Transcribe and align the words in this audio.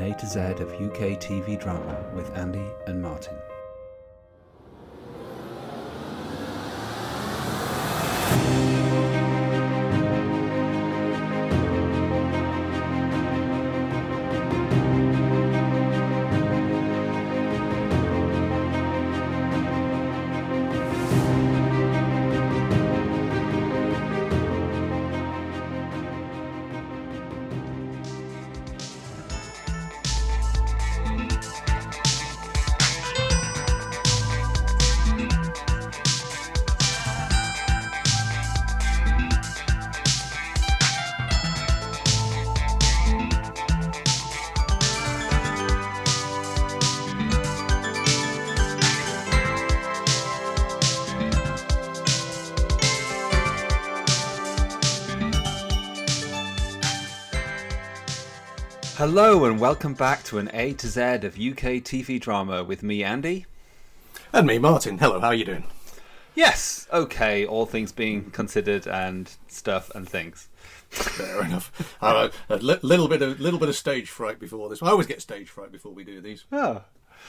an 0.00 0.12
A 0.12 0.14
to 0.14 0.26
Z 0.26 0.40
of 0.62 0.72
UK 0.72 1.18
TV 1.20 1.60
drama 1.60 2.02
with 2.14 2.34
Andy 2.36 2.64
and 2.86 3.02
Martin. 3.02 3.36
Hello 59.12 59.44
and 59.44 59.58
welcome 59.58 59.94
back 59.94 60.22
to 60.22 60.38
an 60.38 60.48
A 60.54 60.72
to 60.74 60.86
Z 60.86 61.00
of 61.00 61.34
UK 61.34 61.82
TV 61.82 62.20
drama 62.20 62.62
with 62.62 62.84
me, 62.84 63.02
Andy. 63.02 63.44
And 64.32 64.46
me, 64.46 64.60
Martin. 64.60 64.98
Hello, 64.98 65.18
how 65.18 65.26
are 65.26 65.34
you 65.34 65.44
doing? 65.44 65.64
Yes, 66.36 66.86
okay, 66.92 67.44
all 67.44 67.66
things 67.66 67.90
being 67.90 68.30
considered 68.30 68.86
and 68.86 69.28
stuff 69.48 69.90
and 69.96 70.08
things. 70.08 70.48
Fair 70.90 71.42
enough. 71.44 71.72
A 72.00 72.30
little 72.56 73.08
bit 73.08 73.20
of 73.20 73.40
little 73.40 73.58
bit 73.58 73.68
of 73.68 73.74
stage 73.74 74.08
fright 74.08 74.38
before 74.38 74.68
this. 74.68 74.80
I 74.80 74.90
always 74.90 75.08
get 75.08 75.20
stage 75.20 75.48
fright 75.48 75.72
before 75.72 75.90
we 75.90 76.04
do 76.04 76.20
these. 76.20 76.44
Oh. 76.52 76.84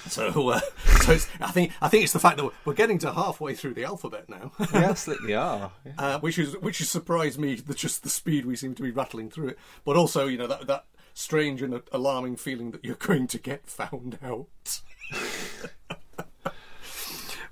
So, 0.07 0.49
uh, 0.49 0.59
so 1.01 1.13
it's, 1.13 1.27
I 1.39 1.49
think 1.49 1.71
I 1.81 1.87
think 1.89 2.03
it's 2.03 2.13
the 2.13 2.19
fact 2.19 2.37
that 2.37 2.47
we're 2.63 2.75
getting 2.75 2.99
to 2.99 3.11
halfway 3.11 3.55
through 3.55 3.73
the 3.73 3.85
alphabet 3.85 4.29
now. 4.29 4.51
We 4.71 4.79
absolutely 4.81 5.33
are. 5.33 5.71
Yeah. 5.83 5.93
Uh, 5.97 6.19
which 6.19 6.37
is 6.37 6.55
which 6.57 6.77
has 6.77 6.91
surprised 6.91 7.39
me 7.39 7.55
the, 7.55 7.73
just 7.73 8.03
the 8.03 8.09
speed 8.09 8.45
we 8.45 8.55
seem 8.55 8.75
to 8.75 8.83
be 8.83 8.91
rattling 8.91 9.31
through 9.31 9.47
it, 9.47 9.59
but 9.83 9.95
also 9.97 10.27
you 10.27 10.37
know 10.37 10.45
that 10.45 10.67
that 10.67 10.85
strange 11.21 11.61
and 11.61 11.81
alarming 11.91 12.35
feeling 12.37 12.71
that 12.71 12.83
you're 12.83 12.95
going 12.95 13.27
to 13.27 13.37
get 13.37 13.67
found 13.67 14.17
out, 14.23 14.81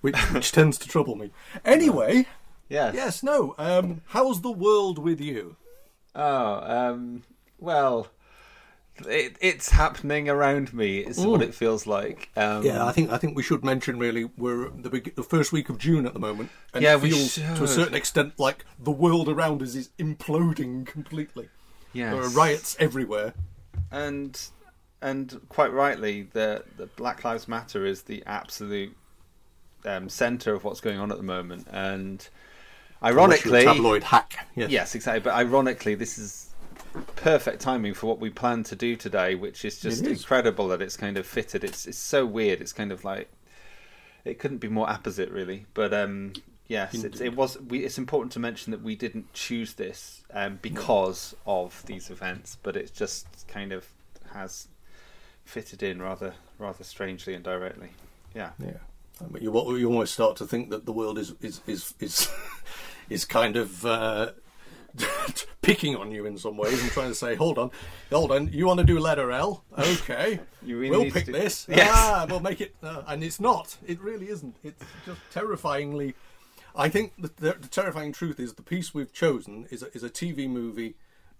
which, 0.01 0.17
which 0.31 0.51
tends 0.51 0.77
to 0.79 0.87
trouble 0.87 1.15
me. 1.15 1.31
Anyway, 1.65 2.27
Yes. 2.69 2.93
yes, 2.95 3.23
no. 3.23 3.55
Um, 3.57 4.01
how's 4.07 4.41
the 4.41 4.51
world 4.51 4.99
with 4.99 5.19
you? 5.19 5.55
Oh, 6.15 6.53
um, 6.91 7.23
well, 7.57 8.07
it, 9.07 9.37
it's 9.41 9.69
happening 9.71 10.29
around 10.29 10.71
me. 10.73 10.99
Is 10.99 11.17
what 11.19 11.41
it 11.41 11.55
feels 11.55 11.87
like. 11.87 12.29
Um, 12.35 12.63
Yeah, 12.63 12.85
I 12.85 12.91
think 12.91 13.11
I 13.11 13.17
think 13.17 13.35
we 13.35 13.41
should 13.43 13.63
mention 13.63 13.97
really 13.97 14.25
we're 14.37 14.69
the 14.69 14.89
beg- 14.89 15.15
the 15.15 15.23
first 15.23 15.51
week 15.51 15.69
of 15.69 15.77
June 15.79 16.05
at 16.05 16.13
the 16.13 16.19
moment, 16.19 16.49
and 16.73 16.83
Yeah, 16.83 16.93
it 16.95 17.01
we 17.01 17.09
feels 17.11 17.35
to 17.35 17.63
a 17.63 17.67
certain 17.67 17.95
extent 17.95 18.33
like 18.39 18.65
the 18.77 18.91
world 18.91 19.29
around 19.29 19.61
us 19.63 19.73
is 19.75 19.89
imploding 19.97 20.85
completely. 20.85 21.49
yes. 21.93 22.13
There 22.13 22.21
are 22.21 22.29
riots 22.29 22.75
everywhere. 22.79 23.33
And 23.91 24.39
and 25.01 25.39
quite 25.49 25.71
rightly, 25.71 26.23
the 26.33 26.63
the 26.77 26.87
Black 26.87 27.23
Lives 27.23 27.47
Matter 27.47 27.85
is 27.85 28.03
the 28.03 28.23
absolute 28.25 28.95
um, 29.85 30.09
center 30.09 30.53
of 30.53 30.63
what's 30.63 30.81
going 30.81 30.99
on 30.99 31.11
at 31.11 31.17
the 31.17 31.23
moment, 31.23 31.67
and 31.71 32.27
ironically, 33.03 33.63
tabloid 33.63 34.03
hack. 34.03 34.47
Yes. 34.55 34.71
yes, 34.71 34.95
exactly. 34.95 35.21
But 35.21 35.35
ironically, 35.35 35.95
this 35.95 36.17
is 36.17 36.49
perfect 37.15 37.61
timing 37.61 37.93
for 37.93 38.07
what 38.07 38.19
we 38.19 38.29
plan 38.29 38.63
to 38.63 38.75
do 38.75 38.95
today, 38.95 39.35
which 39.35 39.63
is 39.63 39.79
just 39.79 40.05
is. 40.05 40.19
incredible 40.21 40.67
that 40.69 40.81
it's 40.81 40.97
kind 40.97 41.17
of 41.17 41.25
fitted. 41.25 41.63
It's 41.63 41.85
it's 41.85 41.97
so 41.97 42.25
weird. 42.25 42.61
It's 42.61 42.73
kind 42.73 42.91
of 42.91 43.03
like 43.03 43.29
it 44.25 44.39
couldn't 44.39 44.57
be 44.57 44.67
more 44.67 44.89
apposite, 44.89 45.31
really. 45.31 45.65
But 45.73 45.93
um, 45.93 46.33
yes, 46.69 46.93
it, 47.03 47.19
it 47.19 47.35
was. 47.35 47.59
We, 47.59 47.79
it's 47.79 47.97
important 47.97 48.31
to 48.33 48.39
mention 48.39 48.71
that 48.71 48.81
we 48.81 48.95
didn't 48.95 49.33
choose 49.33 49.73
this 49.73 50.23
um, 50.33 50.59
because 50.61 51.35
of 51.45 51.83
these 51.85 52.09
events, 52.09 52.57
but 52.63 52.77
it 52.77 52.93
just 52.95 53.27
kind 53.49 53.73
of 53.73 53.85
has 54.33 54.69
fitted 55.43 55.83
in 55.83 56.01
rather 56.01 56.35
rather 56.57 56.83
strangely 56.85 57.33
and 57.33 57.43
directly. 57.43 57.89
Yeah. 58.33 58.51
Yeah. 58.59 58.77
But 59.29 59.41
you, 59.41 59.51
you 59.77 59.87
almost 59.87 60.13
start 60.13 60.37
to 60.37 60.45
think 60.45 60.69
that 60.69 60.85
the 60.85 60.93
world 60.93 61.17
is 61.17 61.33
is 61.41 61.59
is 61.67 61.93
is, 61.99 62.29
is 63.09 63.25
kind 63.25 63.57
of 63.57 63.85
uh, 63.85 64.31
picking 65.61 65.95
on 65.95 66.11
you 66.11 66.25
in 66.25 66.37
some 66.37 66.55
ways 66.55 66.81
and 66.81 66.89
trying 66.91 67.09
to 67.09 67.15
say, 67.15 67.35
"Hold 67.35 67.57
on, 67.57 67.71
hold 68.09 68.31
on, 68.31 68.47
you 68.53 68.65
want 68.65 68.79
to 68.79 68.85
do 68.85 68.97
letter 68.99 69.31
L? 69.31 69.63
Okay, 69.77 70.39
You 70.63 70.77
really 70.77 70.97
we'll 70.97 71.11
pick 71.11 71.25
to- 71.25 71.31
this. 71.31 71.65
Yes. 71.69 71.89
Ah, 71.91 72.25
we'll 72.29 72.39
make 72.39 72.61
it." 72.61 72.75
Uh, 72.81 73.03
and 73.07 73.23
it's 73.23 73.39
not. 73.39 73.75
It 73.85 73.99
really 73.99 74.29
isn't. 74.29 74.55
It's 74.63 74.83
just 75.05 75.19
terrifyingly. 75.31 76.15
I 76.79 76.89
think 76.89 77.13
the, 77.17 77.27
the, 77.35 77.53
the 77.59 77.67
terrifying 77.67 78.11
truth 78.13 78.39
is 78.39 78.53
the 78.53 78.63
piece 78.63 78.93
we've 78.93 79.13
chosen 79.13 79.67
is 79.69 79.83
a, 79.83 79.93
is 79.93 80.03
a 80.03 80.09
TV 80.09 80.49
movie. 80.49 80.95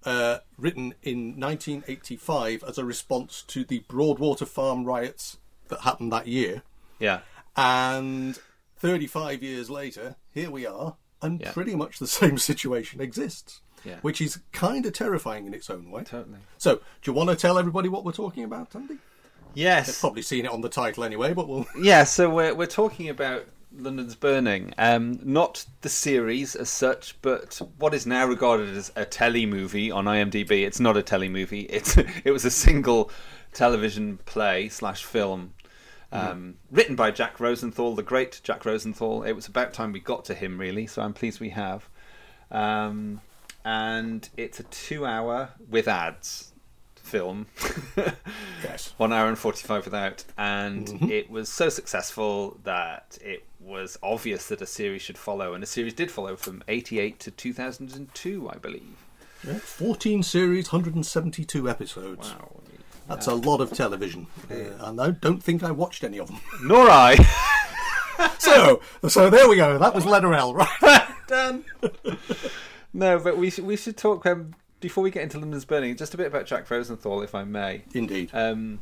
Uh, 0.06 0.38
written 0.58 0.94
in 1.04 1.38
1985 1.40 2.64
as 2.64 2.78
a 2.78 2.86
response 2.86 3.42
to 3.48 3.66
the 3.66 3.80
Broadwater 3.90 4.46
Farm 4.46 4.86
riots 4.86 5.38
that 5.68 5.82
happened 5.82 6.14
that 6.14 6.26
year. 6.28 6.62
Yeah. 7.00 7.20
And 7.58 8.40
35 8.78 9.44
years 9.44 9.70
later, 9.70 10.16
here 10.34 10.50
we 10.50 10.66
are, 10.66 10.96
and 11.22 11.42
Yeah. 11.42 11.52
pretty 11.52 11.76
much 11.76 12.00
the 12.00 12.08
same 12.22 12.38
situation 12.38 13.02
exists, 13.02 13.60
Yeah. 13.84 13.98
which 14.02 14.22
is 14.22 14.40
kind 14.54 14.86
of 14.86 14.94
terrifying 14.94 15.46
in 15.48 15.54
its 15.54 15.70
own 15.70 15.92
way. 15.92 16.04
Totally. 16.06 16.38
So, 16.58 16.76
do 16.76 16.82
you 17.04 17.14
want 17.14 17.30
to 17.30 17.36
tell 17.36 17.58
everybody 17.58 17.90
what 17.90 18.06
we're 18.06 18.14
talking 18.14 18.46
about, 18.46 18.74
Andy? 18.76 19.00
Yes. 19.54 19.88
They've 19.88 20.00
probably 20.00 20.22
seen 20.22 20.46
it 20.46 20.52
on 20.52 20.62
the 20.62 20.70
title 20.70 21.04
anyway, 21.04 21.34
but 21.34 21.50
we'll. 21.50 21.66
Yeah, 21.78 22.06
so 22.06 22.30
we're 22.30 22.54
we're 22.56 22.68
talking 22.68 23.10
about 23.10 23.46
London's 23.76 24.16
Burning, 24.16 24.74
um, 24.78 25.20
not 25.24 25.66
the 25.82 25.90
series 25.90 26.56
as 26.56 26.70
such, 26.70 27.22
but 27.22 27.62
what 27.78 27.94
is 27.94 28.06
now 28.06 28.26
regarded 28.26 28.76
as 28.76 28.92
a 28.96 29.06
telly 29.06 29.46
movie 29.46 29.92
on 29.92 30.06
IMDb. 30.06 30.66
It's 30.66 30.80
not 30.80 30.98
a 30.98 31.04
telly 31.04 31.30
movie. 31.30 31.62
It's 31.62 31.98
it 32.24 32.32
was 32.32 32.46
a 32.46 32.52
single 32.52 33.12
television 33.54 34.18
play 34.26 34.70
slash 34.70 35.04
film. 35.04 35.54
Um, 36.12 36.56
Written 36.72 36.96
by 36.96 37.12
Jack 37.12 37.40
Rosenthal, 37.40 37.94
the 37.94 38.04
great 38.04 38.42
Jack 38.44 38.66
Rosenthal. 38.66 39.24
It 39.24 39.34
was 39.34 39.48
about 39.48 39.74
time 39.74 39.92
we 39.92 40.00
got 40.00 40.26
to 40.26 40.34
him, 40.34 40.60
really. 40.60 40.88
So 40.88 41.02
I'm 41.04 41.14
pleased 41.14 41.40
we 41.40 41.50
have. 41.50 41.88
Um, 42.50 43.22
and 43.64 44.28
it's 44.36 44.60
a 44.60 44.64
two-hour 44.64 45.52
with 45.70 45.88
ads 45.88 46.52
film. 46.96 47.48
Yes. 48.64 48.94
One 48.98 49.14
hour 49.14 49.28
and 49.28 49.38
45 49.38 49.86
without. 49.86 50.24
And 50.38 51.12
it 51.12 51.30
was 51.30 51.50
so 51.50 51.70
successful 51.70 52.58
that 52.64 53.18
it 53.22 53.46
was 53.70 53.98
obvious 54.04 54.48
that 54.48 54.62
a 54.62 54.66
series 54.66 55.02
should 55.02 55.18
follow. 55.18 55.54
And 55.54 55.64
a 55.64 55.68
series 55.68 55.94
did 55.94 56.12
follow 56.12 56.36
from 56.36 56.64
88 56.68 57.20
to 57.20 57.32
2002, 57.32 58.50
I 58.50 58.58
believe. 58.58 58.98
Yeah, 59.48 59.60
14 59.60 60.24
series, 60.24 60.72
172 60.72 61.70
episodes. 61.70 62.32
Wow. 62.32 62.52
That's 63.08 63.28
a 63.28 63.34
lot 63.34 63.62
of 63.62 63.72
television. 63.72 64.28
Uh, 64.52 64.56
and 64.82 65.02
I 65.02 65.12
don't 65.12 65.42
think 65.42 65.64
I 65.64 65.72
watched 65.72 66.04
any 66.04 66.20
of 66.20 66.28
them. 66.28 66.40
Nor 66.64 66.90
I. 66.90 67.16
so, 68.40 68.82
so 69.08 69.30
there 69.30 69.48
we 69.48 69.56
go. 69.56 69.78
That 69.78 69.96
was 69.96 70.06
letter 70.06 70.34
L, 70.34 70.54
right? 70.54 71.08
Done. 71.28 71.64
no, 72.94 73.18
but 73.20 73.38
we 73.38 73.50
should, 73.50 73.66
we 73.66 73.78
should 73.78 73.98
talk, 73.98 74.26
um, 74.26 74.54
before 74.80 75.04
we 75.04 75.12
get 75.12 75.24
into 75.24 75.40
London's 75.40 75.66
Burning, 75.66 75.96
just 75.96 76.14
a 76.14 76.18
bit 76.18 76.28
about 76.28 76.46
Jack 76.46 76.70
Rosenthal, 76.70 77.22
if 77.22 77.34
I 77.34 77.44
may. 77.44 77.84
Indeed. 77.94 78.30
um, 78.34 78.80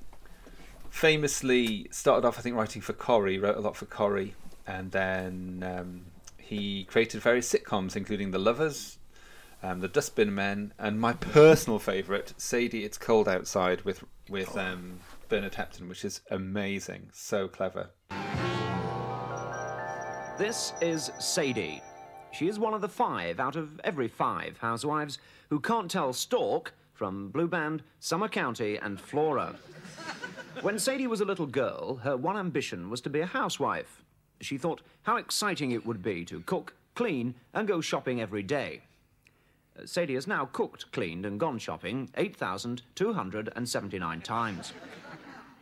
famously 0.90 1.88
started 1.92 2.28
off, 2.28 2.38
I 2.38 2.42
think, 2.42 2.56
writing 2.56 2.82
for 2.82 2.94
Corrie, 2.94 3.38
wrote 3.38 3.58
a 3.58 3.62
lot 3.62 3.76
for 3.76 3.86
Corrie, 3.86 4.34
and 4.68 4.92
then 4.92 5.64
um, 5.66 6.06
he 6.38 6.84
created 6.84 7.22
various 7.22 7.52
sitcoms, 7.52 7.96
including 7.96 8.32
The 8.32 8.40
Lovers, 8.40 9.00
um, 9.64 9.80
The 9.80 9.88
Dustbin 9.88 10.36
Men, 10.36 10.74
and 10.78 11.00
my 11.00 11.14
personal 11.14 11.80
favourite, 11.80 12.34
Sadie, 12.38 12.84
It's 12.84 12.98
Cold 12.98 13.28
Outside, 13.28 13.82
with 13.82 14.04
with 14.30 14.58
um, 14.58 15.00
Bernard 15.30 15.54
Hepton, 15.54 15.88
which 15.88 16.04
is 16.04 16.22
amazing, 16.30 17.10
so 17.14 17.48
clever. 17.48 17.90
This 20.38 20.74
is 20.82 21.12
Sadie. 21.18 21.82
She 22.32 22.48
is 22.48 22.60
one 22.60 22.74
of 22.74 22.82
the 22.82 22.90
five 22.90 23.40
out 23.40 23.56
of 23.56 23.80
every 23.84 24.08
five 24.08 24.58
housewives 24.60 25.18
who 25.50 25.60
can't 25.60 25.90
tell 25.90 26.14
Stork 26.14 26.76
from 26.94 27.30
Blue 27.30 27.48
Band, 27.48 27.84
Summer 28.00 28.28
County, 28.28 28.78
and 28.78 29.00
Flora. 29.00 29.56
When 30.62 30.80
Sadie 30.80 31.06
was 31.06 31.22
a 31.22 31.26
little 31.26 31.46
girl, 31.46 31.98
her 31.98 32.18
one 32.18 32.36
ambition 32.36 32.90
was 32.90 33.00
to 33.02 33.12
be 33.12 33.20
a 33.20 33.28
housewife. 33.28 34.04
She 34.42 34.58
thought 34.58 34.82
how 35.04 35.16
exciting 35.18 35.72
it 35.72 35.86
would 35.86 36.04
be 36.04 36.26
to 36.26 36.42
cook, 36.42 36.74
clean, 36.96 37.36
and 37.54 37.68
go 37.68 37.82
shopping 37.82 38.20
every 38.22 38.44
day. 38.44 38.82
Uh, 39.78 39.86
Sadie 39.86 40.16
has 40.16 40.28
now 40.28 40.46
cooked, 40.46 40.92
cleaned, 40.92 41.26
and 41.26 41.40
gone 41.40 41.60
shopping 41.60 42.10
8,279 42.16 44.22
times. 44.22 44.74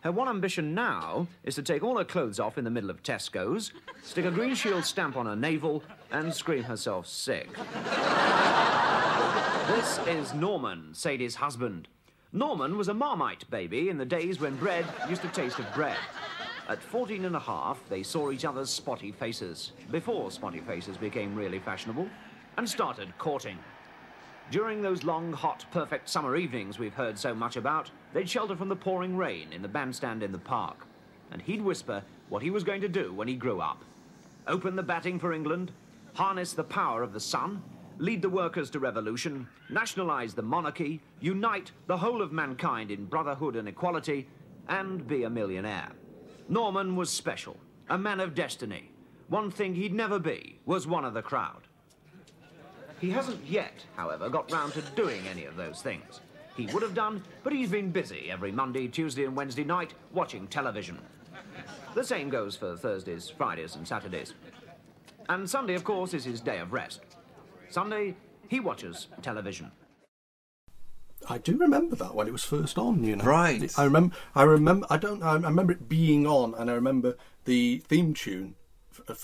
Her 0.01 0.11
one 0.11 0.29
ambition 0.29 0.75
now 0.75 1.27
is 1.43 1.55
to 1.55 1.63
take 1.63 1.83
all 1.83 1.97
her 1.97 2.03
clothes 2.03 2.39
off 2.39 2.59
in 2.59 2.63
the 2.63 2.69
middle 2.69 2.91
of 2.91 3.01
Tesco's, 3.01 3.71
stick 4.03 4.25
a 4.25 4.31
Green 4.31 4.53
Shield 4.53 4.85
stamp 4.85 5.17
on 5.17 5.25
her 5.25 5.35
navel, 5.35 5.81
and 6.11 6.31
scream 6.31 6.61
herself 6.63 7.07
sick. 7.07 7.49
this 9.67 9.97
is 10.07 10.31
Norman, 10.35 10.93
Sadie's 10.93 11.35
husband. 11.35 11.87
Norman 12.31 12.77
was 12.77 12.87
a 12.87 12.93
Marmite 12.93 13.49
baby 13.49 13.89
in 13.89 13.97
the 13.97 14.05
days 14.05 14.39
when 14.39 14.55
bread 14.57 14.85
used 15.09 15.23
to 15.23 15.27
taste 15.29 15.57
of 15.57 15.73
bread. 15.73 15.97
At 16.67 16.81
14 16.81 17.25
and 17.25 17.35
a 17.35 17.39
half, 17.39 17.87
they 17.89 18.01
saw 18.01 18.31
each 18.31 18.43
other's 18.43 18.71
spotty 18.71 19.11
faces, 19.11 19.73
before 19.91 20.31
spotty 20.31 20.61
faces 20.61 20.97
became 20.97 21.35
really 21.35 21.59
fashionable, 21.59 22.09
and 22.57 22.67
started 22.67 23.15
courting. 23.19 23.59
During 24.49 24.81
those 24.81 25.03
long, 25.03 25.31
hot, 25.31 25.63
perfect 25.69 26.09
summer 26.09 26.35
evenings 26.35 26.79
we've 26.79 26.93
heard 26.93 27.19
so 27.19 27.35
much 27.35 27.55
about, 27.55 27.91
they'd 28.13 28.27
shelter 28.27 28.55
from 28.55 28.69
the 28.69 28.75
pouring 28.75 29.15
rain 29.15 29.53
in 29.53 29.61
the 29.61 29.67
bandstand 29.67 30.23
in 30.23 30.31
the 30.31 30.39
park. 30.39 30.87
And 31.31 31.39
he'd 31.39 31.61
whisper 31.61 32.01
what 32.29 32.41
he 32.41 32.49
was 32.49 32.63
going 32.63 32.81
to 32.81 32.89
do 32.89 33.13
when 33.13 33.27
he 33.27 33.35
grew 33.35 33.61
up. 33.61 33.83
Open 34.47 34.75
the 34.75 34.83
batting 34.83 35.19
for 35.19 35.33
England, 35.33 35.71
harness 36.13 36.53
the 36.53 36.63
power 36.63 37.03
of 37.03 37.13
the 37.13 37.19
sun, 37.19 37.61
lead 37.99 38.23
the 38.23 38.29
workers 38.29 38.71
to 38.71 38.79
revolution, 38.79 39.47
nationalise 39.69 40.33
the 40.33 40.41
monarchy, 40.41 40.99
unite 41.19 41.71
the 41.85 41.97
whole 41.97 42.23
of 42.23 42.31
mankind 42.31 42.89
in 42.89 43.05
brotherhood 43.05 43.55
and 43.55 43.67
equality, 43.67 44.27
and 44.67 45.07
be 45.07 45.23
a 45.23 45.29
millionaire. 45.29 45.91
Norman 46.47 46.95
was 46.95 47.09
special, 47.09 47.57
a 47.89 47.97
man 47.97 48.19
of 48.19 48.35
destiny. 48.35 48.91
One 49.29 49.49
thing 49.49 49.73
he'd 49.73 49.93
never 49.93 50.19
be 50.19 50.59
was 50.65 50.85
one 50.85 51.03
of 51.03 51.15
the 51.15 51.21
crowd. 51.21 51.63
He 53.01 53.09
hasn't 53.09 53.45
yet, 53.45 53.83
however, 53.95 54.29
got 54.29 54.51
round 54.51 54.73
to 54.73 54.81
doing 54.95 55.27
any 55.27 55.45
of 55.45 55.55
those 55.55 55.81
things. 55.81 56.21
He 56.55 56.67
would 56.67 56.83
have 56.83 56.93
done, 56.93 57.23
but 57.43 57.51
he's 57.51 57.71
been 57.71 57.91
busy 57.91 58.29
every 58.31 58.51
Monday, 58.51 58.87
Tuesday, 58.87 59.25
and 59.25 59.35
Wednesday 59.35 59.63
night 59.63 59.93
watching 60.13 60.47
television. 60.47 60.99
The 61.93 62.03
same 62.03 62.29
goes 62.29 62.55
for 62.55 62.77
Thursdays, 62.77 63.29
Fridays, 63.29 63.75
and 63.75 63.87
Saturdays. 63.87 64.33
And 65.27 65.49
Sunday, 65.49 65.73
of 65.73 65.83
course, 65.83 66.13
is 66.13 66.23
his 66.23 66.39
day 66.39 66.59
of 66.59 66.71
rest. 66.71 67.01
Sunday, 67.69 68.15
he 68.47 68.59
watches 68.59 69.07
television. 69.21 69.71
I 71.29 71.37
do 71.37 71.57
remember 71.57 71.95
that 71.95 72.13
when 72.13 72.27
it 72.27 72.31
was 72.31 72.43
first 72.43 72.77
on. 72.77 73.03
You 73.03 73.15
know, 73.15 73.23
Right. 73.25 73.71
I 73.77 73.83
remember. 73.83 74.15
I 74.35 74.43
remember. 74.43 74.85
I 74.89 74.97
don't. 74.97 75.23
I 75.23 75.33
remember 75.35 75.71
it 75.73 75.89
being 75.89 76.27
on, 76.27 76.53
and 76.55 76.69
I 76.69 76.73
remember 76.73 77.17
the 77.45 77.79
theme 77.87 78.13
tune. 78.13 78.55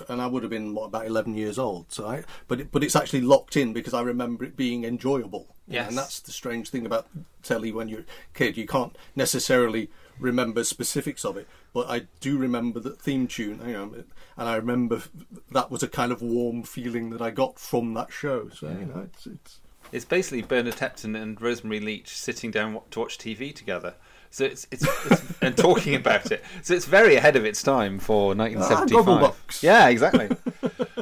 And 0.10 0.22
I 0.22 0.28
would 0.28 0.44
have 0.44 0.50
been 0.50 0.74
what, 0.76 0.86
about 0.86 1.06
eleven 1.08 1.34
years 1.34 1.58
old. 1.58 1.92
So, 1.94 2.06
I, 2.06 2.24
but 2.48 2.60
it, 2.60 2.72
but 2.72 2.84
it's 2.84 2.96
actually 2.96 3.22
locked 3.22 3.56
in 3.56 3.72
because 3.72 3.94
I 3.94 4.02
remember 4.02 4.44
it 4.44 4.58
being 4.58 4.84
enjoyable. 4.84 5.56
Yes. 5.68 5.88
and 5.88 5.98
that's 5.98 6.20
the 6.20 6.34
strange 6.34 6.70
thing 6.70 6.86
about 6.86 7.08
telly 7.44 7.72
when 7.72 7.88
you're 7.88 8.02
a 8.02 8.06
kid. 8.34 8.58
You 8.58 8.68
can't 8.68 8.98
necessarily 9.16 9.90
remember 10.20 10.66
specifics 10.66 11.24
of 11.24 11.38
it, 11.38 11.48
but 11.74 11.90
I 11.90 12.08
do 12.20 12.38
remember 12.38 12.82
the 12.82 12.90
theme 12.90 13.28
tune. 13.28 13.62
You 13.66 13.74
know, 13.74 13.94
and 14.38 14.50
I 14.50 14.56
remember 14.56 15.04
that 15.52 15.72
was 15.72 15.84
a 15.84 15.88
kind 15.88 16.12
of 16.12 16.22
warm 16.22 16.64
feeling 16.64 17.12
that 17.12 17.22
I 17.22 17.32
got 17.32 17.58
from 17.58 17.94
that 17.94 18.12
show. 18.12 18.50
So 18.50 18.68
you 18.68 18.86
know, 18.86 19.08
it's 19.14 19.26
it's. 19.26 19.60
It's 19.92 20.06
basically 20.06 20.42
Bernard 20.42 20.76
Hepton 20.76 21.22
and 21.22 21.40
Rosemary 21.42 21.80
Leach 21.80 22.16
sitting 22.16 22.52
down 22.52 22.80
to 22.92 23.00
watch 23.00 23.18
TV 23.18 23.54
together. 23.54 23.96
So 24.30 24.46
it's, 24.46 24.66
it's, 24.72 24.86
it's 25.12 25.24
and 25.42 25.58
talking 25.58 25.96
about 25.96 26.32
it. 26.32 26.44
So 26.62 26.74
it's 26.74 26.86
very 26.86 27.16
ahead 27.16 27.36
of 27.36 27.44
its 27.46 27.62
time 27.62 28.00
for 28.00 28.34
1975. 28.34 29.06
Gogglebox. 29.06 29.62
yeah, 29.64 29.90
exactly. 29.90 30.30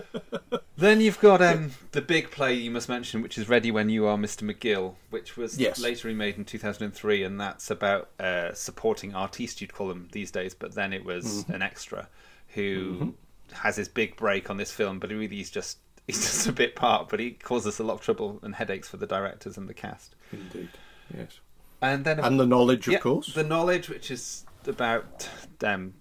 then 0.78 1.00
you've 1.02 1.20
got 1.20 1.42
um, 1.42 1.72
the 1.92 2.02
big 2.02 2.32
play 2.32 2.56
you 2.56 2.72
must 2.72 2.90
mention, 2.90 3.22
which 3.22 3.38
is 3.38 3.48
Ready 3.48 3.70
When 3.70 3.90
You 3.90 4.08
Are, 4.08 4.18
Mr. 4.18 4.44
McGill, 4.52 4.96
which 5.12 5.38
was 5.38 5.60
Yes. 5.60 5.80
later 5.80 6.08
remade 6.08 6.38
in 6.38 6.46
2003, 6.46 7.24
and 7.24 7.40
that's 7.40 7.70
about 7.70 8.10
uh, 8.20 8.54
supporting 8.54 9.14
artiste, 9.14 9.62
you'd 9.62 9.74
call 9.74 9.90
them 9.90 10.08
these 10.12 10.32
days, 10.32 10.56
but 10.56 10.74
then 10.74 10.92
it 10.92 11.06
was 11.06 11.46
an 11.50 11.62
extra 11.62 12.08
who 12.56 13.14
has 13.52 13.76
his 13.76 13.88
big 13.88 14.16
break 14.16 14.50
on 14.50 14.58
this 14.58 14.72
film, 14.72 14.98
but 15.00 15.12
he 15.12 15.16
really 15.16 15.40
is 15.40 15.52
just 15.52 15.78
he's 16.10 16.22
just 16.26 16.48
a 16.48 16.52
bit 16.52 16.76
part, 16.76 17.10
but 17.10 17.20
he 17.20 17.32
causes 17.32 17.80
a 17.80 17.84
lot 17.84 17.94
of 17.94 18.02
trouble 18.02 18.40
and 18.42 18.56
headaches 18.56 18.90
for 18.90 18.98
the 18.98 19.06
directors 19.06 19.58
and 19.58 19.70
the 19.70 19.74
cast. 19.74 20.16
Indeed, 20.32 20.70
yes. 21.16 21.40
And 21.82 22.04
then 22.04 22.20
And 22.20 22.40
the 22.40 22.46
knowledge, 22.46 22.88
of 22.88 22.94
yeah, 22.94 23.00
course. 23.00 23.34
the 23.34 23.44
knowledge, 23.44 23.90
which 23.90 24.12
is 24.12 24.46
about 24.66 25.30
um, 25.64 25.94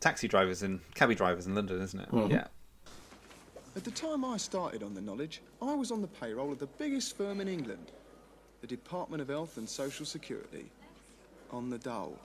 taxi 0.00 0.28
drivers 0.28 0.62
and 0.62 0.80
cabby 0.94 1.14
drivers 1.14 1.46
in 1.46 1.54
London, 1.54 1.80
isn't 1.80 2.00
it? 2.00 2.10
Mm-hmm. 2.10 2.32
Yeah. 2.32 2.46
At 3.74 3.84
the 3.84 3.90
time 3.90 4.24
I 4.24 4.36
started 4.36 4.82
on 4.82 4.94
the 4.94 5.00
knowledge, 5.00 5.40
I 5.62 5.74
was 5.74 5.90
on 5.90 6.02
the 6.02 6.08
payroll 6.08 6.52
of 6.52 6.58
the 6.58 6.66
biggest 6.66 7.16
firm 7.16 7.40
in 7.40 7.48
England, 7.48 7.92
the 8.60 8.66
Department 8.66 9.22
of 9.22 9.28
Health 9.28 9.56
and 9.56 9.66
Social 9.66 10.04
Security, 10.04 10.66
on 11.50 11.70
the 11.70 11.78
dole. 11.78 12.18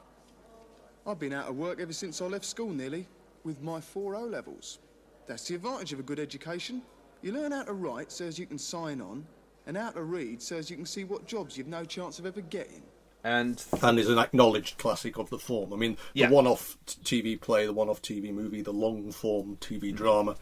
I've 1.05 1.19
been 1.19 1.31
out 1.31 1.47
of 1.47 1.55
work 1.55 1.79
ever 1.79 1.93
since 1.93 2.21
I 2.21 2.25
left 2.25 2.43
school 2.43 2.71
nearly, 2.71 3.07
with 3.45 3.61
my 3.61 3.79
four 3.79 4.15
O 4.15 4.23
levels. 4.25 4.79
That's 5.27 5.47
the 5.47 5.55
advantage 5.55 5.93
of 5.93 5.99
a 5.99 6.03
good 6.03 6.19
education. 6.19 6.81
You 7.21 7.31
learn 7.33 7.51
how 7.51 7.63
to 7.63 7.73
write 7.73 8.11
so 8.11 8.25
as 8.25 8.37
you 8.39 8.45
can 8.45 8.57
sign 8.57 9.01
on, 9.01 9.25
and 9.65 9.75
how 9.77 9.89
to 9.91 10.03
read 10.03 10.41
so 10.41 10.57
as 10.57 10.69
you 10.69 10.77
can 10.77 10.85
see 10.85 11.03
what 11.03 11.25
jobs 11.27 11.57
you've 11.57 11.67
no 11.67 11.83
chance 11.83 12.19
of 12.19 12.25
ever 12.25 12.41
getting. 12.41 12.83
And 13.23 13.61
and 13.81 13.99
is 13.99 14.07
an 14.09 14.17
acknowledged 14.19 14.77
classic 14.77 15.17
of 15.17 15.29
the 15.29 15.39
form. 15.39 15.73
I 15.73 15.75
mean, 15.75 15.97
Yeah. 16.13 16.27
the 16.29 16.35
one-off 16.35 16.77
t- 16.85 17.21
TV 17.21 17.41
play, 17.41 17.65
the 17.65 17.73
one-off 17.73 18.01
TV 18.01 18.31
movie, 18.31 18.61
the 18.61 18.71
long-form 18.71 19.57
TV 19.59 19.91
drama, 19.93 20.35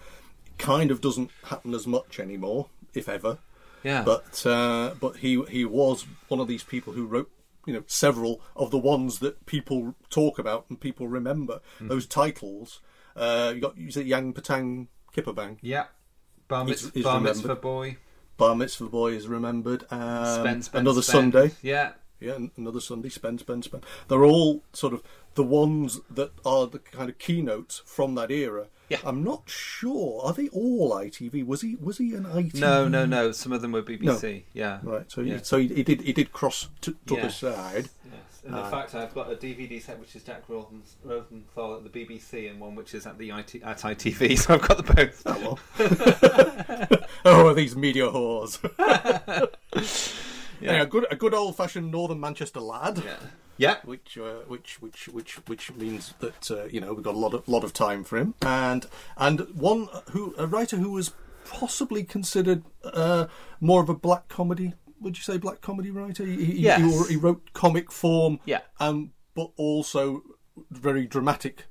kind 0.58 0.92
of 0.92 1.02
doesn't 1.02 1.32
happen 1.46 1.74
as 1.74 1.88
much 1.88 2.20
anymore, 2.20 2.70
if 2.94 3.10
ever. 3.10 3.40
yeah, 3.84 4.04
But 4.04 4.46
uh, 4.46 4.94
but 5.00 5.18
he 5.18 5.42
he 5.46 5.66
was 5.66 6.06
one 6.28 6.40
of 6.40 6.48
these 6.48 6.64
people 6.64 6.94
who 6.94 7.06
wrote 7.06 7.32
you 7.66 7.74
know 7.74 7.84
several 7.88 8.42
of 8.56 8.70
the 8.70 8.78
ones 8.78 9.20
that 9.20 9.46
people 9.48 9.96
talk 10.12 10.38
about 10.38 10.66
and 10.70 10.80
people 10.80 11.08
remember. 11.08 11.62
Hmm. 11.80 11.88
Those 11.88 12.06
titles. 12.06 12.82
Uh, 13.16 13.54
you 13.56 13.62
got 13.62 13.78
you 13.78 13.90
said 13.90 14.06
Yang 14.06 14.34
Patang 14.34 14.88
Kipperbang. 15.16 15.58
yeah, 15.62 15.86
Bar, 16.48 16.66
Mitz- 16.66 16.94
he's 16.94 17.04
Bar. 17.04 17.20
Mitzvah 17.22 17.56
Boy, 17.56 17.98
Bar 18.38 18.56
Mitzvah 18.56 18.90
Boy 18.90 19.14
is 19.14 19.28
remembered. 19.28 19.86
Um, 19.92 20.26
Spend, 20.42 20.66
Spend, 20.66 20.82
another 20.88 21.02
Spend. 21.02 21.34
Sunday. 21.34 21.52
Yeah, 21.62 21.94
Yeah, 22.20 22.38
another 22.58 22.80
Sunday, 22.80 23.10
spend, 23.10 23.40
spend, 23.42 23.64
spend. 23.66 23.84
They're 24.08 24.24
all 24.26 24.64
sort 24.74 24.94
of 24.94 25.04
the 25.36 25.44
ones 25.44 26.00
that 26.10 26.32
are 26.46 26.66
the 26.68 26.80
kind 26.80 27.10
of 27.10 27.18
keynotes 27.18 27.82
from 27.86 28.16
that 28.16 28.32
era. 28.32 28.68
Yeah. 28.90 29.00
I'm 29.04 29.24
not 29.24 29.44
sure. 29.50 30.22
Are 30.24 30.32
they 30.34 30.48
all 30.50 30.92
ITV? 30.94 31.44
Was 31.46 31.62
he 31.62 31.76
was 31.76 31.98
he 31.98 32.14
an 32.14 32.26
ITV? 32.26 32.56
no, 32.60 32.88
no, 32.88 33.06
no. 33.06 33.32
Some 33.32 33.52
of 33.52 33.62
them 33.64 33.72
were 33.72 33.82
BBC. 33.82 34.44
Yeah, 34.54 34.80
Right. 34.84 35.12
So 35.12 35.22
yeah. 35.22 35.38
he, 35.40 35.44
so 35.44 35.58
he, 35.58 35.68
he 35.70 35.82
did 35.84 36.02
he 36.02 36.14
did 36.14 36.32
cross 36.32 36.70
to, 36.82 36.96
to 37.08 37.16
Yeah. 37.16 37.22
the 37.24 37.30
side. 37.32 37.90
Yes. 38.06 38.22
And 38.46 38.54
in 38.54 38.62
Uh, 38.62 38.70
fact, 38.70 38.94
I've 38.94 39.14
got 39.16 39.32
a 39.32 39.36
DVD 39.36 39.82
set 39.82 40.00
which 40.00 40.16
is 40.16 40.24
Jack 40.24 40.44
Rosen- 40.48 40.84
Rosenthal 41.04 41.76
at 41.78 41.84
the 41.84 41.90
BBC, 42.06 42.48
and 42.50 42.60
one 42.60 42.76
which 42.76 42.94
is 42.94 43.08
at 43.08 43.18
the 43.18 43.32
IT, 43.32 43.56
at 43.64 43.80
ITV. 43.80 44.38
So 44.38 44.54
I've 44.54 44.62
got 44.62 44.86
the 44.86 44.94
both. 44.94 45.24
Oh 45.26 45.58
well. 46.90 47.00
oh, 47.26 47.54
these 47.56 47.76
media 47.76 48.04
whores. 48.06 48.60
yeah. 50.62 50.82
a 50.82 50.86
good 50.86 51.06
a 51.12 51.16
good 51.16 51.34
old 51.34 51.56
fashioned 51.58 51.92
Northern 51.92 52.20
Manchester 52.20 52.60
lad. 52.60 53.02
Yeah, 53.04 53.16
yeah. 53.58 53.76
which 53.84 54.18
uh, 54.18 54.42
which 54.48 54.82
which 54.82 55.08
which 55.08 55.36
which 55.48 55.72
means 55.74 56.14
that 56.20 56.52
uh, 56.52 56.66
you 56.66 56.80
know 56.82 56.94
we've 56.94 57.04
got 57.04 57.16
a 57.16 57.18
lot 57.18 57.34
of 57.34 57.48
lot 57.48 57.64
of 57.64 57.74
time 57.74 58.04
for 58.04 58.18
him, 58.18 58.36
and 58.42 58.86
and 59.18 59.40
one 59.56 59.88
who 60.12 60.36
a 60.38 60.46
writer 60.48 60.78
who 60.78 60.92
was 60.92 61.14
possibly 61.46 62.04
considered 62.04 62.64
uh, 62.84 63.26
more 63.60 63.82
of 63.82 63.90
a 63.90 63.96
black 63.96 64.28
comedy. 64.28 64.74
Would 65.02 65.18
you 65.18 65.24
say 65.24 65.38
black 65.38 65.62
comedy 65.62 65.92
writer? 65.92 66.26
He, 66.26 66.44
he, 66.46 66.54
Yes. 66.60 66.80
he, 67.08 67.14
he 67.14 67.16
wrote 67.18 67.54
comic 67.54 67.92
form, 67.92 68.40
Yeah. 68.46 68.62
um, 68.80 69.12
but 69.36 69.52
also 69.58 70.24
very 70.72 71.06
dramatic, 71.06 71.66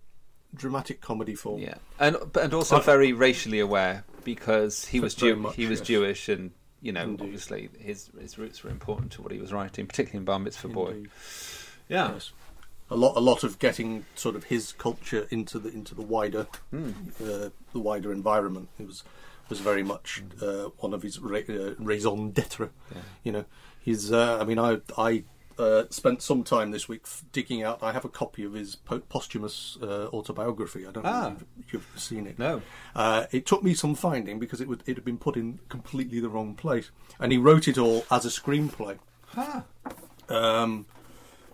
dramatic 0.55 1.01
comedy 1.01 1.35
form. 1.35 1.61
Yeah, 1.61 1.77
and 1.99 2.17
and 2.41 2.53
also 2.55 2.81
very 2.81 3.13
racially 3.13 3.61
aware 3.61 4.05
because 4.25 4.85
he 4.87 5.01
was 5.01 5.15
Jew- 5.15 5.37
much, 5.37 5.57
he 5.57 5.67
was 5.67 5.81
yes. 5.81 5.87
Jewish, 5.89 6.29
and 6.29 6.51
you 6.83 6.93
know, 6.93 7.05
Indeed. 7.05 7.25
obviously 7.25 7.71
his 7.79 8.11
his 8.21 8.37
roots 8.39 8.63
were 8.63 8.71
important 8.71 9.13
to 9.13 9.23
what 9.23 9.33
he 9.33 9.39
was 9.39 9.53
writing, 9.53 9.87
particularly 9.87 10.19
in 10.19 10.25
Bar 10.25 10.39
Mitzvah 10.39 10.69
Boy. 10.69 10.91
Indeed. 10.91 11.11
Yeah, 11.89 12.13
Yes. 12.13 12.33
A 12.91 12.97
lot, 12.97 13.17
a 13.17 13.21
lot 13.21 13.43
of 13.45 13.59
getting 13.59 14.05
sort 14.15 14.37
of 14.37 14.45
his 14.45 14.73
culture 14.73 15.27
into 15.31 15.59
the 15.59 15.71
into 15.71 15.95
the 15.95 16.03
wider, 16.03 16.47
Hmm. 16.71 16.91
uh, 17.19 17.49
the 17.73 17.81
wider 17.81 18.13
environment. 18.13 18.69
It 18.79 18.87
was 18.87 19.03
was 19.49 19.61
very 19.61 19.83
much 19.83 20.23
uh, 20.43 20.71
one 20.79 20.95
of 20.95 21.03
his 21.03 21.19
ra- 21.21 21.41
uh, 21.49 21.75
raison 21.79 22.31
d'être. 22.31 22.71
You 23.23 23.33
know, 23.33 23.45
he's. 23.81 24.11
Uh, 24.13 24.39
I 24.41 24.45
mean, 24.45 24.59
I 24.59 24.81
I 24.99 25.25
uh, 25.59 25.85
spent 25.91 26.21
some 26.23 26.43
time 26.43 26.73
this 26.73 26.89
week 26.89 27.03
f- 27.05 27.23
digging 27.33 27.63
out. 27.63 27.83
I 27.83 27.93
have 27.93 28.05
a 28.05 28.09
copy 28.09 28.43
of 28.45 28.55
his 28.55 28.75
po- 28.77 29.01
posthumous 29.09 29.79
uh, 29.83 30.09
autobiography. 30.13 30.87
I 30.87 30.91
don't 30.91 31.07
Ah. 31.07 31.29
know 31.29 31.37
if 31.37 31.45
you've, 31.73 31.87
you've 31.95 32.01
seen 32.01 32.27
it. 32.27 32.39
No. 32.39 32.63
Uh, 32.95 33.27
it 33.31 33.47
took 33.47 33.63
me 33.63 33.75
some 33.75 33.95
finding 33.95 34.39
because 34.41 34.61
it 34.61 34.67
would 34.69 34.83
it 34.87 34.97
had 34.97 35.05
been 35.05 35.19
put 35.19 35.37
in 35.37 35.61
completely 35.69 36.19
the 36.21 36.29
wrong 36.29 36.55
place, 36.55 36.91
and 37.21 37.31
he 37.31 37.39
wrote 37.39 37.69
it 37.69 37.79
all 37.79 38.05
as 38.11 38.25
a 38.25 38.31
screenplay. 38.31 38.99
Um, 40.29 40.87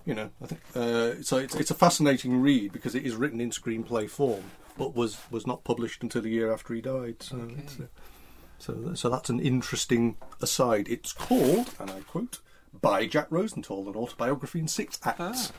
you 0.06 0.14
know, 0.14 0.30
I 0.42 0.46
think 0.46 0.60
uh, 0.74 1.22
so. 1.22 1.36
It's, 1.38 1.54
it's 1.56 1.70
a 1.70 1.74
fascinating 1.74 2.40
read 2.40 2.72
because 2.72 2.94
it 2.94 3.04
is 3.04 3.16
written 3.16 3.40
in 3.40 3.50
screenplay 3.50 4.08
form, 4.08 4.44
but 4.80 4.96
was 4.96 5.18
was 5.30 5.46
not 5.46 5.62
published 5.62 6.02
until 6.02 6.24
a 6.24 6.28
year 6.28 6.52
after 6.52 6.74
he 6.74 6.80
died. 6.80 7.16
So 7.22 7.36
it's, 7.56 7.78
uh, 7.78 7.84
So, 8.58 8.94
so 8.94 9.08
that's 9.08 9.30
an 9.30 9.38
interesting 9.40 10.16
aside. 10.40 10.88
It's 10.88 11.12
called, 11.12 11.74
and 11.78 11.90
I 11.90 12.00
quote, 12.00 12.40
by 12.80 13.06
Jack 13.06 13.26
Rosenthal, 13.30 13.88
an 13.88 13.94
autobiography 13.94 14.58
in 14.58 14.68
six 14.68 14.98
acts. 15.04 15.52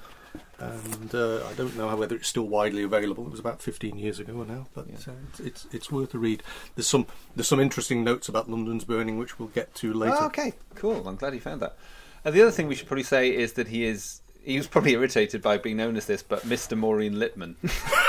And 0.60 1.14
uh, 1.16 1.46
I 1.48 1.54
don't 1.54 1.76
know 1.76 1.94
whether 1.96 2.16
it's 2.16 2.28
still 2.28 2.48
widely 2.48 2.84
available. 2.84 3.26
It 3.26 3.32
was 3.32 3.40
about 3.40 3.62
15 3.62 3.98
years 3.98 4.20
ago 4.20 4.44
now, 4.44 4.68
but 4.74 4.86
uh, 4.88 5.12
it's, 5.30 5.40
it's 5.40 5.68
it's 5.72 5.92
worth 5.92 6.14
a 6.14 6.20
read. 6.20 6.44
There's 6.76 6.88
some 6.88 7.08
there's 7.36 7.48
some 7.48 7.60
interesting 7.60 8.04
notes 8.04 8.30
about 8.30 8.50
London's 8.50 8.86
burning, 8.86 9.18
which 9.18 9.40
we'll 9.40 9.50
get 9.50 9.74
to 9.76 9.92
later. 9.92 10.16
Oh, 10.20 10.26
okay, 10.28 10.54
cool. 10.76 11.08
I'm 11.08 11.16
glad 11.16 11.34
you 11.34 11.40
found 11.42 11.62
that. 11.62 11.76
And 12.24 12.34
the 12.36 12.42
other 12.44 12.52
thing 12.52 12.68
we 12.68 12.76
should 12.76 12.88
probably 12.88 13.04
say 13.04 13.36
is 13.36 13.54
that 13.54 13.68
he 13.70 13.86
is. 13.86 14.22
He 14.44 14.58
was 14.58 14.68
probably 14.68 14.94
irritated 14.94 15.42
by 15.42 15.58
being 15.58 15.78
known 15.78 15.96
as 15.98 16.06
this, 16.08 16.24
but 16.24 16.42
Mr. 16.42 16.78
Maureen 16.78 17.14
Lipman, 17.16 17.56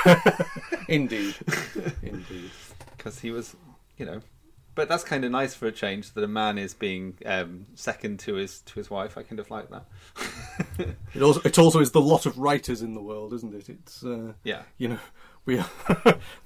Indeed, 0.88 1.34
indeed. 2.02 2.50
because 2.96 3.20
he 3.20 3.30
was, 3.30 3.54
you 3.98 4.06
know. 4.06 4.20
But 4.74 4.88
that's 4.88 5.04
kind 5.04 5.22
of 5.26 5.30
nice 5.30 5.54
for 5.54 5.66
a 5.66 5.72
change 5.72 6.12
that 6.12 6.24
a 6.24 6.28
man 6.28 6.56
is 6.56 6.72
being 6.72 7.18
um, 7.26 7.66
second 7.74 8.18
to 8.20 8.34
his 8.36 8.60
to 8.62 8.74
his 8.76 8.88
wife. 8.88 9.18
I 9.18 9.22
kind 9.22 9.38
of 9.38 9.50
like 9.50 9.68
that. 9.70 9.84
It 11.14 11.20
also 11.22 11.40
it 11.44 11.58
also 11.58 11.80
is 11.80 11.90
the 11.90 12.00
lot 12.00 12.24
of 12.24 12.38
writers 12.38 12.80
in 12.80 12.94
the 12.94 13.02
world, 13.02 13.34
isn't 13.34 13.54
it? 13.54 13.68
It's 13.68 14.02
uh, 14.02 14.32
Yeah. 14.44 14.62
you 14.78 14.88
know 14.88 14.98
we 15.44 15.58
are 15.58 15.68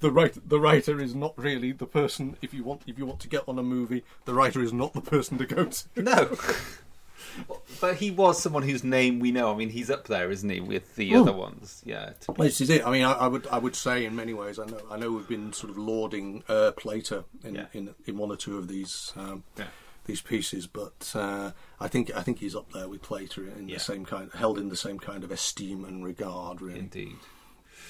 the 0.01 0.11
writer 0.11 0.41
the 0.45 0.59
writer 0.59 0.99
is 0.99 1.15
not 1.15 1.33
really 1.37 1.71
the 1.71 1.85
person 1.85 2.35
if 2.41 2.53
you 2.53 2.63
want 2.65 2.81
if 2.85 2.97
you 2.97 3.05
want 3.05 3.21
to 3.21 3.29
get 3.29 3.43
on 3.47 3.57
a 3.59 3.63
movie 3.63 4.03
the 4.25 4.33
writer 4.33 4.61
is 4.61 4.73
not 4.73 4.91
the 4.93 5.01
person 5.01 5.37
to 5.37 5.45
go 5.45 5.63
to. 5.65 5.85
No. 5.95 6.35
But 7.81 7.95
he 7.97 8.11
was 8.11 8.41
someone 8.41 8.63
whose 8.63 8.83
name 8.83 9.19
we 9.19 9.31
know. 9.31 9.51
I 9.53 9.55
mean, 9.55 9.69
he's 9.69 9.89
up 9.89 10.07
there, 10.07 10.31
isn't 10.31 10.49
he, 10.49 10.59
with 10.59 10.95
the 10.95 11.15
Oh. 11.15 11.21
other 11.21 11.33
ones? 11.33 11.81
Yeah. 11.85 12.11
to- 12.21 12.33
This 12.37 12.61
is 12.61 12.69
it. 12.69 12.85
I 12.85 12.91
mean, 12.91 13.03
I, 13.03 13.13
I 13.13 13.27
would 13.27 13.47
I 13.47 13.57
would 13.57 13.75
say 13.75 14.05
in 14.05 14.15
many 14.15 14.33
ways. 14.33 14.59
I 14.59 14.65
know 14.65 14.81
I 14.89 14.97
know 14.97 15.11
we've 15.11 15.27
been 15.27 15.53
sort 15.53 15.69
of 15.71 15.77
lauding 15.77 16.43
uh, 16.49 16.71
Plater 16.71 17.23
in, 17.43 17.55
Yeah. 17.55 17.65
in 17.73 17.95
in 18.05 18.17
one 18.17 18.31
or 18.31 18.37
two 18.37 18.57
of 18.57 18.67
these 18.67 19.13
um, 19.15 19.43
Yeah. 19.57 19.65
these 20.05 20.21
pieces, 20.21 20.67
but 20.67 21.11
uh, 21.15 21.51
I 21.79 21.87
think 21.87 22.11
I 22.15 22.21
think 22.21 22.39
he's 22.39 22.55
up 22.55 22.71
there 22.71 22.87
with 22.87 23.01
Plater 23.01 23.47
in 23.47 23.67
Yeah. 23.69 23.75
the 23.75 23.81
same 23.81 24.05
kind, 24.05 24.31
held 24.33 24.57
in 24.57 24.69
the 24.69 24.75
same 24.77 24.99
kind 24.99 25.23
of 25.23 25.31
esteem 25.31 25.83
and 25.85 26.03
regard, 26.05 26.61
really, 26.61 26.79
Indeed. 26.79 27.17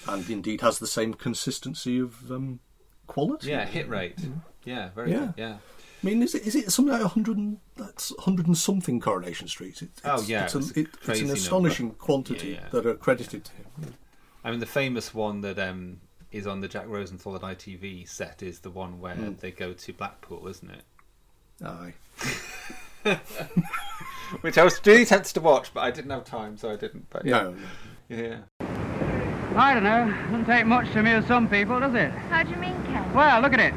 and 0.08 0.29
indeed 0.29 0.62
has 0.62 0.79
the 0.79 0.88
same 0.88 1.13
consistency 1.13 2.00
of 2.00 2.32
um, 2.32 2.60
quality. 3.08 3.50
Yeah, 3.50 3.65
hit 3.65 3.88
rate. 3.89 4.17
Yeah, 4.65 4.89
very 4.96 5.12
Yeah. 5.12 5.17
good. 5.20 5.34
Yeah. 5.38 5.58
I 6.04 6.06
mean, 6.06 6.22
is 6.22 6.36
it 6.36 6.46
is 6.46 6.56
it 6.56 6.72
something 6.72 6.94
like 6.94 7.01
a 7.01 7.08
hundred 7.08 7.38
and 7.38 7.58
that's 7.75 8.13
hundred 8.20 8.46
and 8.48 8.58
something 8.58 9.00
Coronation 9.00 9.48
Street? 9.48 9.82
It, 9.82 9.89
it's, 9.98 10.01
Oh, 10.06 10.22
yeah, 10.27 10.46
it's, 10.46 10.56
a, 10.56 10.60
it's 10.60 10.72
a 10.75 10.80
it, 10.82 10.88
it's 10.94 10.98
crazy 11.06 11.22
an 11.22 11.27
number. 11.27 11.39
astonishing 11.39 11.92
quantity 11.92 12.50
Yeah, 12.50 12.54
yeah. 12.62 12.70
that 12.72 12.86
are 12.86 12.94
credited 12.96 13.46
to 13.46 13.51
him. 13.54 13.94
I 14.44 14.51
mean, 14.51 14.60
the 14.60 14.66
famous 14.68 15.13
one 15.13 15.42
that 15.42 15.58
um, 15.60 16.00
is 16.32 16.46
on 16.46 16.62
the 16.62 16.68
Jack 16.68 16.86
Rosenthal 16.88 17.36
at 17.36 17.42
ITV 17.42 18.08
set 18.08 18.44
is 18.44 18.60
the 18.60 18.70
one 18.70 19.00
where 19.00 19.16
Hmm. 19.16 19.34
they 19.39 19.51
go 19.51 19.74
to 19.74 19.94
Blackpool, 19.94 20.48
isn't 20.48 20.70
it? 20.70 20.84
Aye. 21.66 21.94
Which 24.42 24.58
I 24.58 24.63
was 24.63 24.80
really 24.86 25.06
tempted 25.06 25.34
to 25.34 25.42
watch, 25.42 25.74
but 25.74 25.82
I 25.82 25.92
didn't 25.92 26.12
have 26.12 26.25
time, 26.25 26.58
so 26.58 26.70
I 26.70 26.75
didn't. 26.75 27.10
But 27.10 27.25
yeah. 27.25 27.42
No, 27.44 27.51
no. 27.51 27.58
Yeah. 28.10 28.38
I 29.56 29.74
don't 29.74 29.84
know. 29.84 30.13
Doesn't 30.25 30.46
take 30.46 30.66
much 30.66 30.92
to 30.92 31.00
amuse 31.00 31.25
some 31.25 31.48
people, 31.50 31.80
does 31.80 31.96
it? 31.96 32.12
How 32.12 32.44
do 32.44 32.50
you 32.51 32.58
mean, 32.58 32.75
Ken? 32.86 33.12
Well, 33.13 33.42
look 33.42 33.54
at 33.54 33.60
it. 33.60 33.74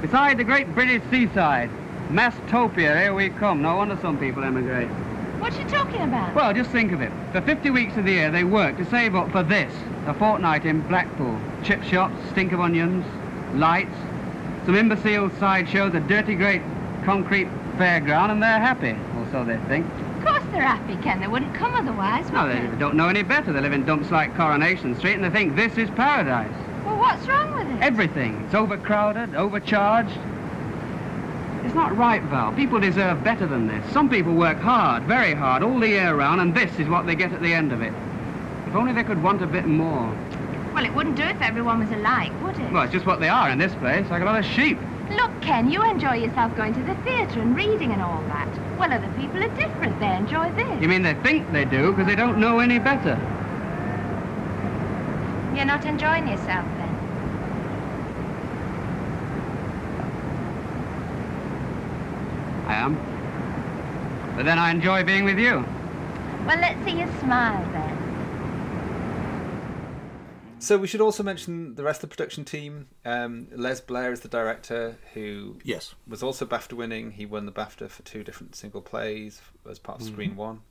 Beside 0.00 0.38
the 0.38 0.44
great 0.44 0.72
British 0.74 1.02
seaside, 1.10 1.70
Mastopia, 2.10 3.00
here 3.00 3.14
we 3.14 3.30
come. 3.30 3.62
No 3.62 3.76
wonder 3.76 3.98
some 4.00 4.18
people 4.18 4.44
emigrate. 4.44 4.88
What 5.40 5.54
are 5.56 5.62
you 5.62 5.68
talking 5.68 6.02
about? 6.02 6.34
Well, 6.34 6.52
just 6.54 6.70
think 6.70 6.92
of 6.92 7.00
it. 7.02 7.12
For 7.32 7.40
50 7.40 7.70
weeks 7.70 7.96
of 7.96 8.04
the 8.04 8.12
year, 8.12 8.30
they 8.30 8.44
work 8.44 8.76
to 8.78 8.84
save 8.86 9.14
up 9.14 9.30
for 9.32 9.42
this, 9.42 9.72
a 10.06 10.14
fortnight 10.14 10.64
in 10.64 10.80
Blackpool. 10.88 11.38
Chip 11.62 11.82
shops, 11.82 12.14
stink 12.30 12.52
of 12.52 12.60
onions, 12.60 13.04
lights, 13.54 13.94
some 14.64 14.76
imbecile 14.76 15.30
sideshows, 15.38 15.94
a 15.94 16.00
dirty 16.00 16.34
great 16.34 16.62
concrete 17.04 17.48
fairground, 17.76 18.30
and 18.30 18.42
they're 18.42 18.60
happy. 18.60 18.90
Or 19.18 19.26
so 19.30 19.44
they 19.44 19.58
think. 19.68 19.86
of 20.18 20.24
course 20.26 20.42
they're 20.52 20.62
happy, 20.62 20.96
Ken. 21.02 21.20
They 21.20 21.28
wouldn't 21.28 21.54
come 21.54 21.74
otherwise, 21.74 22.30
No, 22.30 22.46
would 22.46 22.56
they 22.56 22.66
they? 22.66 22.76
don't 22.78 22.94
know 22.96 23.08
any 23.08 23.22
better. 23.22 23.52
They 23.52 23.60
live 23.60 23.72
in 23.72 23.84
dumps 23.84 24.10
like 24.10 24.34
Coronation 24.36 24.96
Street, 24.96 25.14
and 25.14 25.24
they 25.24 25.30
think 25.30 25.54
this 25.56 25.76
is 25.76 25.90
paradise. 25.90 26.50
Well, 26.84 26.96
what's 26.96 27.26
wrong 27.26 27.52
with 27.52 27.65
it? 27.65 27.65
Everything. 27.80 28.42
It's 28.44 28.54
overcrowded, 28.54 29.34
overcharged. 29.34 30.18
It's 31.64 31.74
not 31.74 31.96
right, 31.96 32.22
Val. 32.24 32.52
People 32.52 32.78
deserve 32.80 33.22
better 33.24 33.46
than 33.46 33.66
this. 33.66 33.84
Some 33.92 34.08
people 34.08 34.34
work 34.34 34.58
hard, 34.58 35.02
very 35.04 35.34
hard, 35.34 35.62
all 35.62 35.80
the 35.80 35.88
year 35.88 36.14
round, 36.14 36.40
and 36.40 36.54
this 36.54 36.78
is 36.78 36.88
what 36.88 37.06
they 37.06 37.14
get 37.14 37.32
at 37.32 37.42
the 37.42 37.52
end 37.52 37.72
of 37.72 37.82
it. 37.82 37.92
If 38.66 38.74
only 38.74 38.92
they 38.92 39.04
could 39.04 39.22
want 39.22 39.42
a 39.42 39.46
bit 39.46 39.66
more. 39.66 40.14
Well, 40.74 40.84
it 40.84 40.94
wouldn't 40.94 41.16
do 41.16 41.22
if 41.22 41.40
everyone 41.40 41.78
was 41.80 41.90
alike, 41.90 42.32
would 42.42 42.58
it? 42.58 42.72
Well, 42.72 42.82
it's 42.84 42.92
just 42.92 43.06
what 43.06 43.20
they 43.20 43.28
are 43.28 43.50
in 43.50 43.58
this 43.58 43.74
place, 43.76 44.08
like 44.10 44.22
a 44.22 44.24
lot 44.24 44.38
of 44.38 44.44
sheep. 44.44 44.78
Look, 45.10 45.30
Ken, 45.40 45.70
you 45.70 45.82
enjoy 45.82 46.14
yourself 46.14 46.54
going 46.56 46.74
to 46.74 46.82
the 46.82 46.94
theatre 46.96 47.40
and 47.40 47.56
reading 47.56 47.92
and 47.92 48.02
all 48.02 48.22
that. 48.28 48.48
Well, 48.78 48.92
other 48.92 49.08
people 49.18 49.42
are 49.42 49.56
different. 49.56 49.98
They 50.00 50.14
enjoy 50.14 50.50
this. 50.52 50.82
You 50.82 50.88
mean 50.88 51.02
they 51.02 51.14
think 51.14 51.50
they 51.52 51.64
do 51.64 51.92
because 51.92 52.06
they 52.06 52.16
don't 52.16 52.38
know 52.38 52.58
any 52.58 52.78
better? 52.78 53.18
You're 55.54 55.64
not 55.64 55.84
enjoying 55.86 56.28
yourself, 56.28 56.66
then? 56.76 56.86
I 62.66 62.74
am. 62.74 62.94
But 64.36 64.44
then 64.44 64.58
I 64.58 64.70
enjoy 64.70 65.04
being 65.04 65.24
with 65.24 65.38
you. 65.38 65.64
Well, 66.46 66.58
let's 66.60 66.84
see 66.84 66.98
you 66.98 67.06
smile, 67.20 67.62
then. 67.72 68.06
So 70.58 70.76
we 70.76 70.86
should 70.86 71.00
also 71.00 71.22
mention 71.22 71.74
the 71.76 71.84
rest 71.84 72.02
of 72.02 72.10
the 72.10 72.16
production 72.16 72.44
team. 72.44 72.88
Um, 73.04 73.48
Les 73.52 73.80
Blair 73.80 74.12
is 74.12 74.20
the 74.20 74.28
director, 74.28 74.96
who 75.14 75.58
Yes. 75.62 75.94
was 76.08 76.22
also 76.22 76.44
BAFTA 76.44 76.72
winning. 76.72 77.12
He 77.12 77.24
won 77.24 77.46
the 77.46 77.52
BAFTA 77.52 77.88
for 77.88 78.02
two 78.02 78.24
different 78.24 78.56
single 78.56 78.82
plays 78.82 79.40
as 79.68 79.78
part 79.78 80.00
of 80.00 80.06
mm-hmm. 80.06 80.14
Screen 80.14 80.36
One. 80.36 80.62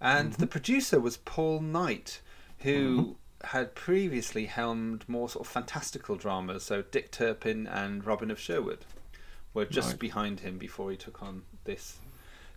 And 0.00 0.32
the 0.32 0.46
mm-hmm. 0.46 0.50
producer 0.50 0.98
was 0.98 1.18
Paul 1.18 1.60
Knight, 1.60 2.20
who 2.60 3.00
mm-hmm. 3.00 3.46
had 3.48 3.74
previously 3.74 4.46
helmed 4.46 5.04
more 5.08 5.28
sort 5.28 5.46
of 5.46 5.52
fantastical 5.52 6.16
dramas. 6.16 6.62
So 6.62 6.82
Dick 6.82 7.10
Turpin 7.10 7.66
and 7.66 8.06
Robin 8.06 8.30
of 8.30 8.38
Sherwood 8.40 8.86
were 9.58 9.70
just 9.70 9.90
Right. 9.90 9.98
behind 10.00 10.40
him 10.40 10.58
before 10.58 10.90
he 10.90 10.96
took 10.96 11.22
on 11.22 11.42
this 11.64 11.98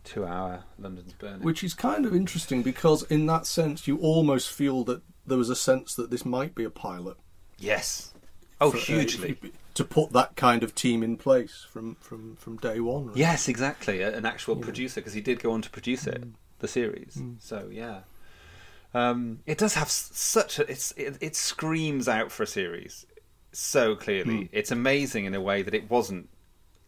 two-hour 0.03 0.63
London's 0.79 1.13
Burning. 1.13 1.41
Which 1.41 1.63
is 1.63 1.73
kind 1.73 2.05
of 2.05 2.15
interesting 2.15 2.63
because, 2.63 3.03
in 3.03 3.25
that 3.27 3.45
sense, 3.45 3.87
you 3.87 3.97
almost 3.97 4.49
feel 4.49 4.83
that 4.85 5.01
there 5.25 5.37
was 5.37 5.49
a 5.49 5.55
sense 5.55 5.93
that 5.95 6.09
this 6.09 6.25
might 6.25 6.55
be 6.55 6.63
a 6.63 6.69
pilot. 6.69 7.17
yes, 7.59 8.11
oh 8.59 8.71
for- 8.71 8.77
uh, 8.77 8.81
hugely. 8.81 9.37
to 9.73 9.83
put 9.85 10.11
that 10.11 10.35
kind 10.35 10.63
of 10.63 10.73
team 10.75 11.01
in 11.03 11.15
place 11.17 11.65
from 11.71 11.95
from 12.01 12.35
from 12.35 12.57
day 12.57 12.79
one. 12.79 13.07
really. 13.07 13.19
Yes, 13.19 13.47
exactly. 13.47 14.01
An 14.01 14.25
actual 14.25 14.55
producer 14.55 14.99
because 15.01 15.13
he 15.13 15.21
did 15.21 15.39
go 15.41 15.51
on 15.51 15.61
to 15.61 15.69
produce 15.69 16.07
it, 16.07 16.21
Mm. 16.21 16.33
the 16.59 16.67
series. 16.67 17.21
So 17.39 17.69
yeah, 17.71 18.01
um, 18.93 19.39
it 19.45 19.57
does 19.57 19.75
have 19.75 19.89
such 19.89 20.59
a. 20.59 20.69
It's 20.69 20.91
it, 20.93 21.17
it 21.21 21.35
screams 21.35 22.07
out 22.07 22.31
for 22.31 22.43
a 22.43 22.47
series 22.47 23.05
so 23.53 23.95
clearly. 23.95 24.33
Mm. 24.45 24.49
It's 24.51 24.71
amazing 24.71 25.25
in 25.25 25.33
a 25.35 25.41
way 25.41 25.61
that 25.61 25.73
it 25.73 25.89
wasn't 25.89 26.27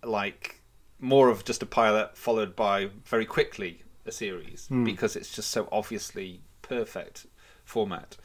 like 0.07 0.61
more 0.99 1.29
of 1.29 1.43
just 1.45 1.61
a 1.61 1.65
pilot 1.65 2.17
followed 2.17 2.55
by 2.55 2.89
very 3.05 3.25
quickly 3.25 3.83
a 4.05 4.11
series 4.11 4.67
Mm. 4.71 4.85
because 4.85 5.15
it's 5.15 5.33
just 5.33 5.49
so 5.51 5.67
obviously 5.71 6.41
perfect 6.61 7.25
format. 7.63 8.17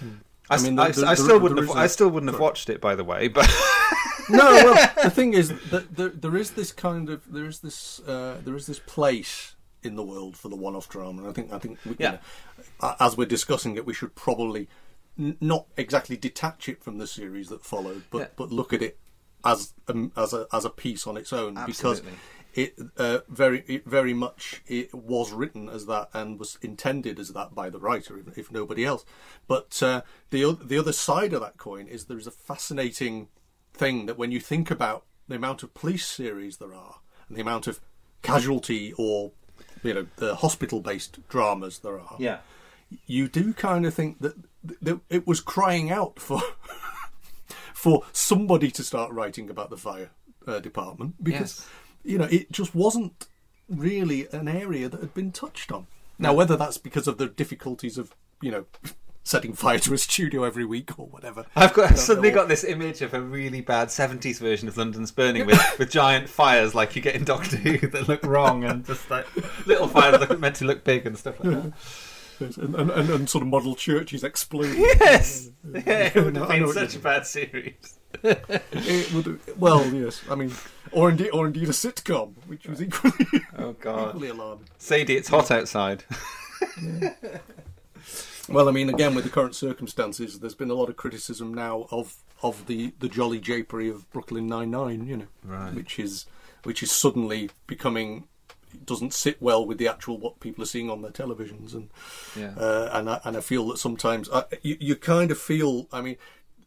I, 0.00 0.04
Mm. 0.04 0.16
I 0.50 0.54
s- 0.54 0.62
mean, 0.64 0.78
I 0.78 0.84
the- 0.84 0.90
s- 0.90 0.96
the- 0.96 1.06
I 1.08 1.14
still 1.14 1.26
the 1.28 1.38
wouldn't 1.38 1.60
have. 1.60 1.68
reason- 1.68 1.82
I 1.82 1.86
still 1.86 2.08
wouldn't 2.08 2.30
have 2.32 2.40
watched 2.40 2.68
it, 2.70 2.80
by 2.80 2.94
the 2.94 3.04
way. 3.04 3.28
But 3.28 3.46
no, 4.28 4.38
well, 4.64 4.90
the 5.02 5.10
thing 5.10 5.34
is 5.34 5.48
that 5.70 5.96
there, 5.96 6.08
there 6.08 6.36
is 6.36 6.52
this 6.52 6.72
kind 6.72 7.08
of 7.10 7.30
there 7.32 7.46
is 7.46 7.60
this 7.60 8.00
uh, 8.00 8.40
there 8.44 8.56
is 8.56 8.66
this 8.66 8.78
place 8.80 9.54
in 9.82 9.96
the 9.96 10.02
world 10.02 10.36
for 10.36 10.48
the 10.48 10.56
one-off 10.56 10.88
drama, 10.88 11.22
and 11.22 11.30
I 11.30 11.32
think 11.32 11.52
I 11.52 11.58
think 11.58 11.78
we, 11.84 11.92
you 11.92 11.96
know, 12.12 12.18
as 13.00 13.16
we're 13.16 13.26
discussing 13.26 13.76
it, 13.76 13.86
we 13.86 13.94
should 13.94 14.14
probably 14.14 14.68
n- 15.18 15.36
not 15.40 15.66
exactly 15.76 16.16
detach 16.16 16.68
it 16.68 16.82
from 16.82 16.98
the 16.98 17.06
series 17.06 17.48
that 17.48 17.64
followed, 17.64 18.04
but 18.10 18.18
Yeah. 18.18 18.26
but 18.36 18.50
look 18.52 18.72
at 18.72 18.82
it 18.82 18.98
as 19.44 19.74
um, 19.88 20.12
as 20.16 20.32
a 20.32 20.46
as 20.52 20.64
a 20.64 20.70
piece 20.70 21.06
on 21.06 21.16
its 21.16 21.32
own 21.32 21.58
because 21.66 22.02
it 22.54 22.74
uh, 22.96 23.18
very 23.28 23.64
it 23.66 23.86
very 23.86 24.14
much 24.14 24.62
it 24.66 24.92
was 24.94 25.32
written 25.32 25.68
as 25.68 25.86
that 25.86 26.08
and 26.12 26.38
was 26.38 26.58
intended 26.62 27.18
as 27.18 27.28
that 27.30 27.54
by 27.54 27.70
the 27.70 27.78
writer, 27.78 28.18
if, 28.18 28.38
if 28.38 28.52
nobody 28.52 28.84
else. 28.84 29.04
But 29.46 29.82
uh, 29.82 30.02
the 30.30 30.56
the 30.60 30.78
other 30.78 30.92
side 30.92 31.32
of 31.32 31.40
that 31.40 31.58
coin 31.58 31.86
is 31.86 32.06
there 32.06 32.18
is 32.18 32.26
a 32.26 32.32
fascinating 32.32 33.28
thing 33.72 34.06
that 34.06 34.18
when 34.18 34.32
you 34.32 34.40
think 34.40 34.70
about 34.70 35.04
the 35.28 35.36
amount 35.36 35.62
of 35.62 35.72
police 35.74 36.06
series 36.06 36.56
there 36.56 36.74
are 36.74 36.96
and 37.28 37.36
the 37.36 37.40
amount 37.40 37.66
of 37.66 37.80
casualty 38.22 38.92
or 38.98 39.30
you 39.82 39.94
know 39.94 40.06
the 40.16 40.34
hospital 40.36 40.80
based 40.80 41.26
dramas 41.28 41.78
there 41.78 41.98
are 41.98 42.16
yeah, 42.18 42.38
you 43.06 43.28
do 43.28 43.54
kind 43.54 43.86
of 43.86 43.94
think 43.94 44.20
that, 44.20 44.34
that 44.82 45.00
it 45.08 45.26
was 45.26 45.40
crying 45.40 45.90
out 45.90 46.18
for 46.18 46.42
for 47.80 48.02
somebody 48.12 48.70
to 48.70 48.84
start 48.84 49.10
writing 49.10 49.48
about 49.48 49.70
the 49.70 49.76
fire 49.76 50.10
uh, 50.46 50.60
department 50.60 51.14
because 51.24 51.66
you 52.04 52.18
know 52.18 52.28
it 52.30 52.52
just 52.52 52.74
wasn't 52.74 53.26
really 53.70 54.28
an 54.32 54.48
area 54.48 54.86
that 54.86 55.00
had 55.00 55.14
been 55.14 55.32
touched 55.32 55.72
on. 55.72 55.86
Now, 56.18 56.34
whether 56.34 56.56
that's 56.56 56.76
because 56.76 57.08
of 57.08 57.16
the 57.16 57.26
difficulties 57.26 57.96
of 57.96 58.14
you 58.42 58.50
know 58.50 58.66
setting 59.24 59.54
fire 59.54 59.78
to 59.78 59.94
a 59.94 59.98
studio 59.98 60.44
every 60.44 60.66
week 60.66 60.98
or 60.98 61.06
whatever. 61.06 61.46
I've 61.56 61.72
got 61.72 61.96
suddenly 61.96 62.28
know. 62.28 62.34
got 62.34 62.48
this 62.48 62.64
image 62.64 63.00
of 63.00 63.14
a 63.14 63.20
really 63.22 63.62
bad 63.62 63.88
'70s 63.88 64.40
version 64.40 64.68
of 64.68 64.76
London's 64.76 65.10
Burning 65.10 65.46
with, 65.46 65.58
with 65.78 65.90
giant 65.90 66.28
fires 66.28 66.74
like 66.74 66.94
you 66.94 67.00
get 67.00 67.14
in 67.14 67.24
Doctor 67.24 67.56
Who 67.56 67.78
that 67.88 68.08
look 68.08 68.22
wrong 68.24 68.62
and 68.64 68.84
just 68.84 69.10
like 69.10 69.26
little 69.66 69.88
fires 69.88 70.20
that 70.20 70.30
are 70.30 70.36
meant 70.36 70.56
to 70.56 70.66
look 70.66 70.84
big 70.84 71.06
and 71.06 71.16
stuff 71.16 71.42
like 71.42 71.62
that. 71.62 71.72
and, 72.40 72.56
and, 72.74 72.90
and, 72.90 73.10
and 73.10 73.28
sort 73.30 73.42
of 73.42 73.48
model 73.48 73.74
churches 73.74 74.24
exploding. 74.24 74.80
Yes, 74.80 75.50
yeah, 75.72 75.80
it 76.14 76.24
would 76.24 76.36
have 76.36 76.48
been 76.48 76.72
such 76.72 76.96
a 76.96 76.98
bad 76.98 77.26
series. 77.26 77.98
It 78.22 79.12
would, 79.14 79.40
well, 79.58 79.84
yes. 79.94 80.20
I 80.30 80.34
mean, 80.34 80.52
or 80.92 81.10
indeed, 81.10 81.30
or 81.30 81.46
indeed 81.46 81.68
a 81.68 81.72
sitcom, 81.72 82.34
which 82.46 82.66
was 82.66 82.82
equally, 82.82 83.14
Oh 83.58 83.72
God, 83.74 84.08
equally 84.08 84.28
alarming. 84.30 84.66
Sadie, 84.78 85.16
it's 85.16 85.28
hot 85.28 85.50
outside. 85.50 86.04
Well, 88.48 88.68
I 88.68 88.72
mean, 88.72 88.88
again, 88.88 89.14
with 89.14 89.24
the 89.24 89.30
current 89.30 89.54
circumstances, 89.54 90.40
there's 90.40 90.56
been 90.56 90.70
a 90.70 90.74
lot 90.74 90.88
of 90.88 90.96
criticism 90.96 91.54
now 91.54 91.86
of 91.90 92.16
of 92.42 92.66
the, 92.66 92.92
the 92.98 93.08
jolly 93.08 93.38
japery 93.38 93.90
of 93.90 94.10
Brooklyn 94.10 94.46
Nine 94.46 94.70
Nine, 94.70 95.06
you 95.06 95.16
know, 95.18 95.26
Right. 95.44 95.72
which 95.74 95.98
is 96.00 96.26
which 96.64 96.82
is 96.82 96.90
suddenly 96.90 97.50
becoming 97.66 98.24
doesn't 98.84 99.12
sit 99.14 99.40
well 99.40 99.64
with 99.66 99.78
the 99.78 99.88
actual 99.88 100.18
what 100.18 100.40
people 100.40 100.62
are 100.62 100.66
seeing 100.66 100.90
on 100.90 101.02
their 101.02 101.10
televisions, 101.12 101.74
and 101.74 101.90
Yeah. 102.36 102.54
uh, 102.56 102.90
and 102.92 103.08
I, 103.10 103.20
and 103.24 103.36
I 103.36 103.40
feel 103.40 103.66
that 103.68 103.78
sometimes 103.78 104.28
I, 104.32 104.44
you, 104.62 104.76
you 104.80 104.96
kind 104.96 105.30
of 105.30 105.38
feel, 105.38 105.86
I 105.92 106.00
mean. 106.02 106.16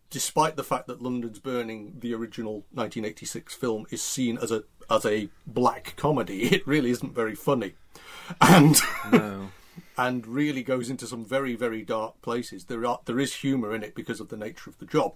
Despite 0.09 0.57
the 0.57 0.63
fact 0.63 0.85
that 0.85 1.01
London's 1.01 1.39
Burning, 1.39 1.95
the 1.99 2.13
original 2.13 2.65
1986 2.73 3.55
film, 3.55 3.87
is 3.89 3.99
seen 4.03 4.37
as 4.37 4.51
a 4.51 4.63
as 4.87 5.07
a 5.07 5.29
black 5.47 5.95
comedy, 5.97 6.43
it 6.53 6.67
really 6.67 6.91
isn't 6.91 7.15
very 7.15 7.33
funny, 7.33 7.73
and 8.39 8.75
No. 9.11 9.49
and 9.97 10.27
really 10.27 10.61
goes 10.61 10.91
into 10.91 11.07
some 11.07 11.25
very 11.25 11.55
very 11.55 11.81
dark 11.81 12.21
places. 12.21 12.65
There 12.65 12.85
are 12.85 12.99
there 13.05 13.19
is 13.19 13.33
humour 13.37 13.73
in 13.73 13.81
it 13.81 13.95
because 13.95 14.19
of 14.19 14.29
the 14.29 14.37
nature 14.37 14.69
of 14.69 14.77
the 14.77 14.85
job, 14.85 15.15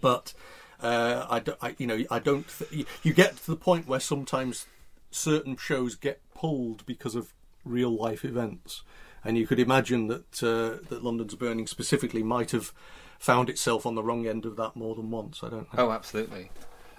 but 0.00 0.32
uh, 0.80 1.26
I, 1.28 1.66
I 1.66 1.74
you 1.78 1.88
know 1.88 2.04
I 2.08 2.20
don't 2.20 2.46
th- 2.56 2.86
you 3.02 3.12
get 3.12 3.36
to 3.38 3.46
the 3.50 3.56
point 3.56 3.88
where 3.88 3.98
sometimes 3.98 4.66
certain 5.10 5.56
shows 5.56 5.94
get 5.94 6.20
pulled 6.34 6.84
because 6.86 7.14
of 7.14 7.32
real 7.64 7.90
life 7.90 8.24
events, 8.24 8.82
and 9.24 9.36
you 9.36 9.46
could 9.46 9.58
imagine 9.60 10.08
that 10.08 10.42
uh, 10.42 10.84
that 10.88 11.02
London's 11.02 11.34
Burning 11.34 11.66
specifically 11.66 12.22
might 12.22 12.50
have 12.52 12.72
found 13.18 13.50
itself 13.50 13.84
on 13.84 13.94
the 13.94 14.02
wrong 14.02 14.26
end 14.26 14.44
of 14.46 14.56
that 14.56 14.76
more 14.76 14.94
than 14.94 15.10
once. 15.10 15.42
I 15.42 15.48
don't 15.48 15.72
know. 15.74 15.86
Oh, 15.86 15.90
absolutely. 15.90 16.50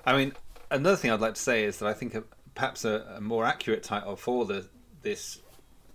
I 0.05 0.15
mean, 0.17 0.33
another 0.69 0.95
thing 0.97 1.11
I'd 1.11 1.21
like 1.21 1.35
to 1.35 1.41
say 1.41 1.63
is 1.63 1.79
that 1.79 1.87
I 1.87 1.93
think 1.93 2.13
a, 2.15 2.23
perhaps 2.55 2.83
a, 2.85 3.15
a 3.17 3.21
more 3.21 3.45
accurate 3.45 3.83
title 3.83 4.15
for 4.15 4.45
the 4.45 4.67
this 5.01 5.39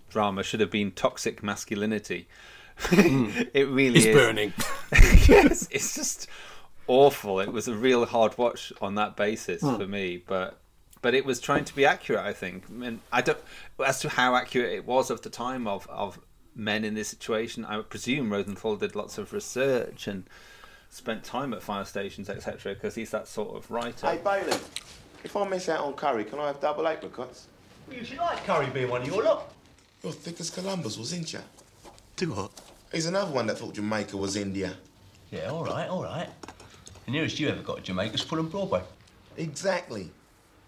drama 0.09 0.41
should 0.43 0.59
have 0.61 0.71
been 0.71 0.91
"Toxic 0.91 1.43
Masculinity." 1.43 2.27
it 2.91 3.69
really 3.69 3.97
It's 3.99 4.05
is. 4.07 4.15
burning. 4.15 4.53
yes, 5.29 5.67
it's 5.71 5.95
just 5.95 6.27
awful. 6.87 7.39
It 7.39 7.51
was 7.53 7.67
a 7.67 7.73
real 7.75 8.05
hard 8.05 8.37
watch 8.37 8.73
on 8.81 8.95
that 8.95 9.15
basis 9.15 9.61
Hmm. 9.61 9.75
for 9.77 9.87
me, 9.87 10.17
but 10.25 10.59
but 11.05 11.13
it 11.13 11.23
was 11.23 11.39
trying 11.39 11.63
to 11.63 11.75
be 11.75 11.85
accurate. 11.85 12.25
I 12.25 12.33
think. 12.33 12.63
I 12.67 12.73
mean, 12.73 12.99
I 13.11 13.21
don't 13.21 13.37
as 13.85 13.99
to 13.99 14.09
how 14.09 14.33
accurate 14.35 14.73
it 14.73 14.87
was 14.87 15.11
of 15.11 15.21
the 15.21 15.29
time 15.29 15.67
of 15.67 15.87
of 15.87 16.19
men 16.55 16.83
in 16.83 16.95
this 16.95 17.09
situation. 17.09 17.63
I 17.63 17.79
presume 17.83 18.33
Rosenthal 18.33 18.75
did 18.75 18.95
lots 18.95 19.19
of 19.19 19.31
research 19.31 20.07
and 20.07 20.23
spent 20.89 21.23
time 21.23 21.53
at 21.53 21.61
fire 21.61 21.85
stations, 21.85 22.27
etc. 22.27 22.73
Because 22.73 22.95
he's 22.95 23.11
that 23.11 23.27
sort 23.27 23.55
of 23.55 23.69
writer. 23.69 24.07
Hey, 24.07 24.19
Bailey, 24.23 24.57
if 25.23 25.35
I 25.35 25.47
miss 25.47 25.69
out 25.69 25.81
on 25.81 25.93
curry, 25.93 26.23
can 26.25 26.39
I 26.39 26.47
have 26.47 26.59
double 26.59 26.87
apricots? 26.87 27.49
Well, 27.87 27.97
you 27.97 28.03
should 28.03 28.17
like 28.17 28.43
curry 28.43 28.71
being 28.71 28.89
one 28.89 29.03
of 29.03 29.07
your 29.07 29.21
lot. 29.21 29.53
You're 30.01 30.11
thick 30.11 30.39
as 30.39 30.49
Columbus, 30.49 30.97
wasn't 30.97 31.33
you? 31.33 31.39
Do 32.15 32.31
what? 32.31 32.49
He's 32.91 33.05
another 33.05 33.31
one 33.31 33.45
that 33.45 33.59
thought 33.59 33.75
Jamaica 33.75 34.17
was 34.17 34.35
India. 34.35 34.73
Yeah, 35.29 35.51
all 35.51 35.65
right, 35.65 35.87
all 35.87 36.01
right. 36.01 36.29
The 37.05 37.11
nearest 37.11 37.39
you 37.39 37.47
ever 37.49 37.61
got 37.61 37.75
to 37.75 37.83
Jamaica 37.83 38.17
Jamaica's 38.17 38.21
Fulham 38.27 38.49
Broadway. 38.49 38.81
Exactly. 39.37 40.09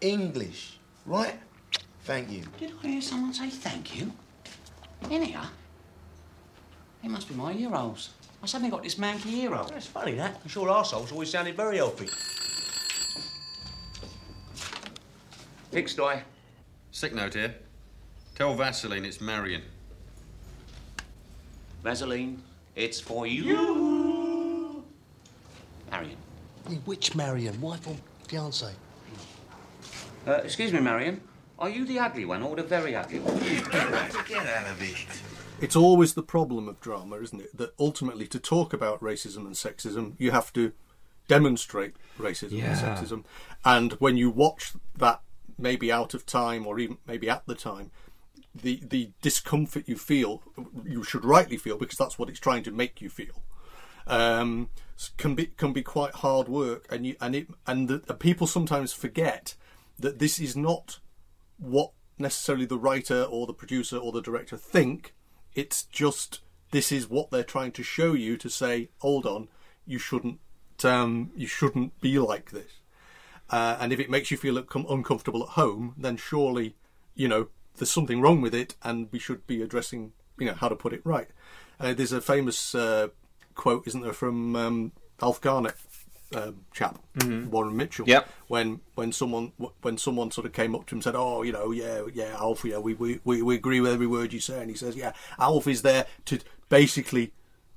English, 0.01 0.79
right? 1.05 1.35
Thank 2.03 2.31
you. 2.31 2.43
Did 2.59 2.73
I 2.83 2.87
hear 2.87 3.01
someone 3.01 3.33
say 3.33 3.49
thank 3.49 3.97
you? 3.97 4.11
In 5.09 5.23
here? 5.23 5.41
They 7.01 7.09
must 7.09 7.27
be 7.27 7.35
my 7.35 7.53
heroes. 7.53 8.11
I 8.41 8.45
suddenly 8.45 8.71
got 8.71 8.83
this 8.83 8.95
manky 8.95 9.29
hero. 9.29 9.65
That's 9.69 9.87
funny, 9.87 10.15
that. 10.15 10.39
I'm 10.43 10.49
sure 10.49 10.67
arseholes 10.67 11.11
always 11.11 11.29
sounded 11.29 11.55
very 11.55 11.77
healthy. 11.77 12.07
Pigsty. 15.71 16.21
Sick 16.91 17.13
note 17.13 17.33
here. 17.33 17.55
Tell 18.35 18.53
Vaseline 18.55 19.05
it's 19.05 19.19
Marion. 19.19 19.61
Vaseline, 21.83 22.41
it's 22.75 22.99
for 22.99 23.27
you. 23.27 24.83
Marion. 25.91 26.17
Which 26.85 27.15
Marion? 27.15 27.59
Wife 27.61 27.87
or 27.87 27.95
fiance? 28.27 28.71
Uh, 30.27 30.41
excuse 30.43 30.73
me, 30.73 30.79
Marion. 30.81 31.21
Are 31.57 31.69
you 31.69 31.85
the 31.85 31.99
ugly 31.99 32.25
one 32.25 32.43
or 32.43 32.55
the 32.55 32.63
very 32.63 32.95
ugly 32.95 33.19
one? 33.19 33.39
Get 33.39 34.45
out 34.45 34.69
of 34.69 34.81
it. 34.81 35.07
it's 35.61 35.75
always 35.75 36.13
the 36.13 36.21
problem 36.21 36.67
of 36.67 36.79
drama, 36.81 37.15
isn't 37.17 37.41
it? 37.41 37.57
That 37.57 37.73
ultimately, 37.79 38.27
to 38.27 38.39
talk 38.39 38.73
about 38.73 38.99
racism 39.01 39.37
and 39.45 39.55
sexism, 39.55 40.13
you 40.19 40.31
have 40.31 40.51
to 40.53 40.73
demonstrate 41.27 41.95
racism 42.19 42.57
Yeah. 42.59 42.77
and 42.77 42.77
sexism. 42.97 43.23
And 43.65 43.93
when 43.93 44.17
you 44.17 44.29
watch 44.29 44.73
that, 44.97 45.21
maybe 45.57 45.91
out 45.91 46.13
of 46.13 46.25
time 46.25 46.67
or 46.67 46.77
even 46.77 46.97
maybe 47.07 47.29
at 47.29 47.45
the 47.47 47.55
time, 47.55 47.89
the 48.53 48.81
the 48.87 49.11
discomfort 49.21 49.87
you 49.87 49.95
feel, 49.97 50.43
you 50.85 51.03
should 51.03 51.23
rightly 51.25 51.57
feel 51.57 51.77
because 51.77 51.97
that's 51.97 52.19
what 52.19 52.29
it's 52.29 52.39
trying 52.39 52.63
to 52.63 52.71
make 52.71 53.01
you 53.01 53.09
feel. 53.09 53.41
Um, 54.05 54.69
can 55.17 55.35
be 55.35 55.47
can 55.47 55.73
be 55.73 55.81
quite 55.83 56.15
hard 56.15 56.47
work, 56.47 56.85
and 56.91 57.05
you 57.05 57.15
and 57.21 57.35
it 57.35 57.47
and 57.65 57.87
the, 57.87 57.97
the 57.97 58.13
people 58.13 58.45
sometimes 58.47 58.93
forget 58.93 59.55
that 59.99 60.19
this 60.19 60.39
is 60.39 60.55
not 60.55 60.99
what 61.57 61.91
necessarily 62.17 62.65
the 62.65 62.77
writer 62.77 63.23
or 63.23 63.47
the 63.47 63.53
producer 63.53 63.97
or 63.97 64.11
the 64.11 64.21
director 64.21 64.57
think. 64.57 65.13
It's 65.53 65.83
just 65.83 66.41
this 66.71 66.91
is 66.91 67.09
what 67.09 67.31
they're 67.31 67.43
trying 67.43 67.71
to 67.73 67.83
show 67.83 68.13
you 68.13 68.37
to 68.37 68.49
say, 68.49 68.89
hold 68.99 69.25
on, 69.25 69.47
you 69.85 69.99
shouldn't, 69.99 70.39
um, 70.83 71.31
you 71.35 71.47
shouldn't 71.47 71.99
be 72.01 72.19
like 72.19 72.51
this. 72.51 72.79
Uh, 73.49 73.77
and 73.79 73.93
if 73.93 73.99
it 73.99 74.09
makes 74.09 74.29
you 74.29 74.37
feel 74.37 74.57
uncomfortable 74.57 75.43
at 75.43 75.49
home, 75.49 75.95
then 75.97 76.17
surely, 76.17 76.75
you 77.15 77.27
know, 77.27 77.47
there's 77.77 77.91
something 77.91 78.19
wrong 78.19 78.41
with 78.41 78.53
it, 78.53 78.75
and 78.83 79.07
we 79.11 79.19
should 79.19 79.47
be 79.47 79.61
addressing, 79.61 80.11
you 80.37 80.47
know, 80.47 80.53
how 80.53 80.67
to 80.67 80.75
put 80.75 80.93
it 80.93 81.01
right. 81.05 81.29
Uh, 81.79 81.93
there's 81.93 82.11
a 82.11 82.19
famous 82.19 82.75
uh, 82.75 83.07
quote, 83.55 83.87
isn't 83.87 84.01
there, 84.01 84.13
from 84.13 84.55
um, 84.55 84.91
Alf 85.21 85.39
Garnett, 85.39 85.75
um, 86.35 86.65
chap, 86.73 86.99
Warren 87.23 87.75
Mitchell. 87.75 88.07
Yep. 88.07 88.29
When 88.47 88.81
when 88.95 89.11
someone 89.11 89.53
when 89.81 89.97
someone 89.97 90.31
sort 90.31 90.45
of 90.45 90.53
came 90.53 90.75
up 90.75 90.85
to 90.87 90.95
him 90.95 90.97
and 90.97 91.03
said, 91.03 91.15
"Oh, 91.15 91.41
you 91.43 91.51
know, 91.51 91.71
yeah, 91.71 92.03
yeah, 92.13 92.35
Alf, 92.39 92.65
yeah, 92.65 92.77
we 92.77 92.93
we, 92.93 93.19
we, 93.23 93.41
we 93.41 93.55
agree 93.55 93.79
with 93.79 93.93
every 93.93 94.07
word 94.07 94.33
you 94.33 94.39
say," 94.39 94.59
and 94.59 94.69
he 94.69 94.75
says, 94.75 94.95
"Yeah, 94.95 95.13
Alf 95.39 95.67
is 95.67 95.81
there 95.81 96.05
to 96.25 96.39
basically 96.69 97.33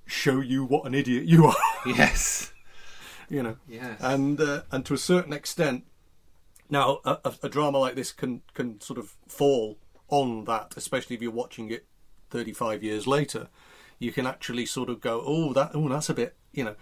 show 0.07 0.41
you 0.41 0.65
what 0.65 0.85
an 0.87 0.95
idiot 0.95 1.25
you 1.25 1.47
are." 1.47 1.57
Yes. 1.87 2.53
you 3.31 3.43
know. 3.43 3.57
Yes. 3.69 3.99
And 4.01 4.41
uh, 4.41 4.63
and 4.71 4.85
to 4.87 4.95
a 4.95 4.99
certain 4.99 5.33
extent, 5.33 5.85
now 6.69 7.01
a, 7.05 7.19
a, 7.25 7.35
a 7.45 7.49
drama 7.49 7.79
like 7.79 7.95
this 7.95 8.13
can 8.13 8.43
can 8.55 8.81
sort 8.81 8.99
of 8.99 9.17
fall 9.29 9.79
on 10.09 10.45
that, 10.45 10.75
especially 10.77 11.17
if 11.17 11.23
you're 11.23 11.31
watching 11.31 11.71
it 11.71 11.87
35 12.31 12.83
years 12.83 13.07
later. 13.07 13.49
You 13.99 14.13
can 14.13 14.27
actually 14.27 14.67
sort 14.67 14.89
of 14.89 15.01
go, 15.01 15.23
oh, 15.25 15.53
that, 15.53 15.73
oh, 15.75 15.89
that's 15.89 16.09
a 16.09 16.15
bit, 16.15 16.35
you 16.53 16.65
know. 16.65 16.75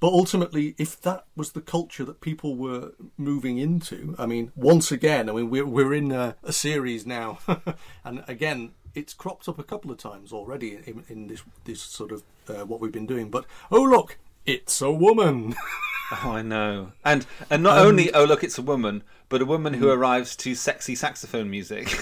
But 0.00 0.14
ultimately, 0.14 0.74
if 0.78 0.98
that 1.02 1.26
was 1.36 1.52
the 1.52 1.60
culture 1.60 2.04
that 2.06 2.22
people 2.22 2.56
were 2.56 2.92
moving 3.18 3.58
into, 3.58 4.14
I 4.18 4.24
mean, 4.24 4.50
once 4.56 4.90
again, 4.90 5.28
I 5.28 5.34
mean, 5.34 5.50
we're 5.50 5.66
we're 5.66 5.92
in 5.92 6.10
a, 6.10 6.36
a 6.42 6.54
series 6.54 7.06
now, 7.06 7.38
and 8.04 8.24
again, 8.26 8.72
it's 8.94 9.12
cropped 9.12 9.46
up 9.46 9.58
a 9.58 9.62
couple 9.62 9.90
of 9.90 9.98
times 9.98 10.32
already 10.32 10.78
in, 10.86 11.04
in 11.08 11.26
this 11.26 11.42
this 11.64 11.82
sort 11.82 12.12
of 12.12 12.22
uh, 12.48 12.64
what 12.64 12.80
we've 12.80 12.90
been 12.90 13.06
doing. 13.06 13.30
But 13.30 13.44
oh 13.70 13.82
look, 13.82 14.18
it's 14.46 14.80
a 14.80 14.90
woman. 14.90 15.54
Oh, 16.12 16.32
I 16.32 16.42
know. 16.42 16.90
And 17.04 17.24
and 17.50 17.62
not 17.62 17.78
only 17.78 18.12
oh 18.12 18.24
look, 18.24 18.42
it's 18.42 18.58
a 18.58 18.62
woman, 18.62 19.04
but 19.28 19.42
a 19.42 19.44
woman 19.44 19.74
who 19.74 19.88
arrives 19.88 20.34
to 20.38 20.56
sexy 20.56 20.96
saxophone 20.96 21.48
music. 21.48 21.96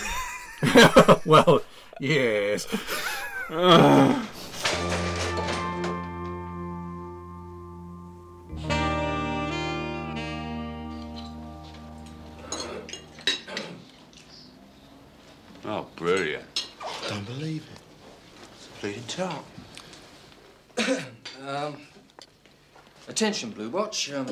well, 1.27 1.61
yes. 2.01 2.67
Oh, 16.09 16.17
brilliant. 16.17 16.67
Don't 17.07 17.27
believe 17.27 17.67
it. 17.71 17.81
It's 18.55 18.67
a 18.67 18.81
bleeding 18.81 19.05
tart. 19.09 19.45
Um, 21.47 21.77
attention, 23.07 23.51
Blue 23.51 23.71
Watch. 23.71 24.13
Um, 24.13 24.27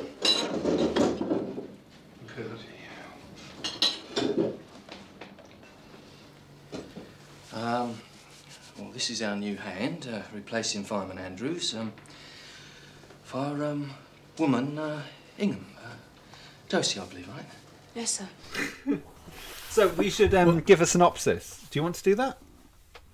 um, 7.54 7.94
well, 8.76 8.90
this 8.92 9.08
this 9.08 9.10
is 9.10 9.22
our 9.22 9.36
new 9.36 9.56
hand, 9.56 10.08
uh, 10.12 10.22
replacing 10.34 10.82
Fireman 10.82 11.18
Andrews. 11.18 11.74
Um, 11.74 11.92
for 13.22 13.64
um, 13.64 13.90
woman 14.36 14.78
uh, 14.78 15.02
Ingham. 15.38 15.66
Uh, 15.78 15.94
Josie, 16.68 17.00
I 17.00 17.04
believe, 17.04 17.28
right? 17.28 17.46
Yes, 17.94 18.18
sir. 18.18 19.00
So 19.76 19.88
we 19.88 20.08
should 20.08 20.32
um, 20.34 20.60
give 20.60 20.80
a 20.80 20.86
synopsis. 20.86 21.66
Do 21.70 21.78
you 21.78 21.82
want 21.82 21.96
to 21.96 22.02
do 22.02 22.14
that? 22.14 22.38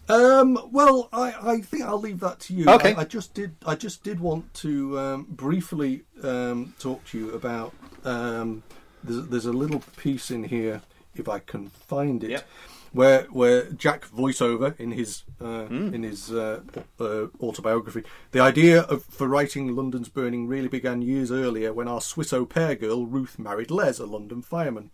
Um, 0.08 0.56
well, 0.70 1.08
I, 1.12 1.34
I 1.54 1.60
think 1.60 1.82
I'll 1.82 1.98
leave 1.98 2.20
that 2.20 2.38
to 2.40 2.54
you. 2.54 2.68
Okay. 2.68 2.94
I, 2.94 3.00
I 3.00 3.04
just 3.04 3.34
did. 3.34 3.56
I 3.66 3.74
just 3.74 4.04
did 4.04 4.20
want 4.20 4.54
to 4.66 4.96
um, 4.96 5.26
briefly 5.28 6.02
um, 6.22 6.72
talk 6.78 7.04
to 7.06 7.18
you 7.18 7.32
about. 7.32 7.74
Um, 8.04 8.62
there's, 9.02 9.26
there's 9.26 9.46
a 9.46 9.52
little 9.52 9.82
piece 9.96 10.30
in 10.30 10.44
here, 10.44 10.82
if 11.16 11.28
I 11.28 11.40
can 11.40 11.70
find 11.70 12.22
it, 12.22 12.30
Yep. 12.30 12.48
where 12.92 13.22
where 13.32 13.64
Jack 13.72 14.06
voiceover 14.08 14.78
in 14.78 14.92
his 14.92 15.24
uh, 15.40 15.64
Hmm. 15.64 15.92
in 15.92 16.04
his 16.04 16.30
uh, 16.30 16.60
uh, 17.00 17.26
autobiography. 17.40 18.04
The 18.30 18.38
idea 18.38 18.82
of 18.82 19.02
for 19.06 19.26
writing 19.26 19.74
London's 19.74 20.08
Burning 20.08 20.46
really 20.46 20.68
began 20.68 21.02
years 21.02 21.32
earlier 21.32 21.72
when 21.72 21.88
our 21.88 22.00
Swiss 22.00 22.32
au 22.32 22.46
pair 22.46 22.76
girl 22.76 23.04
Ruth 23.06 23.36
married 23.36 23.72
Les, 23.72 23.98
a 23.98 24.06
London 24.06 24.42
fireman. 24.42 24.90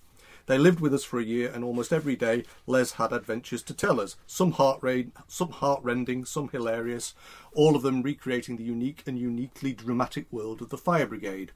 They 0.49 0.57
lived 0.57 0.81
with 0.81 0.95
us 0.95 1.05
for 1.05 1.21
a 1.21 1.25
year, 1.25 1.53
and 1.55 1.63
almost 1.63 1.93
every 1.93 2.17
day 2.17 2.43
Les 2.67 2.93
had 2.93 3.13
adventures 3.13 3.63
to 3.65 3.75
tell 3.75 4.01
us. 4.01 4.17
Some 4.27 4.53
heart 4.53 4.83
some 5.29 5.51
heartrending, 5.51 6.25
some 6.25 6.49
hilarious, 6.49 7.15
all 7.53 7.77
of 7.77 7.83
them 7.83 8.01
recreating 8.01 8.57
the 8.57 8.65
unique 8.65 9.03
and 9.07 9.19
uniquely 9.19 9.75
dramatic 9.75 10.27
world 10.33 10.63
of 10.63 10.71
the 10.71 10.79
fire 10.79 11.07
brigade. 11.07 11.53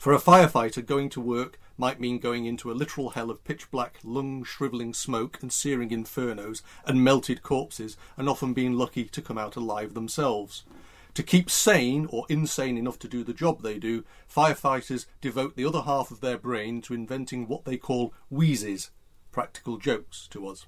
For 0.00 0.12
a 0.12 0.18
firefighter, 0.18 0.84
going 0.84 1.10
to 1.10 1.20
work 1.20 1.60
might 1.78 2.00
mean 2.00 2.18
going 2.18 2.44
into 2.44 2.72
a 2.72 2.74
literal 2.74 3.10
hell 3.10 3.30
of 3.30 3.44
pitch 3.44 3.70
black, 3.70 4.00
lung 4.02 4.42
shrivelling 4.42 4.92
smoke 4.92 5.38
and 5.40 5.52
searing 5.52 5.90
infernos 5.90 6.62
and 6.84 7.04
melted 7.04 7.44
corpses, 7.44 7.96
and 8.16 8.28
often 8.28 8.52
being 8.52 8.72
lucky 8.72 9.04
to 9.04 9.22
come 9.22 9.38
out 9.38 9.54
alive 9.54 9.94
themselves. 9.94 10.64
To 11.16 11.22
keep 11.22 11.48
sane 11.50 12.06
or 12.10 12.26
insane 12.28 12.76
enough 12.76 12.98
to 12.98 13.08
do 13.08 13.24
the 13.24 13.32
job 13.32 13.62
they 13.62 13.78
do, 13.78 14.04
firefighters 14.30 15.06
devote 15.22 15.56
the 15.56 15.64
other 15.64 15.80
half 15.80 16.10
of 16.10 16.20
their 16.20 16.36
brain 16.36 16.82
to 16.82 16.92
inventing 16.92 17.48
what 17.48 17.64
they 17.64 17.78
call 17.78 18.12
wheezes, 18.28 18.90
practical 19.32 19.78
jokes 19.78 20.28
to 20.32 20.46
us. 20.46 20.66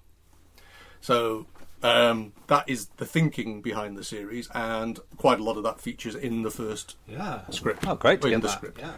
So 1.03 1.45
um, 1.83 2.33
that 2.47 2.67
is 2.67 2.87
the 2.97 3.05
thinking 3.05 3.61
behind 3.61 3.99
the 3.99 4.03
series, 4.03 4.49
and 4.55 4.99
quite 5.19 5.39
a 5.39 5.43
lot 5.45 5.59
of 5.59 5.65
that 5.65 5.83
features 5.83 6.15
in 6.15 6.41
the 6.45 6.51
first 6.51 6.97
Yeah. 7.07 7.43
script. 7.51 7.87
Oh, 7.87 7.97
great 7.97 8.23
to 8.23 8.29
in 8.29 8.33
get 8.33 8.41
the 8.43 8.49
that, 8.49 8.57
script. 8.57 8.79
yeah. 8.79 8.95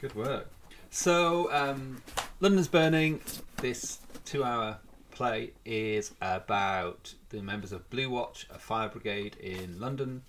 Good 0.00 0.14
work. 0.14 0.48
So, 0.88 1.52
um, 1.52 2.02
London's 2.40 2.68
Burning, 2.68 3.20
this 3.58 3.98
two 4.24 4.44
hour 4.44 4.78
play 5.10 5.52
is 5.66 6.12
about 6.22 7.12
the 7.34 7.42
members 7.42 7.72
of 7.72 7.88
Blue 7.90 8.08
Watch, 8.10 8.46
a 8.50 8.58
fire 8.58 8.88
brigade 8.88 9.36
in 9.36 9.80
London, 9.80 10.22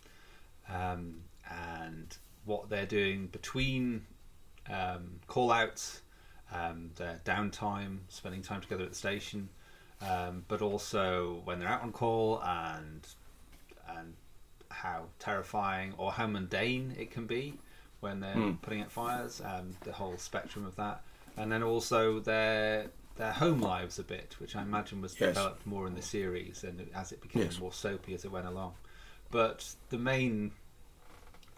um, 0.70 1.22
and 1.50 2.18
what 2.46 2.70
they're 2.70 2.86
doing 2.86 3.28
between 3.28 4.06
um, 4.70 5.20
call 5.28 5.52
outs, 5.52 6.02
um, 6.52 6.91
their 6.96 7.20
downtime, 7.26 8.00
spending 8.10 8.41
time 8.41 8.62
together 8.62 8.84
at 8.84 8.89
the 8.89 8.96
station, 8.96 9.50
um, 10.02 10.44
but 10.48 10.62
also 10.62 11.41
when 11.46 11.60
they're 11.60 11.70
out 11.70 11.82
on 11.84 11.91
call 11.91 12.41
and 12.44 13.08
and 13.98 14.13
how 14.70 15.06
terrifying 15.20 15.94
or 15.98 16.12
how 16.12 16.28
mundane 16.28 16.94
it 16.98 17.12
can 17.12 17.26
be 17.28 17.54
when 18.00 18.20
they're 18.20 18.34
Hmm. 18.34 18.52
putting 18.62 18.82
out 18.82 18.91
fires, 18.91 19.41
um, 19.46 19.76
the 19.84 19.91
whole 19.94 20.18
spectrum 20.18 20.65
of 20.65 20.76
that, 20.76 21.02
and 21.38 21.52
then 21.52 21.63
also 21.63 22.20
their 22.20 22.88
their 23.17 23.32
home 23.34 23.60
lives 23.62 23.97
a 23.99 24.04
bit, 24.04 24.36
which 24.39 24.56
I 24.56 24.62
imagine 24.62 25.01
was 25.01 25.13
Yes. 25.19 25.30
developed 25.36 25.65
more 25.65 25.88
in 25.88 25.95
the 25.95 26.01
series 26.01 26.63
and 26.63 26.89
as 26.93 27.12
it 27.12 27.21
became 27.21 27.43
Yes. 27.43 27.60
more 27.60 27.71
soapy 27.73 28.13
as 28.13 28.25
it 28.25 28.32
went 28.32 28.45
along. 28.47 28.73
But 29.32 29.73
the 29.89 29.97
main 29.97 30.51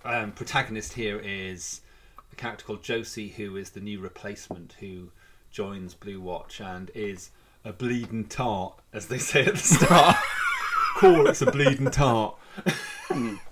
um, 0.05 0.31
protagonist 0.31 0.93
here 0.93 1.19
is 1.19 1.81
a 2.31 2.35
character 2.35 2.65
called 2.65 2.83
Josie, 2.83 3.29
who 3.29 3.55
is 3.57 3.71
the 3.71 3.79
new 3.81 3.99
replacement 3.99 4.73
who 4.79 5.09
joins 5.51 5.93
Blue 5.95 6.21
Watch 6.21 6.61
and 6.61 6.91
is 6.93 7.31
a 7.65 7.73
bleeding 7.73 8.25
tart, 8.25 8.79
as 8.93 9.07
they 9.07 9.17
say 9.17 9.45
at 9.45 9.53
the 9.55 9.57
start. 9.75 10.15
cool, 10.97 11.27
it's 11.27 11.41
a 11.41 11.51
bleeding 11.51 11.89
tart. 11.91 12.35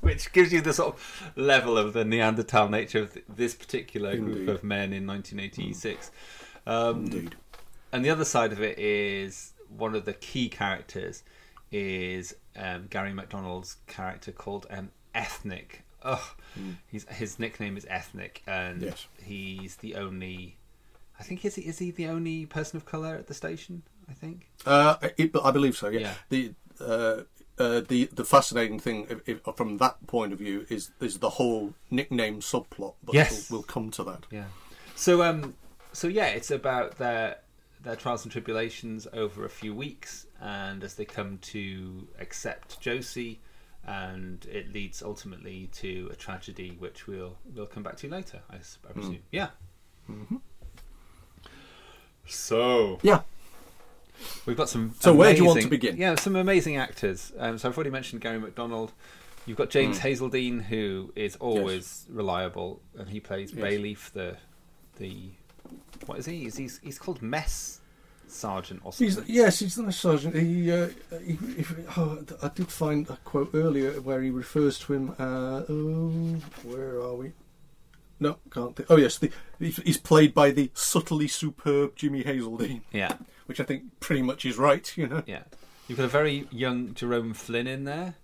Which 0.01 0.31
gives 0.33 0.51
you 0.53 0.61
the 0.61 0.73
sort 0.73 0.95
of 0.95 1.31
level 1.35 1.77
of 1.77 1.93
the 1.93 2.03
Neanderthal 2.05 2.69
nature 2.69 2.99
of 2.99 3.13
th- 3.13 3.25
this 3.27 3.55
particular 3.55 4.15
group 4.17 4.47
of 4.49 4.63
men 4.63 4.93
in 4.93 5.07
1986. 5.07 6.11
Um, 6.67 7.05
Indeed. 7.05 7.35
And 7.95 8.03
the 8.03 8.09
other 8.09 8.25
side 8.25 8.51
of 8.51 8.61
it 8.61 8.77
is 8.77 9.53
one 9.69 9.95
of 9.95 10.03
the 10.03 10.11
key 10.13 10.49
characters 10.49 11.23
is 11.71 12.35
um, 12.57 12.87
Gary 12.89 13.13
McDonald's 13.13 13.77
character 13.87 14.33
called 14.33 14.67
um, 14.69 14.89
Ethnic. 15.13 15.83
Oh, 16.03 16.35
he's 16.87 17.05
his 17.09 17.39
nickname 17.39 17.77
is 17.77 17.85
Ethnic, 17.89 18.43
and 18.45 18.81
Yes. 18.81 19.07
he's 19.23 19.77
the 19.77 19.95
only. 19.95 20.57
I 21.19 21.23
think 21.23 21.45
is 21.45 21.55
he 21.55 21.61
is 21.63 21.79
he 21.79 21.91
the 21.91 22.07
only 22.07 22.45
person 22.45 22.75
of 22.77 22.85
color 22.85 23.15
at 23.15 23.27
the 23.27 23.33
station? 23.33 23.81
I 24.09 24.13
think. 24.13 24.49
Uh, 24.65 24.97
it, 25.17 25.31
I 25.41 25.51
believe 25.51 25.77
so. 25.77 25.87
Yeah. 25.87 25.99
Yeah. 26.01 26.13
The 26.29 26.53
uh, 26.81 27.21
uh, 27.57 27.81
the 27.87 28.09
the 28.13 28.25
fascinating 28.25 28.77
thing 28.79 29.07
if, 29.09 29.21
if, 29.27 29.55
from 29.55 29.77
that 29.77 30.05
point 30.05 30.33
of 30.33 30.39
view 30.39 30.65
is 30.69 30.91
is 30.99 31.19
the 31.19 31.29
whole 31.31 31.73
nickname 31.89 32.41
subplot. 32.41 32.95
But 33.03 33.15
Yes. 33.15 33.49
we'll, 33.49 33.59
we'll 33.61 33.63
come 33.67 33.89
to 33.91 34.03
that. 34.03 34.25
Yeah. 34.29 34.45
So 34.95 35.23
um, 35.23 35.55
so 35.93 36.07
yeah, 36.09 36.27
it's 36.27 36.51
about 36.51 36.97
their 36.97 37.37
their 37.85 37.95
trials 37.95 38.23
and 38.25 38.31
tribulations 38.31 39.07
over 39.13 39.45
a 39.45 39.49
few 39.49 39.73
weeks, 39.73 40.25
and 40.41 40.83
as 40.83 40.95
they 40.95 41.05
come 41.05 41.37
to 41.53 42.07
accept 42.19 42.79
Josie, 42.81 43.39
and 43.87 44.45
it 44.51 44.73
leads 44.73 45.01
ultimately 45.03 45.69
to 45.73 46.09
a 46.11 46.15
tragedy, 46.15 46.75
which 46.79 47.07
we'll 47.07 47.37
we'll 47.53 47.67
come 47.67 47.83
back 47.83 47.95
to 47.97 48.09
later. 48.09 48.41
I, 48.49 48.55
s- 48.57 48.79
I 48.89 48.91
presume. 48.93 49.19
Yeah. 49.31 49.49
Mhm. 50.09 50.41
So 52.25 52.99
Yeah. 53.03 53.21
we've 54.45 54.57
got 54.57 54.69
some. 54.69 54.95
So 54.99 55.13
where 55.13 55.31
do 55.33 55.39
you 55.39 55.45
want 55.45 55.61
to 55.61 55.67
begin? 55.67 55.97
Yeah, 55.97 56.15
some 56.15 56.35
amazing 56.35 56.77
actors. 56.77 57.31
Um, 57.37 57.57
so 57.57 57.69
I've 57.69 57.77
already 57.77 57.91
mentioned 57.91 58.21
Gary 58.21 58.39
McDonald. 58.39 58.91
You've 59.45 59.57
got 59.57 59.69
James 59.69 59.99
Mm. 59.99 60.01
Hazeldine, 60.31 60.61
who 60.63 61.13
is 61.15 61.35
always 61.35 62.07
reliable, 62.09 62.81
and 62.97 63.09
he 63.09 63.19
plays 63.19 63.53
Yes. 63.53 63.63
Bayleaf, 63.63 64.11
the 64.11 64.37
the 64.97 65.29
what 66.05 66.19
is 66.19 66.25
he? 66.25 66.45
Is 66.45 66.55
he's 66.57 66.79
he's 66.83 66.99
called 66.99 67.21
Mess 67.21 67.79
Sergeant 68.27 68.81
or 68.83 68.91
He's, 68.91 69.19
yes, 69.27 69.59
he's 69.59 69.75
the 69.75 69.83
Mess 69.83 69.97
sergeant. 69.99 70.35
He, 70.35 70.71
uh, 70.71 70.89
he, 71.23 71.33
he 71.33 71.65
oh, 71.97 72.23
I 72.41 72.49
did 72.49 72.67
find 72.69 73.09
a 73.09 73.17
quote 73.23 73.51
earlier 73.53 73.91
where 74.01 74.21
he 74.21 74.29
refers 74.29 74.79
to 74.79 74.93
him. 74.93 75.11
Uh, 75.19 75.63
oh, 75.69 76.41
where 76.63 76.99
are 76.99 77.13
we? 77.15 77.31
No, 78.19 78.37
can't. 78.49 78.75
Think. 78.75 78.89
Oh 78.89 78.95
yes, 78.97 79.17
the, 79.17 79.29
he's, 79.59 79.77
he's 79.77 79.97
played 79.97 80.33
by 80.33 80.51
the 80.51 80.71
subtly 80.73 81.27
superb 81.27 81.95
Jimmy 81.95 82.23
Hazeldine. 82.23 82.81
Yeah. 82.91 83.13
which 83.45 83.59
I 83.59 83.63
think 83.63 83.99
pretty 83.99 84.21
much 84.21 84.45
is 84.45 84.57
right. 84.57 84.91
You 84.97 85.07
know. 85.07 85.23
Yeah. 85.25 85.43
You've 85.87 85.97
got 85.99 86.05
a 86.05 86.09
very 86.09 86.47
young 86.51 86.93
Jerome 86.95 87.33
Flynn 87.33 87.67
in 87.67 87.83
there. 87.83 88.15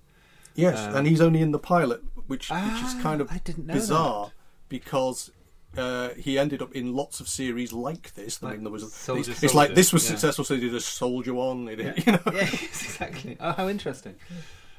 Yes, 0.56 0.80
Um, 0.80 0.95
and 0.95 1.08
he's 1.08 1.21
only 1.21 1.41
in 1.41 1.51
the 1.51 1.60
pilot, 1.60 2.01
which 2.27 2.49
which 2.49 2.49
is 2.49 2.95
Ah, 2.95 2.99
kind 3.01 3.21
of 3.21 3.32
I 3.32 3.38
didn't 3.43 3.67
know 3.67 3.73
bizarre 3.75 4.32
because 4.67 5.30
uh, 5.78 6.10
he 6.10 6.38
ended 6.38 6.62
up 6.62 6.74
in 6.74 6.94
lots 6.94 7.20
of 7.20 7.30
series 7.30 7.72
like 7.72 8.14
this. 8.14 8.44
I 8.44 8.52
mean, 8.52 8.64
there 8.64 8.72
was 8.72 8.94
Soldier, 8.94 9.32
it's, 9.32 9.44
it's 9.44 9.54
like 9.54 9.74
this 9.74 9.94
was 9.94 10.04
yeah. 10.04 10.12
successful, 10.12 10.44
so 10.44 10.56
he 10.56 10.62
did 10.62 10.76
a 10.76 10.82
soldier 10.82 11.34
one. 11.34 11.68
He 11.68 11.76
Yeah. 11.76 11.94
you 12.06 12.12
know. 12.12 12.20
Yeah, 12.26 12.50
yes, 12.52 12.84
exactly. 12.84 13.38
Oh, 13.40 13.52
how 13.54 13.70
interesting. 13.70 14.16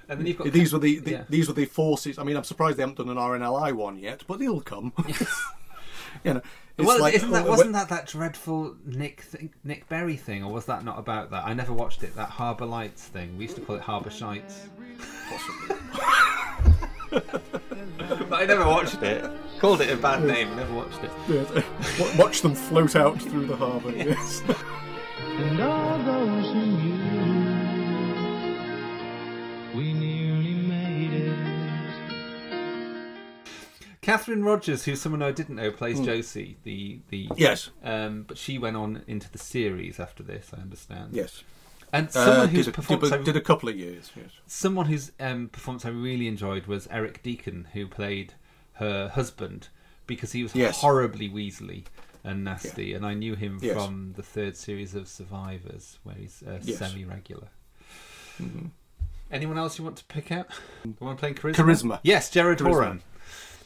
And 0.09 0.21
then 0.21 0.27
you've 0.27 0.37
got 0.37 0.53
these 0.53 0.73
were 0.73 0.79
the, 0.79 0.99
the 0.99 1.11
yeah. 1.11 1.25
these 1.29 1.49
were 1.49 1.55
the 1.55 1.65
forces. 1.65 2.19
I 2.19 2.25
mean, 2.25 2.37
I'm 2.37 2.45
surprised 2.45 2.77
they 2.77 2.83
haven't 2.83 2.99
done 2.99 3.09
an 3.09 3.17
RNLI 3.17 3.73
one 3.73 3.99
yet, 3.99 4.25
but 4.27 4.39
they'll 4.39 4.61
come. 4.61 4.93
you 6.25 6.35
know, 6.35 6.43
well, 6.79 7.01
like, 7.01 7.15
isn't 7.15 7.31
that 7.31 7.47
uh, 7.47 7.49
wasn't 7.49 7.73
that 7.73 7.89
that 7.89 8.07
dreadful 8.07 8.77
Nick 8.85 9.23
thing, 9.23 9.53
Nick 9.65 9.89
Berry 9.89 10.17
thing, 10.17 10.43
or 10.43 10.53
was 10.53 10.67
that 10.67 10.85
not 10.85 10.99
about 10.99 11.31
that? 11.31 11.45
I 11.45 11.55
never 11.55 11.73
watched 11.73 12.03
it. 12.03 12.15
That 12.17 12.29
Harbour 12.29 12.67
Lights 12.67 13.05
thing. 13.05 13.37
We 13.39 13.45
used 13.45 13.57
to 13.57 13.63
call 13.63 13.77
it 13.77 13.83
Harbour 13.83 14.11
Shites. 14.11 14.69
Possibly. 15.31 15.77
but 18.29 18.33
I 18.33 18.45
never 18.45 18.67
watched 18.67 19.03
it. 19.03 19.31
Called 19.63 19.81
it 19.81 19.91
a 19.91 19.97
bad 19.97 20.25
name. 20.25 20.55
Never 20.57 20.75
watched 20.75 21.03
it. 21.05 21.11
Yeah, 21.29 21.63
watch 22.19 22.43
them 22.43 22.55
float 22.55 22.97
out 22.97 23.19
through 23.23 23.47
the 23.47 23.57
harbour. 23.57 23.91
Yes. 23.97 24.43
And 25.25 25.61
all 25.63 25.99
those 25.99 26.53
who 26.53 26.67
knew 26.67 26.93
we 29.75 29.93
nearly 29.95 30.55
made 30.55 31.13
it. 31.13 31.39
Catherine 34.03 34.45
Rogers, 34.45 34.85
who's 34.85 35.01
someone 35.01 35.23
I 35.23 35.31
didn't 35.31 35.55
know, 35.57 35.71
plays 35.71 36.01
Josie. 36.01 36.59
The 36.65 36.99
the 37.11 37.29
Yes. 37.37 37.71
um, 37.85 38.25
but 38.27 38.37
she 38.37 38.59
went 38.59 38.77
on 38.77 39.03
into 39.07 39.31
the 39.31 39.39
series 39.39 39.99
after 40.01 40.23
this. 40.25 40.51
I 40.57 40.61
understand. 40.61 41.11
Yes. 41.15 41.45
and 41.93 42.09
Uh, 42.09 42.11
someone 42.11 42.49
whose 42.49 42.65
did 42.67 42.73
a- 42.75 42.77
performance 42.77 43.11
did 43.11 43.19
a- 43.19 43.21
I- 43.21 43.25
did 43.25 43.37
a 43.37 43.41
couple 43.41 43.69
of 43.69 43.77
years, 43.79 44.11
yes. 44.17 44.31
Someone 44.47 44.87
whose 44.87 45.13
um, 45.21 45.49
performance 45.51 45.85
I 45.85 45.91
really 45.91 46.27
enjoyed 46.27 46.67
was 46.67 46.89
Eric 46.91 47.23
Deacon, 47.23 47.69
who 47.75 47.87
played 47.87 48.35
her 48.75 49.09
husband, 49.09 49.69
because 50.07 50.33
he 50.33 50.43
was 50.43 50.55
Yes. 50.55 50.81
horribly 50.81 51.29
weaselly 51.29 51.85
and 52.25 52.45
nasty, 52.45 52.95
and 52.95 53.05
I 53.05 53.15
knew 53.15 53.35
him 53.35 53.59
Yes. 53.61 53.75
from 53.75 54.15
the 54.17 54.23
third 54.23 54.57
series 54.57 54.95
of 54.95 55.09
Survivors, 55.09 55.99
where 56.05 56.15
he's 56.17 56.43
uh, 56.47 56.61
Yes. 56.63 56.79
semi-regular. 56.79 57.49
Anyone 59.31 59.57
else 59.59 59.79
you 59.79 59.85
want 59.85 59.97
to 59.97 60.05
pick 60.05 60.31
out? 60.31 60.47
The 60.85 61.05
one 61.05 61.17
playing 61.17 61.37
charisma. 61.37 61.55
Charisma. 61.55 62.01
Yes, 62.03 62.31
Gerard 62.31 62.59
Charisma. 62.59 62.69
Horan. 62.71 63.03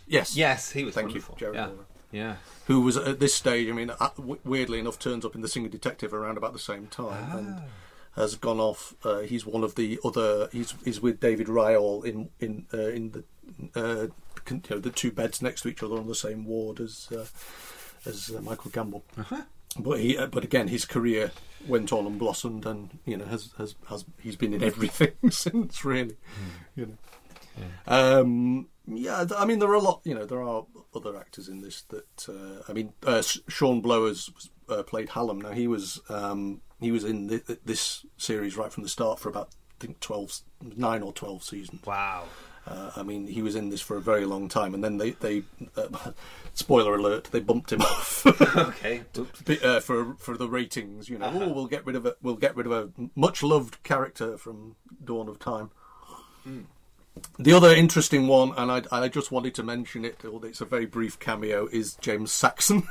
Yes. 0.07 0.37
Yes, 0.37 0.71
he 0.71 0.85
was 0.85 0.95
Thank 0.95 1.09
wonderful. 1.09 1.35
you, 1.35 1.41
Gerard 1.41 1.55
yeah. 1.57 1.67
Horan. 1.67 1.85
Yeah. 2.13 2.37
Who 2.67 2.81
was 2.83 2.97
at 2.97 3.19
this 3.19 3.35
stage? 3.35 3.69
I 3.69 3.73
mean, 3.73 3.91
uh, 3.91 4.11
weirdly 4.45 4.79
enough, 4.79 4.99
turns 4.99 5.25
up 5.25 5.35
in 5.35 5.41
the 5.41 5.49
Singing 5.49 5.71
Detective 5.71 6.15
around 6.15 6.37
about 6.37 6.53
the 6.53 6.59
same 6.61 6.87
time, 6.87 7.29
Ah. 7.33 7.37
and 7.37 7.63
has 8.15 8.37
gone 8.37 8.61
off. 8.61 8.95
Uh, 9.05 9.21
he's 9.21 9.45
one 9.45 9.65
of 9.65 9.75
the 9.75 9.99
other. 10.05 10.49
He's 10.53 10.75
he's 10.85 11.01
with 11.01 11.19
David 11.21 11.49
Ryall 11.49 12.05
in 12.05 12.31
in 12.39 12.67
uh, 12.73 12.79
in 12.89 13.11
the 13.11 13.25
uh, 13.75 14.07
con- 14.07 14.13
you 14.51 14.63
know, 14.71 14.79
the 14.79 14.91
two 14.91 15.13
beds 15.13 15.43
next 15.43 15.63
to 15.63 15.69
each 15.69 15.83
other 15.83 15.97
on 15.97 16.07
the 16.07 16.15
same 16.15 16.45
ward 16.45 16.81
as 16.81 17.09
uh, 17.13 17.27
as 18.09 18.31
uh, 18.37 18.41
Michael 18.41 18.71
Gambon. 18.71 19.03
Uh-huh. 19.19 19.43
But 19.79 20.01
he, 20.01 20.17
uh, 20.17 20.27
but 20.27 20.45
again, 20.45 20.69
his 20.69 20.85
career 20.85 21.33
went 21.67 21.93
on 21.93 22.07
and 22.07 22.19
blossomed, 22.19 22.67
and 22.67 22.99
you 23.05 23.17
know, 23.17 23.27
has 23.27 23.53
has, 23.59 23.75
has 23.89 24.05
he's 24.21 24.37
been 24.37 24.55
in 24.55 24.63
everything 24.63 25.13
since, 25.31 25.85
really. 25.85 26.17
You 26.75 26.87
know. 26.87 26.97
Um, 27.87 28.69
yeah, 28.87 29.25
I 29.37 29.45
mean, 29.45 29.59
there 29.59 29.71
are 29.71 29.75
a 29.75 29.81
lot. 29.81 30.01
You 30.05 30.15
know, 30.15 30.25
there 30.25 30.43
are 30.43 30.65
other 30.95 31.17
actors 31.17 31.49
in 31.49 31.61
this 31.61 31.83
that. 31.83 32.29
Uh, 32.29 32.63
I 32.69 32.73
mean, 32.73 32.93
uh, 33.05 33.23
Sean 33.23 33.83
Blowers 33.83 34.31
was, 34.35 34.51
uh, 34.69 34.83
played 34.83 35.11
Hallam. 35.11 35.41
Now 35.41 35.53
he 35.53 35.67
was 35.67 36.01
um, 36.09 36.63
he 36.81 36.93
was 36.93 37.05
in 37.05 37.29
thi- 37.29 37.59
this 37.65 38.07
series 38.17 38.57
right 38.57 38.73
from 38.73 38.83
the 38.83 38.89
start 38.89 39.19
for 39.19 39.29
about 39.29 39.49
I 39.49 39.75
think 39.81 40.01
twelve, 40.01 40.41
nine 40.63 41.03
or 41.03 41.13
twelve 41.13 41.43
seasons. 41.43 41.85
Wow. 41.85 42.25
Uh, 42.67 42.91
I 42.97 43.03
mean, 43.05 43.27
he 43.29 43.43
was 43.43 43.55
in 43.55 43.69
this 43.69 43.81
for 43.81 43.97
a 43.97 44.01
very 44.01 44.25
long 44.25 44.49
time, 44.49 44.75
and 44.75 44.83
then 44.83 44.99
they, 44.99 45.11
they 45.13 45.45
uh, 45.77 46.11
spoiler 46.55 46.97
alert, 46.97 47.29
they 47.31 47.39
bumped 47.41 47.71
him 47.73 47.81
off. 47.83 48.27
Okay. 48.27 49.03
Uh, 49.63 49.79
for 49.81 50.15
for 50.19 50.37
the 50.37 50.49
ratings, 50.49 51.09
you 51.09 51.17
know, 51.19 51.27
Uh-huh. 51.27 51.45
oh, 51.45 51.53
we'll 51.53 51.67
get 51.69 51.87
rid 51.87 51.95
of 51.95 52.05
a 52.07 52.17
we'll 52.23 52.35
get 52.35 52.57
rid 52.57 52.67
of 52.67 52.73
a 52.73 52.91
much 53.15 53.43
loved 53.45 53.81
character 53.85 54.37
from 54.37 54.75
Dawn 55.05 55.29
of 55.29 55.39
Time. 55.39 55.71
Hmm. 56.43 56.63
The 57.39 57.53
other 57.53 57.73
interesting 57.75 58.27
one, 58.27 58.53
and 58.59 58.71
I, 58.71 58.83
I 59.05 59.09
just 59.09 59.31
wanted 59.33 59.55
to 59.55 59.63
mention 59.63 60.05
it, 60.05 60.21
although 60.25 60.49
it's 60.49 60.61
a 60.61 60.67
very 60.67 60.87
brief 60.87 61.19
cameo, 61.19 61.67
is 61.73 61.95
James 62.01 62.31
Saxon, 62.33 62.83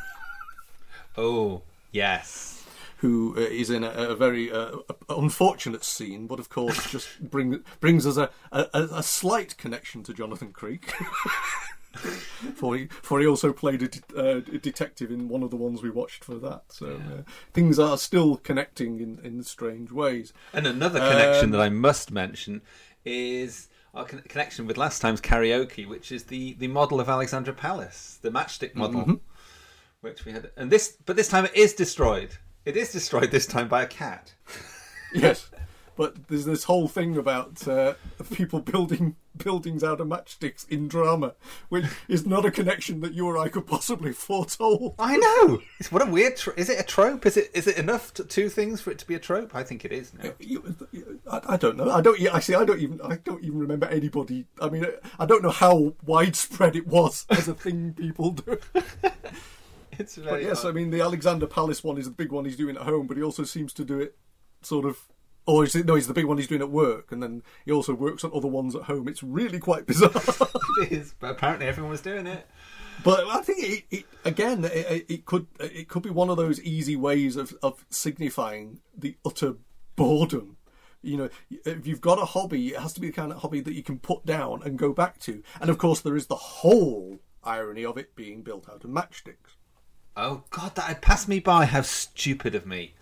Oh, 1.17 1.61
yes. 1.91 2.54
Who 2.97 3.35
uh, 3.37 3.41
is 3.41 3.69
in 3.69 3.83
a, 3.83 3.89
a 3.89 4.15
very 4.15 4.51
uh, 4.51 4.77
unfortunate 5.09 5.83
scene, 5.83 6.27
but 6.27 6.39
of 6.39 6.49
course 6.49 6.89
just 6.91 7.07
bring, 7.29 7.63
brings 7.79 8.05
us 8.07 8.17
a, 8.17 8.29
a, 8.51 8.67
a 8.73 9.03
slight 9.03 9.57
connection 9.57 10.03
to 10.03 10.13
Jonathan 10.13 10.51
Creek. 10.51 10.91
for 12.55 12.75
he, 12.75 12.87
for 13.01 13.19
he 13.19 13.27
also 13.27 13.53
played 13.53 13.81
a, 13.83 13.87
de- 13.87 14.01
uh, 14.17 14.37
a 14.53 14.57
detective 14.57 15.11
in 15.11 15.29
one 15.29 15.43
of 15.43 15.49
the 15.49 15.55
ones 15.55 15.81
we 15.81 15.89
watched 15.89 16.23
for 16.23 16.35
that. 16.35 16.63
So 16.69 16.87
uh, 16.95 17.21
things 17.53 17.79
are 17.79 17.97
still 17.97 18.37
connecting 18.37 18.99
in, 18.99 19.19
in 19.23 19.43
strange 19.43 19.91
ways. 19.91 20.33
And 20.53 20.67
another 20.67 20.99
connection 20.99 21.45
Um, 21.45 21.51
that 21.51 21.61
I 21.61 21.69
must 21.69 22.11
mention 22.11 22.61
is 23.05 23.69
our 23.93 24.05
con- 24.05 24.23
connection 24.27 24.67
with 24.67 24.77
last 24.77 24.99
time's 25.01 25.21
karaoke, 25.21 25.87
which 25.87 26.11
is 26.11 26.25
the, 26.25 26.53
the 26.53 26.67
model 26.67 26.99
of 26.99 27.07
Alexandra 27.07 27.53
Palace, 27.53 28.19
the 28.21 28.29
matchstick 28.31 28.75
model, 28.75 29.05
Mhm. 29.05 29.19
which 30.01 30.25
we 30.25 30.33
had. 30.33 30.51
And 30.57 30.69
this, 30.69 30.97
but 31.05 31.15
this 31.15 31.29
time 31.29 31.45
it 31.45 31.55
is 31.55 31.73
destroyed. 31.73 32.37
It 32.65 32.75
is 32.75 32.91
destroyed 32.91 33.29
this 33.29 33.45
time 33.45 33.67
by 33.67 33.83
a 33.83 33.87
cat. 33.87 34.33
yes, 35.13 35.51
but 35.95 36.27
there's 36.27 36.45
this 36.45 36.63
whole 36.63 36.87
thing 36.87 37.15
about 37.15 37.67
uh, 37.67 37.93
people 38.33 38.59
building 38.59 39.15
buildings 39.37 39.83
out 39.83 40.01
of 40.01 40.07
matchsticks 40.07 40.67
in 40.67 40.87
drama, 40.87 41.35
which 41.69 41.85
is 42.07 42.25
not 42.25 42.43
a 42.43 42.49
connection 42.49 43.01
that 43.01 43.13
you 43.13 43.27
or 43.27 43.37
I 43.37 43.49
could 43.49 43.67
possibly 43.67 44.13
foretold. 44.13 44.95
I 44.97 45.15
know. 45.17 45.61
It's 45.79 45.91
what 45.91 46.01
a 46.01 46.09
weird. 46.09 46.37
Tro- 46.37 46.55
is 46.57 46.69
it 46.69 46.79
a 46.79 46.83
trope? 46.83 47.27
Is 47.27 47.37
it 47.37 47.51
is 47.53 47.67
it 47.67 47.77
enough 47.77 48.15
to, 48.15 48.23
two 48.23 48.49
things 48.49 48.81
for 48.81 48.89
it 48.89 48.97
to 48.97 49.05
be 49.05 49.13
a 49.13 49.19
trope? 49.19 49.53
I 49.53 49.61
think 49.61 49.85
it 49.85 49.91
is 49.91 50.11
now. 50.15 50.31
I, 51.31 51.41
I 51.49 51.57
don't 51.57 51.77
know. 51.77 51.91
I 51.91 52.01
don't. 52.01 52.19
I 52.33 52.39
see. 52.39 52.55
I 52.55 52.65
don't 52.65 52.79
even. 52.79 52.99
I 53.01 53.17
don't 53.17 53.43
even 53.43 53.59
remember 53.59 53.85
anybody. 53.85 54.47
I 54.59 54.69
mean, 54.69 54.87
I 55.19 55.27
don't 55.27 55.43
know 55.43 55.51
how 55.51 55.93
widespread 56.03 56.75
it 56.75 56.87
was 56.87 57.27
as 57.29 57.47
a 57.47 57.53
thing 57.53 57.93
people 57.93 58.31
do. 58.31 58.57
It's 59.99 60.17
But 60.17 60.41
yes, 60.41 60.63
odd. 60.63 60.69
I 60.69 60.71
mean 60.71 60.89
the 60.89 61.01
Alexandra 61.01 61.47
Palace 61.47 61.83
one 61.83 61.97
is 61.97 62.05
the 62.05 62.11
big 62.11 62.31
one 62.31 62.45
he's 62.45 62.57
doing 62.57 62.75
at 62.75 62.83
home, 62.83 63.07
but 63.07 63.17
he 63.17 63.23
also 63.23 63.43
seems 63.43 63.73
to 63.73 63.85
do 63.85 63.99
it 63.99 64.17
sort 64.61 64.85
of. 64.85 64.99
Or 65.47 65.63
is 65.63 65.75
it, 65.75 65.85
no, 65.85 65.93
he's 65.93 66.07
the 66.07 66.13
big 66.13 66.25
one 66.25 66.37
he's 66.37 66.47
doing 66.47 66.61
at 66.61 66.71
work, 66.71 67.11
and 67.11 67.21
then 67.21 67.43
he 67.65 67.71
also 67.71 67.93
works 67.93 68.23
on 68.23 68.31
other 68.33 68.47
ones 68.47 68.75
at 68.75 68.83
home. 68.83 69.07
It's 69.07 69.21
really 69.21 69.59
quite 69.59 69.85
bizarre. 69.87 70.11
it 70.81 70.91
is. 70.91 71.13
But 71.19 71.31
apparently 71.31 71.67
everyone 71.67 71.91
was 71.91 72.01
doing 72.01 72.25
it. 72.25 72.47
But 73.03 73.27
I 73.27 73.41
think 73.41 73.59
it, 73.61 73.83
it 73.91 74.05
again, 74.23 74.65
it, 74.65 75.05
it 75.07 75.25
could 75.25 75.47
it 75.59 75.87
could 75.87 76.03
be 76.03 76.09
one 76.09 76.29
of 76.29 76.37
those 76.37 76.61
easy 76.61 76.95
ways 76.95 77.35
of, 77.35 77.53
of 77.61 77.85
signifying 77.89 78.79
the 78.97 79.17
utter 79.25 79.55
boredom. 79.95 80.57
You 81.01 81.17
know, 81.17 81.29
if 81.51 81.85
you've 81.85 82.01
got 82.01 82.17
a 82.17 82.25
hobby, 82.25 82.69
it 82.69 82.79
has 82.79 82.93
to 82.93 83.01
be 83.01 83.07
the 83.07 83.13
kind 83.13 83.31
of 83.31 83.39
hobby 83.39 83.61
that 83.61 83.73
you 83.73 83.83
can 83.83 83.99
put 83.99 84.25
down 84.25 84.63
and 84.63 84.79
go 84.79 84.91
back 84.91 85.19
to. 85.19 85.43
And 85.61 85.69
of 85.69 85.77
course, 85.77 86.01
there 86.01 86.15
is 86.15 86.25
the 86.25 86.35
whole 86.35 87.19
irony 87.43 87.85
of 87.85 87.97
it 87.97 88.15
being 88.15 88.41
built 88.41 88.67
out 88.67 88.83
of 88.83 88.89
matchsticks. 88.89 89.54
Oh 90.17 90.43
God, 90.49 90.75
that 90.75 90.83
had 90.85 91.01
passed 91.01 91.27
me 91.27 91.39
by. 91.39 91.65
How 91.65 91.81
stupid 91.81 92.55
of 92.55 92.65
me. 92.65 92.93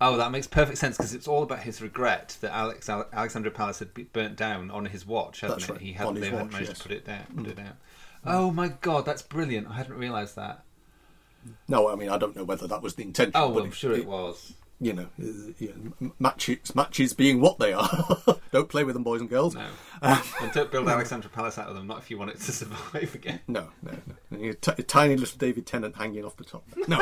Oh, 0.00 0.16
that 0.16 0.32
makes 0.32 0.46
perfect 0.46 0.78
sense 0.78 0.96
because 0.96 1.12
it's 1.14 1.28
all 1.28 1.42
about 1.42 1.60
his 1.60 1.82
regret 1.82 2.36
that 2.40 2.52
Alex 2.52 2.88
Alexandra 2.88 3.50
Palace 3.50 3.80
had 3.80 4.12
burnt 4.12 4.36
down 4.36 4.70
on 4.70 4.86
his 4.86 5.06
watch, 5.06 5.42
hadn't 5.42 5.58
That's 5.58 5.68
it? 5.68 5.72
right, 5.72 5.80
He 5.80 5.92
hadn't, 5.92 6.14
they 6.20 6.26
hadn't 6.30 6.40
watch, 6.46 6.52
managed 6.52 6.70
yes. 6.70 6.78
to 6.78 6.82
put 6.88 6.92
it 6.92 7.04
down. 7.04 7.24
Put 7.36 7.46
it 7.48 7.56
Mm. 7.56 7.68
out. 7.68 7.76
Oh 8.24 8.50
my 8.50 8.68
God, 8.68 9.04
that's 9.04 9.22
brilliant! 9.22 9.68
I 9.68 9.74
hadn't 9.74 9.96
realised 9.96 10.36
that. 10.36 10.64
No, 11.68 11.88
I 11.88 11.94
mean 11.96 12.08
I 12.08 12.18
don't 12.18 12.34
know 12.36 12.44
whether 12.44 12.66
that 12.66 12.82
was 12.82 12.94
the 12.94 13.02
intention. 13.02 13.32
Oh, 13.34 13.48
but 13.48 13.54
well, 13.54 13.64
I'm 13.64 13.72
sure 13.72 13.92
it 13.92 14.06
was. 14.06 14.54
You 14.82 14.94
know, 14.94 15.08
uh, 15.22 15.52
yeah, 15.58 15.72
m- 16.00 16.14
matches 16.18 16.74
matches 16.74 17.12
being 17.12 17.40
what 17.42 17.58
they 17.58 17.74
are. 17.74 17.88
don't 18.52 18.68
play 18.68 18.82
with 18.82 18.94
them, 18.94 19.02
boys 19.02 19.20
and 19.20 19.28
girls. 19.28 19.54
No, 19.54 19.66
Um, 20.00 20.22
and 20.40 20.52
don't 20.52 20.70
build 20.72 20.88
Alexandra 20.96 21.30
Palace 21.30 21.58
out 21.58 21.68
of 21.68 21.74
them. 21.74 21.86
Not 21.86 21.98
if 21.98 22.10
you 22.10 22.16
want 22.16 22.30
it 22.30 22.40
to 22.40 22.52
survive 22.60 23.14
again. 23.14 23.40
No, 23.46 23.68
no, 23.82 23.92
no. 23.92 24.14
And 24.30 24.40
you 24.42 24.54
t- 24.54 24.72
a 24.78 24.82
tiny 24.82 25.16
little 25.16 25.36
David 25.36 25.66
Tennant 25.66 25.96
hanging 25.96 26.24
off 26.24 26.36
the 26.36 26.44
top. 26.44 26.64
No. 26.88 26.98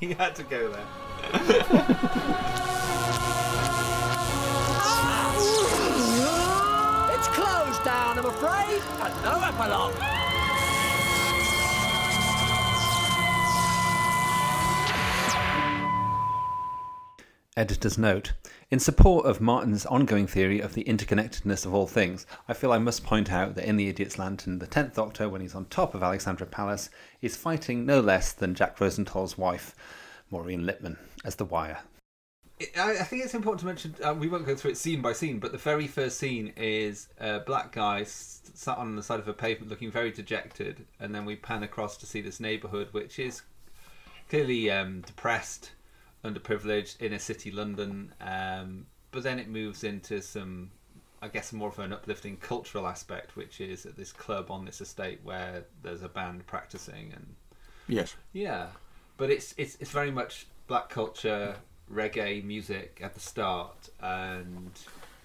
he 0.00 0.12
had 0.14 0.34
to 0.36 0.42
go 0.42 0.72
there. 0.72 0.86
It's 7.12 7.28
closed 7.28 7.84
down, 7.84 8.18
I'm 8.18 8.26
afraid, 8.26 8.80
and 9.00 9.24
no 9.24 9.40
epilogue. 9.42 9.94
Editor's 17.60 17.98
note. 17.98 18.32
In 18.70 18.78
support 18.78 19.26
of 19.26 19.42
Martin's 19.42 19.84
ongoing 19.84 20.26
theory 20.26 20.60
of 20.60 20.72
the 20.72 20.84
interconnectedness 20.84 21.66
of 21.66 21.74
all 21.74 21.86
things, 21.86 22.24
I 22.48 22.54
feel 22.54 22.72
I 22.72 22.78
must 22.78 23.04
point 23.04 23.30
out 23.30 23.54
that 23.54 23.66
in 23.66 23.76
The 23.76 23.86
Idiot's 23.88 24.18
Lantern, 24.18 24.60
the 24.60 24.66
Tenth 24.66 24.94
Doctor, 24.94 25.28
when 25.28 25.42
he's 25.42 25.54
on 25.54 25.66
top 25.66 25.94
of 25.94 26.02
Alexandra 26.02 26.46
Palace, 26.46 26.88
is 27.20 27.36
fighting 27.36 27.84
no 27.84 28.00
less 28.00 28.32
than 28.32 28.54
Jack 28.54 28.80
Rosenthal's 28.80 29.36
wife, 29.36 29.76
Maureen 30.30 30.62
Lipman, 30.64 30.96
as 31.22 31.34
the 31.34 31.44
Wire. 31.44 31.80
I, 32.78 32.92
I 32.92 33.02
think 33.02 33.24
it's 33.24 33.34
important 33.34 33.60
to 33.60 33.66
mention, 33.66 33.94
uh, 34.02 34.14
we 34.14 34.28
won't 34.28 34.46
go 34.46 34.54
through 34.54 34.70
it 34.70 34.78
scene 34.78 35.02
by 35.02 35.12
scene, 35.12 35.38
but 35.38 35.52
the 35.52 35.58
very 35.58 35.86
first 35.86 36.16
scene 36.16 36.54
is 36.56 37.08
a 37.20 37.40
black 37.40 37.72
guy 37.72 38.04
sat 38.04 38.78
on 38.78 38.96
the 38.96 39.02
side 39.02 39.20
of 39.20 39.28
a 39.28 39.34
pavement 39.34 39.68
looking 39.68 39.90
very 39.90 40.10
dejected, 40.10 40.86
and 40.98 41.14
then 41.14 41.26
we 41.26 41.36
pan 41.36 41.62
across 41.62 41.98
to 41.98 42.06
see 42.06 42.22
this 42.22 42.40
neighbourhood, 42.40 42.88
which 42.92 43.18
is 43.18 43.42
clearly 44.30 44.70
um, 44.70 45.02
depressed, 45.02 45.72
underprivileged, 46.24 47.00
inner 47.00 47.18
city 47.18 47.50
London. 47.50 48.12
Um, 48.20 48.86
but 49.10 49.22
then 49.22 49.38
it 49.38 49.48
moves 49.48 49.84
into 49.84 50.20
some, 50.22 50.70
I 51.22 51.28
guess, 51.28 51.52
more 51.52 51.68
of 51.68 51.78
an 51.78 51.92
uplifting 51.92 52.36
cultural 52.36 52.86
aspect, 52.86 53.36
which 53.36 53.60
is 53.60 53.86
at 53.86 53.96
this 53.96 54.12
club 54.12 54.50
on 54.50 54.64
this 54.64 54.80
estate 54.80 55.20
where 55.22 55.64
there's 55.82 56.02
a 56.02 56.08
band 56.08 56.46
practicing, 56.46 57.12
and 57.14 57.34
Yes. 57.88 58.14
yeah, 58.32 58.68
but 59.16 59.30
it's 59.30 59.54
it's 59.56 59.76
it's 59.80 59.90
very 59.90 60.10
much 60.12 60.46
black 60.68 60.88
culture, 60.90 61.56
reggae 61.92 62.44
music 62.44 63.00
at 63.02 63.14
the 63.14 63.20
start, 63.20 63.88
and 64.00 64.70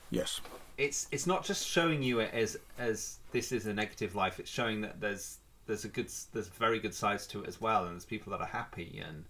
Yes. 0.10 0.41
it's 0.77 1.08
it's 1.12 1.27
not 1.27 1.45
just 1.45 1.67
showing 1.67 2.01
you 2.01 2.19
it 2.21 2.34
as 2.34 2.58
as 2.79 3.19
this 3.31 3.51
is 3.51 3.67
a 3.67 3.73
negative 3.73 4.15
life. 4.15 4.39
It's 4.39 4.49
showing 4.49 4.81
that 4.81 4.99
there's 4.99 5.38
there's 5.67 5.86
a 5.86 5.89
good 5.89 6.10
there's 6.34 6.47
very 6.47 6.79
good 6.79 6.93
sides 6.95 7.27
to 7.27 7.43
it 7.43 7.47
as 7.47 7.62
well, 7.62 7.84
and 7.86 7.93
there's 7.93 8.05
people 8.05 8.31
that 8.31 8.41
are 8.41 8.47
happy, 8.47 9.03
and 9.08 9.25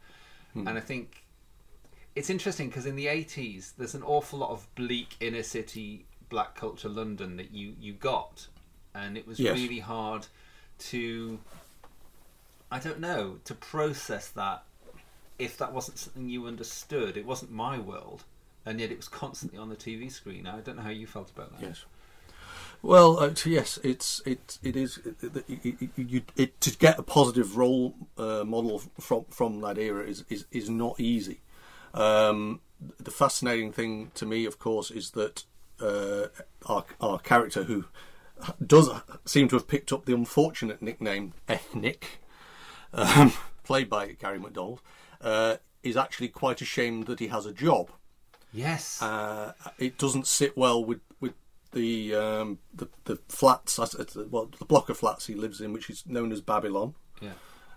Hmm. 0.54 0.69
and 0.69 0.78
I 0.78 0.82
think 0.82 1.24
it's 2.15 2.30
interesting 2.30 2.69
because 2.69 2.86
in 2.86 2.95
the 2.95 3.08
80s 3.08 3.73
there's 3.78 3.95
an 3.95 4.04
awful 4.04 4.39
lot 4.39 4.51
of 4.51 4.67
bleak 4.75 5.15
inner 5.19 5.43
city 5.43 6.06
black 6.30 6.56
culture 6.56 6.89
London 6.89 7.38
that 7.38 7.51
you 7.51 7.75
you 7.80 7.93
got, 7.93 8.47
and 8.93 9.17
it 9.17 9.28
was 9.28 9.39
Yes. 9.39 9.56
really 9.56 9.80
hard 9.80 10.28
to 10.80 11.39
I 12.71 12.80
don't 12.80 12.99
know 12.99 13.39
to 13.45 13.54
process 13.54 14.30
that 14.30 14.63
if 15.38 15.58
that 15.58 15.73
wasn't 15.73 15.97
something 15.99 16.30
you 16.30 16.45
understood. 16.47 17.17
It 17.17 17.25
wasn't 17.25 17.51
my 17.51 17.78
world, 17.78 18.23
and 18.65 18.80
yet 18.80 18.91
it 18.91 18.97
was 18.97 19.08
constantly 19.08 19.60
on 19.60 19.69
the 19.69 19.75
TV 19.75 20.12
screen. 20.12 20.47
I 20.47 20.62
don't 20.62 20.78
know 20.78 20.84
how 20.84 20.89
you 20.89 21.08
felt 21.08 21.30
about 21.30 21.51
that. 21.60 21.62
Yes. 21.67 21.86
Well, 22.82 23.19
uh, 23.19 23.34
yes, 23.45 23.80
it's 23.84 24.21
it 24.25 24.60
it 24.63 24.75
is 24.75 24.99
it, 24.99 25.43
it, 25.49 25.82
it, 25.82 25.89
you, 25.95 26.21
it, 26.36 26.62
to 26.62 26.78
get 26.78 26.99
a 26.99 27.04
positive 27.04 27.58
role 27.58 27.95
uh, 28.17 28.43
model 28.45 28.82
from 28.99 29.25
from 29.30 29.62
that 29.62 29.78
era 29.78 30.06
is, 30.06 30.23
is 30.30 30.45
is 30.51 30.69
not 30.69 30.99
easy. 30.99 31.41
Um, 31.95 32.60
the 32.99 33.12
fascinating 33.12 33.71
thing 33.71 34.12
to 34.15 34.25
me, 34.25 34.45
of 34.45 34.60
course, 34.60 34.91
is 34.91 35.12
that 35.12 35.45
uh, 35.81 36.27
our 36.67 36.86
our 37.01 37.19
character 37.19 37.63
who 37.63 37.86
does 38.65 38.89
seem 39.25 39.47
to 39.47 39.55
have 39.55 39.67
picked 39.67 39.91
up 39.93 40.05
the 40.05 40.13
unfortunate 40.13 40.81
nickname 40.81 41.34
Ethnic, 41.47 42.21
um, 42.93 43.34
played 43.63 43.89
by 43.89 44.08
Gary 44.13 44.39
McDonald, 44.39 44.81
uh, 45.21 45.55
is 45.84 45.97
actually 45.97 46.27
quite 46.27 46.62
ashamed 46.62 47.08
that 47.08 47.19
he 47.19 47.27
has 47.27 47.45
a 47.45 47.53
job. 47.53 47.91
Yes. 48.53 49.01
Uh, 49.01 49.53
it 49.77 49.97
doesn't 49.97 50.27
sit 50.27 50.58
well 50.58 50.84
with 50.84 50.99
with 51.19 51.34
the 51.71 52.13
um, 52.13 52.60
the, 52.73 52.89
the 53.05 53.17
flats, 53.29 53.79
well, 54.29 54.49
the 54.60 54.65
block 54.65 54.89
of 54.89 54.97
flats 54.97 55.27
he 55.27 55.36
lives 55.36 55.62
in, 55.62 55.73
which 55.73 55.89
is 55.89 56.05
known 56.05 56.31
as 56.31 56.41
Babylon. 56.41 56.95
Yeah. 57.21 57.34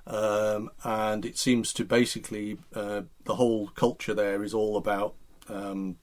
Um, 0.08 0.70
and 0.84 1.26
it 1.26 1.36
seems 1.36 1.72
to 1.74 1.84
basically 1.84 2.56
uh, 2.74 3.02
the 3.24 3.34
whole 3.34 3.68
culture 3.68 4.14
there 4.14 4.42
is 4.42 4.54
all 4.54 4.78
about 4.78 5.14
um, 5.50 5.96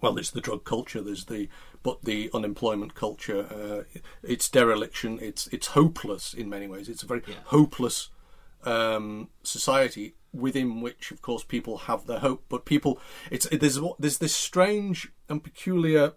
well, 0.00 0.18
it's 0.18 0.30
the 0.30 0.40
drug 0.40 0.64
culture. 0.64 1.00
There's 1.00 1.24
the 1.24 1.48
but 1.82 2.04
the 2.04 2.30
unemployment 2.34 2.94
culture. 2.94 3.46
Uh, 3.50 4.00
it's 4.22 4.48
dereliction. 4.48 5.18
It's 5.20 5.46
it's 5.48 5.68
hopeless 5.68 6.34
in 6.34 6.48
many 6.48 6.68
ways. 6.68 6.88
It's 6.88 7.02
a 7.02 7.06
very 7.06 7.22
hopeless 7.46 8.10
um, 8.64 9.28
society 9.42 10.14
within 10.32 10.80
which, 10.80 11.10
of 11.10 11.22
course, 11.22 11.42
people 11.42 11.78
have 11.78 12.06
their 12.06 12.18
hope. 12.20 12.44
But 12.48 12.64
people, 12.64 13.00
it's 13.30 13.48
there's 13.48 13.78
there's 13.98 14.18
this 14.18 14.34
strange 14.34 15.10
and 15.28 15.42
peculiar 15.42 16.14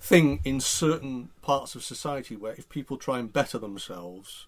thing 0.00 0.40
in 0.44 0.60
certain 0.60 1.30
parts 1.42 1.74
of 1.74 1.82
society 1.82 2.36
where 2.36 2.54
if 2.54 2.68
people 2.68 2.96
try 2.96 3.18
and 3.18 3.32
better 3.32 3.58
themselves, 3.58 4.46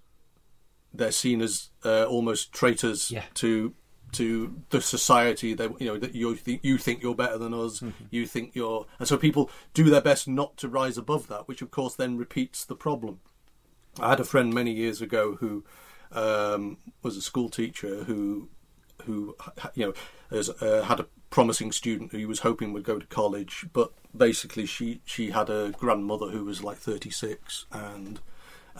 they're 0.93 1.13
seen 1.13 1.41
as 1.41 1.71
uh, 1.85 2.05
almost 2.05 2.53
traitors 2.53 3.11
Yeah. 3.11 3.25
to 3.35 3.75
to 4.13 4.57
the 4.71 4.81
society. 4.81 5.55
They 5.55 5.69
you 5.79 5.87
know 5.87 5.99
that 5.99 6.15
you 6.15 6.35
think 6.35 6.61
you 6.65 6.79
think 6.79 7.03
you're 7.03 7.15
better 7.15 7.39
than 7.39 7.55
us. 7.55 7.81
Mm-hmm. 7.81 8.05
You 8.11 8.27
think 8.27 8.55
you're, 8.55 8.87
and 8.99 9.07
so 9.07 9.17
people 9.17 9.51
do 9.73 9.85
their 9.85 10.01
best 10.01 10.27
not 10.27 10.57
to 10.59 10.69
rise 10.69 10.99
above 10.99 11.29
that, 11.29 11.47
which 11.47 11.63
of 11.63 11.71
course 11.71 11.95
then 11.95 12.17
repeats 12.19 12.65
the 12.65 12.75
problem. 12.75 13.21
I 14.01 14.11
had 14.11 14.21
a 14.21 14.25
friend 14.25 14.53
many 14.53 14.73
years 14.73 15.01
ago 15.01 15.37
who 15.37 15.65
um, 16.13 16.79
was 17.03 17.17
a 17.17 17.23
school 17.23 17.49
teacher 17.49 18.05
who 18.05 18.49
who 19.05 19.37
you 19.75 19.87
know 19.87 19.93
has, 20.31 20.49
uh, 20.61 20.83
had 20.87 21.01
a 21.01 21.07
promising 21.31 21.71
student 21.71 22.11
who 22.11 22.19
he 22.19 22.27
was 22.27 22.41
hoping 22.41 22.73
would 22.73 22.83
go 22.85 22.99
to 22.99 23.07
college, 23.07 23.67
but 23.73 23.93
basically 24.17 24.67
she 24.67 25.01
she 25.05 25.31
had 25.31 25.49
a 25.49 25.71
grandmother 25.79 26.27
who 26.31 26.45
was 26.45 26.65
like 26.65 26.79
36 26.79 27.67
and 27.71 28.21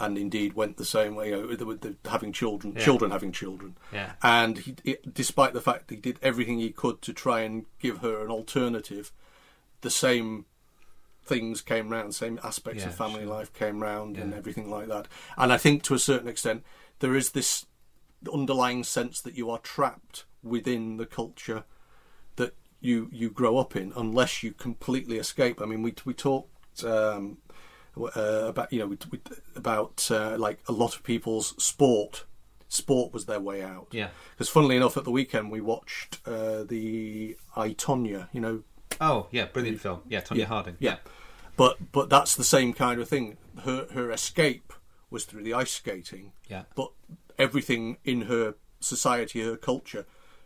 and 0.01 0.19
indeed 0.19 0.55
went 0.55 0.77
the 0.79 0.85
same 0.85 1.15
way. 1.15 1.29
You 1.31 1.37
know, 1.37 1.47
with, 1.49 1.63
with 1.63 1.81
the, 1.83 1.97
having 2.09 2.33
children, 2.33 2.75
Yeah. 2.77 2.85
children 2.85 3.11
having 3.11 3.33
children. 3.33 3.77
Yeah. 3.93 4.13
And 4.23 4.59
he, 4.59 4.75
it, 4.83 5.15
despite 5.15 5.53
the 5.53 5.61
fact 5.61 5.89
that 5.89 5.95
he 5.97 6.01
did 6.01 6.19
everything 6.23 6.59
he 6.59 6.71
could 6.71 7.03
to 7.03 7.13
try 7.13 7.41
and 7.43 7.67
give 7.79 7.99
her 7.99 8.25
an 8.25 8.31
alternative, 8.31 9.13
the 9.83 9.91
same 9.91 10.47
things 11.23 11.61
came 11.61 11.91
round, 11.91 12.15
same 12.15 12.41
aspects 12.43 12.85
of 12.85 12.95
family 12.95 13.21
sure. 13.21 13.35
life 13.35 13.53
came 13.53 13.83
round, 13.83 14.17
and 14.17 14.35
everything 14.35 14.69
like 14.69 14.89
that. 14.89 15.07
And 15.37 15.53
I 15.53 15.59
think 15.59 15.83
to 15.85 15.95
a 15.95 15.99
certain 15.99 16.29
extent, 16.29 16.65
there 16.99 17.15
is 17.15 17.31
this 17.31 17.67
underlying 18.33 18.85
sense 18.85 19.21
that 19.21 19.37
you 19.37 19.51
are 19.51 19.59
trapped 19.59 20.25
within 20.43 20.97
the 20.97 21.07
culture 21.07 21.65
that 22.37 22.55
you 22.81 23.09
you 23.13 23.31
grow 23.31 23.59
up 23.59 23.77
in, 23.77 23.93
unless 23.97 24.43
you 24.43 24.53
completely 24.53 25.19
escape. 25.19 25.61
I 25.63 25.67
mean, 25.67 25.83
we 25.83 25.95
we 26.05 26.15
talked. 26.15 26.85
Um, 26.85 27.39
uh, 28.05 28.47
about 28.49 28.73
you 28.73 28.79
know 28.79 28.87
we, 28.87 28.99
we, 29.11 29.21
about 29.57 30.09
uh, 30.11 30.37
like 30.39 30.61
a 30.69 30.73
lot 30.73 30.95
of 30.95 31.03
people's 31.03 31.55
sport 31.63 32.25
sport 32.69 33.13
was 33.13 33.27
their 33.27 33.41
way 33.41 33.63
out 33.63 33.89
Yeah. 33.91 34.11
because 34.33 34.49
funnily 34.49 34.77
enough 34.77 34.97
at 34.97 35.05
the 35.05 35.11
weekend 35.11 35.51
we 35.51 35.61
watched 35.61 36.21
uh, 36.27 36.63
the 36.65 37.37
I 37.57 37.71
Tonya 37.71 38.29
you 38.33 38.41
know 38.41 38.63
Oh, 39.01 39.29
yeah, 39.31 39.47
brilliant 39.47 39.81
film. 39.81 40.01
Yeah, 40.09 40.21
Tonya 40.21 40.39
yeah, 40.41 40.45
Harding. 40.47 40.77
Yeah. 40.79 40.97
But 41.57 41.93
but 41.93 42.11
that's 42.11 42.35
the 42.35 42.45
same 42.45 42.75
kind 42.75 43.01
of 43.01 43.09
thing. 43.09 43.39
Her 43.65 43.87
her 43.93 44.11
escape 44.11 44.73
was 45.11 45.25
through 45.25 45.43
the 45.43 45.55
ice 45.55 45.71
skating. 45.73 46.33
Yeah. 46.49 46.65
But 46.75 46.91
everything 47.39 47.97
in 48.05 48.23
her 48.23 48.57
society, 48.81 49.43
her 49.43 49.57
culture, 49.57 50.05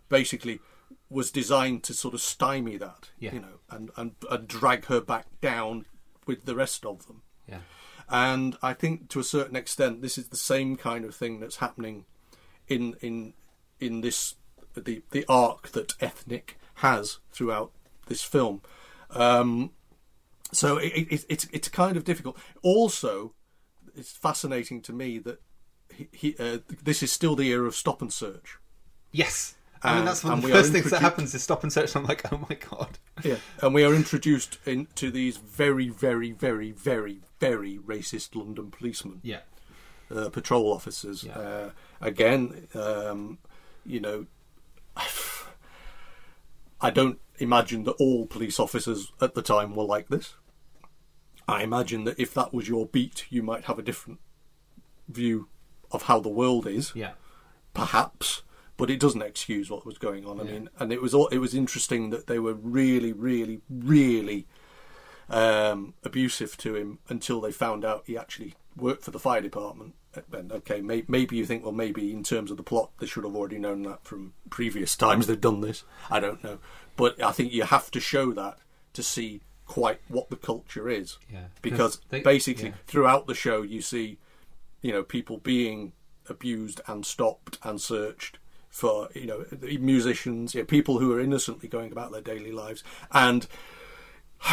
basically 0.09 0.61
was 1.11 1.33
designed 1.33 1.83
to 1.85 1.95
sort 1.95 2.15
of 2.15 2.21
stymie 2.21 2.77
that. 2.77 3.11
Yeah. 3.19 3.33
You 3.35 3.41
know, 3.41 3.59
and, 3.71 3.91
and, 3.97 4.13
and 4.31 4.47
drag 4.47 4.85
her 4.87 5.01
back 5.01 5.27
down 5.41 5.87
with 6.27 6.45
the 6.45 6.55
rest 6.55 6.85
of 6.87 7.07
them. 7.07 7.23
Yeah. 7.49 7.59
And 8.09 8.57
I 8.63 8.75
think 8.75 9.09
to 9.11 9.21
a 9.21 9.25
certain 9.25 9.57
extent 9.57 10.03
this 10.03 10.19
is 10.19 10.29
the 10.29 10.37
same 10.37 10.77
kind 10.77 11.05
of 11.05 11.15
thing 11.15 11.41
that's 11.41 11.57
happening 11.57 12.05
in 12.69 12.95
in 13.01 13.35
in 13.81 14.01
this 14.03 14.35
the 14.75 15.03
the 15.11 15.25
arc 15.29 15.69
that 15.73 15.95
ethnic 16.01 16.59
has 16.77 17.19
throughout 17.33 17.71
this 18.07 18.23
film. 18.23 18.61
Um, 19.11 19.71
so 20.53 20.77
it, 20.79 20.93
it, 20.95 21.25
it's 21.29 21.47
it's 21.53 21.69
kind 21.69 21.97
of 21.97 22.05
difficult. 22.05 22.37
Also, 22.63 23.33
it's 23.97 24.13
fascinating 24.13 24.83
to 24.83 24.93
me 24.93 25.19
that 25.21 25.41
he, 25.95 26.09
he 26.13 26.37
uh, 26.39 26.59
this 26.83 27.03
is 27.03 27.11
still 27.13 27.37
the 27.37 27.49
era 27.49 27.67
of 27.67 27.75
stop 27.75 28.03
and 28.03 28.13
search. 28.13 28.59
Yes. 29.13 29.55
I 29.83 29.91
mean, 29.91 29.99
And- 29.99 30.09
that's 30.09 30.25
one 30.25 30.39
of 30.39 30.43
the 30.43 30.49
first 30.49 30.73
things 30.73 30.91
that 30.91 31.03
happens 31.03 31.35
is 31.35 31.43
stop 31.43 31.63
and 31.63 31.71
search. 31.73 31.95
And 31.95 32.05
I'm 32.05 32.09
like, 32.09 32.33
oh 32.33 32.47
my 32.49 32.57
god. 32.57 32.99
Yeah, 33.23 33.37
and 33.61 33.75
we 33.75 33.85
are 33.85 33.95
introduced 33.95 34.59
into 34.65 35.11
these 35.11 35.37
very, 35.37 35.89
very, 35.91 36.33
very, 36.33 36.73
very, 36.73 37.21
very 37.49 37.79
racist 37.79 38.35
London 38.35 38.71
policemen. 38.71 39.21
Yeah. 39.23 39.41
uh, 40.15 40.29
patrol 40.31 40.73
officers. 40.73 41.27
Uh, 41.27 41.71
again, 42.01 42.69
um, 42.75 43.39
you 43.87 44.01
know, 44.01 44.27
I 46.81 46.91
don't 46.91 47.19
imagine 47.39 47.85
that 47.85 47.93
all 47.93 48.27
police 48.27 48.61
officers 48.61 49.13
at 49.21 49.35
the 49.35 49.43
time 49.43 49.75
were 49.75 49.85
like 49.85 50.09
this. 50.09 50.35
I 51.49 51.63
imagine 51.63 52.05
that 52.05 52.19
if 52.19 52.33
that 52.35 52.53
was 52.55 52.69
your 52.69 52.87
beat, 52.87 53.27
you 53.31 53.43
might 53.43 53.65
have 53.65 53.79
a 53.79 53.83
different 53.83 54.21
view 55.09 55.49
of 55.91 56.03
how 56.05 56.21
the 56.21 56.29
world 56.29 56.67
is. 56.67 56.93
Yeah. 56.95 57.13
Perhaps, 57.75 58.43
but 58.77 58.91
it 58.91 59.01
doesn't 59.01 59.23
excuse 59.23 59.71
what 59.71 59.85
was 59.87 59.99
going 59.99 60.25
on. 60.27 60.41
I 60.41 60.45
Yeah. 60.45 60.53
mean, 60.53 60.71
and 60.79 60.93
it 60.93 61.03
was 61.03 61.13
all, 61.15 61.29
it 61.29 61.39
was 61.39 61.55
interesting 61.55 62.11
that 62.11 62.27
they 62.27 62.39
were 62.39 62.55
really, 62.55 63.13
really, 63.13 63.61
really 63.69 64.47
um, 65.29 65.95
abusive 66.05 66.57
to 66.59 66.75
him 66.77 66.99
until 67.09 67.41
they 67.41 67.53
found 67.53 67.85
out 67.85 68.05
he 68.07 68.17
actually 68.17 68.55
worked 68.77 69.05
for 69.05 69.11
the 69.11 69.19
fire 69.19 69.41
department. 69.41 69.95
And 70.33 70.53
okay, 70.53 70.81
may, 70.81 71.05
maybe 71.09 71.37
you 71.37 71.45
think, 71.45 71.65
well, 71.65 71.73
maybe 71.73 72.13
in 72.13 72.23
terms 72.23 72.51
of 72.51 72.57
the 72.57 72.63
plot, 72.63 72.91
they 72.99 73.07
should 73.07 73.25
have 73.25 73.35
already 73.35 73.59
known 73.59 73.83
that 73.83 74.05
from 74.05 74.35
previous 74.51 74.97
times 74.97 75.27
they've 75.27 75.41
done 75.41 75.61
this. 75.61 75.83
I 76.11 76.21
don't 76.21 76.43
know, 76.45 76.59
but 76.97 77.21
I 77.23 77.33
think 77.33 77.53
you 77.53 77.65
have 77.65 77.91
to 77.93 78.01
show 78.01 78.33
that 78.33 78.59
to 78.93 79.03
see 79.03 79.41
quite 79.67 80.01
what 80.09 80.31
the 80.31 80.37
culture 80.37 80.89
is. 80.89 81.19
Yeah. 81.33 81.47
because 81.63 82.01
They- 82.11 82.21
basically 82.21 82.69
yeah. 82.69 82.75
throughout 82.87 83.27
the 83.27 83.35
show 83.35 83.63
you 83.63 83.81
see, 83.83 84.19
you 84.83 84.93
know, 84.93 85.03
people 85.03 85.39
being 85.39 85.93
abused 86.29 86.81
and 86.87 87.05
stopped 87.05 87.59
and 87.63 87.81
searched 87.81 88.39
for 88.71 89.09
you 89.15 89.27
know 89.27 89.45
musicians, 89.81 90.55
you 90.55 90.61
know, 90.61 90.65
people 90.67 90.99
who 90.99 91.13
are 91.13 91.21
innocently 91.21 91.69
going 91.69 91.93
about 91.93 92.13
their 92.13 92.21
daily 92.21 92.53
lives, 92.53 92.83
and 93.11 93.47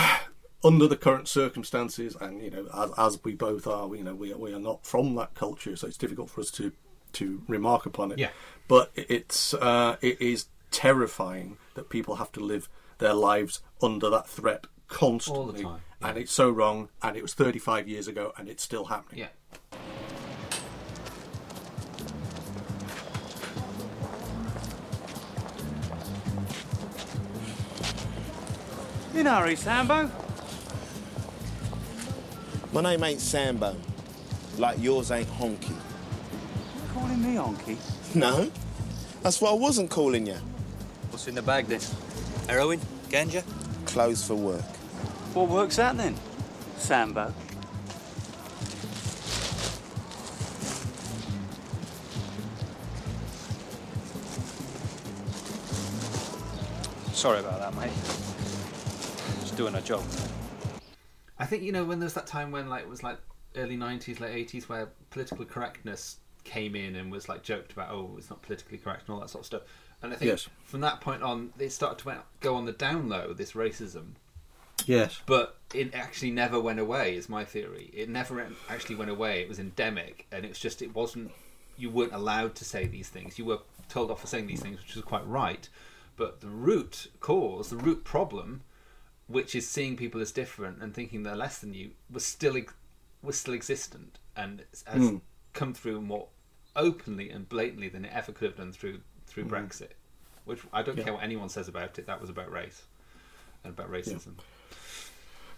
under 0.64 0.88
the 0.88 0.96
current 0.96 1.28
circumstances, 1.28 2.16
and 2.20 2.42
you 2.42 2.52
know, 2.52 2.68
as, 2.74 2.92
as 2.98 3.24
we 3.24 3.34
both 3.34 3.68
are, 3.68 3.94
you 3.96 4.04
know, 4.04 4.16
we 4.16 4.34
are, 4.34 4.38
we 4.38 4.54
are 4.54 4.60
not 4.60 4.86
from 4.86 5.16
that 5.16 5.34
culture, 5.34 5.76
so 5.76 5.88
it's 5.88 5.98
difficult 5.98 6.30
for 6.30 6.42
us 6.42 6.52
to 6.52 6.72
to 7.14 7.44
remark 7.48 7.86
upon 7.86 8.12
it. 8.12 8.20
Yeah. 8.20 8.30
But 8.68 8.92
it's 8.96 9.54
uh, 9.54 9.98
it 10.02 10.22
is 10.22 10.48
terrifying 10.70 11.58
that 11.76 11.90
people 11.90 12.16
have 12.16 12.32
to 12.34 12.40
live 12.40 12.70
their 13.00 13.14
lives 13.14 13.62
under 13.82 14.10
that 14.10 14.28
threat 14.28 14.68
constantly, 14.88 15.64
time, 15.64 15.82
and 16.02 16.18
it's 16.18 16.32
so 16.32 16.50
wrong. 16.50 16.90
And 17.02 17.18
it 17.18 17.22
was 17.22 17.34
35 17.34 17.88
years 17.88 18.08
ago, 18.08 18.34
and 18.38 18.48
it's 18.48 18.64
still 18.64 18.86
happening. 18.86 19.20
Yeah. 19.20 19.28
In 29.14 29.28
a 29.28 29.36
hurry, 29.36 29.56
Sambo. 29.58 30.10
My 32.74 32.82
name 32.82 33.04
ain't 33.04 33.20
Sambo. 33.20 33.76
Like 34.58 34.82
yours 34.82 35.12
ain't 35.12 35.30
Honky. 35.30 35.70
You 35.70 36.94
calling 36.94 37.22
me 37.22 37.36
Honky? 37.36 37.78
No? 38.16 38.52
That's 39.24 39.40
what 39.40 39.52
I 39.52 39.56
wasn't 39.56 39.90
calling 39.90 40.28
you. 40.28 40.36
What's 41.12 41.28
in 41.28 41.36
the 41.36 41.42
bag 41.42 41.68
then? 41.68 41.80
Heroin? 42.48 42.80
Ganja? 43.10 43.44
Clothes 43.86 44.26
for 44.26 44.36
work. 44.36 44.62
What 45.34 45.48
works 45.48 45.78
that 45.78 45.98
then? 45.98 46.16
Sambo. 46.78 47.34
Sorry 57.14 57.40
about 57.40 57.60
that, 57.60 57.76
mate. 57.76 57.94
Just 59.42 59.56
doing 59.56 59.76
a 59.76 59.82
job. 59.82 60.04
I 61.42 61.46
think 61.46 61.64
you 61.64 61.72
know 61.72 61.84
when 61.84 62.00
there 62.00 62.06
was 62.06 62.14
that 62.14 62.28
time 62.28 62.52
when 62.52 62.70
like 62.70 62.84
it 62.84 62.90
was 62.90 63.04
like 63.04 63.18
early 63.56 63.76
'90s, 63.76 64.20
late 64.20 64.48
'80s, 64.48 64.70
where 64.70 64.90
political 65.10 65.44
correctness 65.46 66.18
came 66.44 66.76
in 66.76 66.96
and 66.96 67.12
was 67.12 67.28
like 67.30 67.44
joked 67.44 67.72
about, 67.72 67.92
oh, 67.92 68.16
it's 68.18 68.30
not 68.30 68.42
politically 68.42 68.78
correct 68.78 69.02
and 69.08 69.14
all 69.16 69.20
that 69.22 69.30
sort 69.30 69.42
of 69.42 69.46
stuff. 69.46 69.62
And 70.02 70.12
I 70.14 70.16
think 70.16 70.30
Yes. 70.30 70.48
from 70.64 70.82
that 70.82 71.02
point 71.02 71.22
on, 71.22 71.54
it 71.60 71.72
started 71.72 72.04
to 72.04 72.24
go 72.40 72.56
on 72.56 72.66
the 72.66 72.72
down 72.72 73.10
low. 73.10 73.34
This 73.34 73.52
racism, 73.54 74.14
Yes. 74.86 75.22
but 75.28 75.58
it 75.74 75.94
actually 75.94 76.32
never 76.32 76.60
went 76.60 76.80
away. 76.80 77.16
Is 77.16 77.28
my 77.30 77.44
theory. 77.46 77.90
It 77.94 78.10
never 78.10 78.48
actually 78.70 78.96
went 78.96 79.12
away. 79.12 79.42
It 79.42 79.50
was 79.50 79.60
endemic, 79.60 80.28
and 80.32 80.46
it 80.46 80.50
was 80.50 80.60
just 80.60 80.82
it 80.82 80.94
wasn't. 80.96 81.32
You 81.78 81.90
weren't 81.90 82.14
allowed 82.14 82.54
to 82.56 82.66
say 82.66 82.86
these 82.86 83.10
things. 83.10 83.40
You 83.40 83.46
were 83.46 83.60
told 83.90 84.12
off 84.12 84.22
for 84.22 84.28
saying 84.28 84.46
these 84.48 84.62
things, 84.62 84.80
which 84.80 84.96
was 84.96 85.04
quite 85.04 85.26
right. 85.28 85.68
But 86.18 86.42
the 86.42 86.50
root 86.50 87.08
cause, 87.20 87.70
the 87.72 87.78
root 87.78 88.04
problem, 88.04 88.62
which 89.32 89.56
is 89.56 89.68
seeing 89.68 89.96
people 89.98 90.22
as 90.22 90.32
different 90.32 90.82
and 90.82 90.94
thinking 90.94 91.24
they're 91.24 91.36
less 91.36 91.60
than 91.60 91.74
you, 91.74 91.92
was 92.10 92.26
still 92.26 92.56
was 93.22 93.38
still 93.38 93.54
existent 93.54 94.18
and 94.36 94.64
has 94.88 95.02
Mm. 95.02 95.22
come 95.54 95.74
through 95.74 96.02
more 96.02 96.28
openly 96.76 97.30
and 97.30 97.48
blatantly 97.48 97.90
than 97.90 98.06
it 98.06 98.12
ever 98.14 98.32
could 98.32 98.48
have 98.48 98.58
done 98.58 98.72
through 98.72 99.02
through 99.28 99.46
Mm. 99.46 99.50
Brexit. 99.50 99.92
Which 100.46 100.60
I 100.74 100.82
don't 100.82 100.98
Yeah. 100.98 101.04
care 101.06 101.14
what 101.14 101.24
anyone 101.24 101.50
says 101.50 101.68
about 101.68 101.98
it. 102.00 102.06
That 102.08 102.20
was 102.20 102.30
about 102.30 102.52
race 102.52 102.82
and 103.64 103.74
about 103.74 103.92
racism. 103.92 104.34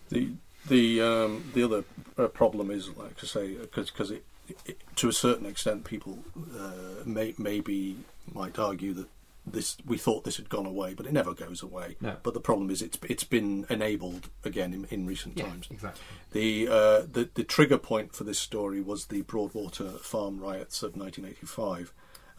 The 0.09 0.33
the 0.67 1.01
um, 1.01 1.51
the 1.53 1.63
other 1.63 1.83
uh, 2.17 2.27
problem 2.27 2.69
is, 2.71 2.89
like 2.89 3.21
I 3.21 3.25
say, 3.25 3.55
because 3.55 4.11
it, 4.11 4.23
it, 4.65 4.77
to 4.97 5.09
a 5.09 5.13
certain 5.13 5.45
extent, 5.45 5.85
people 5.85 6.23
uh, 6.57 7.03
may 7.05 7.33
maybe 7.37 7.97
might 8.33 8.59
argue 8.59 8.93
that 8.93 9.07
this 9.45 9.77
we 9.85 9.97
thought 9.97 10.23
this 10.23 10.37
had 10.37 10.49
gone 10.49 10.65
away, 10.65 10.93
but 10.93 11.05
it 11.05 11.11
never 11.13 11.33
goes 11.33 11.61
away. 11.61 11.97
No. 11.99 12.15
But 12.23 12.33
the 12.33 12.39
problem 12.39 12.69
is, 12.69 12.81
it's 12.81 12.97
it's 13.09 13.23
been 13.25 13.65
enabled 13.69 14.29
again 14.45 14.73
in, 14.73 14.85
in 14.85 15.05
recent 15.05 15.37
Yeah, 15.37 15.45
times. 15.47 15.67
exactly. 15.69 16.01
The, 16.31 16.67
uh, 16.67 16.99
the 17.11 17.29
the 17.33 17.43
trigger 17.43 17.77
point 17.77 18.15
for 18.15 18.23
this 18.23 18.39
story 18.39 18.81
was 18.81 19.07
the 19.07 19.21
Broadwater 19.23 19.89
farm 19.99 20.39
riots 20.39 20.81
of 20.83 20.95
1985, 20.95 21.93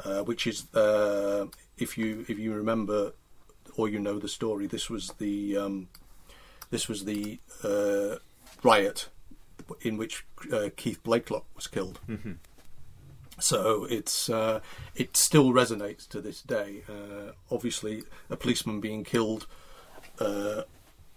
uh, 0.04 0.22
which 0.22 0.46
is 0.46 0.72
uh, 0.74 1.46
if 1.76 1.98
you 1.98 2.24
if 2.28 2.38
you 2.38 2.52
remember 2.54 3.12
or 3.76 3.88
you 3.88 3.98
know 3.98 4.18
the 4.18 4.28
story, 4.28 4.66
this 4.66 4.88
was 4.88 5.08
the 5.18 5.56
um, 5.56 5.88
this 6.70 6.88
was 6.88 7.04
the 7.04 7.38
uh, 7.62 8.16
riot 8.62 9.08
in 9.82 9.96
which 9.96 10.24
uh, 10.52 10.68
Keith 10.76 11.02
Blakelock 11.02 11.44
was 11.54 11.66
killed. 11.66 12.00
Mhm. 12.08 12.36
So 13.40 13.86
it's 13.90 14.28
uh, 14.28 14.60
it 14.94 15.16
still 15.16 15.52
resonates 15.52 16.08
to 16.08 16.20
this 16.20 16.40
day. 16.40 16.82
Uh, 16.88 17.32
obviously, 17.50 18.04
a 18.30 18.36
policeman 18.36 18.80
being 18.80 19.04
killed 19.04 19.46
uh, 20.20 20.62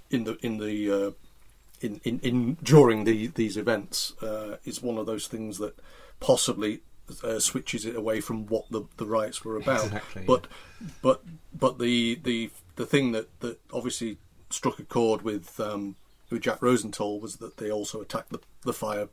in 0.09 0.23
the 0.23 0.37
in 0.41 0.57
the 0.57 0.91
uh, 0.91 1.11
in, 1.81 2.01
in, 2.03 2.19
in 2.19 2.53
during 2.63 3.03
the 3.03 3.27
these 3.27 3.57
events 3.57 4.13
uh, 4.21 4.57
is 4.65 4.81
one 4.81 4.97
of 4.97 5.05
those 5.05 5.27
things 5.27 5.57
that 5.59 5.77
possibly 6.19 6.81
uh, 7.23 7.39
switches 7.39 7.85
it 7.85 7.95
away 7.95 8.19
from 8.19 8.47
what 8.47 8.69
the, 8.71 8.83
the 8.97 9.05
riots 9.05 9.45
were 9.45 9.57
about. 9.57 9.85
Exactly, 9.85 10.23
But 10.25 10.47
but 11.01 11.23
but 11.53 11.79
the 11.79 12.19
the 12.23 12.49
the 12.75 12.85
thing 12.85 13.11
that, 13.11 13.39
that 13.39 13.59
obviously 13.71 14.17
struck 14.49 14.79
a 14.79 14.83
chord 14.83 15.21
with 15.21 15.59
um, 15.59 15.95
with 16.29 16.41
Jack 16.41 16.61
Rosenthal 16.61 17.19
was 17.19 17.37
that 17.37 17.57
they 17.57 17.71
also 17.71 18.01
attacked 18.01 18.31
the 18.31 18.39
the 18.63 18.73
firemen, 18.73 19.09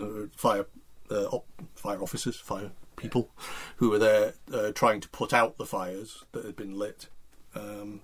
uh, 0.00 0.26
fire 0.36 0.66
uh, 1.10 1.24
op- 1.26 1.46
fire 1.74 2.02
officers, 2.02 2.36
fire 2.36 2.70
people 2.96 3.30
who 3.76 3.90
were 3.90 3.98
there 3.98 4.34
uh, 4.52 4.70
trying 4.72 5.00
to 5.00 5.08
put 5.08 5.32
out 5.32 5.58
the 5.58 5.66
fires 5.66 6.24
that 6.32 6.44
had 6.44 6.56
been 6.56 6.78
lit. 6.78 7.08
Um, 7.54 8.00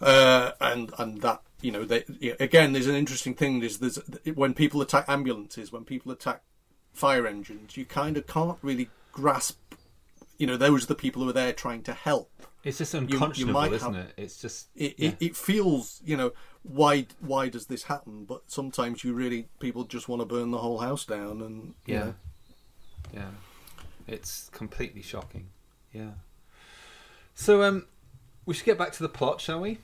uh, 0.00 0.52
and 0.60 0.92
and 0.98 1.20
that 1.20 1.42
you 1.60 1.70
know 1.70 1.84
they, 1.84 2.04
again 2.40 2.72
there's 2.72 2.86
an 2.86 2.94
interesting 2.94 3.34
thing 3.34 3.62
is 3.62 3.78
there's 3.78 3.98
when 4.34 4.54
people 4.54 4.80
attack 4.80 5.04
ambulances 5.08 5.70
when 5.70 5.84
people 5.84 6.10
attack 6.10 6.42
fire 6.92 7.26
engines 7.26 7.76
you 7.76 7.84
kind 7.84 8.16
of 8.16 8.26
can't 8.26 8.58
really 8.62 8.88
grasp 9.12 9.58
you 10.38 10.46
know 10.46 10.56
those 10.56 10.84
are 10.84 10.86
the 10.86 10.94
people 10.94 11.22
who 11.22 11.28
are 11.28 11.34
there 11.34 11.52
trying 11.52 11.82
to 11.82 11.92
help 11.92 12.30
It's 12.62 12.78
just 12.78 12.92
You- 12.92 13.00
you 13.00 13.06
unconscionable, 13.14 13.60
might 13.60 13.72
isn't 13.72 13.94
have- 13.94 14.04
it? 14.06 14.14
It's 14.16 14.40
just 14.40 14.68
it, 14.76 14.94
yeah. 14.98 15.08
it, 15.10 15.16
it 15.20 15.36
feels 15.36 16.00
you 16.04 16.16
know 16.16 16.32
why 16.62 17.06
why 17.20 17.48
does 17.48 17.66
this 17.66 17.84
happen 17.84 18.26
but 18.26 18.42
sometimes 18.48 19.02
you 19.02 19.14
really 19.14 19.48
people 19.60 19.84
just 19.84 20.08
want 20.08 20.20
to 20.20 20.26
burn 20.26 20.50
the 20.50 20.58
whole 20.58 20.78
house 20.80 21.06
down 21.06 21.40
and 21.40 21.74
you 21.86 21.94
Yeah. 21.94 22.04
know. 22.04 22.14
Yeah. 23.14 23.30
It's 24.06 24.50
completely 24.52 25.00
shocking. 25.02 25.48
Yeah. 25.92 26.10
So 27.34 27.62
um 27.62 27.86
we 28.44 28.54
should 28.54 28.66
get 28.66 28.76
back 28.78 28.92
to 28.92 29.02
the 29.02 29.08
plot, 29.08 29.40
shall 29.40 29.60
we? 29.60 29.78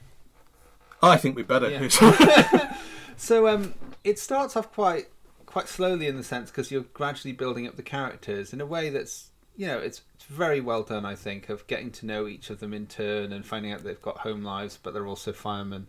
I 1.03 1.17
think 1.17 1.37
we 1.37 1.43
better 1.43 1.71
Yeah. 1.71 2.77
so 3.17 3.49
um 3.49 3.75
it 4.05 4.19
starts 4.19 4.55
off 4.57 4.71
quite 4.73 5.09
quite 5.47 5.69
slowly 5.69 6.07
in 6.09 6.17
the 6.19 6.25
sense 6.25 6.51
because 6.51 6.71
you're 6.71 6.83
gradually 6.93 7.33
building 7.33 7.67
up 7.67 7.77
the 7.77 7.83
characters 7.83 8.53
in 8.53 8.61
a 8.61 8.67
way 8.67 8.91
that's 8.91 9.31
you 9.57 9.67
know 9.67 9.79
it's, 9.79 10.03
it's 10.15 10.25
very 10.25 10.61
well 10.61 10.83
done 10.83 11.05
I 11.05 11.15
think 11.15 11.49
of 11.49 11.67
getting 11.67 11.91
to 11.93 12.07
know 12.07 12.27
each 12.27 12.51
of 12.51 12.61
them 12.61 12.73
in 12.75 12.87
turn 12.87 13.33
and 13.33 13.45
finding 13.45 13.73
out 13.73 13.83
they've 13.85 14.01
got 14.01 14.19
home 14.19 14.43
lives 14.43 14.79
but 14.83 14.95
they're 14.95 15.07
also 15.07 15.33
firemen 15.33 15.87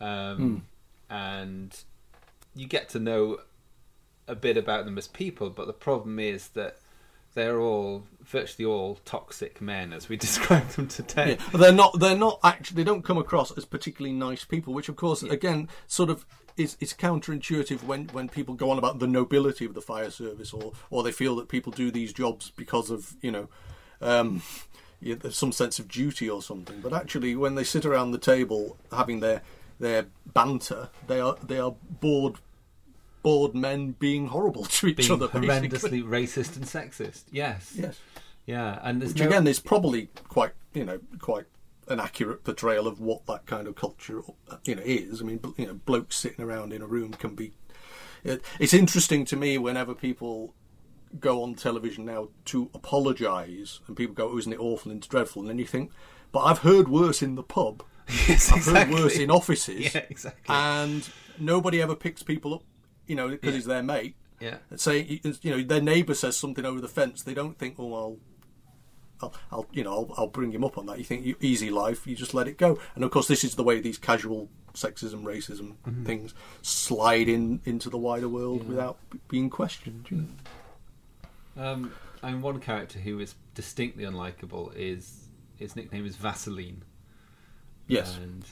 um, 0.00 0.66
and 1.08 1.76
you 2.54 2.66
get 2.66 2.88
to 2.90 2.98
know 2.98 3.38
a 4.26 4.34
bit 4.34 4.56
about 4.56 4.84
them 4.84 4.98
as 4.98 5.08
people 5.08 5.50
but 5.50 5.66
the 5.66 5.72
problem 5.72 6.18
is 6.18 6.48
that 6.48 6.78
they're 7.34 7.60
all 7.60 8.04
virtually 8.22 8.64
all 8.64 8.98
toxic 9.04 9.60
men 9.60 9.92
as 9.92 10.08
we 10.08 10.16
describe 10.26 10.68
them 10.70 10.88
today 10.88 11.36
Yeah, 11.52 11.58
they're 11.58 11.72
not. 11.72 11.98
They're 11.98 12.16
not 12.16 12.38
actually. 12.44 12.76
They 12.76 12.84
don't 12.84 13.02
come 13.04 13.18
across 13.18 13.50
as 13.58 13.64
particularly 13.64 14.14
nice 14.16 14.44
people, 14.44 14.72
which, 14.72 14.88
of 14.88 14.96
course, 14.96 15.22
again, 15.22 15.68
sort 15.86 16.10
of 16.10 16.24
is 16.56 16.76
is 16.80 16.92
counterintuitive 16.94 17.82
when 17.84 18.06
when 18.08 18.28
people 18.28 18.54
go 18.54 18.70
on 18.70 18.78
about 18.78 18.98
the 18.98 19.06
nobility 19.06 19.64
of 19.64 19.74
the 19.74 19.82
fire 19.82 20.10
service, 20.10 20.52
or 20.52 20.72
or 20.90 21.02
they 21.02 21.12
feel 21.12 21.36
that 21.36 21.48
people 21.48 21.72
do 21.72 21.90
these 21.90 22.12
jobs 22.12 22.50
because 22.56 22.90
of 22.90 23.14
you 23.20 23.30
know. 23.30 23.48
Um, 24.00 24.42
some 25.30 25.52
sense 25.52 25.78
of 25.78 25.88
duty 25.88 26.30
or 26.30 26.40
something, 26.40 26.80
but 26.80 26.92
actually, 26.94 27.36
when 27.36 27.56
they 27.56 27.64
sit 27.64 27.84
around 27.84 28.12
the 28.12 28.18
table 28.18 28.78
having 28.90 29.20
their 29.20 29.42
their 29.78 30.06
banter, 30.32 30.88
they 31.06 31.20
are 31.20 31.36
they 31.46 31.58
are 31.58 31.74
bored 32.00 32.36
bored 33.22 33.54
men 33.54 33.92
being 33.98 34.28
horrible 34.28 34.64
to 34.76 34.86
each 34.88 34.96
being 34.96 35.12
other, 35.12 35.28
basically. 35.28 36.00
horrendously 36.00 36.02
racist 36.04 36.56
and 36.56 36.64
sexist 36.66 37.24
yes 37.32 37.72
Yes. 37.74 37.98
yeah 38.46 38.78
and 38.82 39.00
there's 39.00 39.12
Which 39.14 39.22
no- 39.22 39.28
again 39.28 39.46
is 39.46 39.60
probably 39.60 40.08
quite 40.28 40.52
you 40.74 40.84
know 40.84 40.98
quite 41.18 41.44
an 41.88 42.00
accurate 42.00 42.44
portrayal 42.44 42.86
of 42.86 43.00
what 43.00 43.26
that 43.26 43.46
kind 43.46 43.66
of 43.68 43.74
culture 43.76 44.20
you 44.64 44.74
know 44.74 44.82
is. 44.84 45.20
I 45.20 45.24
mean, 45.24 45.40
you 45.56 45.66
know, 45.66 45.74
blokes 45.74 46.16
sitting 46.16 46.44
around 46.44 46.72
in 46.72 46.82
a 46.82 46.86
room 46.86 47.12
can 47.12 47.34
be. 47.34 47.52
It, 48.22 48.42
it's 48.58 48.72
interesting 48.74 49.24
to 49.26 49.36
me 49.36 49.58
whenever 49.58 49.94
people 49.94 50.54
go 51.20 51.42
on 51.42 51.54
television 51.54 52.04
now 52.06 52.28
to 52.46 52.70
apologise, 52.74 53.80
and 53.86 53.96
people 53.96 54.14
go, 54.14 54.30
"Oh, 54.30 54.38
isn't 54.38 54.52
it 54.52 54.58
awful 54.60 54.90
and 54.90 54.98
it's 54.98 55.06
dreadful?" 55.06 55.42
And 55.42 55.50
then 55.50 55.58
you 55.58 55.66
think, 55.66 55.90
"But 56.32 56.40
I've 56.40 56.58
heard 56.58 56.88
worse 56.88 57.22
in 57.22 57.34
the 57.34 57.42
pub. 57.42 57.82
Yes, 58.28 58.52
I've 58.52 58.64
heard 58.66 58.90
worse 58.90 59.16
in 59.16 59.30
offices. 59.30 59.94
Yeah, 59.94 60.04
exactly. 60.10 60.54
And 60.54 61.08
nobody 61.38 61.80
ever 61.80 61.94
picks 61.96 62.22
people 62.22 62.52
up, 62.54 62.62
you 63.06 63.16
know, 63.16 63.28
because 63.28 63.48
Yeah. 63.50 63.54
he's 63.56 63.64
their 63.64 63.82
mate. 63.82 64.14
Yeah. 64.40 64.56
And 64.68 64.78
say, 64.78 65.20
you 65.40 65.50
know, 65.50 65.62
their 65.62 65.80
neighbour 65.80 66.12
says 66.14 66.36
something 66.36 66.66
over 66.66 66.82
the 66.82 66.88
fence. 66.88 67.22
They 67.22 67.32
don't 67.34 67.58
think, 67.58 67.76
"Oh, 67.78 67.94
I'll." 67.94 68.18
I'll, 69.20 69.32
I'll, 69.52 69.66
you 69.72 69.84
know, 69.84 69.92
I'll, 69.92 70.14
I'll 70.16 70.26
bring 70.26 70.52
him 70.52 70.64
up 70.64 70.76
on 70.78 70.86
that. 70.86 70.98
You 70.98 71.04
think 71.04 71.24
you, 71.24 71.36
easy 71.40 71.70
life, 71.70 72.06
you 72.06 72.14
just 72.16 72.34
let 72.34 72.48
it 72.48 72.58
go. 72.58 72.78
And 72.94 73.04
of 73.04 73.10
course, 73.10 73.28
this 73.28 73.44
is 73.44 73.54
the 73.54 73.62
way 73.64 73.80
these 73.80 73.98
casual 73.98 74.48
sexism, 74.74 75.22
racism 75.22 75.74
Mhm. 75.86 76.04
things 76.04 76.34
slide 76.62 77.28
in 77.28 77.60
into 77.64 77.88
the 77.88 77.96
wider 77.98 78.28
world 78.28 78.62
Yeah. 78.62 78.68
without 78.68 78.98
being 79.28 79.48
questioned. 79.50 80.06
You 80.10 80.26
know? 81.56 81.64
Um, 81.64 81.92
and 82.22 82.42
one 82.42 82.58
character 82.60 82.98
who 82.98 83.20
is 83.20 83.34
distinctly 83.54 84.04
unlikable 84.04 84.72
is 84.74 85.28
his 85.56 85.76
nickname 85.76 86.04
is 86.06 86.16
Vaseline. 86.16 86.82
Yes. 87.86 88.16
And 88.16 88.44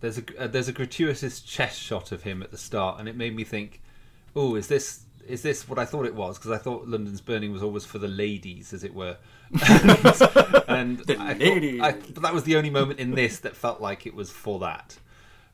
there's 0.00 0.18
a 0.18 0.22
uh, 0.44 0.46
there's 0.48 0.68
a 0.68 0.72
gratuitous 0.72 1.40
chest 1.40 1.78
shot 1.80 2.10
of 2.10 2.22
him 2.24 2.42
at 2.42 2.50
the 2.50 2.58
start, 2.58 2.98
and 2.98 3.08
it 3.08 3.16
made 3.16 3.36
me 3.36 3.44
think, 3.44 3.80
oh, 4.34 4.56
is 4.56 4.66
this 4.66 5.04
is 5.28 5.42
this 5.42 5.68
what 5.68 5.78
I 5.78 5.84
thought 5.84 6.06
it 6.06 6.14
was? 6.14 6.38
Because 6.38 6.50
I 6.52 6.58
thought 6.58 6.88
London's 6.88 7.20
Burning 7.20 7.52
was 7.52 7.62
always 7.62 7.84
for 7.84 7.98
the 7.98 8.08
ladies, 8.08 8.72
as 8.72 8.82
it 8.84 8.94
were. 8.94 9.16
and 9.68 10.98
The 11.00 11.16
I 11.18 11.34
thought- 11.34 11.38
ladies. 11.38 11.80
I- 11.80 11.92
but 11.92 12.22
that 12.22 12.34
was 12.34 12.44
the 12.44 12.56
only 12.56 12.70
moment 12.70 12.98
in 13.00 13.12
this 13.12 13.38
that 13.40 13.56
felt 13.56 13.80
like 13.80 14.06
it 14.06 14.14
was 14.14 14.30
for 14.30 14.58
that. 14.60 14.98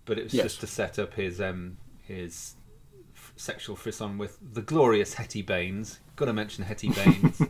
But 0.05 0.19
it 0.19 0.25
was 0.25 0.35
Yes. 0.35 0.45
just 0.45 0.61
to 0.61 0.67
set 0.67 0.99
up 0.99 1.15
his 1.15 1.41
um 1.41 1.79
his 2.03 2.55
f- 3.17 3.33
sexual 3.37 3.75
frisson 3.77 4.19
with 4.19 4.39
the 4.53 4.61
glorious 4.63 5.15
Hetty 5.15 5.43
Baynes. 5.43 6.01
Got 6.17 6.27
to 6.27 6.33
mention 6.33 6.65
Hetty 6.65 6.91
Baynes, 6.91 7.41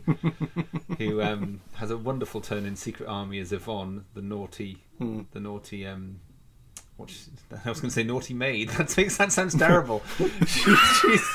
who 0.97 1.21
um, 1.21 1.61
has 1.73 1.91
a 1.91 1.97
wonderful 1.97 2.41
turn 2.41 2.65
in 2.65 2.75
Secret 2.75 3.07
Army 3.07 3.37
as 3.39 3.51
Yvonne, 3.51 4.05
the 4.15 4.21
naughty, 4.21 4.83
Hmm. 4.97 5.21
the 5.33 5.39
naughty. 5.39 5.85
Um, 5.85 6.19
what 6.97 7.09
she- 7.09 7.29
I 7.65 7.69
was 7.69 7.81
going 7.81 7.89
to 7.89 7.93
say 7.93 8.03
naughty 8.03 8.33
maid. 8.33 8.69
That 8.77 8.95
makes 8.97 9.17
that 9.17 9.31
sounds 9.33 9.53
terrible. 9.55 10.01
she, 10.47 10.75
she's 10.75 11.27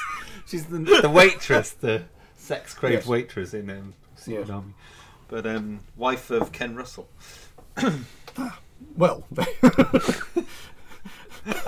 she's 0.50 0.66
the, 0.66 0.78
the 1.02 1.08
waitress, 1.10 1.70
the 1.72 2.02
sex 2.36 2.74
craved 2.74 2.94
Yes. 3.02 3.06
waitress 3.06 3.54
in 3.54 3.70
um, 3.70 3.94
Secret 4.16 4.40
Yes. 4.40 4.50
Army, 4.50 4.74
but 5.28 5.46
um, 5.46 5.80
wife 5.96 6.30
of 6.30 6.52
Ken 6.52 6.74
Russell. 6.74 7.08
Well, 8.96 9.24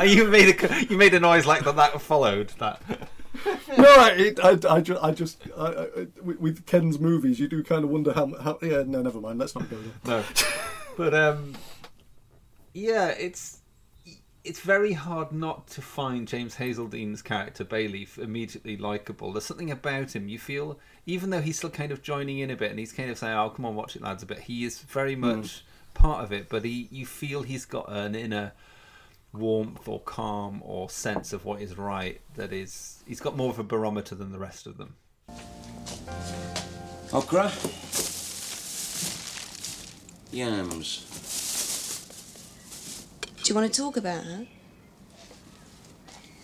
you 0.04 0.26
made 0.28 0.62
a 0.62 0.84
you 0.86 0.96
made 0.96 1.14
a 1.14 1.20
noise 1.20 1.46
like 1.46 1.64
that. 1.64 1.76
That 1.76 2.00
followed 2.00 2.48
that. 2.58 2.80
no, 3.76 3.84
I, 3.86 4.10
it, 4.16 4.40
I, 4.42 4.58
I, 4.76 4.80
ju- 4.80 4.98
I 5.00 5.10
just 5.12 5.42
I, 5.56 5.66
I, 5.66 5.86
with- 6.22 6.40
with 6.40 6.66
Ken's 6.66 6.98
movies, 6.98 7.38
you 7.40 7.48
do 7.48 7.62
kind 7.62 7.84
of 7.84 7.90
wonder 7.90 8.12
how, 8.12 8.26
how. 8.40 8.58
Yeah, 8.62 8.82
no, 8.86 9.02
never 9.02 9.20
mind. 9.20 9.38
Let's 9.38 9.54
not 9.54 9.68
go 9.70 9.76
there. 9.76 9.92
No. 10.04 10.24
but 10.96 11.14
um, 11.14 11.54
yeah, 12.74 13.08
it's 13.08 13.60
it's 14.44 14.60
very 14.60 14.92
hard 14.92 15.32
not 15.32 15.68
to 15.68 15.80
find 15.80 16.26
James 16.26 16.56
Hazeldine's 16.56 17.22
character 17.22 17.64
Bailey 17.64 18.08
immediately 18.18 18.76
likable. 18.76 19.32
There's 19.32 19.44
something 19.44 19.70
about 19.70 20.16
him 20.16 20.28
you 20.28 20.38
feel, 20.38 20.78
even 21.06 21.30
though 21.30 21.40
he's 21.40 21.58
still 21.58 21.70
kind 21.70 21.92
of 21.92 22.02
joining 22.02 22.40
in 22.40 22.50
a 22.50 22.56
bit 22.56 22.70
and 22.70 22.78
he's 22.78 22.92
kind 22.92 23.10
of 23.10 23.18
saying, 23.18 23.36
"Oh, 23.36 23.50
come 23.50 23.64
on, 23.64 23.76
watch 23.76 23.94
it, 23.94 24.02
lads," 24.02 24.22
a 24.22 24.26
bit. 24.26 24.40
He 24.40 24.64
is 24.64 24.80
very 24.80 25.14
much 25.14 25.64
part 25.94 26.24
of 26.24 26.32
it, 26.32 26.48
but 26.48 26.64
he 26.64 26.88
you 26.90 27.06
feel 27.06 27.42
he's 27.42 27.64
got 27.64 27.90
an 27.90 28.14
inner 28.14 28.52
warmth 29.32 29.88
or 29.88 30.00
calm 30.00 30.60
or 30.64 30.90
sense 30.90 31.32
of 31.32 31.44
what 31.44 31.62
is 31.62 31.78
right 31.78 32.20
that 32.34 32.52
is 32.52 33.02
he's 33.06 33.20
got 33.20 33.34
more 33.34 33.48
of 33.48 33.58
a 33.58 33.64
barometer 33.64 34.14
than 34.14 34.32
the 34.32 34.38
rest 34.38 34.66
of 34.66 34.76
them. 34.76 34.96
Okra? 37.12 37.52
Yams. 40.32 41.11
Do 43.42 43.48
you 43.48 43.54
want 43.56 43.72
to 43.72 43.80
talk 43.80 43.96
about 43.96 44.24
her? 44.24 44.46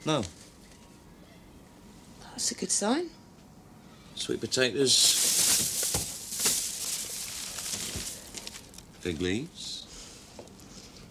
No. 0.04 0.24
That's 2.30 2.50
a 2.50 2.54
good 2.54 2.72
sign. 2.72 3.10
Sweet 4.16 4.40
potatoes. 4.40 4.94
Fig 9.00 9.20
leaves. 9.20 9.86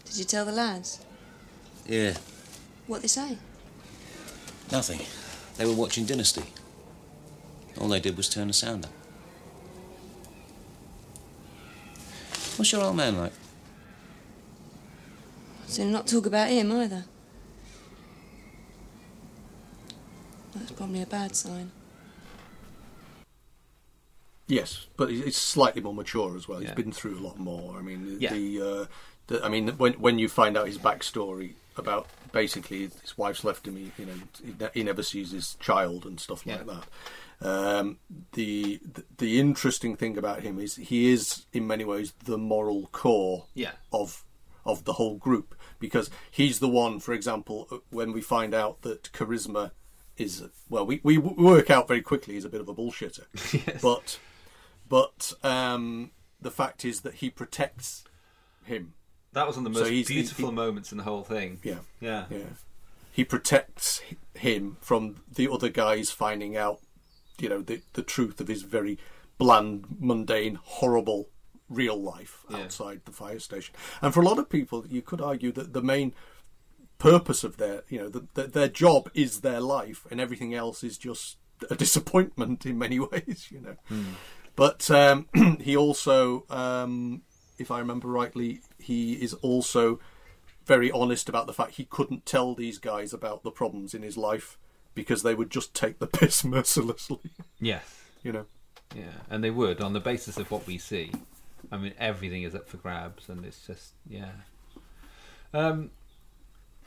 Did 0.06 0.18
you 0.18 0.26
tell 0.26 0.44
the 0.44 0.52
lads? 0.52 1.00
Yeah. 1.86 2.18
What 2.88 3.02
they 3.02 3.08
say? 3.08 3.38
Nothing. 4.72 5.00
They 5.56 5.66
were 5.66 5.74
watching 5.74 6.06
Dynasty. 6.06 6.44
All 7.80 7.88
they 7.88 8.02
did 8.02 8.18
was 8.18 8.28
turn 8.28 8.48
the 8.48 8.54
sound 8.54 8.86
up. 8.86 8.92
What's 12.58 12.72
your 12.74 12.82
old 12.82 12.98
man 12.98 13.18
like? 13.18 13.32
So 15.68 15.84
not 15.84 16.08
talk 16.08 16.26
about 16.26 16.50
him 16.50 16.72
either. 16.72 17.06
That's 20.56 20.72
probably 20.72 21.02
a 21.02 21.06
bad 21.06 21.36
sign. 21.36 21.72
Yes, 24.48 24.88
but 24.96 25.10
he- 25.12 25.24
he's 25.24 25.36
slightly 25.36 25.82
more 25.82 25.94
mature 25.94 26.36
as 26.38 26.48
well. 26.48 26.60
He's 26.60 26.70
Yeah. 26.70 26.76
been 26.76 26.94
through 26.94 27.20
a 27.20 27.22
lot 27.22 27.38
more. 27.38 27.78
I 27.78 27.82
mean, 27.82 28.06
the, 28.18 28.22
Yeah. 28.22 28.34
the, 28.34 28.62
uh, 28.62 28.86
the 29.28 29.46
I 29.46 29.50
mean, 29.50 29.68
when 29.78 29.94
when 29.94 30.20
you 30.20 30.30
find 30.30 30.56
out 30.58 30.68
his 30.68 30.78
backstory 30.78 31.56
about 31.76 32.08
basically 32.32 32.88
his 32.88 33.18
wife's 33.18 33.44
left 33.44 33.68
him, 33.68 33.76
he, 33.76 33.92
you 33.98 34.06
know, 34.06 34.70
he, 34.74 34.84
never 34.84 35.04
sees 35.04 35.32
his 35.32 35.56
child 35.60 36.06
and 36.06 36.20
stuff 36.20 36.46
like 36.46 36.66
that. 36.66 36.88
Um, 37.40 38.00
the, 38.32 38.80
the 38.94 39.04
the 39.18 39.40
interesting 39.40 39.98
thing 39.98 40.18
about 40.18 40.42
him 40.44 40.60
is 40.60 40.78
he 40.78 41.10
is 41.12 41.46
in 41.52 41.68
many 41.68 41.84
ways 41.84 42.14
the 42.24 42.38
moral 42.38 42.88
core 42.94 43.48
Yeah. 43.54 43.74
of 43.92 44.24
of 44.68 44.84
the 44.84 44.94
whole 44.94 45.16
group 45.18 45.56
because 45.80 46.10
he's 46.30 46.60
the 46.60 46.68
one, 46.70 47.00
for 47.00 47.14
example, 47.14 47.82
when 47.90 48.12
we 48.12 48.22
find 48.22 48.54
out 48.54 48.82
that 48.84 49.12
charisma 49.14 49.72
is 50.18 50.44
well, 50.70 50.86
we 50.86 51.00
we 51.04 51.18
work 51.18 51.70
out 51.72 51.88
very 51.88 52.02
quickly 52.02 52.34
he's 52.36 52.46
a 52.46 52.50
bit 52.50 52.62
of 52.62 52.68
a 52.70 52.74
bullshitter, 52.76 53.26
but 53.82 54.20
but 54.90 55.34
um, 55.44 56.12
the 56.42 56.52
fact 56.52 56.84
is 56.86 57.02
that 57.02 57.16
he 57.16 57.30
protects 57.30 58.04
him. 58.64 58.94
That 59.34 59.46
was 59.48 59.58
one 59.58 59.66
of 59.68 59.74
the 59.74 59.80
So 59.80 59.84
most 59.86 59.92
he's- 59.92 60.08
he- 60.08 60.14
beautiful 60.16 60.52
moments 60.52 60.92
in 60.92 60.98
the 60.98 61.04
whole 61.04 61.24
thing. 61.24 61.60
Yeah, 61.64 61.80
Yeah. 62.00 62.26
yeah. 62.30 62.38
He 63.12 63.24
protects 63.24 64.02
him 64.36 64.78
from 64.82 65.18
the 65.32 65.50
other 65.52 65.70
guys 65.70 66.12
finding 66.12 66.56
out, 66.56 66.80
you 67.40 67.50
know, 67.50 67.62
the 67.62 67.82
the 67.94 68.04
truth 68.04 68.40
of 68.42 68.48
his 68.48 68.62
very 68.64 68.98
bland, 69.38 69.86
mundane, 70.00 70.56
horrible 70.64 71.30
real 71.70 72.02
life 72.02 72.46
outside 72.54 73.02
the 73.06 73.12
fire 73.12 73.40
station. 73.40 73.76
And 74.02 74.14
for 74.14 74.22
a 74.22 74.26
lot 74.26 74.40
of 74.40 74.50
people, 74.50 74.86
you 74.88 75.02
could 75.02 75.22
argue 75.22 75.52
that 75.54 75.74
the 75.74 75.82
main 75.82 76.14
purpose 76.98 77.44
of 77.44 77.58
their, 77.58 77.84
you 77.90 78.00
know, 78.00 78.10
the, 78.10 78.28
the, 78.34 78.44
their 78.44 78.68
job 78.68 79.10
is 79.14 79.42
their 79.42 79.60
life, 79.60 80.06
and 80.10 80.20
everything 80.20 80.54
else 80.54 80.84
is 80.84 80.98
just 80.98 81.38
a 81.70 81.76
disappointment 81.76 82.66
in 82.66 82.78
many 82.78 83.00
ways, 83.12 83.48
you 83.52 83.62
know. 83.62 83.76
But 84.56 84.90
um, 84.90 85.28
he 85.62 85.78
also, 85.78 86.46
um, 86.50 87.22
if 87.58 87.72
I 87.72 87.80
remember 87.80 88.08
rightly, 88.08 88.62
he 88.80 89.14
is 89.14 89.34
also 89.36 90.00
very 90.66 90.92
honest 90.92 91.30
about 91.30 91.48
the 91.48 91.54
fact 91.54 91.76
he 91.76 91.86
couldn't 91.86 92.26
tell 92.26 92.54
these 92.54 92.78
guys 92.78 93.14
about 93.14 93.44
the 93.44 93.52
problems 93.52 93.94
in 93.94 94.02
his 94.02 94.18
life 94.18 94.58
because 94.94 95.24
they 95.24 95.36
would 95.36 95.50
just 95.50 95.74
take 95.74 96.00
the 96.00 96.08
piss 96.20 96.44
mercilessly. 96.44 97.32
Yes. 97.60 98.02
You 98.24 98.32
know. 98.32 98.46
Yeah, 98.96 99.22
and 99.30 99.44
they 99.44 99.52
would 99.52 99.82
on 99.82 99.94
the 99.94 100.00
basis 100.00 100.38
of 100.38 100.50
what 100.50 100.66
we 100.66 100.78
see. 100.78 101.12
I 101.72 101.78
mean, 101.78 101.94
everything 102.00 102.44
is 102.44 102.56
up 102.56 102.68
for 102.68 102.78
grabs, 102.78 103.30
and 103.30 103.46
it's 103.46 103.66
just 103.66 103.94
yeah. 104.10 104.32
Um, 105.54 105.92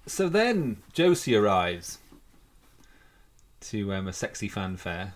so 0.06 0.28
then 0.28 0.82
Josie 0.92 1.34
arrives 1.34 1.98
to 3.60 3.92
um, 3.92 4.08
a 4.08 4.12
sexy 4.12 4.48
fanfare. 4.48 5.14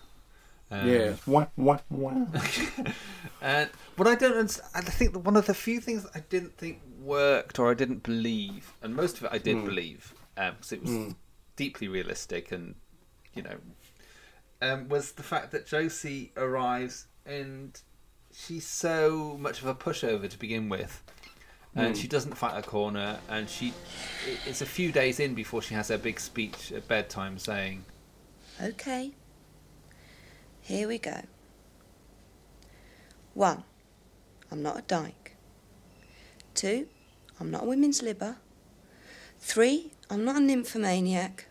Um, 0.71 0.87
yeah. 0.89 1.15
Wah, 1.25 1.47
wah, 1.57 1.79
wah. 1.89 2.25
and 3.41 3.69
what 3.97 4.07
I 4.07 4.15
don't 4.15 4.59
I 4.73 4.81
think 4.81 5.25
one 5.25 5.37
of 5.37 5.45
the 5.45 5.53
few 5.53 5.79
things 5.79 6.07
I 6.15 6.19
didn't 6.21 6.57
think 6.57 6.81
worked 7.01 7.59
or 7.59 7.69
I 7.69 7.73
didn't 7.73 8.03
believe, 8.03 8.73
and 8.81 8.95
most 8.95 9.17
of 9.17 9.25
it 9.25 9.31
I 9.31 9.37
did 9.37 9.57
Mm. 9.57 9.65
believe, 9.65 10.13
because 10.35 10.71
it 10.71 10.81
was 10.81 10.91
Mm. 10.91 11.15
deeply 11.55 11.87
realistic 11.87 12.51
and, 12.51 12.75
you 13.33 13.43
know, 13.43 13.57
um, 14.61 14.89
was 14.89 15.13
the 15.13 15.23
fact 15.23 15.51
that 15.51 15.65
Josie 15.67 16.31
arrives 16.35 17.07
and 17.25 17.79
she's 18.35 18.65
so 18.67 19.37
much 19.39 19.61
of 19.61 19.67
a 19.67 19.75
pushover 19.75 20.29
to 20.29 20.37
begin 20.37 20.69
with. 20.69 21.01
And 21.75 21.93
Mm. 21.93 22.01
she 22.01 22.07
doesn't 22.07 22.35
fight 22.35 22.53
her 22.53 22.61
corner, 22.61 23.19
and 23.27 23.49
she, 23.49 23.73
it's 24.45 24.61
a 24.61 24.65
few 24.65 24.91
days 24.93 25.19
in 25.19 25.33
before 25.35 25.61
she 25.61 25.73
has 25.73 25.89
her 25.89 25.97
big 25.97 26.19
speech 26.19 26.71
at 26.71 26.87
bedtime 26.87 27.37
saying, 27.37 27.83
Okay. 28.61 29.13
Here 30.61 30.87
we 30.87 30.97
go. 30.97 31.21
One, 33.33 33.63
I'm 34.49 34.61
not 34.63 34.79
a 34.79 34.81
dyke. 34.83 35.35
Two, 36.53 36.87
I'm 37.39 37.51
not 37.51 37.63
a 37.63 37.65
women's 37.65 38.01
libber. 38.01 38.37
Three, 39.39 39.91
I'm 40.09 40.23
not 40.23 40.37
a 40.37 40.39
nymphomaniac. 40.39 41.47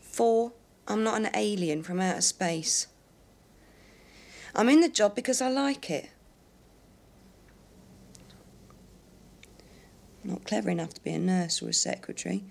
Four, 0.00 0.52
I'm 0.86 1.02
not 1.02 1.16
an 1.20 1.28
alien 1.34 1.82
from 1.82 2.00
outer 2.00 2.20
space. 2.20 2.86
I'm 4.54 4.68
in 4.68 4.80
the 4.80 4.88
job 4.88 5.16
because 5.16 5.42
I 5.42 5.48
like 5.48 5.90
it. 5.90 6.08
Not 10.26 10.44
clever 10.44 10.70
enough 10.70 10.92
to 10.94 11.00
be 11.02 11.12
a 11.12 11.20
nurse 11.20 11.62
or 11.62 11.68
a 11.68 11.72
secretary. 11.72 12.44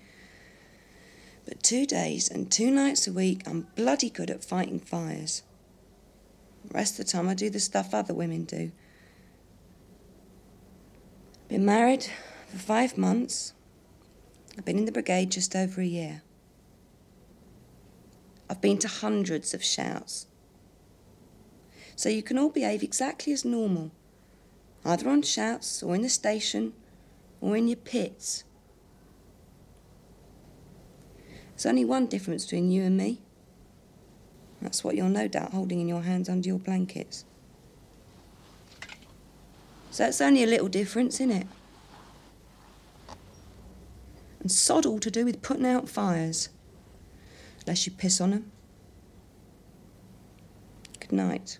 But 1.44 1.62
two 1.62 1.84
days 1.84 2.30
and 2.30 2.50
two 2.50 2.70
nights 2.70 3.06
a 3.06 3.12
week, 3.12 3.42
I'm 3.46 3.68
bloody 3.76 4.08
good 4.08 4.30
at 4.30 4.42
fighting 4.42 4.80
fires. 4.80 5.42
The 6.64 6.74
rest 6.74 6.98
of 6.98 7.04
the 7.04 7.12
time, 7.12 7.28
I 7.28 7.34
do 7.34 7.50
the 7.50 7.60
stuff 7.60 7.92
other 7.92 8.14
women 8.14 8.44
do. 8.44 8.72
Been 11.48 11.66
married 11.66 12.08
for 12.48 12.58
five 12.58 12.96
months. 12.96 13.52
I've 14.56 14.64
been 14.64 14.78
in 14.78 14.86
the 14.86 14.92
brigade 14.92 15.30
just 15.30 15.54
over 15.54 15.82
a 15.82 15.86
year. 15.86 16.22
I've 18.48 18.62
been 18.62 18.78
to 18.78 18.88
hundreds 18.88 19.52
of 19.52 19.62
shouts. 19.62 20.26
So 21.94 22.08
you 22.08 22.22
can 22.22 22.38
all 22.38 22.50
behave 22.50 22.82
exactly 22.82 23.32
as 23.32 23.44
normal, 23.44 23.90
either 24.84 25.08
on 25.08 25.22
shouts 25.22 25.82
or 25.82 25.94
in 25.94 26.02
the 26.02 26.08
station 26.08 26.72
or 27.46 27.56
in 27.56 27.68
your 27.68 27.76
pits. 27.76 28.42
There's 31.50 31.64
only 31.64 31.84
one 31.84 32.06
difference 32.06 32.44
between 32.44 32.72
you 32.72 32.82
and 32.82 32.96
me. 32.96 33.22
That's 34.60 34.82
what 34.82 34.96
you're 34.96 35.08
no 35.08 35.28
doubt 35.28 35.52
holding 35.52 35.80
in 35.80 35.86
your 35.86 36.02
hands 36.02 36.28
under 36.28 36.48
your 36.48 36.58
blankets. 36.58 37.24
So 39.92 40.02
that's 40.02 40.20
only 40.20 40.42
a 40.42 40.46
little 40.48 40.66
difference, 40.66 41.20
isn't 41.20 41.30
it? 41.30 41.46
And 44.40 44.50
sod 44.50 44.84
all 44.84 44.98
to 44.98 45.10
do 45.10 45.24
with 45.24 45.40
putting 45.40 45.66
out 45.66 45.88
fires. 45.88 46.48
Unless 47.60 47.86
you 47.86 47.92
piss 47.92 48.20
on 48.20 48.32
'em. 48.32 48.50
Good 50.98 51.12
night. 51.12 51.58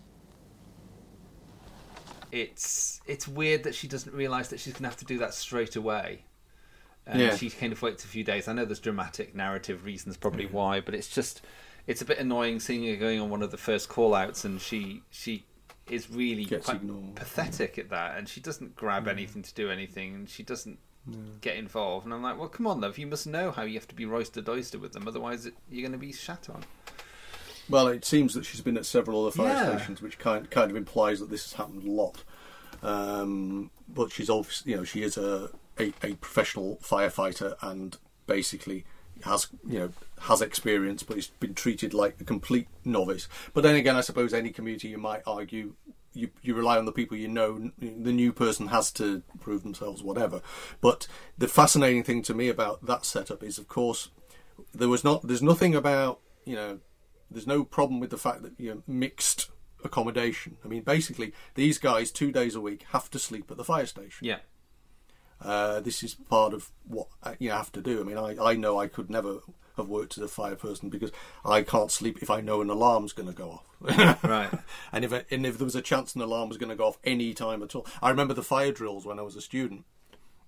It's 2.32 3.00
it's 3.06 3.26
weird 3.28 3.64
that 3.64 3.74
she 3.74 3.88
doesn't 3.88 4.14
realise 4.14 4.48
that 4.48 4.60
she's 4.60 4.72
going 4.72 4.82
to 4.82 4.88
have 4.88 4.96
to 4.98 5.04
do 5.04 5.18
that 5.18 5.34
straight 5.34 5.76
away. 5.76 6.24
And 7.06 7.20
Yeah. 7.20 7.36
she 7.36 7.50
kind 7.50 7.72
of 7.72 7.80
waits 7.82 8.04
a 8.04 8.08
few 8.08 8.24
days. 8.24 8.48
I 8.48 8.52
know 8.52 8.64
there's 8.64 8.80
dramatic 8.80 9.34
narrative 9.34 9.84
reasons 9.84 10.16
probably 10.16 10.46
mm. 10.46 10.52
why, 10.52 10.80
but 10.80 10.94
it's 10.94 11.08
just 11.08 11.42
it's 11.86 12.02
a 12.02 12.04
bit 12.04 12.18
annoying 12.18 12.58
seeing 12.58 12.84
her 12.88 12.96
going 12.96 13.20
on 13.20 13.30
one 13.30 13.42
of 13.42 13.50
the 13.52 13.56
first 13.56 13.88
call 13.88 14.14
outs 14.14 14.44
and 14.44 14.60
she 14.60 15.02
she 15.10 15.46
is 15.88 16.10
really 16.10 16.44
Gets 16.44 16.64
quite 16.66 16.78
ignored. 16.78 17.14
pathetic 17.14 17.78
at 17.78 17.90
that 17.90 18.18
and 18.18 18.28
she 18.28 18.40
doesn't 18.40 18.74
grab 18.74 19.04
mm. 19.06 19.10
anything 19.12 19.42
to 19.42 19.54
do 19.54 19.70
anything 19.70 20.16
and 20.16 20.28
she 20.28 20.42
doesn't 20.42 20.80
No. 21.06 21.16
get 21.40 21.54
involved 21.56 22.04
and 22.06 22.12
I'm 22.12 22.24
like, 22.24 22.36
well 22.36 22.48
come 22.48 22.66
on 22.66 22.80
love, 22.80 22.98
you 22.98 23.06
must 23.06 23.28
know 23.28 23.52
how 23.52 23.62
you 23.62 23.74
have 23.74 23.86
to 23.86 23.94
be 23.94 24.04
roasted 24.04 24.48
oyster 24.48 24.80
with 24.80 24.92
them, 24.94 25.06
otherwise 25.06 25.46
it, 25.46 25.54
you're 25.70 25.82
going 25.88 25.92
to 25.92 26.04
be 26.04 26.12
shat 26.12 26.50
on. 26.50 26.64
Well, 27.68 27.88
it 27.88 28.04
seems 28.04 28.34
that 28.34 28.44
she's 28.44 28.60
been 28.60 28.76
at 28.76 28.86
several 28.86 29.22
other 29.22 29.32
fire 29.36 29.48
Yeah. 29.52 29.76
stations, 29.76 30.00
which 30.02 30.18
kind 30.18 30.48
kind 30.50 30.70
of 30.70 30.76
implies 30.76 31.20
that 31.20 31.30
this 31.30 31.44
has 31.44 31.52
happened 31.54 31.82
a 31.86 31.90
lot. 31.90 32.22
Um, 32.82 33.70
but 33.88 34.12
she's 34.12 34.30
obviously, 34.30 34.72
you 34.72 34.78
know, 34.78 34.84
she 34.84 35.02
is 35.02 35.16
a, 35.16 35.50
a, 35.78 35.92
a 36.02 36.14
professional 36.14 36.78
firefighter 36.82 37.56
and 37.62 37.96
basically 38.26 38.84
has, 39.24 39.48
you 39.66 39.78
know, 39.78 39.92
has 40.22 40.40
experience, 40.42 41.02
but 41.02 41.16
he's 41.16 41.28
been 41.28 41.54
treated 41.54 41.94
like 41.94 42.20
a 42.20 42.24
complete 42.24 42.68
novice. 42.84 43.28
But 43.54 43.62
then 43.62 43.74
again, 43.74 43.96
I 43.96 44.00
suppose 44.02 44.32
any 44.34 44.50
community 44.50 44.88
you 44.88 44.98
might 44.98 45.22
argue 45.26 45.74
you, 46.12 46.30
you 46.42 46.54
rely 46.54 46.78
on 46.78 46.86
the 46.86 46.92
people 46.92 47.16
you 47.16 47.28
know. 47.28 47.70
The 47.78 48.12
new 48.12 48.32
person 48.32 48.68
has 48.68 48.90
to 48.92 49.22
prove 49.40 49.62
themselves, 49.62 50.02
whatever. 50.02 50.40
But 50.80 51.06
the 51.36 51.46
fascinating 51.48 52.04
thing 52.04 52.22
to 52.22 52.34
me 52.34 52.48
about 52.48 52.86
that 52.86 53.04
setup 53.04 53.42
is, 53.42 53.58
of 53.58 53.68
course, 53.68 54.08
there 54.74 54.88
was 54.88 55.04
not. 55.04 55.26
There's 55.26 55.42
nothing 55.42 55.74
about 55.74 56.20
you 56.46 56.54
know. 56.54 56.78
There's 57.30 57.46
no 57.46 57.64
problem 57.64 58.00
with 58.00 58.10
the 58.10 58.18
fact 58.18 58.42
that 58.42 58.52
you 58.58 58.74
know 58.74 58.82
mixed 58.86 59.50
accommodation. 59.84 60.56
I 60.64 60.68
mean, 60.68 60.82
basically, 60.82 61.32
these 61.54 61.78
guys 61.78 62.10
two 62.10 62.32
days 62.32 62.54
a 62.54 62.60
week 62.60 62.84
have 62.92 63.10
to 63.10 63.18
sleep 63.18 63.50
at 63.50 63.56
the 63.56 63.64
fire 63.64 63.86
station. 63.86 64.26
Yeah. 64.26 64.38
Uh, 65.40 65.80
this 65.80 66.02
is 66.02 66.14
part 66.14 66.54
of 66.54 66.70
what 66.86 67.08
uh, 67.22 67.34
you 67.38 67.50
have 67.50 67.70
to 67.72 67.82
do. 67.82 68.00
I 68.00 68.04
mean, 68.04 68.16
I, 68.16 68.52
I 68.52 68.54
know 68.54 68.78
I 68.78 68.86
could 68.86 69.10
never 69.10 69.40
have 69.76 69.88
worked 69.88 70.16
as 70.16 70.24
a 70.24 70.28
fire 70.28 70.54
person 70.54 70.88
because 70.88 71.12
I 71.44 71.62
can't 71.62 71.90
sleep 71.90 72.18
if 72.22 72.30
I 72.30 72.40
know 72.40 72.62
an 72.62 72.70
alarm's 72.70 73.12
going 73.12 73.28
to 73.28 73.34
go 73.34 73.50
off. 73.50 73.62
Right. 74.24 74.50
And 74.92 75.04
if 75.04 75.12
and 75.30 75.44
if 75.44 75.58
there 75.58 75.66
was 75.66 75.76
a 75.76 75.82
chance 75.82 76.14
an 76.14 76.22
alarm 76.22 76.48
was 76.48 76.56
going 76.56 76.70
to 76.70 76.76
go 76.76 76.86
off 76.86 76.98
any 77.04 77.34
time 77.34 77.62
at 77.62 77.74
all, 77.74 77.86
I 78.00 78.08
remember 78.08 78.32
the 78.32 78.42
fire 78.42 78.72
drills 78.72 79.04
when 79.04 79.18
I 79.18 79.22
was 79.22 79.36
a 79.36 79.42
student, 79.42 79.84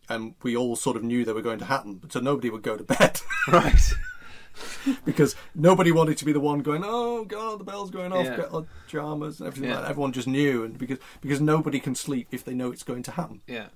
and 0.09 0.35
we 0.43 0.57
all 0.57 0.77
sort 0.77 0.97
of 0.97 1.03
knew 1.03 1.25
they 1.25 1.33
were 1.33 1.43
going 1.43 1.59
to 1.59 1.67
happen, 1.67 2.01
so 2.09 2.21
nobody 2.21 2.49
would 2.49 2.63
go 2.63 2.77
to 2.77 2.85
bed. 2.85 3.21
Right. 3.47 3.93
because 5.05 5.35
nobody 5.55 5.93
wanted 5.93 6.17
to 6.19 6.25
be 6.25 6.33
the 6.33 6.41
one 6.41 6.61
going, 6.61 6.83
"Oh 6.85 7.25
God, 7.25 7.61
the 7.61 7.65
bell's 7.65 7.91
going 7.91 8.13
off, 8.13 8.25
Yeah. 8.27 8.37
get 8.37 8.53
our 8.55 8.67
pajamas 8.87 9.41
and 9.41 9.47
everything 9.47 9.69
Yeah. 9.71 9.77
like 9.77 9.85
that." 9.85 9.91
Everyone 9.91 10.13
just 10.13 10.29
knew, 10.29 10.65
and 10.65 10.79
because 10.79 10.99
because 11.21 11.41
nobody 11.41 11.81
can 11.81 11.95
sleep 11.95 12.29
if 12.33 12.45
they 12.45 12.55
know 12.55 12.71
it's 12.73 12.83
going 12.85 13.03
to 13.05 13.13
happen. 13.13 13.41
Yeah. 13.47 13.67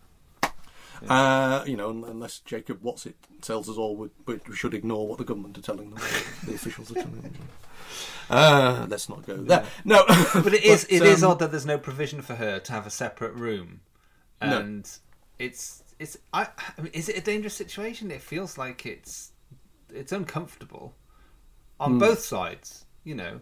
Uh, 1.09 1.65
you 1.67 1.77
know, 1.77 1.91
unless 1.91 2.39
Jacob 2.41 2.79
What's 2.83 3.07
it 3.07 3.17
tells 3.41 3.69
us 3.69 3.77
all, 3.77 3.97
we, 3.97 4.09
we 4.27 4.55
should 4.55 4.73
ignore 4.73 5.09
what 5.09 5.19
the 5.19 5.25
government 5.25 5.59
are 5.59 5.63
telling 5.63 5.91
them, 5.91 5.99
the 6.47 6.55
officials 6.55 6.93
are 6.93 6.95
telling 6.95 7.21
them. 7.23 7.33
Uh, 8.31 8.87
let's 8.89 9.09
not 9.09 9.27
go 9.27 9.37
there. 9.37 9.65
No, 9.85 10.05
but 10.35 10.55
it 10.55 10.63
is 10.63 10.85
But, 10.85 10.93
it 10.93 11.03
is 11.03 11.25
um, 11.25 11.33
odd 11.33 11.39
that 11.41 11.51
there's 11.51 11.67
no 11.67 11.77
provision 11.77 12.23
for 12.23 12.37
her 12.37 12.61
to 12.61 12.73
have 12.73 12.87
a 12.87 12.91
separate 12.91 13.35
room, 13.35 13.81
No. 14.41 14.59
and 14.61 14.89
it's 15.41 15.83
it's 15.99 16.17
I, 16.33 16.47
I 16.79 16.83
mean, 16.83 16.93
is 16.93 17.09
it 17.09 17.17
a 17.19 17.21
dangerous 17.21 17.55
situation? 17.55 18.13
It 18.13 18.23
feels 18.23 18.57
like 18.57 18.87
it's 18.87 19.32
it's 19.95 20.13
uncomfortable 20.13 20.95
on 21.81 21.93
Hmm. 21.93 21.99
both 21.99 22.21
sides. 22.21 22.87
You 23.05 23.15
know. 23.17 23.41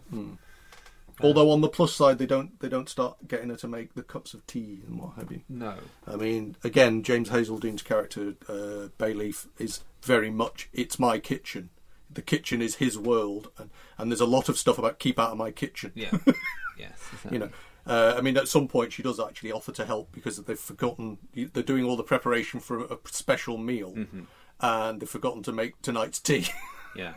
Although 1.23 1.51
on 1.51 1.61
the 1.61 1.67
plus 1.69 1.93
side, 1.93 2.17
they 2.17 2.25
don't 2.25 2.59
they 2.61 2.69
don't 2.69 2.89
start 2.89 3.27
getting 3.27 3.49
her 3.49 3.55
to 3.57 3.67
make 3.67 3.93
the 3.93 4.01
cups 4.01 4.33
of 4.33 4.45
tea 4.47 4.81
and 4.87 4.99
what 4.99 5.13
have 5.17 5.31
you. 5.31 5.41
No. 5.47 5.75
I 6.07 6.15
mean, 6.15 6.55
again, 6.63 7.03
James 7.03 7.29
Hazeldine's 7.29 7.83
character 7.83 8.33
uh, 8.49 8.87
Bayleaf 8.97 9.47
is 9.59 9.83
very 10.01 10.31
much 10.31 10.67
it's 10.73 10.97
my 10.97 11.19
kitchen. 11.19 11.69
The 12.09 12.23
kitchen 12.23 12.61
is 12.61 12.75
his 12.75 12.97
world, 12.97 13.51
and, 13.57 13.69
and 13.97 14.11
there's 14.11 14.19
a 14.19 14.25
lot 14.25 14.49
of 14.49 14.57
stuff 14.57 14.77
about 14.79 14.97
keep 14.99 15.19
out 15.19 15.31
of 15.31 15.37
my 15.37 15.51
kitchen. 15.51 15.91
Yeah. 15.95 16.11
yes. 16.77 16.97
you 17.31 17.39
know. 17.39 17.49
Uh, 17.85 18.15
I 18.17 18.21
mean, 18.21 18.35
at 18.37 18.47
some 18.47 18.67
point, 18.67 18.91
she 18.93 19.01
does 19.03 19.19
actually 19.19 19.51
offer 19.51 19.71
to 19.73 19.85
help 19.85 20.11
because 20.11 20.37
they've 20.37 20.57
forgotten. 20.59 21.19
They're 21.33 21.61
doing 21.63 21.83
all 21.85 21.97
the 21.97 22.03
preparation 22.03 22.59
for 22.59 22.79
a 22.85 22.97
special 23.05 23.57
meal, 23.57 23.93
Mhm. 23.93 24.25
And 24.61 24.99
they've 25.01 25.09
forgotten 25.09 25.43
to 25.43 25.51
make 25.51 25.81
tonight's 25.81 26.19
tea. 26.19 26.47
Yeah. 26.93 27.13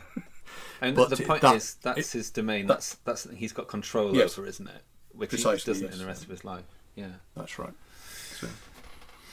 And 0.79 0.95
But 0.95 1.09
the 1.09 1.21
it- 1.21 1.27
point 1.27 1.41
that- 1.41 1.55
is, 1.57 1.75
that's 1.81 1.99
it- 2.15 2.17
his 2.17 2.29
domain. 2.31 2.67
that- 2.67 2.75
That's 2.75 2.95
that's 3.25 3.27
he's 3.35 3.51
got 3.51 3.67
control 3.67 4.15
Yes. 4.15 4.37
over, 4.37 4.47
isn't 4.47 4.67
it? 4.67 4.83
Which 5.11 5.31
Precisely, 5.31 5.73
he 5.73 5.79
doesn't 5.81 5.85
yes. 5.87 5.93
in 5.95 5.99
the 5.99 6.05
rest 6.07 6.23
of 6.23 6.29
his 6.29 6.45
life. 6.45 6.63
Yeah. 6.95 7.07
That's 7.35 7.59
right. 7.59 7.73
So. 8.39 8.47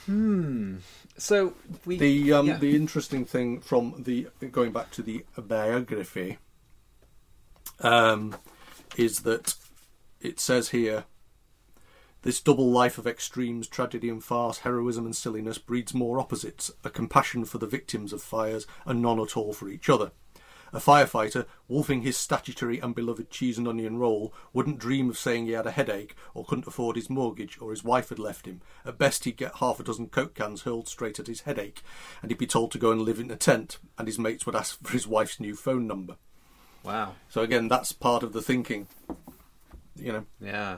Hmm. 0.05 0.75
So 1.17 1.53
we 1.85 1.97
the 1.97 2.33
um, 2.33 2.47
yeah. 2.47 2.57
the 2.57 2.75
interesting 2.75 3.23
thing 3.23 3.61
from 3.61 4.03
the 4.03 4.27
going 4.51 4.73
back 4.73 4.91
to 4.91 5.01
the 5.01 5.23
biography 5.37 6.39
um, 7.79 8.35
is 8.97 9.19
that 9.21 9.55
it 10.19 10.39
says 10.41 10.69
here 10.69 11.05
this 12.23 12.41
double 12.41 12.71
life 12.71 12.97
of 12.97 13.05
extremes, 13.05 13.67
tragedy 13.67 14.09
and 14.09 14.23
farce, 14.23 14.59
heroism 14.59 15.05
and 15.05 15.15
silliness 15.15 15.57
breeds 15.57 15.93
more 15.93 16.19
opposites: 16.19 16.71
a 16.83 16.89
compassion 16.89 17.45
for 17.45 17.59
the 17.59 17.67
victims 17.67 18.11
of 18.11 18.23
fires 18.23 18.65
and 18.85 19.01
none 19.01 19.19
at 19.19 19.37
all 19.37 19.53
for 19.53 19.69
each 19.69 19.89
other. 19.89 20.11
A 20.75 20.79
firefighter, 20.79 21.45
wolfing 21.67 22.01
his 22.01 22.17
statutory 22.17 22.79
and 22.79 22.95
beloved 22.95 23.29
cheese 23.29 23.59
and 23.59 23.67
onion 23.67 23.97
roll, 23.99 24.33
wouldn't 24.53 24.79
dream 24.79 25.07
of 25.07 25.19
saying 25.19 25.45
he 25.45 25.51
had 25.51 25.67
a 25.67 25.71
headache 25.71 26.15
or 26.33 26.43
couldn't 26.43 26.65
afford 26.65 26.95
his 26.95 27.11
mortgage 27.11 27.61
or 27.61 27.69
his 27.69 27.83
wife 27.83 28.09
had 28.09 28.17
left 28.17 28.47
him. 28.47 28.61
At 28.83 28.97
best, 28.97 29.25
he'd 29.25 29.37
get 29.37 29.57
half 29.57 29.79
a 29.79 29.83
dozen 29.83 30.07
Coke 30.07 30.33
cans 30.33 30.63
hurled 30.63 30.87
straight 30.87 31.19
at 31.19 31.27
his 31.27 31.41
headache, 31.41 31.83
and 32.23 32.31
he'd 32.31 32.39
be 32.39 32.47
told 32.47 32.71
to 32.71 32.79
go 32.79 32.91
and 32.91 33.03
live 33.03 33.19
in 33.19 33.29
a 33.29 33.35
tent, 33.35 33.77
and 33.99 34.07
his 34.07 34.17
mates 34.17 34.47
would 34.47 34.55
ask 34.55 34.79
for 34.83 34.93
his 34.93 35.05
wife's 35.05 35.39
new 35.39 35.55
phone 35.55 35.85
number. 35.85 36.17
Wow. 36.83 37.13
So 37.29 37.41
again, 37.41 37.67
that's 37.67 37.91
part 37.91 38.23
of 38.23 38.33
the 38.33 38.41
thinking. 38.41 38.87
You 39.95 40.11
know. 40.11 40.25
Yeah. 40.41 40.77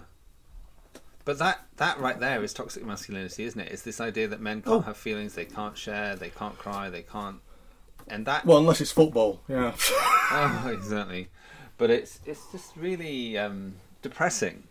But 1.25 1.39
that 1.39 1.65
that 1.77 1.99
right 1.99 2.19
there 2.19 2.43
is 2.43 2.53
toxic 2.53 2.85
masculinity, 2.85 3.43
isn't 3.45 3.59
it? 3.59 3.71
It's 3.71 3.81
this 3.81 3.99
idea 3.99 4.27
that 4.27 4.39
men 4.39 4.61
can't 4.61 4.75
Oh. 4.77 4.81
have 4.81 4.95
feelings, 4.97 5.33
they 5.33 5.45
can't 5.45 5.77
share, 5.77 6.15
they 6.15 6.29
can't 6.29 6.57
cry, 6.57 6.89
they 6.89 7.01
can't, 7.01 7.39
and 8.07 8.25
that. 8.27 8.45
Well, 8.45 8.59
unless 8.59 8.79
it's 8.79 8.91
football, 8.91 9.41
yeah. 9.47 9.73
oh, 10.31 10.69
exactly. 10.71 11.29
But 11.77 11.89
it's 11.89 12.19
it's 12.25 12.51
just 12.51 12.77
really 12.77 13.37
um, 13.37 13.75
depressing 14.03 14.63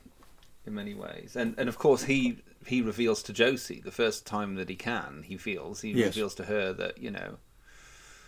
in 0.67 0.75
many 0.75 0.95
ways, 0.95 1.35
and 1.37 1.55
and 1.59 1.69
of 1.69 1.77
course 1.77 2.05
he 2.05 2.39
he 2.67 2.81
reveals 2.81 3.23
to 3.25 3.33
Josie 3.33 3.83
the 3.85 3.91
first 3.91 4.25
time 4.25 4.55
that 4.55 4.69
he 4.71 4.77
can. 4.77 5.25
He 5.27 5.37
feels 5.37 5.81
he 5.83 5.91
Yes. 5.91 6.07
reveals 6.15 6.35
to 6.37 6.45
her 6.45 6.73
that 6.73 6.99
you 6.99 7.11
know, 7.11 7.39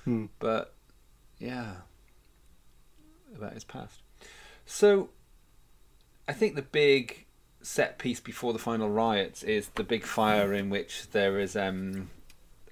Hmm. 0.05 0.27
but 0.41 0.75
yeah, 1.39 1.77
about 3.37 3.55
his 3.55 3.65
past. 3.65 4.01
So 4.67 5.11
I 6.29 6.33
think 6.33 6.57
the 6.57 6.63
big 6.63 7.26
set 7.67 7.99
piece 7.99 8.21
before 8.21 8.53
the 8.53 8.59
final 8.59 8.89
riots 8.89 9.43
is 9.43 9.69
the 9.75 9.83
big 9.83 10.05
fire 10.05 10.53
in 10.55 10.71
which 10.71 11.11
there 11.11 11.39
is 11.41 11.57
um, 11.57 12.11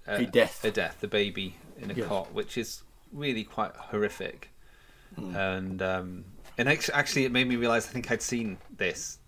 A 0.07 0.25
death. 0.25 0.65
a 0.65 0.71
death, 0.71 0.99
the 1.01 1.09
baby 1.09 1.57
in 1.79 1.91
a 1.91 1.95
Yes. 1.95 2.07
cot, 2.07 2.33
which 2.33 2.57
is 2.57 2.83
really 3.13 3.43
quite 3.45 3.75
horrific. 3.75 4.51
Mm. 5.19 5.35
And 5.59 5.83
um, 5.83 6.25
and 6.57 6.69
act- 6.69 6.91
actually, 6.95 7.25
it 7.25 7.33
made 7.33 7.49
me 7.49 7.57
realise 7.57 7.87
I 7.89 7.91
think 7.91 8.11
I'd 8.11 8.23
seen 8.23 8.59
this, 8.77 9.19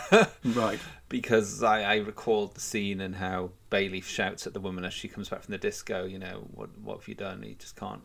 right? 0.44 0.80
Because 1.08 1.62
I, 1.62 1.82
I 1.82 1.96
recalled 1.96 2.54
the 2.54 2.60
scene 2.60 3.00
and 3.00 3.14
how 3.14 3.50
Bailey 3.70 4.00
shouts 4.00 4.46
at 4.46 4.54
the 4.54 4.60
woman 4.60 4.84
as 4.84 4.92
she 4.92 5.06
comes 5.08 5.28
back 5.28 5.42
from 5.42 5.52
the 5.52 5.58
disco. 5.58 6.04
You 6.04 6.18
know, 6.18 6.48
what 6.52 6.76
what 6.78 6.98
have 7.00 7.08
you 7.08 7.14
done? 7.14 7.42
He 7.42 7.54
just 7.54 7.76
can't 7.76 8.02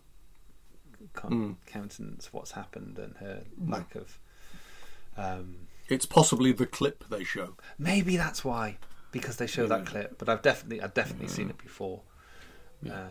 can't 1.15 1.33
Mm. 1.33 1.55
countenance 1.65 2.31
what's 2.33 2.51
happened 2.51 2.97
and 2.99 3.15
her 3.17 3.41
No. 3.57 3.77
lack 3.77 3.95
of. 3.95 4.19
Um, 5.15 5.66
It's 5.89 6.05
possibly 6.05 6.51
the 6.51 6.65
clip 6.65 7.05
they 7.09 7.23
show. 7.23 7.55
Maybe 7.79 8.17
that's 8.17 8.43
why, 8.43 8.77
because 9.11 9.37
they 9.37 9.47
show 9.47 9.67
that 9.67 9.85
clip. 9.85 10.17
But 10.17 10.27
I've 10.27 10.41
definitely, 10.41 10.81
I've 10.81 10.93
definitely 10.93 11.27
seen 11.27 11.49
it 11.49 11.57
before. 11.57 12.01
Um, 12.85 13.09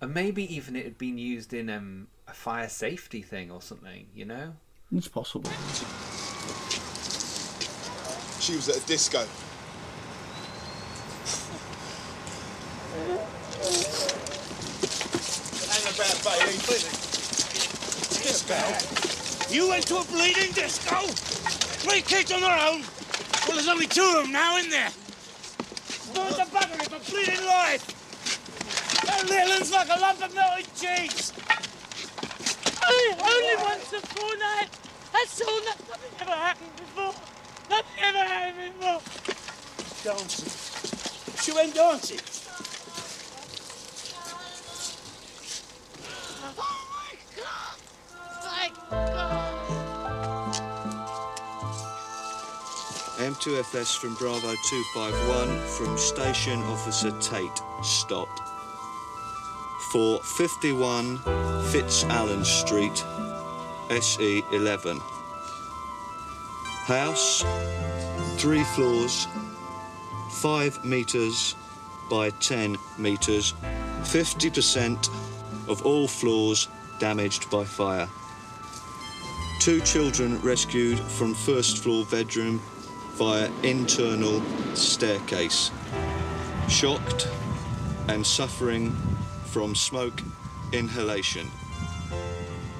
and 0.00 0.12
maybe 0.14 0.52
even 0.54 0.76
it 0.76 0.84
had 0.84 0.98
been 0.98 1.16
used 1.18 1.52
in 1.54 1.70
um, 1.70 2.08
a 2.26 2.32
fire 2.32 2.68
safety 2.68 3.22
thing 3.22 3.50
or 3.50 3.62
something. 3.62 4.06
You 4.14 4.24
know? 4.24 4.54
It's 4.92 5.08
possible. 5.08 5.50
She 8.40 8.56
was 8.56 8.68
at 8.68 8.76
a 8.76 8.86
disco. 8.86 9.26
Hang 15.68 15.82
about, 15.94 16.24
Bailey, 16.24 16.58
Disco? 18.22 18.56
You 19.54 19.68
went 19.68 19.86
to 19.88 19.96
a 19.98 20.04
bleeding 20.04 20.52
disco? 20.52 21.57
Three 21.78 22.02
kids 22.02 22.32
on 22.32 22.40
their 22.40 22.50
own? 22.50 22.82
Well, 23.46 23.56
there's 23.56 23.68
only 23.68 23.86
two 23.86 24.02
of 24.02 24.24
them 24.24 24.32
now, 24.32 24.56
isn't 24.56 24.70
there? 24.70 24.90
Burn 26.14 26.32
the 26.32 26.44
buggery 26.50 26.88
for 26.90 27.10
bleeding 27.10 27.44
life! 27.46 27.94
That 29.06 29.28
little 29.28 29.48
one's 29.48 29.72
like 29.72 29.88
a 29.88 30.00
lump 30.00 30.22
of 30.22 30.34
melted 30.34 30.66
cheese! 30.74 31.32
Only, 32.88 33.22
only 33.22 33.56
once 33.62 33.92
a 33.92 34.00
fortnight. 34.00 34.68
That's 35.12 35.40
all. 35.42 35.64
Nothing 35.64 36.10
ever 36.20 36.30
happened 36.32 36.76
before. 36.76 37.14
Nothing 37.70 38.02
ever 38.02 38.18
happened 38.18 38.72
before. 38.78 39.00
Dancing. 40.04 41.42
She 41.42 41.52
went 41.52 41.74
dancing. 41.74 42.20
Oh 46.58 46.86
my 46.92 47.14
God! 47.36 47.76
My 48.44 48.70
God! 48.90 49.37
M2FS 53.18 53.98
from 53.98 54.14
Bravo 54.14 54.54
251 54.54 55.66
from 55.66 55.98
Station 55.98 56.62
Officer 56.62 57.10
Tate. 57.20 57.60
Stop. 57.82 58.28
For 59.90 60.20
51 60.20 61.18
Fitzallen 61.72 62.44
Street, 62.44 63.04
SE11. 63.88 65.00
House, 66.86 67.44
three 68.40 68.62
floors, 68.62 69.26
5 70.30 70.84
metres 70.84 71.56
by 72.08 72.30
10 72.30 72.78
metres. 72.98 73.52
50% 74.02 75.08
of 75.68 75.84
all 75.84 76.06
floors 76.06 76.68
damaged 77.00 77.50
by 77.50 77.64
fire. 77.64 78.08
Two 79.58 79.80
children 79.80 80.40
rescued 80.40 81.00
from 81.00 81.34
first 81.34 81.78
floor 81.78 82.06
bedroom 82.08 82.60
via 83.18 83.50
internal 83.64 84.40
staircase. 84.74 85.72
Shocked 86.68 87.28
and 88.08 88.24
suffering 88.24 88.92
from 89.46 89.74
smoke 89.74 90.20
inhalation. 90.72 91.46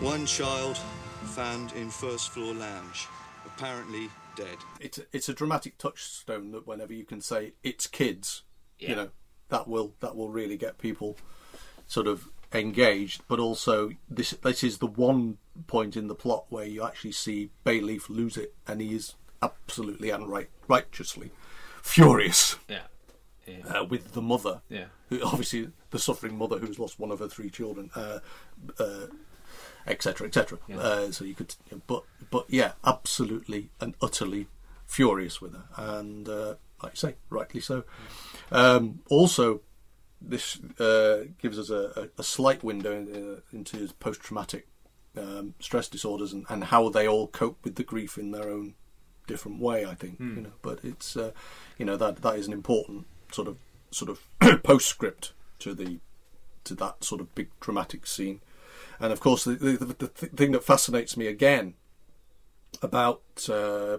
One 0.01 0.27
child 0.27 0.79
found 1.25 1.73
in 1.73 1.91
first 1.91 2.31
floor 2.31 2.55
lounge, 2.55 3.09
apparently 3.47 4.11
dead. 4.37 4.59
It's 4.79 4.99
a, 4.99 5.03
it's 5.13 5.29
a 5.29 5.35
dramatic 5.35 5.77
touchstone 5.77 6.53
that 6.53 6.69
whenever 6.69 6.93
you 6.93 7.05
can 7.05 7.21
say 7.21 7.55
it's 7.65 7.89
kids, 7.89 8.45
Yeah. 8.79 8.89
you 8.91 8.95
know, 8.97 9.09
that 9.49 9.67
will 9.67 9.95
that 10.01 10.15
will 10.15 10.29
really 10.31 10.57
get 10.57 10.79
people 10.79 11.17
sort 11.89 12.07
of 12.07 12.29
engaged. 12.53 13.23
But 13.27 13.41
also, 13.41 13.91
this 14.09 14.31
this 14.31 14.63
is 14.63 14.79
the 14.79 14.87
one 14.87 15.39
point 15.67 15.97
in 15.97 16.07
the 16.07 16.15
plot 16.15 16.47
where 16.49 16.65
you 16.67 16.85
actually 16.85 17.13
see 17.13 17.51
Bayleaf 17.67 18.09
lose 18.09 18.37
it, 18.37 18.55
and 18.69 18.81
he 18.81 18.95
is 18.95 19.15
absolutely 19.43 20.11
and 20.11 20.29
right, 20.29 20.49
righteously 20.67 21.31
furious. 21.83 22.57
Yeah. 22.69 22.83
Uh, 23.67 23.85
with 23.85 24.13
the 24.13 24.21
mother, 24.21 24.61
Yeah. 24.69 24.87
who, 25.09 25.23
obviously 25.23 25.71
the 25.91 25.99
suffering 25.99 26.37
mother 26.37 26.59
who's 26.59 26.79
lost 26.79 26.99
one 26.99 27.11
of 27.11 27.19
her 27.21 27.29
three 27.29 27.49
children, 27.49 27.91
uh, 27.95 28.19
uh, 28.79 29.07
etc., 29.87 30.27
etc. 30.27 30.59
Yeah. 30.69 30.77
Uh, 30.79 31.13
so 31.13 31.25
you 31.25 31.35
could, 31.35 31.55
but 31.87 32.05
but 32.31 32.45
yeah, 32.49 32.73
absolutely 32.85 33.71
and 33.81 33.95
utterly 34.03 34.49
furious 34.87 35.41
with 35.41 35.55
her, 35.55 35.65
and 35.77 36.29
uh, 36.29 36.55
like 36.83 36.93
you 36.93 36.97
say, 36.97 37.15
rightly 37.31 37.61
so. 37.61 37.85
Um, 38.53 39.01
also, 39.09 39.63
this 40.21 40.59
uh, 40.79 41.25
gives 41.41 41.59
us 41.59 41.71
a, 41.71 42.11
a, 42.19 42.23
slight 42.23 42.63
window 42.63 42.93
in, 42.93 43.35
uh, 43.37 43.41
into 43.53 43.77
his 43.77 43.93
post-traumatic 43.93 44.67
um, 45.17 45.55
stress 45.61 45.89
disorders 45.89 46.33
and, 46.33 46.45
and 46.49 46.65
how 46.65 46.89
they 46.89 47.07
all 47.07 47.29
cope 47.29 47.59
with 47.65 47.77
the 47.77 47.85
grief 47.85 48.19
in 48.19 48.31
their 48.33 48.51
own 48.51 48.75
different 49.29 49.61
way. 49.61 49.85
I 49.85 49.95
think 49.95 50.19
Hmm. 50.19 50.37
you 50.37 50.43
know, 50.43 50.53
but 50.63 50.81
it's 50.83 51.17
uh, 51.17 51.31
you 51.79 51.85
know 51.87 51.97
that 51.97 52.23
that 52.23 52.37
is 52.37 52.47
an 52.49 52.53
important 52.53 53.07
sort 53.33 53.47
of 53.49 53.57
sort 53.91 54.11
of 54.11 54.19
postscript 54.63 55.33
to 55.61 55.75
the 55.75 56.01
to 56.65 56.75
that 56.75 57.05
sort 57.05 57.21
of 57.21 57.35
big 57.35 57.49
dramatic 57.61 58.07
scene. 58.07 58.41
And 59.01 59.13
of 59.13 59.21
course, 59.21 59.45
the, 59.45 59.55
the, 59.55 59.85
the 59.95 60.09
th- 60.09 60.33
thing 60.33 60.53
that 60.53 60.65
fascinates 60.65 61.17
me 61.17 61.27
again 61.29 61.75
about 62.83 63.23
uh, 63.49 63.99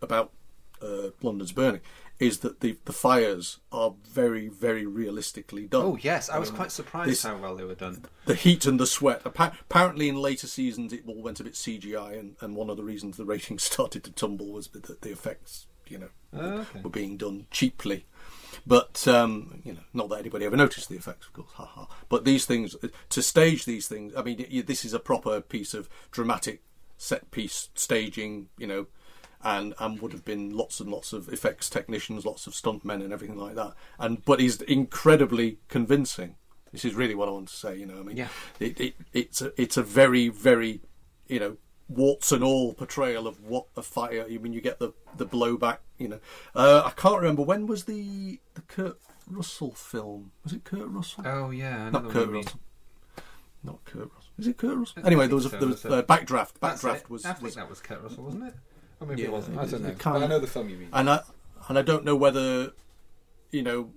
about 0.00 0.32
uh, 0.80 1.10
London's 1.22 1.52
burning 1.52 1.80
is 2.18 2.38
that 2.40 2.60
the 2.60 2.76
the 2.84 2.92
fires 2.92 3.58
are 3.70 3.94
very 4.08 4.48
very 4.48 4.84
realistically 4.86 5.66
done. 5.66 5.82
Oh 5.84 5.98
yes, 6.00 6.28
I 6.28 6.38
was 6.38 6.50
Um, 6.50 6.56
quite 6.56 6.72
surprised 6.72 7.10
this- 7.10 7.22
how 7.22 7.36
well 7.36 7.54
they 7.56 7.64
were 7.64 7.74
done. 7.74 8.04
the 8.26 8.34
heat 8.34 8.66
and 8.66 8.78
the 8.80 8.86
sweat. 8.86 9.22
Appa- 9.24 9.56
apparently, 9.62 10.08
in 10.08 10.16
later 10.16 10.46
seasons, 10.46 10.92
it 10.92 11.04
all 11.06 11.22
went 11.22 11.40
a 11.40 11.44
bit 11.44 11.54
CGI, 11.54 12.18
and, 12.18 12.36
and 12.40 12.56
one 12.56 12.70
of 12.70 12.76
the 12.76 12.84
reasons 12.84 13.16
the 13.16 13.24
ratings 13.24 13.62
started 13.72 14.02
to 14.04 14.10
tumble 14.10 14.50
was 14.52 14.68
that 14.68 15.00
the 15.02 15.10
effects, 15.12 15.66
you 15.86 15.98
know, 15.98 16.08
Oh, 16.32 16.58
okay. 16.60 16.80
were 16.82 16.90
being 16.90 17.16
done 17.16 17.46
cheaply. 17.50 18.04
But 18.66 19.06
um, 19.06 19.60
you 19.64 19.72
know, 19.74 19.80
not 19.94 20.08
that 20.08 20.18
anybody 20.18 20.44
ever 20.44 20.56
noticed 20.56 20.88
the 20.88 20.96
effects, 20.96 21.26
of 21.26 21.32
course. 21.34 21.50
haha. 21.54 21.86
But 22.08 22.24
these 22.24 22.44
things, 22.46 22.74
to 23.10 23.22
stage 23.22 23.64
these 23.64 23.86
things, 23.88 24.12
I 24.16 24.22
mean, 24.22 24.64
this 24.66 24.84
is 24.84 24.92
a 24.92 24.98
proper 24.98 25.40
piece 25.40 25.72
of 25.74 25.88
dramatic 26.10 26.62
set 26.96 27.30
piece 27.30 27.68
staging, 27.74 28.48
you 28.58 28.66
know, 28.66 28.86
and 29.42 29.74
and 29.78 30.00
would 30.00 30.12
have 30.12 30.24
been 30.24 30.56
lots 30.56 30.80
and 30.80 30.90
lots 30.90 31.12
of 31.12 31.28
effects 31.32 31.70
technicians, 31.70 32.24
lots 32.26 32.46
of 32.46 32.52
stuntmen, 32.54 33.02
and 33.02 33.12
everything 33.12 33.38
like 33.38 33.54
that. 33.54 33.74
And 33.98 34.24
but 34.24 34.40
he's 34.40 34.60
incredibly 34.62 35.58
convincing. 35.68 36.34
This 36.72 36.84
is 36.84 36.94
really 36.94 37.14
what 37.14 37.28
I 37.28 37.32
want 37.32 37.48
to 37.48 37.56
say. 37.56 37.76
You 37.76 37.86
know, 37.86 37.98
I 37.98 38.02
mean, 38.02 38.16
Yeah. 38.16 38.28
it, 38.60 38.78
it 38.80 38.94
it's 39.12 39.40
a 39.40 39.52
it's 39.60 39.76
a 39.76 39.82
very 39.82 40.28
very 40.28 40.80
you 41.26 41.40
know 41.40 41.56
warts 41.88 42.32
and 42.32 42.44
all 42.44 42.74
portrayal 42.74 43.26
of 43.26 43.42
what 43.42 43.66
a 43.76 43.82
fire. 43.82 44.26
I 44.28 44.36
mean, 44.38 44.52
you 44.52 44.60
get 44.60 44.78
the 44.78 44.92
the 45.16 45.26
blowback. 45.26 45.78
You 45.98 46.08
know, 46.08 46.20
uh, 46.54 46.82
I 46.84 46.90
can't 46.90 47.20
remember 47.20 47.42
when 47.42 47.66
was 47.66 47.84
the 47.84 48.40
the 48.54 48.60
Kurt 48.62 48.98
Russell 49.30 49.72
film. 49.74 50.32
Was 50.44 50.52
it 50.52 50.64
Kurt 50.64 50.88
Russell? 50.88 51.24
Oh 51.26 51.50
yeah, 51.50 51.90
not 51.90 52.10
Kurt. 52.10 52.28
Russell. 52.28 52.60
Not 53.64 53.84
Kurt 53.84 54.10
Russell. 54.14 54.32
Is 54.38 54.46
it 54.46 54.56
Kurt 54.56 54.76
Russell? 54.76 55.02
Anyway, 55.04 55.26
there 55.26 55.34
was 55.34 55.46
a, 55.46 55.48
there 55.48 55.68
was 55.68 55.84
uh. 55.84 56.02
Backdraft. 56.02 56.58
Backdraft 56.60 57.08
was. 57.08 57.24
I 57.24 57.32
think 57.32 57.44
was 57.44 57.54
that 57.56 57.68
was 57.68 57.80
Kurt 57.80 58.02
Russell, 58.02 58.24
wasn't 58.24 58.44
it? 58.44 58.54
Or 59.00 59.06
maybe 59.06 59.22
yeah, 59.22 59.28
it 59.28 59.32
wasn't. 59.32 59.58
I 59.58 59.66
don't 59.66 59.82
know. 59.82 59.88
it 59.90 59.98
But 59.98 60.22
I 60.22 60.26
know 60.26 60.38
the 60.38 60.46
film 60.46 60.68
you 60.68 60.76
mean. 60.76 60.88
And 60.92 61.10
I 61.10 61.20
and 61.68 61.78
I 61.78 61.82
don't 61.82 62.04
know 62.04 62.16
whether 62.16 62.72
you 63.50 63.62
know 63.62 63.90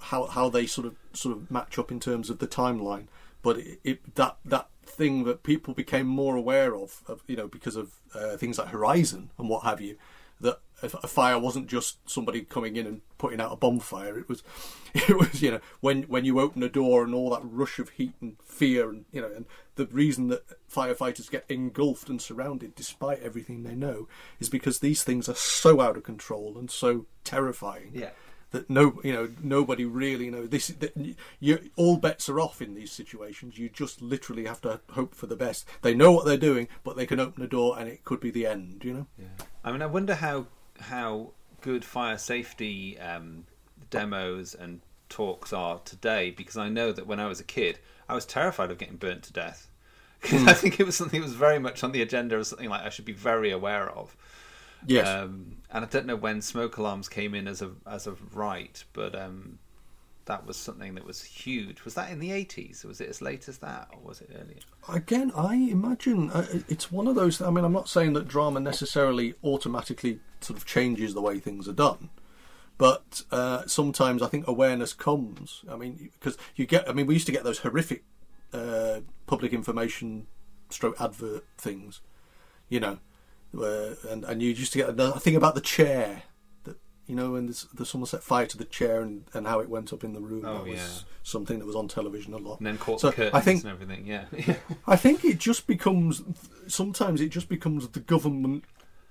how 0.00 0.26
how 0.26 0.48
they 0.48 0.66
sort 0.66 0.86
of 0.86 0.96
sort 1.12 1.36
of 1.36 1.50
match 1.50 1.78
up 1.78 1.90
in 1.90 2.00
terms 2.00 2.30
of 2.30 2.38
the 2.38 2.46
timeline, 2.46 3.06
but 3.42 3.58
it, 3.58 3.80
it 3.84 4.14
that 4.14 4.36
that 4.44 4.68
thing 4.84 5.24
that 5.24 5.42
people 5.42 5.74
became 5.74 6.06
more 6.06 6.36
aware 6.36 6.74
of, 6.74 7.02
of 7.06 7.22
you 7.26 7.36
know, 7.36 7.48
because 7.48 7.76
of 7.76 7.92
uh, 8.14 8.36
things 8.36 8.58
like 8.58 8.68
Horizon 8.68 9.30
and 9.38 9.48
what 9.48 9.64
have 9.64 9.80
you, 9.80 9.96
that 9.96 9.98
a, 10.82 10.90
a 11.02 11.06
fire 11.06 11.38
wasn't 11.38 11.66
just 11.68 11.98
somebody 12.08 12.42
coming 12.42 12.76
in 12.76 12.86
and 12.86 13.00
putting 13.18 13.40
out 13.40 13.52
a 13.52 13.56
bonfire. 13.56 14.18
It 14.18 14.28
was, 14.28 14.42
it 14.94 15.16
was 15.18 15.42
you 15.42 15.50
know 15.52 15.60
when 15.80 16.02
when 16.04 16.24
you 16.24 16.40
open 16.40 16.62
a 16.62 16.68
door 16.68 17.04
and 17.04 17.14
all 17.14 17.30
that 17.30 17.42
rush 17.44 17.78
of 17.78 17.90
heat 17.90 18.14
and 18.20 18.36
fear 18.44 18.90
and 18.90 19.04
you 19.12 19.20
know 19.20 19.30
and 19.34 19.46
the 19.76 19.86
reason 19.86 20.28
that 20.28 20.42
firefighters 20.70 21.30
get 21.30 21.44
engulfed 21.48 22.08
and 22.10 22.20
surrounded 22.20 22.74
despite 22.74 23.22
everything 23.22 23.62
they 23.62 23.74
know 23.74 24.06
is 24.38 24.48
because 24.50 24.80
these 24.80 25.02
things 25.02 25.28
are 25.28 25.34
so 25.34 25.80
out 25.80 25.96
of 25.96 26.02
control 26.02 26.56
and 26.58 26.70
so 26.70 27.06
terrifying 27.24 27.90
Yeah. 27.94 28.10
that 28.50 28.68
no 28.68 29.00
you 29.02 29.14
know 29.14 29.30
nobody 29.42 29.86
really 29.86 30.28
knows 30.30 30.50
this 30.50 30.66
that 30.68 30.94
you 31.40 31.70
all 31.76 31.96
bets 31.96 32.28
are 32.28 32.38
off 32.38 32.60
in 32.60 32.74
these 32.74 32.92
situations 32.92 33.56
you 33.56 33.70
just 33.70 34.02
literally 34.02 34.44
have 34.44 34.60
to 34.60 34.80
hope 34.90 35.14
for 35.14 35.26
the 35.26 35.36
best 35.36 35.64
they 35.80 35.94
know 35.94 36.12
what 36.12 36.26
they're 36.26 36.36
doing 36.36 36.68
but 36.84 36.94
they 36.96 37.06
can 37.06 37.18
open 37.18 37.42
a 37.42 37.46
door 37.48 37.78
and 37.78 37.88
it 37.88 38.04
could 38.04 38.20
be 38.20 38.30
the 38.30 38.44
end 38.46 38.82
you 38.84 38.92
know 38.92 39.06
I 39.64 39.72
mean, 39.72 39.80
I 39.80 39.86
wonder 39.86 40.16
how 40.16 40.48
how 40.80 41.32
good 41.60 41.84
fire 41.84 42.18
safety 42.18 42.98
um, 42.98 43.46
demos 43.90 44.54
and 44.54 44.80
talks 45.08 45.52
are 45.52 45.78
today 45.80 46.30
because 46.30 46.56
I 46.56 46.68
know 46.68 46.92
that 46.92 47.06
when 47.06 47.20
I 47.20 47.26
was 47.26 47.40
a 47.40 47.44
kid, 47.44 47.78
I 48.08 48.14
was 48.14 48.26
terrified 48.26 48.70
of 48.70 48.78
getting 48.78 48.96
burnt 48.96 49.22
to 49.24 49.32
death. 49.32 49.68
'Cause 50.22 50.44
Hmm. 50.44 50.46
I 50.46 50.54
think 50.54 50.78
it 50.78 50.86
was 50.86 50.96
something 50.96 51.20
that 51.20 51.26
was 51.26 51.34
very 51.34 51.58
much 51.58 51.82
on 51.82 51.92
the 51.92 52.02
agenda 52.02 52.36
as 52.36 52.48
something 52.48 52.68
like 52.68 52.82
I 52.82 52.90
should 52.90 53.04
be 53.04 53.12
very 53.12 53.50
aware 53.50 53.90
of. 53.90 54.16
Yes. 54.86 55.16
Um, 55.16 55.56
and 55.70 55.84
I 55.84 55.88
don't 55.88 56.06
know 56.06 56.16
when 56.16 56.42
smoke 56.42 56.76
alarms 56.76 57.08
came 57.08 57.34
in 57.34 57.48
as 57.48 57.62
a 57.62 57.72
as 57.86 58.06
a 58.06 58.12
right, 58.32 58.82
but 58.92 59.14
um, 59.14 59.58
that 60.26 60.46
was 60.46 60.56
something 60.56 60.94
that 60.94 61.04
was 61.04 61.22
huge. 61.22 61.84
Was 61.84 61.94
that 61.94 62.10
in 62.10 62.18
the 62.18 62.32
eighties? 62.32 62.84
Was 62.84 63.00
it 63.00 63.08
as 63.08 63.20
late 63.20 63.48
as 63.48 63.58
that, 63.58 63.88
or 63.92 64.00
was 64.00 64.20
it 64.20 64.30
earlier? 64.34 64.60
Again, 64.88 65.32
I 65.36 65.54
imagine 65.54 66.30
uh, 66.30 66.46
it's 66.68 66.92
one 66.92 67.06
of 67.06 67.14
those. 67.14 67.40
I 67.40 67.50
mean, 67.50 67.64
I'm 67.64 67.72
not 67.72 67.88
saying 67.88 68.12
that 68.14 68.28
drama 68.28 68.60
necessarily 68.60 69.34
automatically 69.42 70.20
sort 70.40 70.58
of 70.58 70.66
changes 70.66 71.14
the 71.14 71.22
way 71.22 71.38
things 71.38 71.68
are 71.68 71.72
done, 71.72 72.10
but 72.78 73.22
uh, 73.30 73.66
sometimes 73.66 74.22
I 74.22 74.28
think 74.28 74.46
awareness 74.46 74.92
comes. 74.92 75.64
I 75.70 75.76
mean, 75.76 76.10
because 76.12 76.36
you 76.56 76.66
get. 76.66 76.88
I 76.88 76.92
mean, 76.92 77.06
we 77.06 77.14
used 77.14 77.26
to 77.26 77.32
get 77.32 77.44
those 77.44 77.60
horrific 77.60 78.04
uh, 78.52 79.00
public 79.26 79.52
information 79.52 80.26
stroke 80.70 81.00
advert 81.00 81.44
things, 81.58 82.00
you 82.68 82.80
know, 82.80 82.98
and 83.52 84.24
and 84.24 84.42
you 84.42 84.50
used 84.50 84.72
to 84.72 84.78
get 84.78 84.98
a 84.98 85.20
thing 85.20 85.36
about 85.36 85.54
the 85.54 85.60
chair. 85.60 86.22
You 87.06 87.16
know, 87.16 87.32
when 87.32 87.46
there's, 87.46 87.66
there's 87.74 87.90
someone 87.90 88.06
set 88.06 88.22
fire 88.22 88.46
to 88.46 88.56
the 88.56 88.64
chair 88.64 89.00
and, 89.00 89.24
and 89.34 89.46
how 89.46 89.60
it 89.60 89.68
went 89.68 89.92
up 89.92 90.04
in 90.04 90.12
the 90.12 90.20
room. 90.20 90.44
Oh, 90.46 90.58
that 90.58 90.70
was 90.70 90.78
yeah. 90.78 91.08
something 91.22 91.58
that 91.58 91.66
was 91.66 91.74
on 91.74 91.88
television 91.88 92.32
a 92.32 92.38
lot. 92.38 92.58
And 92.58 92.66
then 92.66 92.78
caught 92.78 93.00
So 93.00 93.10
the 93.10 93.16
curtains 93.16 93.34
I 93.34 93.40
think 93.40 93.64
and 93.64 93.72
everything. 93.72 94.06
Yeah. 94.06 94.24
I 94.86 94.96
think 94.96 95.24
it 95.24 95.38
just 95.38 95.66
becomes 95.66 96.22
sometimes 96.68 97.20
it 97.20 97.28
just 97.28 97.48
becomes 97.48 97.88
the 97.88 98.00
government 98.00 98.64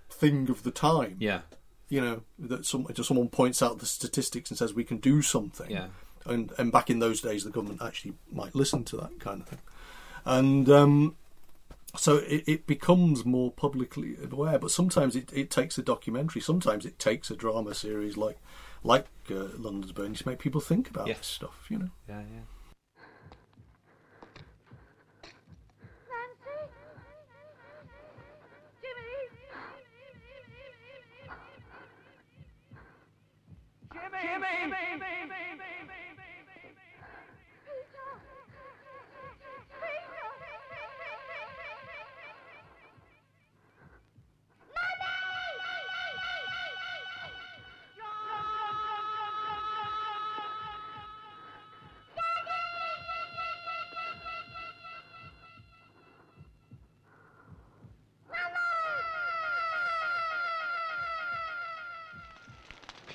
thing 0.09 0.49
of 0.49 0.63
the 0.63 0.71
time. 0.71 1.17
Yeah. 1.19 1.41
You 1.89 1.99
know 1.99 2.21
that 2.39 2.65
some 2.65 2.87
just 2.93 3.09
someone 3.09 3.27
points 3.27 3.61
out 3.61 3.79
the 3.79 3.85
statistics 3.85 4.49
and 4.49 4.57
says 4.57 4.73
we 4.73 4.85
can 4.85 4.97
do 4.97 5.21
something. 5.21 5.69
Yeah. 5.69 5.87
And 6.25 6.53
and 6.57 6.71
back 6.71 6.89
in 6.89 6.99
those 6.99 7.19
days, 7.19 7.43
the 7.43 7.49
government 7.49 7.81
actually 7.81 8.13
might 8.31 8.55
listen 8.55 8.85
to 8.85 8.97
that 8.97 9.19
kind 9.19 9.41
of 9.41 9.47
thing, 9.49 9.59
and 10.23 10.69
um, 10.69 11.15
so 11.95 12.17
it, 12.17 12.43
it 12.47 12.67
becomes 12.67 13.25
more 13.25 13.51
publicly 13.51 14.15
aware. 14.31 14.59
But 14.59 14.71
sometimes 14.71 15.15
it, 15.15 15.31
it 15.33 15.49
takes 15.49 15.77
a 15.77 15.81
documentary. 15.81 16.41
Sometimes 16.41 16.85
it 16.85 16.99
takes 16.99 17.29
a 17.31 17.35
drama 17.35 17.73
series 17.73 18.17
like 18.17 18.37
like 18.83 19.07
uh, 19.29 19.47
London's 19.57 19.91
Burning 19.91 20.15
to 20.15 20.27
make 20.27 20.39
people 20.39 20.61
think 20.61 20.89
about 20.89 21.07
this 21.07 21.27
stuff. 21.27 21.65
You 21.69 21.79
know. 21.79 21.89
Yeah, 22.07 22.21
yeah. 22.21 22.41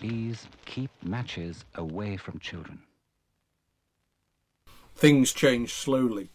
Please 0.07 0.47
keep 0.67 0.91
matches 1.03 1.65
away 1.75 2.17
from 2.17 2.39
children. 2.39 2.81
things 4.95 5.33
change 5.33 5.73
slowly. 5.73 6.31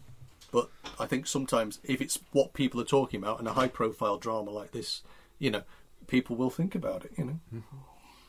But 0.51 0.69
I 0.99 1.05
think 1.05 1.26
sometimes 1.26 1.80
if 1.84 2.01
it's 2.01 2.19
what 2.32 2.53
people 2.53 2.82
are 2.82 2.86
talking 2.86 3.22
about 3.22 3.39
in 3.39 3.47
a 3.47 3.53
high 3.53 3.69
profile 3.69 4.17
drama 4.17 4.51
like 4.51 4.72
this, 4.72 5.01
you 5.39 5.49
know, 5.49 5.63
people 6.07 6.36
will 6.36 6.49
think 6.49 6.76
about 6.76 7.05
it, 7.05 7.11
you 7.17 7.24
know. 7.26 7.39
Mm-hmm. 7.53 7.78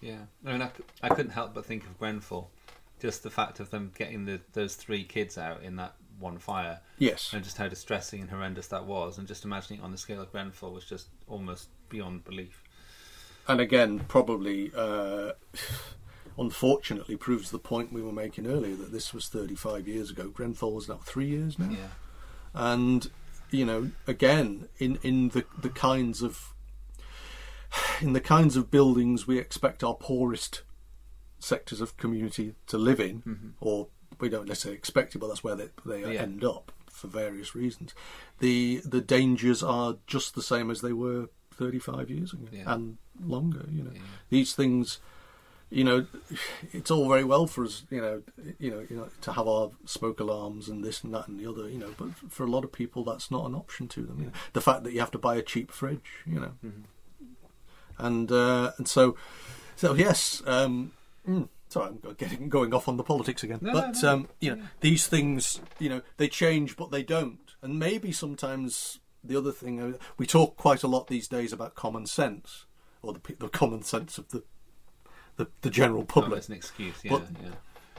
Yeah, 0.01 0.19
I 0.47 0.53
mean, 0.53 0.63
I, 0.63 0.71
I 1.03 1.09
couldn't 1.09 1.33
help 1.33 1.55
but 1.55 1.67
think 1.67 1.85
of 1.85 1.99
Grenfell. 1.99 2.51
Just 3.01 3.25
the 3.25 3.31
fact 3.31 3.59
of 3.59 3.71
them 3.71 3.91
getting 3.99 4.25
the, 4.25 4.41
those 4.53 4.77
three 4.77 5.03
kids 5.03 5.37
out 5.37 5.63
in 5.63 5.75
that 5.77 5.97
one 6.21 6.39
fire. 6.39 6.81
Yes. 6.99 7.33
And 7.33 7.43
just 7.43 7.57
how 7.59 7.67
distressing 7.67 8.21
and 8.21 8.31
horrendous 8.31 8.69
that 8.69 8.87
was. 8.87 9.19
And 9.19 9.27
just 9.27 9.45
imagining 9.45 9.81
it 9.81 9.83
on 9.83 9.91
the 9.91 9.99
scale 9.99 10.23
of 10.23 10.31
Grenfell 10.31 10.73
was 10.73 10.85
just 10.85 11.09
almost 11.27 11.69
beyond 11.89 12.25
belief. 12.25 12.62
And 13.49 13.61
again, 13.61 14.01
probably, 14.09 14.71
uh, 14.75 15.33
unfortunately, 16.39 17.17
proves 17.17 17.51
the 17.51 17.59
point 17.59 17.93
we 17.93 18.03
were 18.03 18.13
making 18.13 18.47
earlier 18.47 18.75
that 18.77 18.93
this 18.93 19.13
was 19.13 19.29
35 19.29 19.87
years 19.89 20.11
ago. 20.11 20.29
Grenfell 20.29 20.73
was 20.73 20.89
now 20.89 21.01
three 21.05 21.27
years 21.27 21.59
now. 21.59 21.71
Yeah. 21.71 21.89
And, 22.55 23.11
you 23.51 23.65
know, 23.65 23.91
again, 24.07 24.69
in, 24.79 24.99
in 25.03 25.31
the, 25.31 25.45
the 25.61 25.71
kinds 25.71 26.23
of 26.23 26.55
in 28.01 28.13
the 28.13 28.21
kinds 28.21 28.57
of 28.57 28.71
buildings 28.71 29.27
we 29.27 29.39
expect 29.39 29.83
our 29.83 29.95
poorest 29.95 30.63
sectors 31.39 31.81
of 31.81 31.97
community 31.97 32.55
to 32.67 32.79
live 32.79 33.01
in, 33.01 33.23
Mhm. 33.23 33.53
or 33.61 33.89
we 34.21 34.29
don't 34.29 34.47
necessarily 34.47 34.77
expect 34.79 35.15
it, 35.15 35.19
but 35.19 35.29
that's 35.29 35.43
where 35.43 35.57
they, 35.57 35.69
they 35.85 36.15
Yeah. 36.15 36.21
end 36.23 36.45
up 36.45 36.71
for 36.91 37.09
various 37.09 37.55
reasons. 37.55 37.95
The 38.39 38.81
the 38.85 39.01
dangers 39.01 39.63
are 39.63 39.97
just 40.07 40.35
the 40.35 40.43
same 40.43 40.71
as 40.71 40.83
they 40.83 40.93
were 40.93 41.31
35 41.53 42.11
years 42.11 42.33
ago 42.33 42.47
Yeah. 42.53 42.73
and 42.73 42.99
longer. 43.25 43.67
You 43.71 43.85
know, 43.85 43.91
these 44.31 44.55
things. 44.55 44.99
You 45.71 45.85
know, 45.85 46.07
it's 46.75 46.91
all 46.91 47.09
very 47.09 47.25
well 47.25 47.47
for 47.47 47.65
us, 47.65 47.85
you 47.89 47.99
know, 48.03 48.23
you 48.59 48.71
know, 48.71 48.87
you 48.91 48.95
know, 48.95 49.09
to 49.23 49.33
have 49.33 49.49
our 49.49 49.71
smoke 49.87 50.21
alarms 50.21 50.69
and 50.69 50.85
this 50.85 51.03
and 51.03 51.15
that 51.15 51.29
and 51.29 51.41
the 51.41 51.49
other, 51.49 51.67
you 51.67 51.79
know. 51.79 51.95
But 51.97 52.09
for 52.29 52.45
a 52.45 52.51
lot 52.51 52.63
of 52.63 52.73
people, 52.73 53.05
that's 53.05 53.31
not 53.31 53.47
an 53.47 53.55
option 53.55 53.89
to 53.89 54.03
them. 54.03 54.19
You 54.21 54.27
know? 54.27 54.33
The 54.53 54.61
fact 54.61 54.85
that 54.85 54.93
you 54.93 55.01
have 55.01 55.11
to 55.13 55.19
buy 55.19 55.37
a 55.37 55.41
cheap 55.43 55.71
fridge, 55.71 56.25
you 56.27 56.39
know, 56.41 56.53
and 57.99 58.31
uh, 58.31 58.73
and 58.77 58.87
so 58.89 59.17
so 59.77 59.95
yes 59.95 60.43
um 60.47 60.93
mm, 61.27 61.49
sorry 61.69 61.89
i'm 62.05 62.15
getting 62.19 62.49
going 62.49 62.75
off 62.75 62.87
on 62.89 62.97
the 62.97 63.03
politics 63.03 63.43
again 63.43 63.59
No, 63.63 63.73
but 63.73 63.95
no, 63.95 64.01
no. 64.03 64.13
um 64.13 64.29
you 64.41 64.55
know 64.57 64.63
these 64.81 65.07
things 65.07 65.61
you 65.79 65.89
know 65.89 66.03
they 66.19 66.29
change 66.29 66.77
but 66.77 66.91
they 66.91 67.03
don't 67.03 67.39
and 67.63 67.79
maybe 67.79 68.13
sometimes 68.13 69.01
the 69.25 69.37
other 69.37 69.53
thing 69.53 69.81
uh, 69.81 69.97
we 70.19 70.27
talk 70.27 70.57
quite 70.57 70.83
a 70.83 70.89
lot 70.89 71.07
these 71.07 71.29
days 71.29 71.53
about 71.53 71.75
common 71.75 72.07
sense 72.07 72.67
or 73.03 73.13
the, 73.13 73.21
the 73.39 73.49
common 73.49 73.83
sense 73.83 74.19
of 74.19 74.29
the 74.29 74.43
the, 75.37 75.47
the 75.63 75.71
general 75.71 76.05
public 76.05 76.33
Oh, 76.33 76.35
that's 76.35 76.49
an 76.49 76.55
excuse, 76.55 76.95
yeah, 77.03 77.13
but, 77.13 77.23
yeah. 77.43 77.49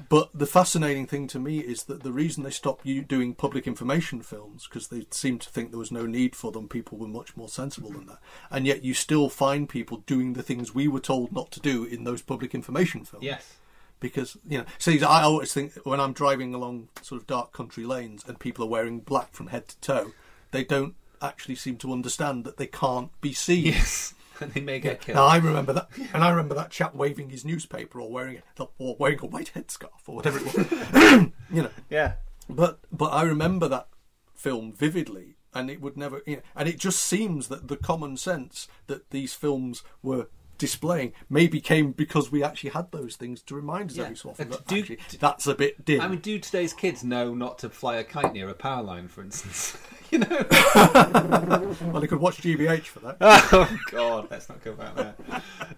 but 0.08 0.30
the 0.36 0.46
fascinating 0.46 1.08
thing 1.08 1.28
to 1.30 1.40
me 1.40 1.60
is 1.60 1.86
that 1.86 2.04
the 2.04 2.12
reason 2.12 2.44
they 2.44 2.52
stopped 2.52 2.86
you 2.86 3.02
doing 3.02 3.34
public 3.34 3.66
information 3.66 4.22
films 4.22 4.68
because 4.68 4.90
they 4.90 5.08
seemed 5.10 5.42
to 5.42 5.50
think 5.50 5.72
there 5.72 5.80
was 5.80 5.92
no 5.92 6.06
need 6.06 6.36
for 6.36 6.52
them. 6.52 6.68
People 6.68 7.00
were 7.00 7.08
much 7.08 7.36
more 7.36 7.50
sensible 7.50 7.90
than 7.92 8.06
that, 8.06 8.20
and 8.52 8.68
yet 8.68 8.84
you 8.84 8.94
still 8.94 9.30
find 9.30 9.68
people 9.68 10.04
doing 10.06 10.34
the 10.34 10.44
things 10.44 10.76
we 10.76 10.88
were 10.88 11.00
told 11.00 11.32
not 11.32 11.50
to 11.52 11.60
do 11.60 11.84
in 11.84 12.04
those 12.04 12.22
public 12.22 12.54
information 12.54 13.04
films. 13.04 13.26
Yes. 13.26 13.56
Because 14.00 14.38
you 14.48 14.60
know, 14.60 14.66
see, 14.78 15.02
I 15.02 15.24
always 15.24 15.54
think 15.54 15.74
when 15.86 16.00
I'm 16.00 16.14
driving 16.14 16.54
along 16.54 16.90
sort 17.02 17.20
of 17.20 17.26
dark 17.26 17.52
country 17.52 17.84
lanes 17.86 18.24
and 18.28 18.38
people 18.38 18.64
are 18.66 18.70
wearing 18.70 19.00
black 19.00 19.32
from 19.34 19.48
head 19.48 19.70
to 19.70 19.80
toe, 19.80 20.12
they 20.52 20.64
don't 20.64 20.94
actually 21.20 21.56
seem 21.56 21.78
to 21.78 21.92
understand 21.92 22.44
that 22.44 22.58
they 22.58 22.68
can't 22.68 23.10
be 23.22 23.34
seen. 23.34 23.66
Yes, 23.66 24.14
and 24.40 24.52
they 24.54 24.62
may 24.62 24.80
get 24.80 25.02
killed. 25.02 25.16
Now 25.16 25.26
I 25.26 25.38
remember 25.38 25.74
that, 25.74 25.90
and 26.14 26.24
I 26.24 26.30
remember 26.30 26.56
that 26.56 26.72
chap 26.72 26.96
waving 26.96 27.30
his 27.30 27.46
newspaper 27.46 28.00
or 28.00 28.12
wearing 28.12 28.42
a, 28.60 28.66
or 28.78 28.96
wearing 29.00 29.20
a 29.22 29.26
white 29.26 29.52
headscarf 29.56 30.08
or 30.08 30.16
whatever 30.16 30.40
it 30.40 30.46
was. 30.46 31.32
you 31.52 31.64
know. 31.64 31.72
Yeah. 31.90 32.14
But 32.50 32.80
but 32.92 33.14
I 33.14 33.24
remember 33.24 33.68
that 33.68 33.88
film 34.36 34.74
vividly, 34.74 35.38
and 35.54 35.70
it 35.70 35.82
would 35.82 35.98
never. 35.98 36.22
You 36.26 36.38
know, 36.38 36.42
and 36.56 36.68
it 36.68 36.78
just 36.78 37.02
seems 37.02 37.48
that 37.48 37.68
the 37.68 37.78
common 37.78 38.18
sense 38.18 38.68
that 38.88 39.10
these 39.12 39.34
films 39.34 39.84
were 40.02 40.28
displaying 40.64 41.12
maybe 41.30 41.60
came 41.60 41.92
because 41.92 42.32
we 42.32 42.42
actually 42.42 42.70
had 42.70 42.90
those 42.92 43.18
things 43.18 43.42
to 43.42 43.54
remind 43.54 43.92
us 43.92 43.98
Yeah. 43.98 44.04
every 44.06 44.16
so 44.16 44.30
often 44.30 44.48
Uh, 44.48 44.56
that 44.56 44.68
do- 44.68 44.80
actually 44.80 45.00
that's 45.20 45.46
a 45.46 45.56
bit 45.56 45.84
dim. 45.84 46.00
I 46.00 46.08
mean, 46.08 46.20
do 46.20 46.40
today's 46.40 46.72
kids 46.74 47.04
know 47.04 47.36
not 47.36 47.60
to 47.60 47.70
fly 47.70 47.98
a 47.98 48.04
kite 48.04 48.32
near 48.34 48.48
a 48.48 48.54
power 48.54 48.82
line, 48.82 49.08
for 49.10 49.22
instance? 49.22 49.78
you 50.12 50.20
know. 50.20 50.46
well, 51.92 52.00
they 52.00 52.08
could 52.08 52.20
watch 52.20 52.38
GBH 52.42 52.86
for 52.86 53.00
that. 53.02 53.18
oh 53.22 53.78
God, 53.92 54.28
let's 54.32 54.48
not 54.48 54.64
go 54.64 54.74
back 54.74 54.96
there. 54.96 55.16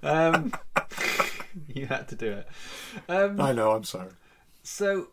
Um, 0.04 0.54
you 1.68 1.88
had 1.88 2.08
to 2.10 2.16
do 2.16 2.32
it. 2.32 2.48
Um, 3.10 3.42
I 3.42 3.52
know. 3.54 3.72
I'm 3.72 3.84
sorry. 3.84 4.12
So, 4.62 5.08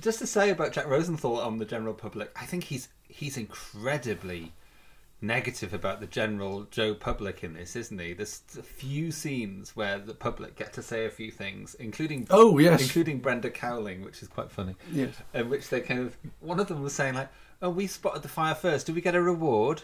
just 0.00 0.18
to 0.20 0.26
say 0.26 0.50
about 0.50 0.72
Jack 0.72 0.86
Rosenthal 0.88 1.40
on 1.40 1.58
the 1.58 1.64
general 1.64 1.94
public, 1.94 2.30
I 2.40 2.44
think 2.46 2.64
he's 2.64 2.88
he's 3.08 3.36
incredibly 3.36 4.52
negative 5.20 5.72
about 5.72 6.00
the 6.00 6.06
general 6.06 6.64
Joe 6.70 6.94
public 6.94 7.42
in 7.42 7.54
this, 7.54 7.74
isn't 7.76 7.98
he? 7.98 8.12
There's 8.12 8.42
a 8.58 8.62
few 8.62 9.10
scenes 9.10 9.74
where 9.74 9.98
the 9.98 10.14
public 10.14 10.56
get 10.56 10.72
to 10.74 10.82
say 10.82 11.06
a 11.06 11.10
few 11.10 11.30
things, 11.30 11.74
including 11.76 12.26
Oh, 12.30 12.58
yes. 12.58 12.82
including 12.82 13.18
Brenda 13.20 13.50
Cowling, 13.50 14.02
which 14.04 14.22
is 14.22 14.28
quite 14.28 14.50
funny. 14.50 14.74
Yes. 14.92 15.14
in 15.34 15.48
which 15.48 15.68
they 15.68 15.80
kind 15.80 16.00
of 16.00 16.16
one 16.40 16.60
of 16.60 16.68
them 16.68 16.82
was 16.82 16.92
saying 16.94 17.14
like, 17.14 17.30
"Oh, 17.62 17.70
we 17.70 17.86
spotted 17.86 18.22
the 18.22 18.28
fire 18.28 18.54
first. 18.54 18.86
Do 18.86 18.92
we 18.94 19.00
get 19.00 19.14
a 19.14 19.22
reward?" 19.22 19.82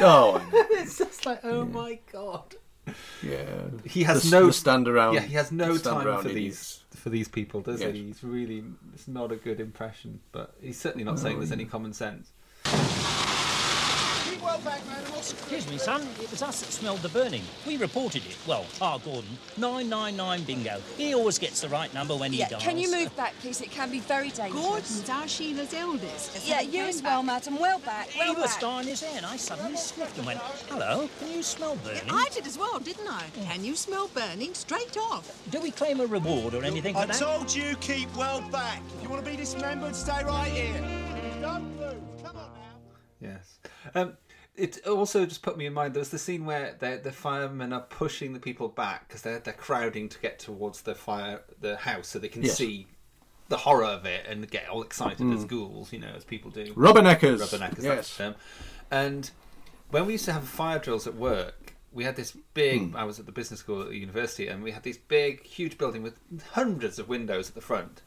Oh, 0.00 0.44
it's 0.52 0.98
just 0.98 1.24
like, 1.24 1.40
oh 1.44 1.64
my 1.64 2.00
god. 2.12 2.56
Yeah. 3.22 3.44
He 3.86 4.02
has 4.02 4.24
The- 4.24 4.30
no 4.40 4.46
the 4.48 4.52
stand 4.52 4.88
around- 4.88 5.14
Yeah, 5.14 5.20
he 5.20 5.34
has 5.34 5.50
no 5.52 5.78
time 5.78 6.02
for 6.20 6.28
idiots. 6.28 6.34
these 6.34 7.00
for 7.00 7.10
these 7.10 7.28
people, 7.28 7.60
does 7.62 7.80
Yes. 7.80 7.94
he? 7.94 8.04
He's 8.06 8.22
really 8.24 8.64
it's 8.92 9.06
not 9.08 9.30
a 9.32 9.36
good 9.36 9.60
impression, 9.60 10.20
but 10.32 10.54
he's 10.60 10.78
certainly 10.80 11.04
not 11.04 11.18
saying 11.18 11.38
there's 11.38 11.50
yeah. 11.50 11.54
any 11.56 11.64
common 11.64 11.92
sense. 11.92 12.32
Keep 12.64 12.72
well 12.74 12.82
back, 12.82 12.92
man. 12.92 14.42
and 14.42 14.42
I'll 14.42 14.43
Excuse 15.16 15.68
me, 15.70 15.78
son. 15.78 16.02
It 16.20 16.30
was 16.30 16.42
us 16.42 16.60
that 16.60 16.70
smelled 16.72 17.00
the 17.00 17.08
burning. 17.08 17.42
We 17.66 17.76
reported 17.76 18.24
it. 18.26 18.36
Well, 18.46 18.64
our 18.80 18.98
Gordon. 18.98 19.36
999 19.56 20.44
bingo. 20.44 20.80
He 20.96 21.14
always 21.14 21.38
gets 21.38 21.60
the 21.60 21.68
right 21.68 21.92
number 21.94 22.14
when 22.16 22.32
he 22.32 22.38
Yeah, 22.38 22.48
dials. 22.50 22.62
can 22.62 22.78
you 22.78 22.90
move 22.90 23.14
back, 23.16 23.34
please? 23.40 23.60
It 23.60 23.70
can 23.70 23.90
be 23.90 24.00
very 24.00 24.30
dangerous. 24.30 24.62
Gordon's 24.64 25.08
our 25.08 25.26
Sheila's 25.28 25.72
eldest. 25.74 26.46
Yeah, 26.46 26.60
you 26.60 26.84
as 26.84 27.02
well, 27.02 27.22
madam. 27.22 27.58
Well 27.58 27.78
back. 27.80 28.08
He 28.08 28.18
Well 28.20 28.34
was 28.36 28.50
back. 28.52 28.60
dying 28.60 28.86
his 28.88 29.00
hair, 29.02 29.16
and 29.16 29.26
I 29.26 29.36
suddenly 29.36 29.76
sniffed 29.76 30.16
and 30.18 30.26
went, 30.26 30.40
"Hello, 30.68 31.08
can 31.20 31.30
you 31.32 31.42
smell 31.42 31.76
burning?" 31.76 32.10
I 32.10 32.28
did 32.32 32.46
as 32.46 32.58
well, 32.58 32.78
didn't 32.78 33.08
I? 33.08 33.24
Can 33.48 33.64
you 33.64 33.74
smell 33.76 34.08
burning 34.08 34.54
straight 34.54 34.96
off? 34.96 35.30
Do 35.50 35.60
we 35.60 35.70
claim 35.70 36.00
a 36.00 36.06
reward 36.06 36.54
or 36.54 36.64
anything 36.64 36.94
for 36.94 37.06
that? 37.06 37.16
I 37.16 37.18
told 37.18 37.54
you 37.54 37.76
keep 37.76 38.14
well 38.16 38.40
back. 38.50 38.82
If 38.96 39.02
you 39.02 39.08
want 39.08 39.24
to 39.24 39.30
be 39.30 39.36
dismembered, 39.36 39.96
stay 39.96 40.22
right 40.24 40.50
here. 40.50 40.80
Don't 41.40 41.76
move. 41.78 41.96
Come 42.22 42.36
on 42.36 42.50
now. 42.54 42.76
Yes. 43.20 43.58
Um, 43.94 44.16
it 44.56 44.86
also 44.86 45.26
just 45.26 45.42
put 45.42 45.56
me 45.56 45.66
in 45.66 45.72
mind. 45.72 45.94
There's 45.94 46.10
the 46.10 46.18
scene 46.18 46.44
where 46.44 46.76
the 46.78 47.00
the 47.02 47.12
firemen 47.12 47.72
are 47.72 47.80
pushing 47.82 48.32
the 48.32 48.40
people 48.40 48.68
back 48.68 49.08
because 49.08 49.22
they're 49.22 49.38
they're 49.40 49.52
crowding 49.54 50.08
to 50.10 50.18
get 50.20 50.38
towards 50.38 50.82
the 50.82 50.94
fire 50.94 51.42
the 51.60 51.76
house 51.76 52.08
so 52.08 52.18
they 52.18 52.28
can 52.28 52.42
Yes. 52.42 52.56
see 52.56 52.86
the 53.48 53.56
horror 53.58 53.84
of 53.84 54.06
it 54.06 54.26
and 54.26 54.50
get 54.50 54.68
all 54.68 54.82
excited 54.82 55.20
as 55.32 55.44
Mm. 55.44 55.48
ghouls, 55.48 55.92
you 55.92 55.98
know, 55.98 56.12
as 56.16 56.24
people 56.24 56.50
do. 56.50 56.72
Rubberneckers. 56.74 57.40
Rubberneckers. 57.40 57.82
Yes. 57.82 57.96
That's 57.96 58.16
the 58.16 58.22
term. 58.24 58.34
And 58.90 59.30
when 59.90 60.06
we 60.06 60.12
used 60.12 60.24
to 60.26 60.32
have 60.32 60.48
fire 60.48 60.78
drills 60.78 61.06
at 61.06 61.14
work, 61.14 61.74
we 61.92 62.04
had 62.04 62.16
this 62.16 62.32
big. 62.54 62.90
Hmm. 62.90 62.96
I 62.96 63.04
was 63.04 63.18
at 63.20 63.26
the 63.26 63.32
business 63.32 63.60
school 63.60 63.82
at 63.82 63.88
the 63.90 63.96
university, 63.98 64.48
and 64.48 64.62
we 64.62 64.70
had 64.72 64.82
this 64.82 64.96
big, 64.96 65.44
huge 65.44 65.76
building 65.78 66.02
with 66.02 66.14
hundreds 66.52 66.98
of 66.98 67.08
windows 67.08 67.48
at 67.48 67.54
the 67.54 67.60
front. 67.60 68.02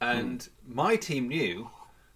And 0.00 0.48
my 0.66 0.96
team 0.96 1.28
knew 1.28 1.70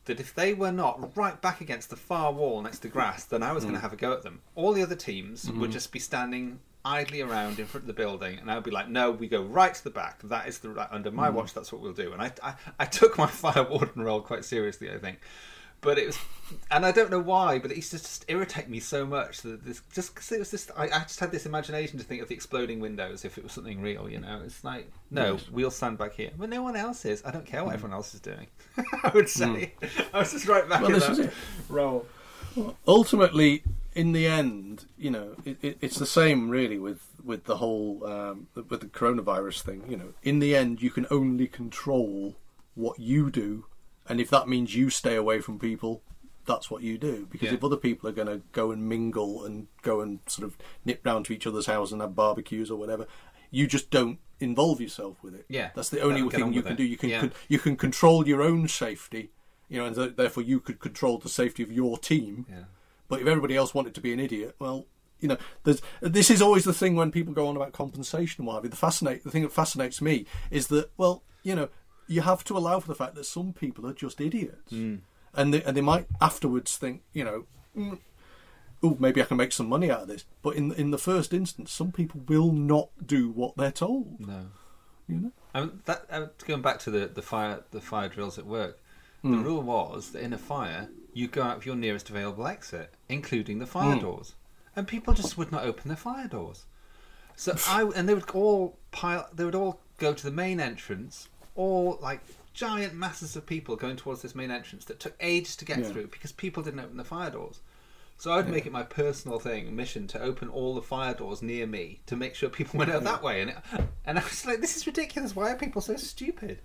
that 0.06 0.20
if 0.20 0.34
they 0.34 0.52
were 0.54 0.72
not 0.72 1.16
right 1.16 1.40
back 1.40 1.60
against 1.60 1.90
the 1.90 1.96
far 1.96 2.32
wall 2.32 2.60
next 2.62 2.80
to 2.80 2.88
grass, 2.88 3.24
then 3.24 3.42
I 3.42 3.52
was 3.52 3.64
going 3.64 3.74
to 3.74 3.78
Mm. 3.80 3.82
have 3.82 3.92
a 3.92 3.96
go 3.96 4.12
at 4.12 4.22
them. 4.22 4.42
All 4.54 4.72
the 4.72 4.82
other 4.82 4.94
teams 4.96 5.50
would 5.50 5.70
Mhm. 5.70 5.72
just 5.72 5.92
be 5.92 5.98
standing 5.98 6.60
idly 6.84 7.22
around 7.22 7.58
in 7.58 7.64
front 7.64 7.84
of 7.84 7.86
the 7.86 7.94
building, 7.94 8.38
and 8.38 8.50
I 8.50 8.54
would 8.56 8.64
be 8.64 8.70
like, 8.70 8.88
"No, 8.90 9.10
we 9.10 9.26
go 9.26 9.42
right 9.42 9.74
to 9.74 9.82
the 9.84 9.88
back. 9.90 10.20
That 10.24 10.46
is 10.46 10.58
the 10.58 10.68
right 10.68 10.88
under 10.90 11.10
my 11.10 11.30
Mm. 11.30 11.34
watch. 11.34 11.54
That's 11.54 11.72
what 11.72 11.80
we'll 11.80 11.94
do." 11.94 12.12
And 12.12 12.20
I, 12.20 12.32
I, 12.42 12.54
I 12.80 12.84
took 12.84 13.16
my 13.16 13.26
fire 13.42 13.62
warden 13.64 14.02
role 14.02 14.20
quite 14.20 14.44
seriously, 14.44 14.90
I 14.92 14.98
think. 14.98 15.20
But 15.84 15.98
it 15.98 16.06
was, 16.06 16.18
and 16.70 16.84
I 16.86 16.90
don't 16.92 17.10
know 17.10 17.20
why, 17.20 17.58
but 17.58 17.70
it 17.70 17.76
used 17.76 17.90
to 17.90 17.98
just 17.98 18.24
irritate 18.28 18.68
me 18.70 18.80
so 18.80 19.04
much 19.06 19.42
that 19.42 19.64
this 19.64 19.82
just 19.92 20.14
because 20.14 20.32
it 20.32 20.38
was 20.38 20.50
just 20.50 20.70
I, 20.76 20.84
I 20.84 21.00
just 21.00 21.20
had 21.20 21.30
this 21.30 21.44
imagination 21.46 21.98
to 21.98 22.04
think 22.04 22.22
of 22.22 22.28
the 22.28 22.34
exploding 22.34 22.80
windows 22.80 23.24
if 23.24 23.36
it 23.36 23.44
was 23.44 23.52
something 23.52 23.80
real, 23.82 24.08
you 24.08 24.18
know. 24.18 24.40
It's 24.44 24.64
like 24.64 24.90
no, 25.10 25.34
Yes. 25.34 25.50
we'll 25.50 25.70
stand 25.70 25.98
back 25.98 26.14
here, 26.14 26.30
but 26.38 26.48
no 26.48 26.62
one 26.62 26.74
else 26.74 27.04
is. 27.04 27.22
I 27.24 27.30
don't 27.30 27.44
care 27.46 27.62
what 27.64 27.74
everyone 27.74 27.94
else 27.94 28.14
is 28.14 28.20
doing. 28.20 28.46
I 29.04 29.10
would 29.14 29.28
say 29.28 29.74
I 30.14 30.18
was 30.20 30.32
just 30.32 30.48
right 30.48 30.66
back 30.68 30.80
Well, 30.80 30.94
in 30.94 31.00
this 31.00 31.18
that 31.18 31.32
role. 31.68 32.06
ultimately 32.88 33.62
in 33.94 34.12
the 34.12 34.26
end 34.26 34.86
you 34.98 35.10
know 35.10 35.34
it, 35.44 35.56
it, 35.62 35.78
it's 35.80 35.98
the 35.98 36.06
same 36.06 36.48
really 36.50 36.78
with 36.78 37.00
with 37.22 37.44
the 37.44 37.56
whole 37.58 38.04
um, 38.06 38.46
with 38.54 38.80
the 38.80 38.86
coronavirus 38.86 39.62
thing 39.62 39.82
you 39.88 39.96
know 39.96 40.12
in 40.22 40.38
the 40.40 40.54
end 40.56 40.82
you 40.82 40.90
can 40.90 41.06
only 41.10 41.46
control 41.46 42.34
what 42.74 42.98
you 42.98 43.30
do 43.30 43.64
and 44.08 44.20
if 44.20 44.30
that 44.30 44.48
means 44.48 44.74
you 44.74 44.90
stay 44.90 45.14
away 45.16 45.40
from 45.40 45.58
people 45.58 46.02
that's 46.46 46.70
what 46.70 46.82
you 46.82 46.98
do 46.98 47.26
because 47.30 47.48
Yeah. 47.48 47.54
if 47.54 47.64
other 47.64 47.76
people 47.76 48.08
are 48.08 48.12
going 48.12 48.28
to 48.28 48.42
go 48.52 48.70
and 48.70 48.86
mingle 48.86 49.44
and 49.44 49.66
go 49.82 50.00
and 50.02 50.18
sort 50.26 50.46
of 50.46 50.58
nip 50.84 51.00
round 51.04 51.24
to 51.26 51.32
each 51.32 51.46
other's 51.46 51.66
house 51.66 51.90
and 51.90 52.02
have 52.02 52.14
barbecues 52.14 52.70
or 52.70 52.78
whatever 52.78 53.06
you 53.50 53.66
just 53.66 53.88
don't 53.90 54.18
involve 54.40 54.80
yourself 54.80 55.22
with 55.22 55.32
it. 55.34 55.46
Yeah, 55.48 55.70
that's 55.76 55.88
the 55.88 56.00
only 56.00 56.28
thing 56.28 56.42
on 56.42 56.52
you 56.52 56.60
can 56.62 56.72
it. 56.72 56.76
do. 56.76 56.82
You 56.82 56.96
can 56.96 57.08
Yeah. 57.08 57.20
con- 57.20 57.32
you 57.48 57.58
can 57.60 57.76
control 57.76 58.26
your 58.26 58.42
own 58.42 58.66
safety, 58.66 59.30
you 59.68 59.78
know, 59.78 59.86
and 59.86 59.94
th- 59.94 60.16
therefore 60.16 60.42
you 60.42 60.58
could 60.60 60.80
control 60.80 61.18
the 61.18 61.28
safety 61.28 61.62
of 61.62 61.70
your 61.70 61.96
team. 61.96 62.44
Yeah. 62.50 62.64
But 63.08 63.20
if 63.20 63.28
everybody 63.28 63.54
else 63.56 63.72
wanted 63.72 63.94
to 63.94 64.00
be 64.00 64.12
an 64.12 64.18
idiot, 64.18 64.56
well, 64.58 64.86
you 65.20 65.28
know, 65.28 65.36
there's 65.62 65.80
this 66.02 66.30
is 66.30 66.42
always 66.42 66.64
the 66.64 66.72
thing 66.74 66.96
when 66.96 67.12
people 67.12 67.32
go 67.32 67.46
on 67.46 67.54
about 67.56 67.72
compensation 67.72 68.40
and 68.42 68.48
what 68.48 68.54
have 68.56 68.64
you. 68.64 68.70
The 68.70 68.76
fascinate 68.76 69.22
the 69.22 69.30
thing 69.30 69.42
that 69.44 69.52
fascinates 69.52 70.02
me 70.02 70.26
is 70.50 70.66
that 70.66 70.90
well, 70.96 71.22
you 71.44 71.54
know, 71.54 71.68
you 72.06 72.20
have 72.22 72.44
to 72.44 72.56
allow 72.56 72.80
for 72.80 72.88
the 72.88 72.94
fact 72.94 73.14
that 73.14 73.24
some 73.24 73.52
people 73.52 73.86
are 73.86 73.92
just 73.94 74.20
idiots, 74.20 74.72
Mm. 74.72 75.00
and 75.34 75.54
they, 75.54 75.62
and 75.62 75.76
they 75.76 75.80
might 75.80 76.06
afterwards 76.20 76.76
think, 76.76 77.02
you 77.12 77.24
know. 77.24 77.46
Mm, 77.76 77.98
Oh, 78.82 78.96
maybe 79.00 79.22
I 79.22 79.24
can 79.24 79.38
make 79.38 79.52
some 79.52 79.66
money 79.68 79.90
out 79.90 80.02
of 80.02 80.08
this. 80.08 80.26
But 80.42 80.56
in 80.56 80.70
in 80.72 80.90
the 80.90 80.98
first 80.98 81.32
instance, 81.32 81.72
some 81.72 81.90
people 81.90 82.20
will 82.28 82.52
not 82.52 82.90
do 83.06 83.30
what 83.30 83.56
they're 83.56 83.72
told. 83.72 84.20
No. 84.20 84.48
You 85.08 85.16
know? 85.20 85.32
Um, 85.54 85.80
that 85.86 86.04
uh, 86.10 86.26
going 86.46 86.60
back 86.60 86.80
to 86.80 86.90
the, 86.90 87.06
the 87.06 87.22
fire 87.22 87.64
the 87.70 87.80
fire 87.80 88.08
drills 88.10 88.38
at 88.38 88.44
work. 88.46 88.78
The 89.22 89.28
Mm. 89.30 89.44
rule 89.44 89.62
was 89.62 90.10
that 90.10 90.20
in 90.22 90.34
a 90.34 90.38
fire, 90.38 90.90
you 91.14 91.28
go 91.28 91.42
out 91.42 91.56
of 91.56 91.64
your 91.64 91.76
nearest 91.76 92.10
available 92.10 92.46
exit, 92.46 92.92
including 93.08 93.58
the 93.58 93.66
fire 93.66 93.96
Mm. 93.96 94.00
doors, 94.02 94.34
and 94.76 94.86
people 94.86 95.14
just 95.14 95.38
would 95.38 95.50
not 95.50 95.64
open 95.64 95.88
their 95.88 95.96
fire 95.96 96.28
doors. 96.28 96.66
So 97.36 97.56
I 97.66 97.84
and 97.96 98.06
they 98.06 98.12
would 98.14 98.28
all 98.32 98.76
pile. 98.90 99.30
They 99.32 99.46
would 99.46 99.54
all 99.54 99.80
go 99.96 100.12
to 100.12 100.22
the 100.22 100.30
main 100.30 100.60
entrance, 100.60 101.28
all 101.54 101.98
like 102.02 102.20
giant 102.52 102.94
masses 102.94 103.34
of 103.36 103.46
people 103.46 103.76
going 103.76 103.96
towards 103.96 104.22
this 104.22 104.34
main 104.34 104.50
entrance 104.50 104.84
that 104.86 105.00
took 105.00 105.14
ages 105.20 105.56
to 105.56 105.64
get 105.64 105.78
Yeah. 105.78 105.88
through 105.88 106.06
because 106.08 106.32
people 106.32 106.62
didn't 106.62 106.80
open 106.80 106.96
the 106.96 107.04
fire 107.04 107.30
doors. 107.30 107.60
So 108.16 108.32
I'd 108.32 108.48
make 108.48 108.64
it 108.64 108.70
my 108.72 108.84
personal 108.84 109.40
thing, 109.40 109.74
mission, 109.74 110.06
to 110.08 110.20
open 110.20 110.48
all 110.48 110.74
the 110.76 110.82
fire 110.82 111.14
doors 111.14 111.42
near 111.42 111.66
me 111.66 112.00
to 112.06 112.14
make 112.14 112.36
sure 112.36 112.48
people 112.48 112.78
went 112.78 112.92
out 112.92 113.02
that 113.04 113.22
way. 113.24 113.40
And 113.42 113.50
it, 113.50 113.56
and 114.06 114.18
I 114.18 114.22
was 114.22 114.46
like, 114.46 114.60
this 114.60 114.76
is 114.76 114.86
ridiculous. 114.86 115.34
Why 115.34 115.50
are 115.50 115.56
people 115.56 115.82
so 115.82 115.96
stupid? 115.96 116.60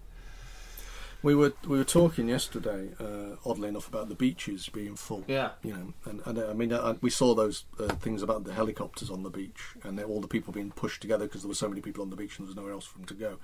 We 1.21 1.35
were 1.35 1.51
we 1.67 1.77
were 1.77 1.83
talking 1.83 2.29
yesterday, 2.29 2.91
uh, 2.97 3.35
oddly 3.45 3.67
enough, 3.67 3.89
about 3.89 4.07
the 4.07 4.15
beaches 4.15 4.69
being 4.69 4.95
full. 4.95 5.25
Yeah. 5.27 5.49
you 5.63 5.73
know, 5.73 5.93
and, 6.05 6.21
and 6.25 6.39
I 6.39 6.53
mean, 6.53 6.71
uh, 6.71 6.95
we 7.01 7.09
saw 7.09 7.35
those 7.35 7.65
uh, 7.77 7.87
things 7.95 8.21
about 8.21 8.45
the 8.45 8.53
helicopters 8.53 9.09
on 9.09 9.23
the 9.23 9.29
beach 9.29 9.59
and 9.83 9.99
all 10.01 10.21
the 10.21 10.29
people 10.29 10.53
being 10.53 10.71
pushed 10.71 11.01
together 11.01 11.25
because 11.25 11.41
there 11.41 11.49
were 11.49 11.55
so 11.55 11.67
many 11.67 11.81
people 11.81 12.03
on 12.03 12.09
the 12.09 12.15
beach 12.15 12.37
and 12.39 12.45
there 12.47 12.51
was 12.51 12.55
nowhere 12.55 12.71
else 12.71 12.85
for 12.85 12.99
them 12.99 13.07
to 13.07 13.13
go. 13.15 13.37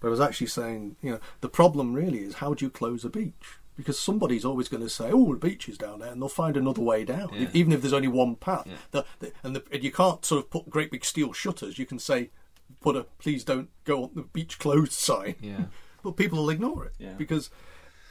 But 0.00 0.08
I 0.08 0.10
was 0.10 0.20
actually 0.20 0.46
saying, 0.48 0.96
you 1.02 1.10
know, 1.12 1.20
the 1.40 1.48
problem 1.48 1.92
really 1.94 2.18
is 2.20 2.34
how 2.34 2.54
do 2.54 2.64
you 2.64 2.70
close 2.70 3.04
a 3.04 3.08
beach? 3.10 3.58
Because 3.76 3.98
somebody's 3.98 4.44
always 4.44 4.68
going 4.68 4.82
to 4.82 4.88
say, 4.88 5.10
"Oh, 5.12 5.32
the 5.34 5.38
beach 5.38 5.68
is 5.68 5.78
down 5.78 6.00
there," 6.00 6.10
and 6.10 6.20
they'll 6.20 6.28
find 6.28 6.56
another 6.56 6.82
way 6.82 7.04
down, 7.04 7.30
Yeah. 7.32 7.48
even 7.52 7.72
if 7.72 7.80
there's 7.80 7.92
only 7.92 8.08
one 8.08 8.34
path. 8.34 8.66
The, 8.90 9.04
the, 9.20 9.32
and, 9.44 9.54
the, 9.54 9.62
and 9.70 9.84
you 9.84 9.92
can't 9.92 10.24
sort 10.24 10.42
of 10.44 10.50
put 10.50 10.68
great 10.68 10.90
big 10.90 11.04
steel 11.04 11.32
shutters. 11.32 11.78
You 11.78 11.86
can 11.86 12.00
say, 12.00 12.30
"Put 12.80 12.96
a 12.96 13.04
please 13.18 13.44
don't 13.44 13.68
go 13.84 14.04
on 14.04 14.10
the 14.14 14.22
beach 14.22 14.58
closed" 14.58 14.92
sign. 15.08 15.36
Yeah. 15.40 15.66
but 16.02 16.16
people 16.16 16.38
will 16.38 16.50
ignore 16.50 16.86
it 16.86 16.94
Yeah. 16.98 17.12
because 17.12 17.50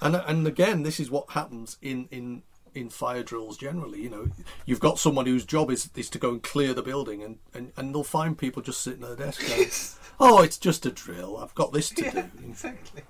and 0.02 0.16
and 0.16 0.46
again 0.48 0.84
this 0.84 1.00
is 1.02 1.10
what 1.12 1.32
happens 1.32 1.78
in 1.82 2.08
in 2.12 2.44
in 2.76 2.90
fire 2.90 3.24
drills 3.24 3.58
generally 3.58 4.02
you 4.02 4.10
know 4.10 4.28
you've 4.66 4.80
got 4.80 5.00
someone 5.00 5.26
whose 5.26 5.46
job 5.46 5.70
is 5.72 5.90
is 5.96 6.10
to 6.10 6.18
go 6.20 6.30
and 6.30 6.44
clear 6.44 6.74
the 6.74 6.82
building 6.82 7.22
and 7.24 7.38
and, 7.54 7.72
and 7.78 7.94
they'll 7.94 8.04
find 8.04 8.38
people 8.38 8.62
just 8.62 8.82
sitting 8.82 9.04
at 9.04 9.12
a 9.12 9.16
desk 9.16 9.48
going, 9.48 9.70
oh 10.20 10.42
it's 10.42 10.58
just 10.58 10.86
a 10.86 10.92
drill 10.92 11.38
i've 11.38 11.56
got 11.56 11.72
this 11.74 11.90
to 11.90 12.04
Yeah, 12.04 12.12
do 12.12 12.30
exactly. 12.48 13.02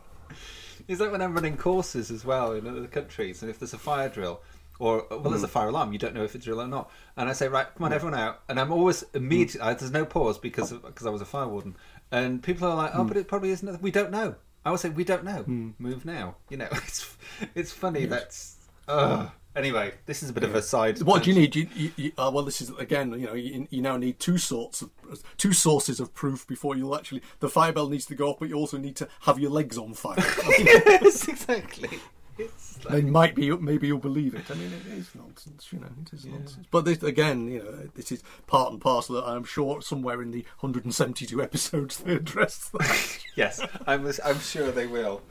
Is 0.88 1.00
that 1.00 1.12
when 1.12 1.22
I'm 1.22 1.34
running 1.34 1.58
courses 1.58 2.12
as 2.12 2.24
well 2.24 2.54
in 2.54 2.66
other 2.66 2.88
countries, 2.88 3.42
and 3.42 3.50
if 3.52 3.60
there's 3.60 3.74
a 3.74 3.78
fire 3.78 4.08
drill, 4.08 4.40
or 4.80 5.06
well, 5.10 5.20
there's 5.32 5.44
a 5.44 5.48
Mm. 5.48 5.50
fire 5.50 5.68
alarm, 5.68 5.92
you 5.92 6.00
don't 6.00 6.14
know 6.14 6.24
if 6.24 6.34
it's 6.34 6.46
drill 6.46 6.62
or 6.62 6.68
not, 6.68 6.90
and 7.18 7.28
I 7.28 7.34
say, 7.34 7.50
right, 7.50 7.68
come 7.76 7.84
on, 7.86 7.92
everyone 7.92 8.18
out, 8.18 8.42
and 8.48 8.58
I'm 8.58 8.72
always 8.72 9.04
immediately. 9.14 9.60
I, 9.62 9.74
there's 9.74 9.92
no 9.92 10.06
pause 10.06 10.38
because 10.38 10.72
because 10.72 11.06
I 11.06 11.10
was 11.10 11.22
a 11.22 11.26
fire 11.26 11.48
warden, 11.48 11.76
and 12.10 12.42
people 12.42 12.70
are 12.70 12.76
like, 12.76 12.92
oh, 12.96 13.04
Mm. 13.04 13.08
but 13.10 13.18
it 13.18 13.28
probably 13.28 13.50
isn't. 13.50 13.82
We 13.82 13.92
don't 13.92 14.12
know. 14.12 14.36
I 14.64 14.72
would 14.72 14.80
say 14.80 14.88
we 14.90 15.04
don't 15.04 15.26
know. 15.26 15.44
Mm. 15.44 15.74
Move 15.78 16.06
now. 16.06 16.36
You 16.50 16.56
know, 16.58 16.68
it's 16.72 17.18
it's 17.54 17.74
funny. 17.74 18.02
Yes. 18.02 18.10
That's 18.10 18.56
uh, 18.88 19.28
anyway. 19.58 19.94
This 20.06 20.24
is 20.24 20.30
a 20.30 20.34
bit 20.34 20.44
of 20.44 20.56
a 20.56 20.62
side. 20.62 21.02
what 21.02 21.24
do 21.24 21.32
you 21.32 21.36
need 21.36 21.56
you, 21.56 21.68
you, 21.76 21.92
you, 21.98 22.12
uh, 22.18 22.32
well 22.34 22.44
this 22.44 22.62
is 22.62 22.70
again 22.78 23.12
you 23.20 23.26
know 23.26 23.34
you, 23.34 23.68
you 23.70 23.82
now 23.82 23.98
need 23.98 24.20
two 24.20 24.38
sorts 24.38 24.82
of 24.82 24.90
two 25.38 25.52
sources 25.54 26.00
of 26.00 26.14
proof 26.14 26.48
before 26.48 26.76
you'll 26.78 26.96
actually 26.96 27.22
the 27.40 27.50
fire 27.50 27.74
bell 27.74 27.90
needs 27.90 28.06
to 28.06 28.16
go 28.16 28.30
off 28.30 28.40
but 28.40 28.48
you 28.50 28.56
also 28.56 28.78
need 28.78 28.96
to 28.96 29.08
have 29.22 29.40
your 29.40 29.50
legs 29.52 29.78
on 29.78 29.94
fire 29.94 30.16
yes, 30.60 31.28
exactly. 31.28 32.00
It's 32.38 32.78
like- 32.86 32.94
Then 32.94 33.12
might 33.12 33.34
be 33.34 33.50
maybe 33.58 33.88
you'll 33.88 33.98
believe 33.98 34.36
it. 34.36 34.44
I 34.52 34.54
mean, 34.54 34.72
it 34.72 34.94
is 34.94 35.10
nonsense, 35.16 35.70
you 35.74 35.80
know. 35.80 35.88
It 36.06 36.14
is 36.14 36.26
nonsense. 36.26 36.68
But 36.70 36.86
this 36.86 37.02
again, 37.02 37.48
you 37.48 37.64
know, 37.64 37.90
this 37.96 38.12
is 38.12 38.22
part 38.46 38.72
and 38.72 38.80
parcel. 38.80 39.16
That 39.16 39.24
I'm 39.28 39.44
sure 39.44 39.82
somewhere 39.82 40.22
in 40.22 40.30
the 40.30 40.46
172 40.60 41.42
episodes 41.42 41.98
they 41.98 42.14
address 42.14 42.70
that. 42.70 43.20
yes, 43.36 43.60
I'm, 43.88 44.08
I'm 44.24 44.40
sure 44.40 44.72
they 44.72 44.86
will. 44.86 45.24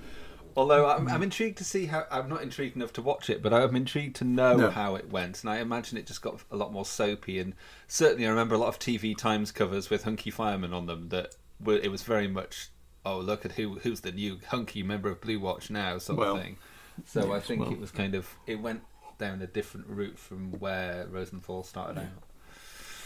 Although 0.57 0.89
I'm, 0.89 1.03
I'm 1.03 1.07
mm-hmm. 1.07 1.23
intrigued 1.25 1.59
to 1.59 1.65
see 1.65 1.87
how. 1.87 2.07
I'm 2.11 2.29
not 2.29 2.43
intrigued 2.43 2.77
enough 2.77 2.93
to 2.95 3.03
watch 3.03 3.29
it, 3.29 3.43
but 3.43 3.53
I'm 3.53 3.77
intrigued 3.77 4.17
to 4.17 4.25
know 4.25 4.57
No. 4.57 4.71
how 4.71 4.95
it 4.95 5.11
went. 5.11 5.43
And 5.43 5.51
I 5.51 5.59
imagine 5.59 5.99
it 5.99 6.07
just 6.07 6.23
got 6.23 6.41
a 6.51 6.57
lot 6.57 6.73
more 6.73 6.85
soapy. 6.87 7.39
And 7.39 7.55
certainly, 7.89 8.27
I 8.27 8.31
remember 8.31 8.55
a 8.55 8.59
lot 8.59 8.69
of 8.69 8.79
TV 8.79 9.17
Times 9.17 9.53
covers 9.53 9.91
with 9.91 10.05
hunky 10.05 10.31
firemen 10.31 10.73
on 10.73 10.87
them. 10.87 11.11
That 11.11 11.37
were, 11.61 11.77
it 11.77 11.91
was 11.91 12.03
very 12.03 12.27
much, 12.27 12.71
oh 13.05 13.19
look 13.19 13.45
at 13.45 13.53
who 13.53 13.79
who's 13.81 14.01
the 14.01 14.13
new 14.13 14.39
hunky 14.49 14.83
member 14.83 15.11
of 15.11 15.21
Blue 15.21 15.39
Watch 15.39 15.69
now, 15.71 15.99
sort 15.99 16.19
Well, 16.19 16.37
of 16.37 16.43
thing. 16.43 16.57
So 17.05 17.35
I 17.35 17.41
think 17.41 17.61
well. 17.61 17.73
it 17.73 17.79
was 17.79 17.91
kind 17.91 18.15
of 18.15 18.35
it 18.47 18.61
went 18.61 18.83
down 19.19 19.43
a 19.43 19.47
different 19.47 19.87
route 19.89 20.19
from 20.19 20.53
where 20.53 21.07
Rosenthal 21.11 21.63
started 21.65 21.99
out. 21.99 22.23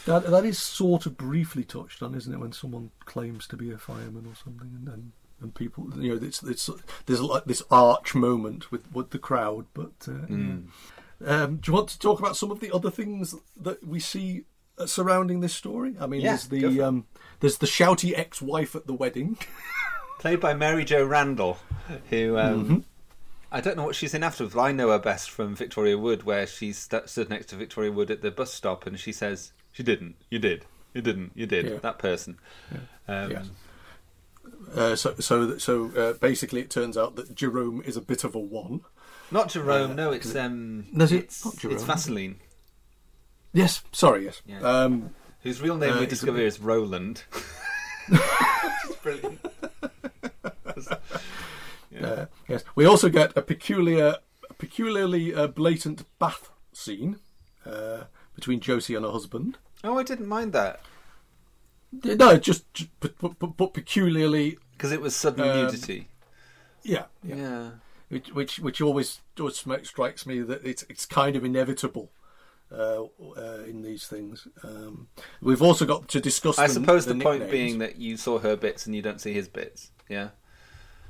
that 0.07 0.31
that 0.31 0.45
is 0.45 0.59
sort 0.59 1.07
of 1.07 1.17
briefly 1.17 1.65
touched 1.65 2.01
on, 2.03 2.15
isn't 2.15 2.33
it? 2.33 2.39
When 2.39 2.53
someone 2.53 2.91
claims 3.05 3.47
to 3.49 3.57
be 3.57 3.73
a 3.73 3.79
fireman 3.79 4.27
or 4.27 4.35
something, 4.37 4.71
and 4.77 4.89
and, 4.89 5.13
and 5.41 5.55
people, 5.55 5.89
you 5.97 6.15
know, 6.15 6.27
it's 6.27 6.43
it's 6.43 6.69
there's 7.07 7.21
like 7.21 7.45
this 7.45 7.63
arch 7.71 8.15
moment 8.15 8.71
with 8.71 8.91
with 8.93 9.11
the 9.11 9.19
crowd. 9.19 9.67
But 9.75 9.93
uh, 10.09 10.27
Mm. 10.29 10.67
um, 11.25 11.57
do 11.57 11.71
you 11.71 11.75
want 11.75 11.89
to 11.91 11.99
talk 11.99 12.19
about 12.19 12.37
some 12.37 12.51
of 12.51 12.61
the 12.61 12.73
other 12.73 12.91
things 12.91 13.35
that 13.61 13.87
we 13.87 14.01
see? 14.01 14.45
uh, 14.79 14.87
Surrounding 14.87 15.41
this 15.41 15.53
story, 15.55 15.95
I 16.01 16.07
mean, 16.07 16.21
Yeah, 16.23 16.31
there's 16.31 16.49
the 16.49 16.81
um, 16.83 17.07
there's 17.41 17.59
the 17.59 17.67
shouty 17.67 18.17
ex-wife 18.19 18.75
at 18.75 18.87
the 18.87 18.95
wedding. 18.95 19.37
Played 20.19 20.41
by 20.41 20.55
Mary 20.55 20.85
Jo 20.85 21.05
Randle, 21.05 21.59
who 22.11 22.39
um, 22.39 22.65
Mhm. 22.69 22.85
I 23.53 23.61
don't 23.61 23.77
know 23.77 23.85
what 23.85 23.97
she's 23.97 24.15
in 24.15 24.23
after, 24.23 24.47
but 24.47 24.61
I 24.61 24.71
know 24.73 24.89
her 24.91 24.99
best 24.99 25.29
from 25.31 25.57
Victoria 25.57 25.99
Wood, 25.99 26.23
where 26.23 26.47
she 26.47 26.73
st- 26.73 27.09
stood 27.09 27.29
next 27.31 27.47
to 27.47 27.57
Victoria 27.57 27.91
Wood 27.91 28.11
at 28.11 28.23
the 28.23 28.31
bus 28.31 28.53
stop, 28.55 28.87
and 28.87 28.99
she 28.99 29.13
says, 29.13 29.53
"She 29.73 29.83
didn't. 29.83 30.15
You 30.31 30.39
did. 30.39 30.67
You 30.95 31.03
didn't. 31.03 31.33
You 31.35 31.47
did. 31.47 31.67
Yeah. 31.67 31.79
That 31.79 31.99
person." 31.99 32.39
Um, 33.09 33.31
Yes. 33.33 33.47
Uh, 34.75 34.97
so, 34.97 35.15
so, 35.19 35.59
so 35.59 35.91
uh, 35.97 36.13
basically, 36.15 36.61
it 36.61 36.71
turns 36.71 36.97
out 36.97 37.17
that 37.17 37.35
Jerome 37.35 37.83
is 37.85 37.97
a 37.97 38.01
bit 38.01 38.25
of 38.25 38.35
a 38.35 38.39
one. 38.39 38.83
Not 39.31 39.51
Jerome. 39.51 39.93
Uh, 39.93 39.95
no, 39.95 40.13
it's 40.13 40.35
um, 40.35 40.87
No, 40.93 41.05
it 41.05 41.13
it's, 41.13 41.45
not 41.45 41.57
Jerome, 41.57 41.77
it's? 41.77 41.85
Vaseline. 41.85 42.41
Yes, 43.53 43.83
sorry, 43.93 44.25
yes. 44.25 44.43
Yeah. 44.47 44.61
Um, 44.61 45.11
Whose 45.43 45.61
real 45.61 45.77
name 45.77 45.95
uh, 45.95 45.99
we 45.99 46.05
a 46.05 46.07
discover 46.07 46.41
is 46.41 46.61
Roland. 46.61 47.25
Brilliant. 49.03 49.41
Uh, 52.01 52.27
yes, 52.49 52.65
we 52.75 52.87
also 52.87 53.11
get 53.11 53.37
a 53.37 53.43
peculiar, 53.43 54.17
a 54.49 54.55
peculiarly 54.55 55.35
uh, 55.35 55.47
blatant 55.47 56.05
bath 56.19 56.49
scene 56.73 57.19
uh, 57.67 58.05
between 58.35 58.59
Josie 58.59 58.95
and 58.95 59.05
her 59.05 59.11
husband. 59.11 59.59
Oh, 59.85 59.99
I 59.99 60.03
didn't 60.03 60.27
mind 60.27 60.55
that 60.55 60.81
No, 61.93 62.37
just, 62.37 62.73
just 62.73 62.91
but, 63.01 63.19
but, 63.19 63.57
but 63.57 63.75
peculiarly 63.75 64.59
because 64.73 64.93
it 64.93 65.01
was 65.01 65.15
sudden 65.15 65.49
Um, 65.49 65.57
nudity. 65.57 66.09
Yeah, 66.83 67.05
yeah. 67.23 67.35
Yeah. 67.37 67.71
Which, 68.09 68.29
which, 68.33 68.59
which 68.59 68.81
always 68.81 69.21
always 69.39 69.65
strikes 69.85 70.27
me 70.27 70.41
that 70.41 70.65
it's 70.65 70.85
it's 70.89 71.07
kind 71.07 71.37
of 71.37 71.45
inevitable 71.45 72.11
uh, 72.73 73.05
uh, 73.37 73.63
in 73.67 73.83
these 73.83 74.07
things. 74.07 74.49
Um, 74.65 75.09
we've 75.41 75.63
also 75.63 75.85
got 75.85 76.09
to 76.09 76.21
discuss. 76.21 76.59
I 76.59 76.67
the- 76.67 76.75
suppose 76.75 77.07
the, 77.07 77.15
point 77.17 77.51
being 77.51 77.79
that 77.79 77.97
you 77.97 78.17
saw 78.17 78.39
her 78.39 78.57
bits 78.57 78.87
and 78.87 78.97
you 78.97 79.03
don't 79.03 79.21
see 79.21 79.33
his 79.33 79.49
bits. 79.49 79.91
Yeah. 80.09 80.31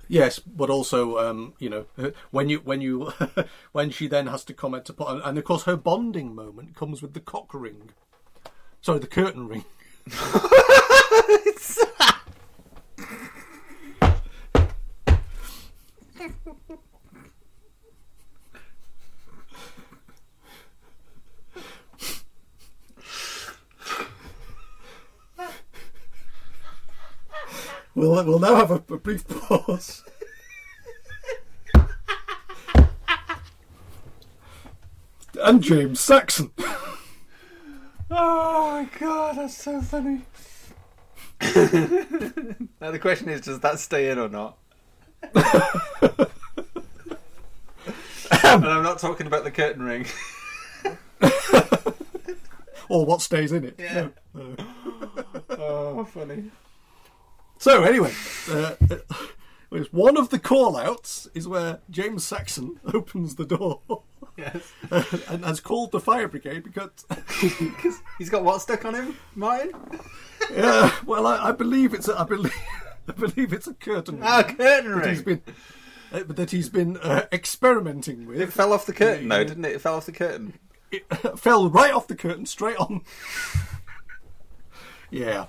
Yes, 0.09 0.41
but 0.41 0.71
also, 0.71 1.19
um, 1.19 1.55
you 1.61 1.71
know, 1.71 1.87
when 2.33 2.49
you 2.49 2.59
when 2.59 2.81
you 2.81 3.13
when 3.73 3.91
she 3.91 4.09
then 4.09 4.27
has 4.27 4.45
to 4.45 4.53
comment 4.53 4.89
upon, 4.89 5.23
and 5.23 5.39
of 5.39 5.45
course, 5.45 5.63
her 5.65 5.77
bonding 5.77 6.35
moment 6.35 6.75
comes 6.75 7.01
with 7.01 7.15
the 7.15 7.21
cock 7.21 7.55
ring. 7.55 7.91
Sorry, 8.81 8.99
the 8.99 9.07
curtain 9.07 9.47
ring. 9.47 9.65
We'll 28.01 28.25
we'll 28.25 28.39
now 28.39 28.55
have 28.55 28.71
a, 28.71 28.77
a 28.77 28.99
brief 28.99 29.29
pause. 29.29 30.05
and 35.35 35.63
James 35.63 36.01
Saxon. 36.01 36.51
Oh 38.11 38.71
my 38.73 38.99
god, 38.99 39.37
that's 39.37 39.57
so 39.57 39.81
funny. 39.81 40.23
now 42.81 42.91
the 42.91 42.99
question 43.01 43.29
is, 43.29 43.43
does 43.43 43.61
that 43.61 43.79
stay 43.79 44.11
in 44.11 44.19
or 44.19 44.29
not? 44.29 44.59
and 48.43 48.65
I'm 48.65 48.83
not 48.83 48.99
talking 48.99 49.27
about 49.27 49.45
the 49.45 49.51
curtain 49.51 49.83
ring. 49.83 50.07
or 52.89 53.07
what 53.07 53.23
stays 53.23 53.53
in 53.53 53.65
it. 53.65 53.77
Yeah. 53.79 54.09
No. 54.35 54.57
oh, 55.51 56.05
funny. 56.05 56.51
So 57.59 57.85
anyway, 57.85 58.13
uh, 58.51 58.75
uh, 58.91 58.97
one 59.93 60.17
of 60.17 60.31
the 60.31 60.39
call-outs 60.39 61.29
is 61.35 61.47
where 61.47 61.79
James 61.91 62.25
Saxon 62.25 62.81
opens 62.93 63.37
the 63.37 63.47
door. 63.47 63.81
Yes. 64.37 64.73
And 65.29 65.45
has 65.45 65.61
called 65.61 65.93
the 65.93 66.01
fire 66.01 66.29
brigade 66.29 66.65
because 66.65 67.05
he's 68.19 68.31
got 68.31 68.45
what 68.45 68.61
stuck 68.63 68.85
on 68.85 68.95
him, 68.95 69.17
Martin? 69.35 69.73
Yeah, 70.51 70.91
well, 71.07 71.27
I, 71.27 71.51
I 71.51 71.53
believe 71.53 71.93
it's 71.95 72.09
a, 72.09 72.19
I 72.19 72.25
believe 72.25 72.55
I 73.09 73.13
believe 73.13 73.53
it's 73.53 73.67
a 73.67 73.75
curtain. 73.75 74.21
Ah, 74.23 74.43
curtain 74.43 74.99
that 74.99 75.09
he's 75.09 75.25
ring. 75.25 75.43
been 75.45 75.55
uh, 76.13 76.25
that 76.33 76.51
he's 76.51 76.69
been 76.71 76.97
uh, 76.97 77.27
experimenting 77.31 78.27
with. 78.27 78.41
It 78.41 78.53
fell 78.53 78.73
off 78.73 78.87
the 78.87 78.93
curtain, 78.95 79.29
though, 79.29 79.45
didn't 79.45 79.65
it? 79.67 79.73
It 79.73 79.81
fell 79.81 79.95
off 79.97 80.07
the 80.07 80.13
curtain. 80.13 80.55
It 80.91 81.05
fell 81.39 81.69
right 81.71 81.93
off 81.93 82.09
the 82.09 82.17
curtain, 82.17 82.47
straight 82.47 82.79
on. 82.79 83.03
Yeah, 85.11 85.47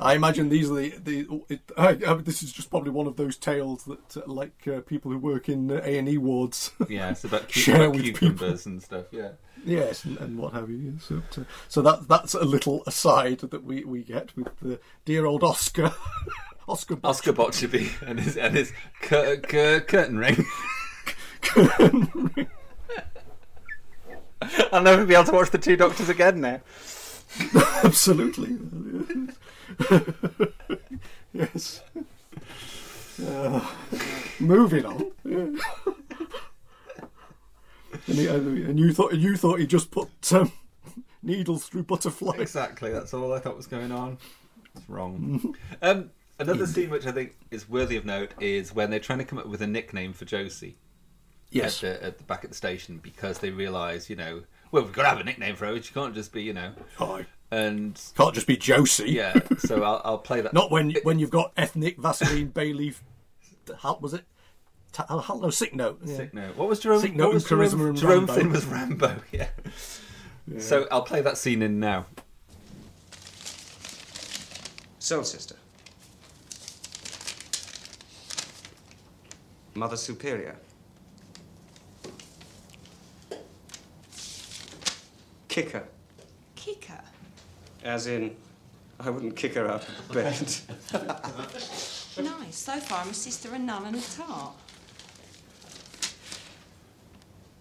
I 0.00 0.14
imagine 0.14 0.48
these 0.48 0.70
are 0.70 0.74
the 0.74 0.90
the. 1.02 1.42
It, 1.48 1.60
I, 1.76 1.88
I, 2.06 2.14
this 2.14 2.42
is 2.42 2.52
just 2.52 2.70
probably 2.70 2.90
one 2.90 3.06
of 3.06 3.16
those 3.16 3.36
tales 3.36 3.84
that, 3.84 4.16
uh, 4.16 4.22
like 4.26 4.66
uh, 4.66 4.80
people 4.80 5.10
who 5.10 5.18
work 5.18 5.48
in 5.48 5.70
A 5.70 5.98
and 5.98 6.08
E 6.08 6.18
wards, 6.18 6.72
Yeah, 6.88 7.10
it's 7.10 7.24
about, 7.24 7.42
cu- 7.48 7.52
share 7.60 7.84
about 7.86 7.96
with 7.96 8.14
people. 8.16 8.48
and 8.48 8.82
stuff. 8.82 9.06
Yeah. 9.10 9.30
Yes, 9.64 10.04
and, 10.04 10.18
and 10.18 10.38
what 10.38 10.54
have 10.54 10.70
you. 10.70 10.98
So, 10.98 11.22
so, 11.30 11.44
so 11.68 11.82
that 11.82 12.08
that's 12.08 12.34
a 12.34 12.44
little 12.44 12.82
aside 12.86 13.38
that 13.40 13.62
we, 13.64 13.84
we 13.84 14.02
get 14.02 14.36
with 14.36 14.48
the 14.60 14.80
dear 15.04 15.24
old 15.26 15.44
Oscar, 15.44 15.92
Oscar 16.68 16.98
Oscar 17.04 17.32
Botcherby 17.32 17.90
and 18.06 18.18
his 18.18 18.36
and 18.36 18.56
his 18.56 18.72
cur- 19.02 19.36
cur- 19.36 19.80
curtain 19.80 20.18
ring. 20.18 20.44
I'll 24.72 24.82
never 24.82 25.04
be 25.06 25.14
able 25.14 25.24
to 25.24 25.32
watch 25.32 25.50
the 25.50 25.58
Two 25.58 25.76
Doctors 25.76 26.08
again 26.08 26.40
now. 26.40 26.60
Absolutely. 27.84 28.58
yes. 31.32 31.82
Uh, 33.26 33.60
moving 34.40 34.84
on. 34.84 35.10
and, 35.24 35.60
he, 38.06 38.26
and 38.26 38.78
you 38.78 38.92
thought 38.92 39.14
you 39.14 39.36
thought 39.36 39.60
he 39.60 39.66
just 39.66 39.90
put 39.90 40.08
um, 40.32 40.52
needles 41.22 41.66
through 41.66 41.84
butterflies. 41.84 42.40
Exactly, 42.40 42.90
that's 42.90 43.14
all 43.14 43.32
I 43.32 43.38
thought 43.38 43.56
was 43.56 43.66
going 43.66 43.92
on. 43.92 44.18
It's 44.74 44.88
wrong. 44.88 45.54
um, 45.82 46.10
another 46.38 46.66
scene 46.66 46.90
which 46.90 47.06
I 47.06 47.12
think 47.12 47.34
is 47.50 47.68
worthy 47.68 47.96
of 47.96 48.04
note 48.04 48.32
is 48.40 48.74
when 48.74 48.90
they're 48.90 49.00
trying 49.00 49.20
to 49.20 49.24
come 49.24 49.38
up 49.38 49.46
with 49.46 49.62
a 49.62 49.66
nickname 49.66 50.12
for 50.12 50.24
Josie. 50.24 50.76
Yes. 51.50 51.84
At 51.84 52.00
the, 52.00 52.06
at 52.06 52.18
the 52.18 52.24
back 52.24 52.44
at 52.44 52.50
the 52.50 52.56
station 52.56 52.98
because 53.02 53.38
they 53.38 53.50
realise, 53.50 54.08
you 54.08 54.16
know, 54.16 54.42
well, 54.72 54.82
we've 54.82 54.92
got 54.92 55.02
to 55.02 55.08
have 55.10 55.20
a 55.20 55.24
nickname 55.24 55.54
for 55.54 55.66
her. 55.66 55.80
She 55.80 55.92
can't 55.94 56.14
just 56.14 56.32
be, 56.32 56.42
you 56.42 56.54
know. 56.54 56.72
Aye. 56.98 57.26
And 57.50 58.00
Can't 58.16 58.34
just 58.34 58.46
be 58.46 58.56
Josie. 58.56 59.12
yeah, 59.12 59.38
so 59.58 59.82
I'll, 59.84 60.00
I'll 60.04 60.18
play 60.18 60.40
that. 60.40 60.54
Not 60.54 60.70
when 60.70 60.94
when 61.02 61.18
you've 61.18 61.30
got 61.30 61.52
ethnic 61.56 61.98
Vaseline 61.98 62.50
Bayleaf. 62.50 62.96
How 63.80 63.98
was 64.00 64.14
it? 64.14 64.24
Ta- 64.92 65.06
no, 65.40 65.50
sick 65.50 65.74
note. 65.74 66.00
Yeah. 66.04 66.16
Sick 66.16 66.34
note. 66.34 66.56
What 66.56 66.68
was 66.68 66.80
Jerome? 66.80 67.00
Sick 67.00 67.10
what 67.12 67.18
note 67.18 67.34
was 67.34 67.50
and 67.50 67.60
charisma 67.60 67.70
Jerome, 67.70 67.88
and 67.88 67.98
Jerome 67.98 68.26
Rambo. 68.26 68.32
Finn 68.34 68.50
was 68.50 68.64
Rambo. 68.66 69.16
Yeah. 69.32 69.48
So 70.58 70.88
I'll 70.90 71.02
play 71.02 71.20
that 71.20 71.38
scene 71.38 71.62
in 71.62 71.78
now. 71.78 72.06
Soul 74.98 75.22
Sister. 75.22 75.54
Mother 79.74 79.96
Superior. 79.96 80.56
Kicker. 85.52 85.84
Kicker. 86.56 86.98
As 87.84 88.06
in, 88.06 88.34
I 88.98 89.10
wouldn't 89.10 89.36
kick 89.36 89.52
her 89.52 89.68
out 89.68 89.86
of 89.86 90.08
bed. 90.10 90.54
Nice. 92.22 92.56
So 92.56 92.78
far, 92.78 93.02
I'm 93.02 93.08
a 93.08 93.14
sister, 93.14 93.54
a 93.54 93.58
nun, 93.58 93.86
and 93.86 93.96
a 93.96 94.00
tart. 94.00 94.54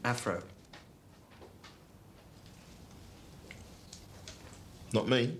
Afro. 0.03 0.43
Not 4.91 5.07
me. 5.07 5.37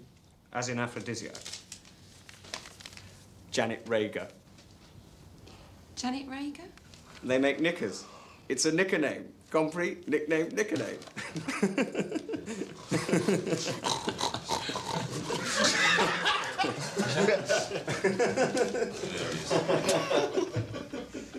As 0.53 0.69
in 0.69 0.79
aphrodisiac. 0.79 1.35
Janet 3.51 3.83
Reger. 3.87 4.29
Janet 5.97 6.25
Reger? 6.29 6.63
They 7.21 7.37
make 7.37 7.59
knickers. 7.59 8.05
It's 8.47 8.63
a 8.65 8.71
knicker 8.71 8.97
name. 8.97 9.25
Compris? 9.51 10.07
Nickname, 10.07 10.47
knicker 10.55 10.77
name. 10.77 10.97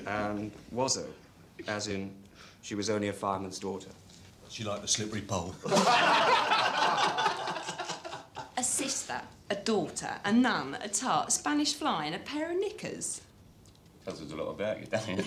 and 0.06 0.52
Wazzo, 0.74 1.06
as 1.66 1.88
in, 1.88 2.12
she 2.60 2.74
was 2.74 2.90
only 2.90 3.08
a 3.08 3.12
fireman's 3.14 3.58
daughter. 3.58 3.88
She 4.50 4.62
liked 4.62 4.82
the 4.82 4.88
slippery 4.88 5.22
pole. 5.22 5.54
A 8.58 8.62
sister, 8.62 9.22
a 9.48 9.54
daughter, 9.54 10.20
a 10.26 10.32
nun, 10.32 10.76
a 10.82 10.88
tart, 10.88 11.28
a 11.28 11.30
Spanish 11.30 11.72
fly, 11.74 12.04
and 12.04 12.14
a 12.14 12.18
pair 12.18 12.50
of 12.50 12.58
knickers. 12.58 13.22
Tells 14.04 14.20
us 14.20 14.30
a 14.30 14.36
lot 14.36 14.50
about 14.50 14.80
you, 14.80 14.86
doesn't 14.86 15.18
it? 15.18 15.26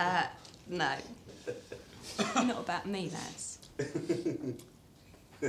Uh, 0.00 0.24
no. 0.68 0.94
Not 2.34 2.60
about 2.60 2.86
me, 2.86 3.10
lads. 3.12 3.58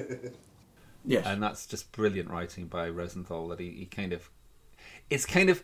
yeah, 1.06 1.22
And 1.26 1.42
that's 1.42 1.66
just 1.66 1.92
brilliant 1.92 2.30
writing 2.30 2.68
by 2.68 2.90
Rosenthal 2.90 3.48
that 3.50 3.60
he, 3.60 3.72
he 3.72 3.86
kind 3.86 4.14
of 4.14 4.30
it's 5.10 5.26
kind 5.26 5.50
of 5.50 5.64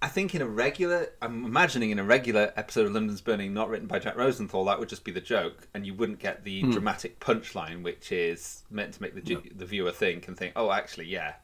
I 0.00 0.08
think 0.08 0.34
in 0.34 0.42
a 0.42 0.46
regular 0.46 1.08
I'm 1.20 1.44
imagining 1.44 1.90
in 1.90 1.98
a 1.98 2.04
regular 2.04 2.52
episode 2.56 2.86
of 2.86 2.92
London's 2.92 3.20
Burning 3.20 3.52
not 3.52 3.68
written 3.68 3.88
by 3.88 3.98
Jack 3.98 4.16
Rosenthal 4.16 4.64
that 4.66 4.78
would 4.78 4.88
just 4.88 5.02
be 5.04 5.10
the 5.10 5.20
joke 5.20 5.66
and 5.74 5.84
you 5.86 5.94
wouldn't 5.94 6.18
get 6.20 6.44
the 6.44 6.60
Hmm. 6.62 6.70
dramatic 6.70 7.18
punchline 7.20 7.82
which 7.82 8.12
is 8.12 8.62
meant 8.70 8.94
to 8.94 9.02
make 9.02 9.14
the 9.14 9.20
ju- 9.22 9.42
the 9.56 9.66
viewer 9.66 9.90
think 9.92 10.28
and 10.28 10.36
think 10.36 10.52
oh 10.56 10.70
actually 10.70 11.06
yeah 11.06 11.34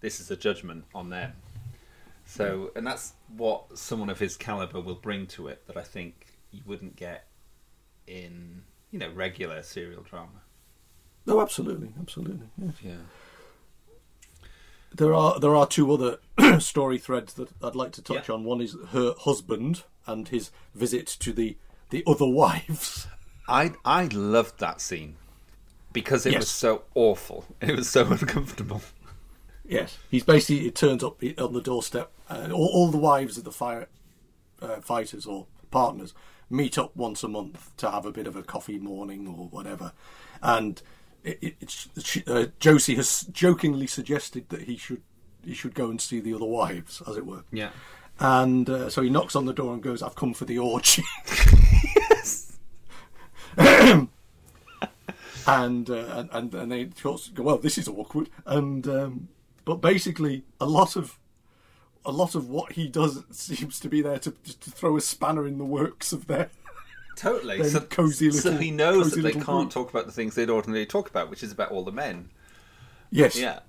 this 0.00 0.20
is 0.20 0.30
a 0.30 0.36
judgment 0.36 0.84
on 0.94 1.08
them. 1.10 1.32
So 2.26 2.72
and 2.76 2.86
that's 2.86 3.14
what 3.36 3.78
someone 3.78 4.10
of 4.10 4.18
his 4.18 4.36
caliber 4.36 4.80
will 4.80 4.94
bring 4.96 5.26
to 5.28 5.48
it 5.48 5.66
that 5.68 5.76
I 5.78 5.82
think 5.82 6.26
you 6.50 6.60
wouldn't 6.66 6.96
get 6.96 7.24
in 8.06 8.62
you 8.90 8.98
know 8.98 9.10
regular 9.10 9.62
serial 9.62 10.02
drama. 10.02 10.42
No, 11.26 11.40
absolutely, 11.40 11.88
absolutely. 12.00 12.46
Yes. 12.56 12.74
Yeah. 12.82 12.94
There 14.94 15.12
are 15.14 15.38
there 15.38 15.54
are 15.54 15.66
two 15.66 15.92
other 15.92 16.18
story 16.60 16.98
threads 16.98 17.34
that 17.34 17.48
I'd 17.62 17.74
like 17.74 17.92
to 17.92 18.02
touch 18.02 18.30
on. 18.30 18.44
One 18.44 18.60
is 18.60 18.76
her 18.90 19.14
husband 19.18 19.82
and 20.06 20.28
his 20.28 20.50
visit 20.74 21.06
to 21.20 21.32
the 21.32 21.56
the 21.90 22.02
other 22.06 22.26
wives. 22.42 23.06
I 23.48 23.72
I 23.84 24.04
loved 24.06 24.58
that 24.60 24.80
scene 24.80 25.16
because 25.92 26.26
it 26.26 26.32
Yes. 26.32 26.40
was 26.42 26.50
so 26.50 26.82
awful. 26.94 27.44
It 27.60 27.76
was 27.76 27.88
so 27.88 28.06
uncomfortable. 28.10 28.82
Yes, 29.68 29.98
he's 30.10 30.22
basically 30.24 30.66
it 30.68 30.76
turns 30.76 31.02
up 31.02 31.20
on 31.38 31.52
the 31.52 31.60
doorstep. 31.60 32.12
Uh, 32.30 32.48
all, 32.52 32.70
all 32.72 32.88
the 32.88 32.98
wives 32.98 33.36
of 33.36 33.44
the 33.44 33.52
fire 33.52 33.88
uh, 34.62 34.76
fighters 34.80 35.26
or 35.26 35.46
partners 35.70 36.14
meet 36.48 36.78
up 36.78 36.94
once 36.96 37.22
a 37.22 37.28
month 37.28 37.76
to 37.78 37.90
have 37.90 38.06
a 38.06 38.12
bit 38.12 38.26
of 38.26 38.36
a 38.36 38.42
coffee 38.42 38.78
morning 38.78 39.26
or 39.26 39.48
whatever, 39.48 39.92
and 40.42 40.82
it, 41.24 41.38
it, 41.42 41.56
it's 41.60 41.88
she, 42.02 42.22
uh, 42.26 42.46
Josie 42.60 42.94
has 42.94 43.22
jokingly 43.32 43.86
suggested 43.86 44.48
that 44.50 44.62
he 44.62 44.76
should 44.76 45.02
he 45.44 45.54
should 45.54 45.74
go 45.74 45.90
and 45.90 46.00
see 46.00 46.20
the 46.20 46.34
other 46.34 46.46
wives, 46.46 47.02
as 47.06 47.16
it 47.16 47.26
were. 47.26 47.44
Yeah. 47.52 47.70
And 48.18 48.68
uh, 48.68 48.90
so 48.90 49.02
he 49.02 49.10
knocks 49.10 49.36
on 49.36 49.44
the 49.44 49.52
door 49.52 49.74
and 49.74 49.82
goes, 49.82 50.02
"I've 50.02 50.14
come 50.14 50.34
for 50.34 50.44
the 50.44 50.58
orgy." 50.58 51.02
and, 55.46 55.90
uh, 55.90 56.06
and 56.16 56.28
and 56.32 56.54
and 56.54 56.72
they 56.72 56.82
of 56.82 57.02
course 57.02 57.28
go, 57.28 57.42
"Well, 57.42 57.58
this 57.58 57.78
is 57.78 57.88
awkward." 57.88 58.30
And 58.46 58.86
um, 58.88 59.28
but 59.64 59.76
basically, 59.76 60.44
a 60.60 60.66
lot 60.66 60.96
of 60.96 61.18
a 62.06 62.10
lot 62.12 62.34
of 62.34 62.48
what 62.48 62.72
he 62.72 62.88
does 62.88 63.22
seems 63.30 63.78
to 63.80 63.88
be 63.88 64.00
there 64.00 64.18
to, 64.20 64.30
to 64.30 64.70
throw 64.70 64.96
a 64.96 65.00
spanner 65.00 65.46
in 65.46 65.58
the 65.58 65.64
works 65.64 66.12
of 66.12 66.26
their 66.26 66.48
Totally. 67.16 67.58
their 67.62 67.68
So, 67.70 67.80
cozy 67.80 68.30
little. 68.30 68.52
so 68.52 68.56
he 68.58 68.70
knows 68.70 69.10
that 69.12 69.22
they 69.22 69.32
can't 69.32 69.44
group. 69.44 69.70
talk 69.70 69.90
about 69.90 70.06
the 70.06 70.12
things 70.12 70.34
they'd 70.34 70.50
ordinarily 70.50 70.86
talk 70.86 71.08
about, 71.10 71.28
which 71.30 71.42
is 71.42 71.52
about 71.52 71.70
all 71.72 71.84
the 71.84 71.92
men. 71.92 72.30
Yes. 73.10 73.38
Yeah. 73.38 73.60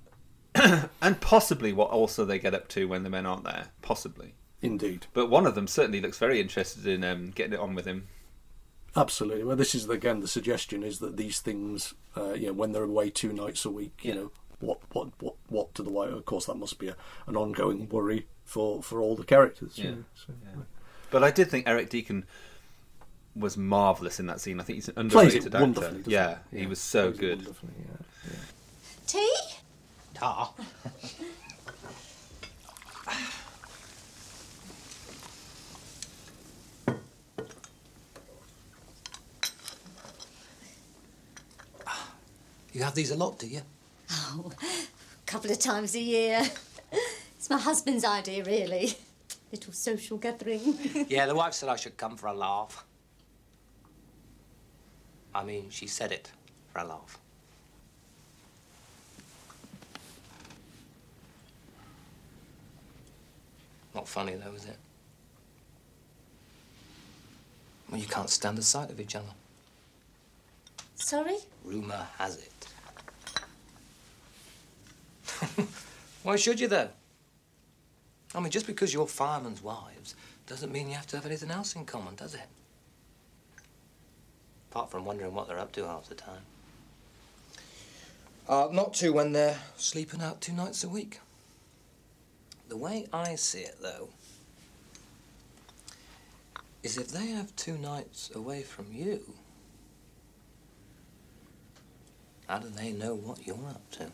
and 1.01 1.21
possibly 1.21 1.71
what 1.73 1.89
also 1.91 2.25
they 2.25 2.39
get 2.39 2.53
up 2.53 2.67
to 2.69 2.87
when 2.87 3.03
the 3.03 3.09
men 3.09 3.25
aren't 3.25 3.43
there. 3.43 3.67
Possibly. 3.81 4.33
Indeed. 4.61 5.05
But 5.13 5.29
one 5.29 5.45
of 5.45 5.55
them 5.55 5.67
certainly 5.67 6.01
looks 6.01 6.17
very 6.17 6.39
interested 6.41 6.87
in 6.87 7.03
um, 7.03 7.29
getting 7.31 7.53
it 7.53 7.59
on 7.59 7.75
with 7.75 7.85
him. 7.85 8.07
Absolutely. 8.95 9.43
Well, 9.43 9.55
this 9.55 9.75
is 9.75 9.87
again 9.87 10.21
the 10.21 10.27
suggestion 10.27 10.81
is 10.83 10.97
that 10.99 11.17
these 11.17 11.39
things, 11.39 11.93
uh, 12.15 12.33
you 12.33 12.47
know, 12.47 12.53
when 12.53 12.71
they're 12.71 12.83
away 12.83 13.11
two 13.11 13.31
nights 13.31 13.63
a 13.65 13.69
week, 13.69 13.99
you 14.01 14.15
know, 14.15 14.31
what 14.59 14.79
what 14.93 15.09
what 15.21 15.35
what 15.49 15.73
to 15.75 15.83
the 15.83 15.89
wife. 15.91 16.11
Of 16.11 16.25
course, 16.25 16.45
that 16.45 16.55
must 16.55 16.79
be 16.79 16.87
a, 16.89 16.95
an 17.27 17.35
ongoing 17.37 17.87
worry 17.89 18.27
for, 18.45 18.81
for 18.81 19.01
all 19.01 19.15
the 19.15 19.23
characters. 19.23 19.77
you 19.77 19.83
Yeah. 19.85 19.89
know, 19.91 20.03
so, 20.15 20.33
Yeah. 20.43 20.61
But 21.11 21.23
I 21.23 21.31
did 21.31 21.49
think 21.49 21.67
Eric 21.67 21.89
Deacon 21.89 22.25
was 23.35 23.55
marvelous 23.57 24.19
in 24.19 24.25
that 24.27 24.41
scene. 24.41 24.59
I 24.59 24.63
think 24.63 24.77
he's 24.77 24.89
an 24.89 25.09
Plays 25.09 25.35
it 25.35 25.45
underrated 25.45 25.55
actor. 25.55 25.73
doesn't 25.81 26.07
Yeah, 26.07 26.37
he? 26.51 26.57
he 26.57 26.63
Yeah, 26.63 26.69
was 26.69 26.79
so 26.79 27.09
plays 27.11 27.19
good. 27.19 27.37
wonderfully, 27.39 27.71
yeah. 27.79 28.31
Tea? 29.05 29.35
Tar. 30.13 30.53
You 42.73 42.83
have 42.83 42.95
these 42.95 43.11
a 43.11 43.15
lot, 43.15 43.39
do 43.39 43.47
you? 43.47 43.61
Oh, 44.11 44.51
a 44.61 45.25
couple 45.25 45.51
of 45.51 45.59
times 45.59 45.95
a 45.95 45.99
year. 45.99 46.41
It's 47.37 47.49
my 47.49 47.57
husband's 47.57 48.05
idea, 48.05 48.43
really. 48.43 48.95
Little 49.51 49.73
social 49.73 50.17
gathering. 50.17 50.77
Yeah, 51.09 51.25
the 51.25 51.35
wife 51.35 51.53
said 51.53 51.69
I 51.69 51.75
should 51.75 51.97
come 51.97 52.17
for 52.17 52.27
a 52.27 52.33
laugh. 52.33 52.83
I 55.33 55.43
mean, 55.43 55.69
she 55.69 55.87
said 55.87 56.11
it 56.11 56.31
for 56.73 56.79
a 56.79 56.85
laugh. 56.85 57.19
Not 63.93 64.07
funny, 64.07 64.35
though, 64.35 64.53
is 64.53 64.65
it? 64.65 64.77
Well, 67.89 67.99
you 67.99 68.07
can't 68.07 68.29
stand 68.29 68.57
the 68.57 68.63
sight 68.63 68.89
of 68.89 68.99
each 68.99 69.15
other. 69.15 69.33
Sorry? 70.95 71.37
Rumour 71.63 72.07
has 72.17 72.37
it. 72.37 72.67
Why 76.23 76.35
should 76.35 76.59
you, 76.59 76.67
though? 76.67 76.89
I 78.35 78.39
mean, 78.39 78.51
just 78.51 78.67
because 78.67 78.93
you're 78.93 79.07
firemen's 79.07 79.63
wives 79.63 80.15
doesn't 80.45 80.71
mean 80.71 80.89
you 80.89 80.95
have 80.95 81.07
to 81.07 81.15
have 81.15 81.25
anything 81.25 81.51
else 81.51 81.75
in 81.75 81.85
common, 81.85 82.15
does 82.15 82.35
it? 82.35 82.47
Apart 84.71 84.91
from 84.91 85.05
wondering 85.05 85.33
what 85.33 85.47
they're 85.47 85.59
up 85.59 85.71
to 85.73 85.85
half 85.85 86.07
the 86.09 86.15
time. 86.15 86.41
Uh, 88.47 88.69
not 88.71 88.93
to 88.95 89.11
when 89.11 89.33
they're 89.33 89.59
sleeping 89.75 90.21
out 90.21 90.39
two 90.39 90.53
nights 90.53 90.83
a 90.83 90.89
week. 90.89 91.19
The 92.69 92.77
way 92.77 93.07
I 93.11 93.35
see 93.35 93.61
it, 93.61 93.77
though, 93.81 94.09
is 96.83 96.97
if 96.97 97.09
they 97.09 97.27
have 97.27 97.55
two 97.55 97.77
nights 97.77 98.29
away 98.33 98.61
from 98.61 98.87
you, 98.91 99.21
how 102.47 102.59
do 102.59 102.69
they 102.69 102.91
know 102.91 103.15
what 103.15 103.45
you're 103.45 103.55
up 103.69 103.89
to? 103.91 104.11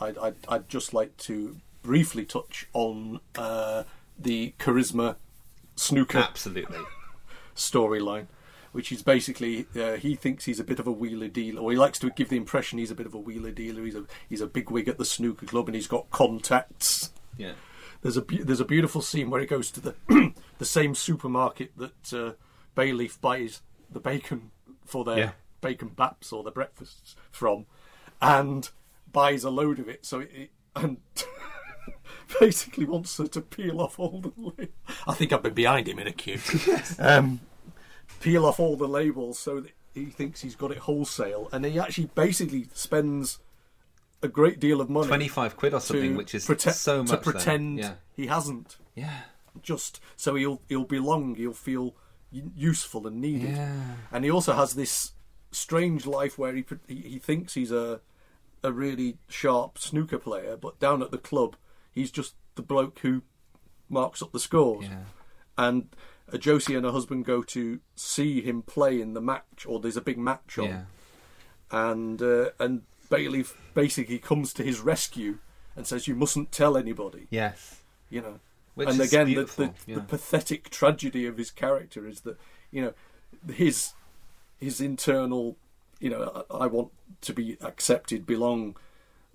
I'd, 0.00 0.18
I'd, 0.18 0.34
I'd 0.48 0.68
just 0.68 0.92
like 0.94 1.16
to 1.18 1.56
briefly 1.82 2.24
touch 2.24 2.66
on 2.72 3.20
uh, 3.36 3.84
the 4.18 4.54
charisma 4.58 5.16
snooker 5.76 6.18
Absolutely. 6.18 6.78
storyline, 7.56 8.26
which 8.72 8.90
is 8.92 9.02
basically 9.02 9.66
uh, 9.76 9.94
he 9.94 10.14
thinks 10.14 10.44
he's 10.44 10.60
a 10.60 10.64
bit 10.64 10.78
of 10.78 10.86
a 10.86 10.92
wheeler 10.92 11.28
dealer, 11.28 11.60
or 11.62 11.70
he 11.70 11.76
likes 11.76 11.98
to 12.00 12.10
give 12.10 12.28
the 12.28 12.36
impression 12.36 12.78
he's 12.78 12.90
a 12.90 12.94
bit 12.94 13.06
of 13.06 13.14
a 13.14 13.18
wheeler 13.18 13.50
dealer. 13.50 13.84
He's 13.84 13.94
a 13.96 14.04
he's 14.28 14.40
a 14.40 14.46
big 14.46 14.70
wig 14.70 14.88
at 14.88 14.98
the 14.98 15.04
snooker 15.04 15.46
club, 15.46 15.68
and 15.68 15.74
he's 15.74 15.86
got 15.88 16.10
contacts. 16.10 17.10
Yeah. 17.36 17.52
There's 18.02 18.16
a 18.16 18.20
there's 18.22 18.60
a 18.60 18.64
beautiful 18.66 19.00
scene 19.00 19.30
where 19.30 19.40
he 19.40 19.46
goes 19.46 19.70
to 19.72 19.80
the 19.80 19.94
the 20.58 20.64
same 20.64 20.94
supermarket 20.94 21.72
that 21.78 22.12
uh, 22.12 22.32
Bayleaf 22.76 23.20
buys 23.20 23.60
the 23.90 24.00
bacon 24.00 24.50
for 24.84 25.04
their 25.04 25.18
Yeah. 25.18 25.30
bacon 25.60 25.90
baps 25.90 26.32
or 26.32 26.42
their 26.42 26.52
breakfasts 26.52 27.16
from, 27.30 27.66
and 28.20 28.68
buys 29.14 29.44
a 29.44 29.50
load 29.50 29.78
of 29.78 29.88
it. 29.88 30.04
So 30.04 30.20
it, 30.20 30.30
it 30.34 30.50
and 30.76 30.98
basically 32.40 32.84
wants 32.84 33.16
her 33.16 33.26
to 33.28 33.40
peel 33.40 33.80
off 33.80 33.98
all 33.98 34.20
the. 34.20 34.32
La- 34.36 34.66
I 35.06 35.14
think 35.14 35.32
I've 35.32 35.42
been 35.42 35.54
behind 35.54 35.88
him 35.88 35.98
in 35.98 36.06
a 36.06 36.12
queue. 36.12 36.38
um, 36.98 37.40
peel 38.20 38.44
off 38.44 38.60
all 38.60 38.76
the 38.76 38.88
labels 38.88 39.38
so 39.38 39.60
that 39.60 39.72
he 39.94 40.06
thinks 40.06 40.42
he's 40.42 40.56
got 40.56 40.70
it 40.72 40.78
wholesale, 40.78 41.48
and 41.52 41.64
he 41.64 41.78
actually 41.78 42.10
basically 42.14 42.66
spends 42.74 43.38
a 44.22 44.28
great 44.28 44.58
deal 44.58 44.80
of 44.80 44.88
money 44.88 45.06
25 45.06 45.56
quid 45.56 45.74
or 45.74 45.80
something, 45.80 46.16
which 46.16 46.34
is 46.34 46.44
so 46.44 47.02
much 47.02 47.10
to 47.10 47.16
pretend 47.18 47.78
Yeah. 47.78 47.94
he 48.16 48.26
hasn't. 48.26 48.78
Yeah. 48.94 49.20
Just 49.62 50.00
so 50.16 50.34
he'll 50.34 50.60
he'll 50.68 50.84
belong, 50.84 51.36
he'll 51.36 51.52
feel 51.52 51.94
useful 52.32 53.06
and 53.06 53.20
needed. 53.20 53.50
Yeah. 53.50 53.94
And 54.10 54.24
he 54.24 54.30
also 54.30 54.54
has 54.54 54.74
this 54.74 55.12
strange 55.52 56.06
life 56.06 56.36
where 56.38 56.52
he 56.54 56.64
he, 56.88 56.94
he 56.96 57.18
thinks 57.18 57.54
he's 57.54 57.70
a 57.70 58.00
a 58.64 58.72
really 58.72 59.18
sharp 59.28 59.78
snooker 59.78 60.18
player, 60.18 60.56
but 60.56 60.80
down 60.80 61.02
at 61.02 61.10
the 61.12 61.18
club 61.18 61.54
he's 61.92 62.10
just 62.10 62.34
the 62.56 62.62
bloke 62.62 62.98
who 63.00 63.22
marks 63.88 64.20
up 64.22 64.32
the 64.32 64.40
scores. 64.40 64.86
Yeah. 64.86 65.04
And 65.56 65.88
Josie 66.38 66.74
and 66.74 66.84
her 66.84 66.90
husband 66.90 67.24
go 67.24 67.42
to 67.44 67.78
see 67.94 68.40
him 68.40 68.62
play 68.62 69.00
in 69.00 69.14
the 69.14 69.20
match, 69.20 69.64
or 69.66 69.78
there's 69.78 69.96
a 69.96 70.00
big 70.00 70.18
match 70.18 70.58
on 70.58 70.68
Yeah. 70.68 70.82
and 71.70 72.20
uh, 72.20 72.50
and 72.58 72.82
Bayleaf 73.10 73.54
basically 73.74 74.18
comes 74.18 74.52
to 74.54 74.62
his 74.64 74.80
rescue 74.80 75.38
and 75.76 75.86
says, 75.86 76.08
"You 76.08 76.16
mustn't 76.16 76.50
tell 76.50 76.76
anybody." 76.76 77.26
Yes. 77.30 77.82
You 78.10 78.22
know, 78.22 78.40
Which 78.74 78.88
and 78.88 79.00
is 79.00 79.12
again, 79.12 79.34
the, 79.34 79.44
the, 79.44 79.70
yeah. 79.86 79.94
the 79.96 80.00
pathetic 80.00 80.70
tragedy 80.70 81.26
of 81.26 81.36
his 81.36 81.50
character 81.50 82.06
is 82.06 82.22
that 82.22 82.38
you 82.70 82.82
know 82.82 82.94
his 83.52 83.92
his 84.58 84.80
internal, 84.80 85.56
you 86.00 86.10
know, 86.10 86.44
I, 86.50 86.64
I 86.64 86.66
want 86.66 86.90
to 87.24 87.32
be 87.32 87.56
accepted, 87.60 88.26
belong, 88.26 88.76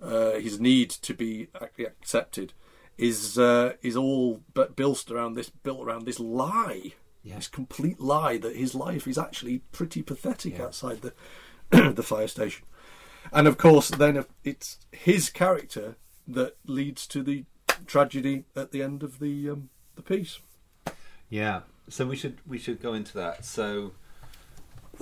uh, 0.02 0.32
his 0.32 0.58
need 0.60 0.90
to 0.90 1.14
be 1.14 1.48
accepted 1.78 2.52
is 2.98 3.38
uh, 3.38 3.74
is 3.82 3.96
all 3.96 4.40
but 4.52 4.76
built 4.76 5.10
around 5.10 5.34
this 5.34 5.50
built 5.50 5.80
around 5.82 6.04
this 6.06 6.20
lie. 6.20 6.92
Yeah. 7.22 7.36
This 7.36 7.48
complete 7.48 8.00
lie 8.00 8.38
that 8.38 8.56
his 8.56 8.74
life 8.74 9.06
is 9.06 9.18
actually 9.18 9.58
pretty 9.72 10.02
pathetic 10.02 10.54
Yeah. 10.58 10.64
outside 10.64 11.02
the 11.02 11.12
the 11.92 12.02
fire 12.02 12.28
station. 12.28 12.64
And 13.32 13.46
of 13.46 13.58
course, 13.58 13.88
then 13.90 14.24
it's 14.44 14.78
his 14.92 15.30
character 15.30 15.96
that 16.26 16.56
leads 16.66 17.06
to 17.08 17.22
the 17.22 17.44
tragedy 17.86 18.44
at 18.56 18.72
the 18.72 18.82
end 18.82 19.02
of 19.02 19.18
the 19.18 19.50
um, 19.50 19.68
the 19.96 20.02
piece. 20.02 20.40
Yeah. 21.28 21.60
So 21.88 22.06
we 22.06 22.16
should 22.16 22.38
we 22.46 22.58
should 22.58 22.80
go 22.80 22.94
into 22.94 23.14
that. 23.14 23.44
So 23.44 23.92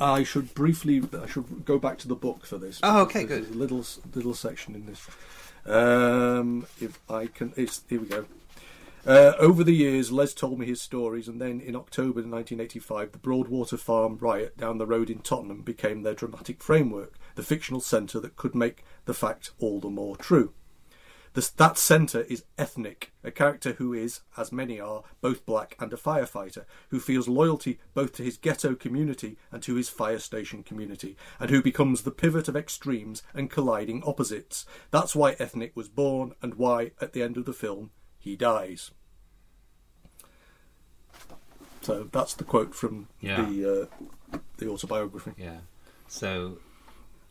I 0.00 0.22
should 0.22 0.54
briefly, 0.54 1.02
I 1.20 1.26
should 1.26 1.64
go 1.64 1.78
back 1.78 1.98
to 1.98 2.08
the 2.08 2.14
book 2.14 2.46
for 2.46 2.58
this. 2.58 2.80
Oh, 2.82 3.02
okay, 3.02 3.24
good. 3.24 3.50
A 3.50 3.54
little 3.54 3.84
little 4.14 4.34
section 4.34 4.74
in 4.74 4.86
this. 4.86 5.06
Um, 5.66 6.66
if 6.80 6.98
I 7.08 7.26
can, 7.26 7.52
it's 7.56 7.82
here 7.88 8.00
we 8.00 8.06
go. 8.06 8.26
Uh, 9.06 9.32
over 9.38 9.64
the 9.64 9.74
years, 9.74 10.12
Les 10.12 10.34
told 10.34 10.58
me 10.58 10.66
his 10.66 10.82
stories, 10.82 11.28
and 11.28 11.40
then 11.40 11.60
in 11.60 11.74
October 11.74 12.20
1985, 12.20 13.12
the 13.12 13.18
Broadwater 13.18 13.76
Farm 13.76 14.18
riot 14.20 14.56
down 14.58 14.78
the 14.78 14.86
road 14.86 15.08
in 15.08 15.20
Tottenham 15.20 15.62
became 15.62 16.02
their 16.02 16.14
dramatic 16.14 16.62
framework, 16.62 17.14
the 17.34 17.42
fictional 17.42 17.80
centre 17.80 18.20
that 18.20 18.36
could 18.36 18.54
make 18.54 18.84
the 19.06 19.14
fact 19.14 19.52
all 19.60 19.80
the 19.80 19.88
more 19.88 20.16
true. 20.16 20.52
This, 21.34 21.50
that 21.50 21.78
centre 21.78 22.22
is 22.22 22.44
ethnic, 22.56 23.12
a 23.22 23.30
character 23.30 23.72
who 23.72 23.92
is, 23.92 24.20
as 24.36 24.50
many 24.50 24.80
are, 24.80 25.02
both 25.20 25.44
black 25.46 25.76
and 25.78 25.92
a 25.92 25.96
firefighter, 25.96 26.64
who 26.88 26.98
feels 27.00 27.28
loyalty 27.28 27.78
both 27.94 28.12
to 28.14 28.22
his 28.24 28.36
ghetto 28.36 28.74
community 28.74 29.36
and 29.52 29.62
to 29.62 29.74
his 29.74 29.88
fire 29.88 30.18
station 30.18 30.62
community, 30.62 31.16
and 31.38 31.50
who 31.50 31.62
becomes 31.62 32.02
the 32.02 32.10
pivot 32.10 32.48
of 32.48 32.56
extremes 32.56 33.22
and 33.34 33.50
colliding 33.50 34.02
opposites. 34.04 34.66
That's 34.90 35.14
why 35.14 35.36
Ethnic 35.38 35.76
was 35.76 35.88
born, 35.88 36.34
and 36.42 36.54
why, 36.54 36.92
at 37.00 37.12
the 37.12 37.22
end 37.22 37.36
of 37.36 37.44
the 37.44 37.52
film, 37.52 37.90
he 38.18 38.34
dies. 38.36 38.90
So 41.82 42.08
that's 42.12 42.34
the 42.34 42.44
quote 42.44 42.74
from 42.74 43.08
Yeah. 43.20 43.42
the 43.44 43.88
uh, 44.32 44.38
the 44.58 44.68
autobiography. 44.68 45.32
yeah. 45.38 45.58
So 46.08 46.58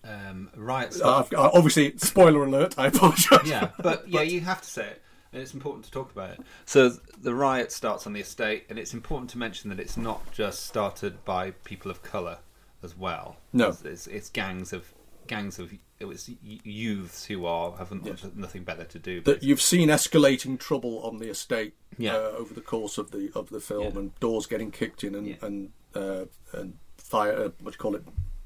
um, 0.08 0.50
riots. 0.56 1.02
Uh, 1.02 1.24
obviously, 1.36 1.98
spoiler 1.98 2.44
alert. 2.44 2.76
I 2.78 2.88
apologise. 2.88 3.46
yeah, 3.46 3.70
but 3.80 4.08
yeah, 4.08 4.22
you 4.22 4.42
have 4.42 4.62
to 4.62 4.70
say 4.70 4.86
it, 4.88 5.02
and 5.34 5.42
it's 5.42 5.54
important 5.54 5.86
to 5.86 5.92
talk 5.92 6.12
about 6.12 6.32
it. 6.32 6.40
So 6.66 6.90
the 7.22 7.34
riot 7.36 7.72
starts 7.72 8.08
on 8.08 8.14
the 8.14 8.22
estate, 8.22 8.66
and 8.70 8.80
it's 8.80 8.94
important 8.94 9.30
to 9.32 9.38
mention 9.38 9.70
that 9.70 9.80
it's 9.80 9.98
not 9.98 10.32
just 10.32 10.66
started 10.66 11.24
by 11.26 11.52
people 11.64 11.92
of 11.92 12.02
colour 12.04 12.40
as 12.84 12.98
well. 12.98 13.38
No. 13.54 13.70
it's, 13.70 13.84
it's, 13.84 14.08
it's 14.08 14.30
gangs 14.30 14.72
of 14.74 14.94
gangs 15.28 15.60
of 15.60 15.74
it 16.00 16.06
was 16.06 16.30
youths 16.42 17.26
who 17.26 17.46
are 17.46 17.76
have 17.78 17.92
nothing 18.36 18.64
better 18.64 18.86
to 18.86 19.00
do. 19.00 19.20
that 19.22 19.44
you've 19.44 19.62
seen 19.62 19.90
escalating 19.90 20.58
trouble 20.60 21.00
on 21.00 21.18
the 21.18 21.28
estate 21.30 21.74
Yeah. 21.98 22.14
uh, 22.16 22.20
over 22.38 22.54
the 22.54 22.62
course 22.62 22.98
of 22.98 23.12
the 23.12 23.32
of 23.36 23.50
the 23.50 23.60
film, 23.60 23.98
and 23.98 24.18
doors 24.20 24.46
getting 24.46 24.72
kicked 24.72 25.04
in, 25.04 25.16
and 25.16 25.38
and 25.42 25.72
uh, 25.96 26.26
and 26.54 26.78
fire, 26.98 27.34
uh, 27.34 27.50
what 27.62 27.72
do 27.72 27.72
you 27.72 27.78
call 27.78 27.96
it, 27.96 28.04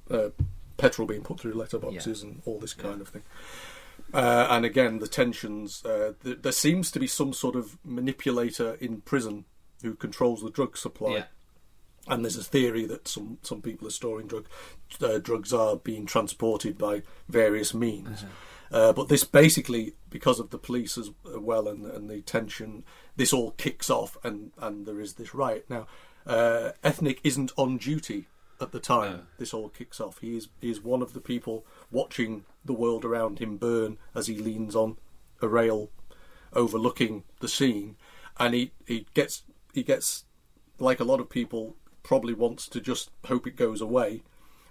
uh, 0.09 0.29
petrol 0.77 1.07
being 1.07 1.23
put 1.23 1.39
through 1.39 1.53
letterboxes, 1.53 2.23
and 2.23 2.41
all 2.45 2.60
this 2.60 2.73
kind 2.73 3.02
of 3.02 3.10
thing. 3.10 3.23
Uh, 4.14 4.48
and 4.49 4.65
again, 4.65 4.99
the 4.99 5.07
tensions. 5.07 5.84
Uh, 5.85 6.14
th- 6.23 6.41
there 6.41 6.52
seems 6.52 6.91
to 6.91 6.99
be 6.99 7.07
some 7.07 7.34
sort 7.34 7.56
of 7.56 7.77
manipulator 7.84 8.76
in 8.81 9.02
prison 9.02 9.45
who 9.84 9.95
controls 9.95 10.41
the 10.41 10.49
drug 10.49 10.77
supply. 10.77 11.14
Yeah. 11.14 11.23
And 12.07 12.26
there's 12.26 12.38
a 12.38 12.43
theory 12.43 12.85
that 12.88 13.07
some, 13.07 13.38
some 13.43 13.61
people 13.61 13.88
are 13.88 13.91
storing 13.91 14.27
drug, 14.27 14.48
uh, 15.02 15.19
drugs 15.19 15.53
are 15.53 15.76
being 15.76 16.07
transported 16.07 16.77
by 16.77 17.03
various 17.30 17.73
means. 17.73 18.26
Uh, 18.72 18.91
but 18.91 19.07
this 19.07 19.23
basically, 19.23 19.93
because 20.10 20.39
of 20.39 20.49
the 20.49 20.57
police 20.57 20.98
as 20.98 21.11
well 21.23 21.68
and, 21.68 21.85
and 21.85 22.10
the 22.10 22.22
tension, 22.22 22.84
this 23.18 23.34
all 23.34 23.52
kicks 23.52 23.89
off, 23.89 24.18
and, 24.23 24.52
and 24.57 24.88
there 24.88 24.99
is 24.99 25.14
this 25.14 25.35
riot. 25.35 25.65
Now, 25.69 25.85
uh, 26.26 26.72
Ethnic 26.84 27.19
isn't 27.23 27.52
on 27.56 27.77
duty 27.77 28.27
at 28.61 28.71
the 28.71 28.79
time 28.79 29.27
this 29.38 29.53
all 29.53 29.69
kicks 29.69 29.99
off. 29.99 30.19
He 30.19 30.38
is 30.38 30.49
he 30.59 30.69
is 30.69 30.81
one 30.81 31.01
of 31.01 31.13
the 31.13 31.21
people 31.21 31.65
watching 31.91 32.45
the 32.63 32.73
world 32.73 33.03
around 33.03 33.39
him 33.39 33.57
burn 33.57 33.97
as 34.13 34.27
he 34.27 34.38
leans 34.38 34.75
on 34.75 34.97
a 35.41 35.47
rail 35.47 35.89
overlooking 36.53 37.23
the 37.39 37.47
scene, 37.47 37.95
and 38.38 38.53
he, 38.53 38.71
he 38.85 39.07
gets 39.13 39.43
he 39.73 39.83
gets 39.83 40.25
like 40.79 40.99
a 40.99 41.05
lot 41.05 41.19
of 41.19 41.29
people 41.29 41.75
probably 42.03 42.33
wants 42.33 42.67
to 42.67 42.81
just 42.81 43.11
hope 43.25 43.45
it 43.45 43.55
goes 43.55 43.81
away, 43.81 44.23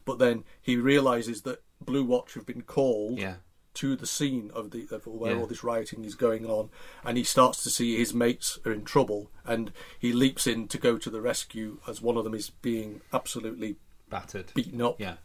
but 0.04 0.18
then 0.18 0.44
he 0.60 0.76
realizes 0.76 1.42
that 1.42 1.62
Blue 1.80 2.04
Watch 2.04 2.34
have 2.34 2.46
been 2.46 2.62
called 2.62 3.18
Yeah. 3.18 3.36
To 3.74 3.94
the 3.96 4.06
scene 4.06 4.50
of 4.52 4.70
the 4.72 4.86
of 4.90 5.06
where 5.06 5.32
Yeah. 5.34 5.40
all 5.40 5.46
this 5.46 5.62
rioting 5.64 6.04
is 6.04 6.14
going 6.14 6.44
on, 6.46 6.70
and 7.04 7.16
he 7.16 7.24
starts 7.24 7.62
to 7.62 7.70
see 7.70 7.96
his 7.96 8.12
mates 8.12 8.58
are 8.64 8.72
in 8.72 8.84
trouble, 8.84 9.30
and 9.44 9.72
he 9.98 10.12
leaps 10.12 10.46
in 10.46 10.66
to 10.68 10.78
go 10.78 10.98
to 10.98 11.10
the 11.10 11.20
rescue 11.20 11.78
as 11.86 12.02
one 12.02 12.16
of 12.16 12.24
them 12.24 12.34
is 12.34 12.50
being 12.50 13.00
absolutely 13.12 13.76
Battered. 14.08 14.52
beaten 14.54 14.82
up, 14.82 15.00
Yeah. 15.00 15.16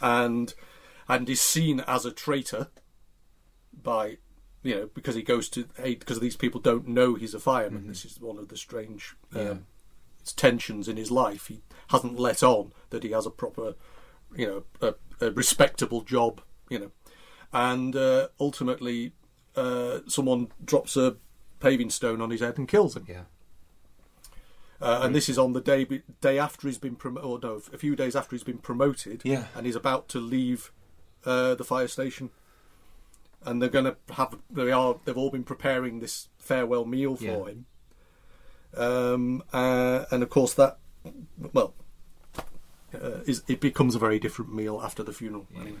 and 0.00 0.54
and 1.08 1.28
is 1.28 1.40
seen 1.40 1.80
as 1.80 2.04
a 2.06 2.12
traitor 2.12 2.68
by 3.72 4.18
you 4.62 4.74
know 4.74 4.90
because 4.94 5.14
he 5.14 5.22
goes 5.22 5.48
to 5.48 5.66
aid 5.78 5.98
because 6.00 6.20
these 6.20 6.36
people 6.36 6.60
don't 6.60 6.86
know 6.86 7.14
he's 7.14 7.34
a 7.34 7.40
fireman. 7.40 7.88
This 7.88 8.04
is 8.04 8.20
one 8.20 8.38
of 8.38 8.48
the 8.48 8.56
strange 8.56 9.16
um, 9.34 9.40
Yeah. 9.40 9.56
tensions 10.36 10.86
in 10.88 10.96
his 10.96 11.10
life. 11.10 11.46
He 11.48 11.62
hasn't 11.88 12.18
let 12.18 12.42
on 12.42 12.72
that 12.90 13.02
he 13.02 13.10
has 13.10 13.26
a 13.26 13.30
proper, 13.30 13.74
you 14.36 14.46
know, 14.46 14.64
a, 14.80 14.94
a 15.26 15.30
respectable 15.32 16.02
job. 16.02 16.40
You 16.68 16.78
know, 16.78 16.90
and 17.52 17.94
uh, 17.96 18.28
ultimately, 18.38 19.12
uh, 19.56 20.00
someone 20.06 20.48
drops 20.64 20.96
a 20.96 21.16
paving 21.60 21.90
stone 21.90 22.20
on 22.20 22.30
his 22.30 22.40
head 22.40 22.58
and 22.58 22.66
kills 22.68 22.96
him. 22.96 23.04
Yeah. 23.08 23.22
Uh, 24.80 25.00
and 25.02 25.14
this 25.14 25.28
is 25.28 25.38
on 25.38 25.52
the 25.52 25.60
day 25.60 25.84
day 26.22 26.38
after 26.38 26.66
he's 26.66 26.78
been 26.78 26.96
promoted, 26.96 27.26
or 27.28 27.38
no, 27.42 27.62
a 27.72 27.76
few 27.76 27.94
days 27.94 28.16
after 28.16 28.34
he's 28.34 28.44
been 28.44 28.58
promoted. 28.58 29.20
Yeah. 29.24 29.46
And 29.54 29.66
he's 29.66 29.76
about 29.76 30.08
to 30.10 30.18
leave 30.20 30.72
uh, 31.26 31.54
the 31.54 31.64
fire 31.64 31.88
station, 31.88 32.30
and 33.44 33.60
they're 33.60 33.68
going 33.68 33.84
to 33.84 33.96
have 34.14 34.38
they 34.48 34.72
are 34.72 34.96
they've 35.04 35.18
all 35.18 35.30
been 35.30 35.44
preparing 35.44 36.00
this 36.00 36.28
farewell 36.38 36.86
meal 36.86 37.16
for 37.16 37.24
Yeah. 37.24 37.44
him. 37.44 37.66
Um, 38.74 39.42
uh, 39.52 40.06
and 40.10 40.22
of 40.22 40.30
course 40.30 40.54
that, 40.54 40.78
well, 41.52 41.74
uh, 42.94 43.20
is 43.26 43.42
it 43.48 43.60
becomes 43.60 43.94
a 43.94 43.98
very 43.98 44.18
different 44.18 44.54
meal 44.54 44.80
after 44.82 45.02
the 45.02 45.12
funeral. 45.12 45.46
Anyway. 45.54 45.80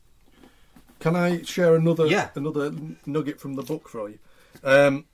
Can 1.01 1.15
I 1.15 1.41
share 1.41 1.75
another 1.75 2.05
Yeah. 2.05 2.29
another 2.35 2.71
nugget 3.05 3.39
from 3.39 3.55
the 3.55 3.63
book 3.63 3.89
for 3.89 4.07
you? 4.09 4.19
Um, 4.63 5.05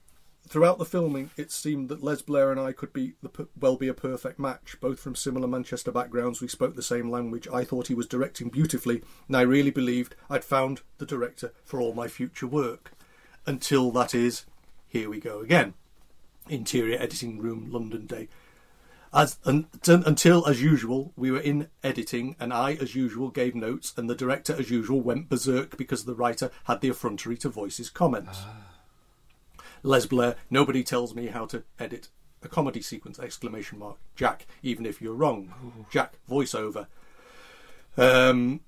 throughout 0.46 0.78
the 0.78 0.84
filming, 0.84 1.30
it 1.36 1.50
seemed 1.50 1.88
that 1.88 2.02
Les 2.04 2.22
Blair 2.22 2.50
and 2.52 2.60
I 2.60 2.72
could 2.72 2.92
be 2.92 3.14
the, 3.22 3.48
well 3.58 3.76
be 3.76 3.88
a 3.88 3.94
perfect 3.94 4.38
match. 4.38 4.76
Both 4.80 5.00
from 5.00 5.14
similar 5.14 5.48
Manchester 5.48 5.90
backgrounds, 5.90 6.40
we 6.40 6.48
spoke 6.48 6.76
the 6.76 6.82
same 6.82 7.10
language. 7.10 7.48
I 7.52 7.64
thought 7.64 7.88
he 7.88 7.94
was 7.94 8.06
directing 8.06 8.50
beautifully, 8.50 9.02
and 9.26 9.36
I 9.36 9.40
really 9.42 9.70
believed 9.70 10.14
I'd 10.30 10.44
found 10.44 10.82
the 10.98 11.06
director 11.06 11.52
for 11.64 11.80
all 11.80 11.94
my 11.94 12.06
future 12.06 12.46
work. 12.46 12.92
Until 13.46 13.90
that 13.92 14.14
is, 14.14 14.44
here 14.86 15.08
we 15.08 15.20
go 15.20 15.40
again. 15.40 15.74
Interior 16.48 16.98
editing 17.00 17.38
room, 17.40 17.70
London 17.70 18.06
day. 18.06 18.28
As 19.12 19.38
un, 19.44 19.66
un- 19.88 20.02
until, 20.04 20.46
as 20.46 20.62
usual, 20.62 21.12
we 21.16 21.30
were 21.30 21.40
in 21.40 21.68
editing, 21.82 22.36
and 22.38 22.52
I, 22.52 22.74
as 22.74 22.94
usual, 22.94 23.30
gave 23.30 23.54
notes, 23.54 23.94
and 23.96 24.08
the 24.08 24.14
director, 24.14 24.54
as 24.54 24.70
usual, 24.70 25.00
went 25.00 25.28
berserk 25.28 25.76
because 25.76 26.04
the 26.04 26.14
writer 26.14 26.50
had 26.64 26.80
the 26.80 26.90
effrontery 26.90 27.36
to 27.38 27.48
voice 27.48 27.78
his 27.78 27.90
comments. 27.90 28.40
Les 29.82 30.06
Blair, 30.06 30.36
nobody 30.50 30.82
tells 30.82 31.14
me 31.14 31.28
how 31.28 31.46
to 31.46 31.62
edit 31.78 32.08
a 32.42 32.48
comedy 32.48 32.82
sequence! 32.82 33.18
Exclamation 33.18 33.78
mark. 33.78 33.96
Jack, 34.14 34.46
even 34.62 34.86
if 34.86 35.00
you're 35.00 35.14
wrong. 35.14 35.86
Jack, 35.90 36.14
voiceover. 36.28 36.86
Um, 37.96 38.60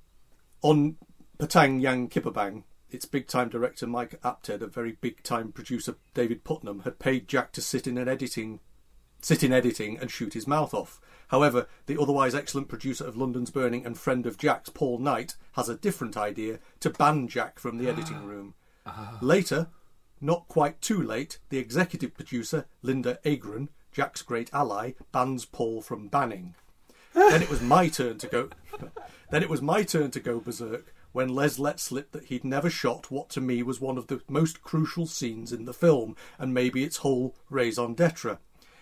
on 0.62 0.96
P'tang 1.38 1.80
Yang 1.80 2.08
Kipperbang, 2.08 2.64
its 2.90 3.04
big 3.04 3.28
time 3.28 3.48
director 3.48 3.86
Mike 3.86 4.20
Apted, 4.22 4.62
a 4.62 4.66
very 4.66 4.96
big 5.00 5.22
time 5.22 5.52
producer 5.52 5.96
David 6.14 6.44
Puttnam, 6.44 6.82
had 6.84 6.98
paid 6.98 7.28
Jack 7.28 7.52
to 7.52 7.62
sit 7.62 7.86
in 7.86 7.96
an 7.96 8.08
editing 8.08 8.60
sit 9.22 9.42
in 9.42 9.52
editing 9.52 9.98
and 9.98 10.10
shoot 10.10 10.34
his 10.34 10.46
mouth 10.46 10.74
off. 10.74 11.00
However, 11.28 11.68
the 11.86 12.00
otherwise 12.00 12.34
excellent 12.34 12.68
producer 12.68 13.06
of 13.06 13.16
London's 13.16 13.50
Burning 13.50 13.86
and 13.86 13.96
friend 13.98 14.26
of 14.26 14.36
Jack's, 14.36 14.68
Paul 14.68 14.98
Knight, 14.98 15.36
has 15.52 15.68
a 15.68 15.76
different 15.76 16.16
idea 16.16 16.58
to 16.80 16.90
ban 16.90 17.28
Jack 17.28 17.58
from 17.58 17.78
the 17.78 17.88
editing 17.88 18.24
room. 18.24 18.54
Ah. 18.84 19.18
Later, 19.20 19.68
not 20.20 20.48
quite 20.48 20.80
too 20.80 21.00
late, 21.00 21.38
the 21.48 21.58
executive 21.58 22.14
producer, 22.14 22.66
Linda 22.82 23.18
Agran, 23.24 23.68
Jack's 23.92 24.22
great 24.22 24.50
ally, 24.52 24.92
bans 25.12 25.44
Paul 25.44 25.82
from 25.82 26.08
banning. 26.08 26.54
then 27.14 27.42
it 27.42 27.50
was 27.50 27.60
my 27.60 27.88
turn 27.88 28.18
to 28.18 28.26
go. 28.26 28.48
then 29.30 29.42
it 29.42 29.48
was 29.48 29.62
my 29.62 29.82
turn 29.82 30.10
to 30.12 30.20
go 30.20 30.40
berserk 30.40 30.92
when 31.12 31.28
Les 31.28 31.58
let 31.58 31.80
slip 31.80 32.12
that 32.12 32.24
he'd 32.24 32.44
never 32.44 32.70
shot 32.70 33.10
what 33.10 33.28
to 33.30 33.40
me 33.40 33.62
was 33.62 33.80
one 33.80 33.98
of 33.98 34.06
the 34.06 34.20
most 34.28 34.62
crucial 34.62 35.06
scenes 35.06 35.52
in 35.52 35.64
the 35.64 35.72
film, 35.72 36.16
and 36.38 36.54
maybe 36.54 36.84
its 36.84 36.98
whole 36.98 37.34
raison 37.48 37.94
d'etre. 37.94 38.38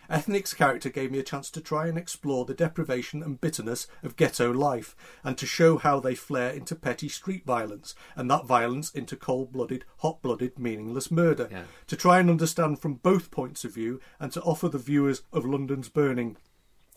Ethnic's 0.08 0.54
character 0.54 0.88
gave 0.88 1.10
me 1.10 1.18
a 1.18 1.22
chance 1.22 1.50
to 1.50 1.60
try 1.60 1.86
and 1.86 1.98
explore 1.98 2.44
the 2.44 2.54
deprivation 2.54 3.22
and 3.22 3.40
bitterness 3.40 3.86
of 4.02 4.16
ghetto 4.16 4.50
life, 4.50 4.96
and 5.22 5.36
to 5.36 5.46
show 5.46 5.76
how 5.76 6.00
they 6.00 6.14
flare 6.14 6.50
into 6.50 6.74
petty 6.74 7.08
street 7.08 7.44
violence, 7.44 7.94
and 8.16 8.30
that 8.30 8.46
violence 8.46 8.90
into 8.90 9.16
cold 9.16 9.52
blooded, 9.52 9.84
hot 9.98 10.22
blooded, 10.22 10.58
meaningless 10.58 11.10
murder. 11.10 11.48
To 11.88 11.96
try 11.96 12.18
and 12.18 12.30
understand 12.30 12.80
from 12.80 12.94
both 12.94 13.30
points 13.30 13.64
of 13.64 13.74
view, 13.74 14.00
and 14.18 14.32
to 14.32 14.42
offer 14.42 14.68
the 14.68 14.78
viewers 14.78 15.22
of 15.32 15.44
London's 15.44 15.88
Burning 15.88 16.36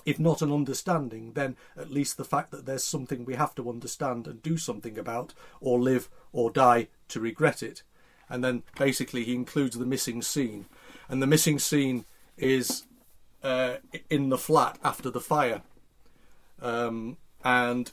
if 0.05 0.19
not 0.19 0.41
an 0.41 0.51
understanding, 0.51 1.33
then 1.33 1.55
at 1.77 1.91
least 1.91 2.17
the 2.17 2.23
fact 2.23 2.51
that 2.51 2.65
there's 2.65 2.83
something 2.83 3.23
we 3.23 3.35
have 3.35 3.53
to 3.55 3.69
understand 3.69 4.27
and 4.27 4.41
do 4.41 4.57
something 4.57 4.97
about, 4.97 5.33
or 5.59 5.79
live 5.79 6.09
or 6.31 6.49
die 6.49 6.87
to 7.09 7.19
regret 7.19 7.61
it. 7.61 7.83
And 8.29 8.43
then 8.43 8.63
basically 8.79 9.23
he 9.23 9.35
includes 9.35 9.77
the 9.77 9.85
missing 9.85 10.21
scene. 10.21 10.65
And 11.09 11.21
the 11.21 11.27
missing 11.27 11.59
scene 11.59 12.05
is 12.37 12.83
uh, 13.43 13.75
in 14.09 14.29
the 14.29 14.37
flat 14.37 14.77
after 14.83 15.09
the 15.09 15.21
fire. 15.21 15.61
Um, 16.61 17.17
and 17.43 17.91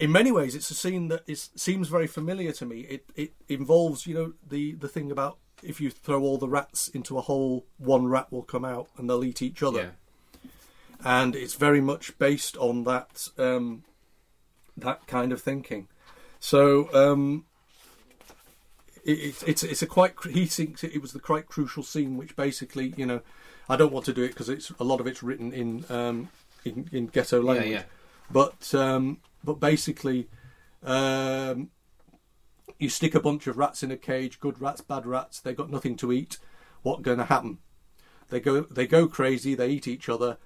in 0.00 0.10
many 0.12 0.32
ways, 0.32 0.54
it's 0.54 0.70
a 0.70 0.74
scene 0.74 1.08
that 1.08 1.22
is, 1.26 1.50
seems 1.56 1.88
very 1.88 2.06
familiar 2.06 2.52
to 2.52 2.66
me. 2.66 2.80
It, 2.80 3.04
it 3.14 3.32
involves, 3.48 4.06
you 4.06 4.14
know, 4.14 4.32
the, 4.48 4.72
the 4.72 4.88
thing 4.88 5.10
about 5.10 5.38
if 5.62 5.80
you 5.80 5.90
throw 5.90 6.22
all 6.22 6.38
the 6.38 6.48
rats 6.48 6.88
into 6.88 7.18
a 7.18 7.22
hole, 7.22 7.66
one 7.78 8.06
rat 8.06 8.30
will 8.30 8.42
come 8.42 8.64
out 8.64 8.88
and 8.96 9.08
they'll 9.08 9.24
eat 9.24 9.42
each 9.42 9.62
other 9.62 9.94
and 11.04 11.36
it's 11.36 11.54
very 11.54 11.80
much 11.80 12.18
based 12.18 12.56
on 12.56 12.84
that 12.84 13.28
um, 13.38 13.84
that 14.76 15.06
kind 15.06 15.32
of 15.32 15.40
thinking. 15.40 15.88
So 16.40 16.92
um, 16.94 17.44
it, 19.04 19.12
it's 19.12 19.42
it's 19.44 19.62
it's 19.62 19.82
a 19.82 19.86
quite 19.86 20.14
he 20.30 20.46
thinks 20.46 20.84
it 20.84 21.02
was 21.02 21.12
the 21.12 21.20
quite 21.20 21.46
crucial 21.46 21.82
scene, 21.82 22.16
which 22.16 22.36
basically 22.36 22.94
you 22.96 23.06
know 23.06 23.20
I 23.68 23.76
don't 23.76 23.92
want 23.92 24.06
to 24.06 24.12
do 24.12 24.22
it 24.22 24.28
because 24.28 24.48
it's 24.48 24.70
a 24.78 24.84
lot 24.84 25.00
of 25.00 25.06
it's 25.06 25.22
written 25.22 25.52
in 25.52 25.84
um, 25.88 26.28
in, 26.64 26.88
in 26.92 27.06
ghetto 27.06 27.42
language, 27.42 27.70
yeah. 27.70 27.82
but 28.30 28.74
um, 28.74 29.18
but 29.44 29.60
basically. 29.60 30.28
Um, 30.82 31.70
you 32.78 32.90
stick 32.90 33.14
a 33.14 33.20
bunch 33.20 33.46
of 33.46 33.56
rats 33.56 33.82
in 33.82 33.90
a 33.90 33.96
cage, 33.96 34.38
good 34.38 34.60
rats, 34.60 34.82
bad 34.82 35.06
rats. 35.06 35.40
They've 35.40 35.56
got 35.56 35.70
nothing 35.70 35.96
to 35.96 36.12
eat. 36.12 36.36
What's 36.82 37.00
going 37.00 37.16
to 37.16 37.24
happen? 37.24 37.58
They 38.28 38.38
go, 38.38 38.60
they 38.60 38.86
go 38.86 39.08
crazy. 39.08 39.54
They 39.54 39.70
eat 39.70 39.88
each 39.88 40.10
other 40.10 40.36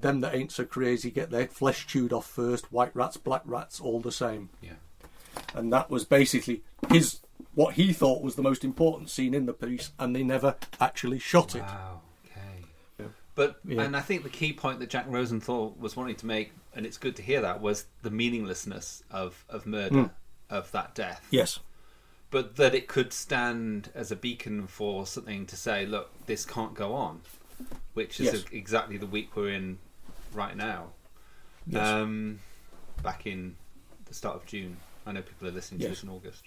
them 0.00 0.20
that 0.20 0.34
ain't 0.34 0.52
so 0.52 0.64
crazy 0.64 1.10
get 1.10 1.30
their 1.30 1.46
flesh 1.46 1.86
chewed 1.86 2.12
off 2.12 2.26
first. 2.26 2.72
White 2.72 2.94
rats, 2.94 3.16
black 3.16 3.42
rats, 3.44 3.80
all 3.80 4.00
the 4.00 4.12
same. 4.12 4.50
Yeah. 4.60 4.74
And 5.54 5.72
that 5.72 5.90
was 5.90 6.04
basically 6.04 6.62
his 6.90 7.20
what 7.54 7.74
he 7.74 7.92
thought 7.92 8.22
was 8.22 8.36
the 8.36 8.42
most 8.42 8.64
important 8.64 9.10
scene 9.10 9.34
in 9.34 9.46
the 9.46 9.52
piece, 9.52 9.90
and 9.98 10.14
they 10.14 10.22
never 10.22 10.56
actually 10.80 11.18
shot 11.18 11.54
it. 11.54 11.62
Wow. 11.62 12.00
Okay. 12.00 12.03
But 13.34 13.58
Yeah. 13.64 13.82
and 13.82 13.96
I 13.96 14.00
think 14.00 14.22
the 14.22 14.28
key 14.28 14.52
point 14.52 14.78
that 14.80 14.90
Jack 14.90 15.06
Rosenthal 15.08 15.74
was 15.78 15.96
wanting 15.96 16.16
to 16.16 16.26
make, 16.26 16.52
and 16.74 16.86
it's 16.86 16.96
good 16.98 17.16
to 17.16 17.22
hear 17.22 17.40
that, 17.40 17.60
was 17.60 17.86
the 18.02 18.10
meaninglessness 18.10 19.02
of 19.10 19.44
of 19.48 19.66
murder, 19.66 19.94
Mm. 19.96 20.10
of 20.50 20.70
that 20.72 20.94
death. 20.94 21.26
Yes. 21.30 21.58
But 22.30 22.56
that 22.56 22.74
it 22.74 22.88
could 22.88 23.12
stand 23.12 23.90
as 23.94 24.10
a 24.10 24.16
beacon 24.16 24.66
for 24.66 25.06
something 25.06 25.46
to 25.46 25.56
say, 25.56 25.86
look, 25.86 26.10
this 26.26 26.44
can't 26.44 26.74
go 26.74 26.92
on, 26.94 27.20
which 27.94 28.20
is 28.20 28.26
Yes. 28.32 28.44
exactly 28.52 28.96
the 28.96 29.06
week 29.06 29.34
we're 29.36 29.50
in 29.52 29.78
right 30.32 30.56
now. 30.56 30.92
Yes. 31.66 31.86
Um, 31.86 32.40
back 33.02 33.26
in 33.26 33.56
the 34.06 34.14
start 34.14 34.36
of 34.36 34.46
June. 34.46 34.76
I 35.06 35.12
know 35.12 35.22
people 35.22 35.48
are 35.48 35.52
listening 35.52 35.80
to 35.82 35.88
this 35.88 36.02
in 36.02 36.08
August. 36.08 36.44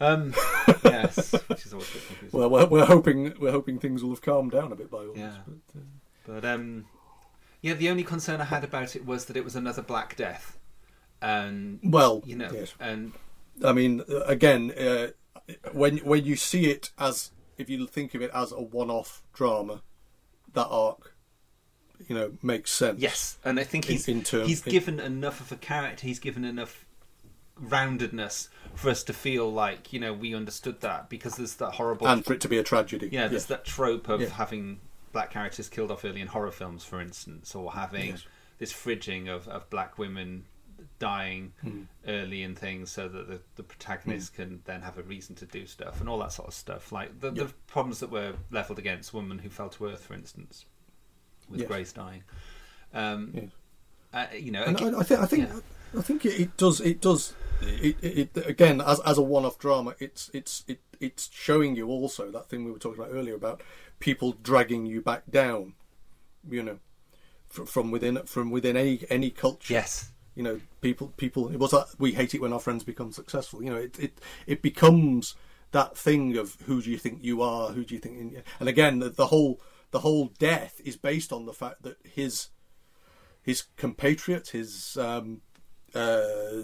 Um, 0.00 0.32
yes, 0.84 1.32
which 1.48 1.66
is 1.66 1.72
always 1.72 1.90
a 1.90 1.94
bit 1.94 2.06
confusing. 2.06 2.38
Well, 2.38 2.48
we're, 2.50 2.66
we're 2.66 2.84
hoping 2.86 3.34
we're 3.40 3.50
hoping 3.50 3.78
things 3.78 4.02
will 4.02 4.10
have 4.10 4.22
calmed 4.22 4.52
down 4.52 4.70
a 4.72 4.76
bit 4.76 4.90
by 4.90 4.98
August. 4.98 5.18
Yeah. 5.18 5.36
But, 5.46 5.80
uh, 5.80 5.84
But 6.32 6.44
um, 6.44 6.84
yeah, 7.60 7.74
the 7.74 7.88
only 7.90 8.04
concern 8.04 8.40
I 8.40 8.44
had 8.44 8.62
about 8.62 8.94
it 8.94 9.04
was 9.04 9.24
that 9.26 9.36
it 9.36 9.44
was 9.44 9.56
another 9.56 9.82
Black 9.82 10.14
Death, 10.16 10.58
and 11.20 11.80
Well, 11.82 12.22
you 12.24 12.36
know, 12.36 12.50
yes. 12.52 12.74
and 12.78 13.12
I 13.64 13.72
mean, 13.72 14.02
uh, 14.08 14.20
again, 14.20 14.70
uh, 14.70 15.08
when 15.72 15.98
when 15.98 16.24
you 16.24 16.36
see 16.36 16.70
it 16.70 16.90
as 16.98 17.32
if 17.58 17.68
you 17.68 17.86
think 17.88 18.14
of 18.14 18.22
it 18.22 18.30
as 18.32 18.52
a 18.52 18.60
one-off 18.60 19.22
drama, 19.32 19.82
that 20.54 20.68
arc, 20.68 21.14
you 22.08 22.14
know, 22.14 22.32
makes 22.42 22.70
sense. 22.70 23.00
yes, 23.00 23.38
and 23.44 23.58
I 23.58 23.64
think 23.64 23.86
In- 23.86 23.92
he's 23.92 24.06
in 24.08 24.22
term- 24.22 24.46
he's 24.46 24.64
in- 24.64 24.70
given 24.70 25.00
enough 25.00 25.40
of 25.40 25.50
a 25.50 25.56
character, 25.56 26.06
he's 26.06 26.20
given 26.20 26.44
enough 26.44 26.84
roundedness 27.60 28.48
for 28.74 28.88
us 28.88 29.02
to 29.04 29.12
feel 29.12 29.52
like 29.52 29.92
you 29.92 30.00
know 30.00 30.14
we 30.14 30.34
understood 30.34 30.80
that 30.80 31.10
because 31.10 31.36
there's 31.36 31.56
that 31.56 31.72
horrible 31.72 32.06
and 32.06 32.24
for 32.24 32.32
it 32.34 32.40
to 32.42 32.48
be 32.48 32.56
a 32.58 32.62
tragedy. 32.62 33.08
Yeah, 33.12 33.26
there's 33.28 33.46
that 33.46 33.64
trope 33.64 34.08
of 34.08 34.20
Yeah. 34.22 34.28
having 34.28 34.80
black 35.12 35.30
characters 35.30 35.68
killed 35.68 35.90
off 35.90 36.04
early 36.04 36.20
in 36.20 36.28
horror 36.28 36.50
films, 36.52 36.84
for 36.84 37.00
instance, 37.00 37.54
or 37.54 37.72
having 37.72 38.10
Yes. 38.10 38.24
this 38.58 38.72
fridging 38.72 39.28
of, 39.28 39.48
of 39.48 39.68
black 39.70 39.98
women 39.98 40.44
dying 40.98 41.52
Mm. 41.64 41.86
early 42.06 42.42
in 42.42 42.54
things 42.54 42.90
so 42.90 43.06
that 43.08 43.28
the, 43.28 43.40
the 43.56 43.62
protagonist 43.62 44.34
can 44.34 44.62
then 44.64 44.80
have 44.82 44.96
a 44.98 45.02
reason 45.02 45.34
to 45.36 45.46
do 45.46 45.66
stuff 45.66 46.00
and 46.00 46.08
all 46.08 46.18
that 46.20 46.32
sort 46.32 46.48
of 46.48 46.54
stuff. 46.54 46.90
Like 46.92 47.20
the, 47.20 47.32
Yeah. 47.32 47.44
the 47.44 47.52
problems 47.66 48.00
that 48.00 48.10
were 48.10 48.34
levelled 48.50 48.78
against 48.78 49.12
Woman 49.12 49.38
Who 49.40 49.50
Fell 49.50 49.68
to 49.70 49.86
Earth, 49.88 50.04
for 50.04 50.14
instance, 50.14 50.64
with 51.50 51.60
Yes. 51.60 51.68
Grace 51.68 51.92
dying. 51.92 52.22
Um, 52.94 53.32
Yes. 53.34 53.50
uh, 54.12 54.26
you 54.36 54.50
know, 54.52 54.62
And 54.64 54.76
aga- 54.80 54.96
I, 54.96 55.00
I 55.00 55.02
think 55.02 55.20
I 55.20 55.26
think 55.26 55.48
yeah. 55.48 55.60
I 55.98 56.02
think 56.02 56.24
it, 56.24 56.40
it 56.40 56.56
does 56.56 56.80
it 56.80 57.00
does 57.00 57.34
it, 57.62 57.96
it, 58.02 58.36
it 58.36 58.46
again 58.46 58.80
as 58.80 59.00
as 59.00 59.18
a 59.18 59.22
one-off 59.22 59.58
drama. 59.58 59.94
It's 59.98 60.30
it's 60.32 60.64
it 60.68 60.80
it's 61.00 61.30
showing 61.32 61.76
you 61.76 61.88
also 61.88 62.30
that 62.30 62.48
thing 62.48 62.64
we 62.64 62.70
were 62.70 62.78
talking 62.78 63.02
about 63.02 63.14
earlier 63.14 63.34
about 63.34 63.62
people 63.98 64.36
dragging 64.42 64.86
you 64.86 65.00
back 65.00 65.24
down. 65.30 65.74
You 66.48 66.62
know, 66.62 66.78
fr- 67.48 67.64
from 67.64 67.90
within 67.90 68.18
from 68.24 68.50
within 68.50 68.76
any 68.76 69.00
any 69.10 69.30
culture. 69.30 69.72
Yes. 69.72 70.12
You 70.34 70.42
know, 70.42 70.60
people 70.80 71.08
people. 71.16 71.50
It 71.50 71.58
was 71.58 71.72
that 71.72 71.86
we 71.98 72.12
hate 72.12 72.34
it 72.34 72.40
when 72.40 72.52
our 72.52 72.60
friends 72.60 72.84
become 72.84 73.12
successful. 73.12 73.62
You 73.62 73.70
know, 73.70 73.76
it 73.76 73.98
it 73.98 74.20
it 74.46 74.62
becomes 74.62 75.34
that 75.72 75.96
thing 75.96 76.36
of 76.36 76.56
who 76.66 76.82
do 76.82 76.90
you 76.90 76.98
think 76.98 77.18
you 77.22 77.42
are? 77.42 77.70
Who 77.70 77.84
do 77.84 77.94
you 77.94 78.00
think? 78.00 78.42
And 78.58 78.68
again, 78.68 79.00
the, 79.00 79.10
the 79.10 79.26
whole 79.26 79.60
the 79.90 80.00
whole 80.00 80.26
death 80.38 80.80
is 80.84 80.96
based 80.96 81.32
on 81.32 81.46
the 81.46 81.52
fact 81.52 81.82
that 81.82 81.96
his 82.04 82.48
his 83.42 83.64
compatriot, 83.76 84.48
his 84.48 84.96
um, 84.96 85.40
uh, 85.94 86.62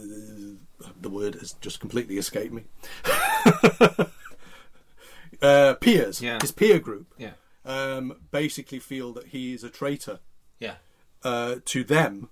the 1.01 1.11
word 1.11 1.35
has 1.37 1.53
just 1.55 1.81
completely 1.81 2.19
escaped 2.19 2.55
me. 2.55 2.65
uh, 5.43 5.75
peers, 5.75 6.21
Yeah. 6.23 6.39
his 6.41 6.53
peer 6.53 6.79
group, 6.79 7.13
Yeah. 7.19 7.33
um, 7.65 8.17
basically 8.31 8.79
feel 8.79 9.13
that 9.15 9.29
he 9.29 9.53
is 9.55 9.65
a 9.65 9.71
traitor 9.71 10.21
Yeah. 10.59 10.77
uh, 11.23 11.57
to 11.65 11.85
them, 11.85 12.31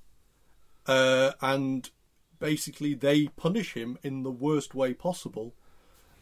uh, 0.86 1.32
and 1.40 1.90
basically 2.38 2.94
they 2.94 3.28
punish 3.28 3.74
him 3.74 3.98
in 4.02 4.22
the 4.22 4.30
worst 4.30 4.74
way 4.74 4.94
possible. 4.94 5.54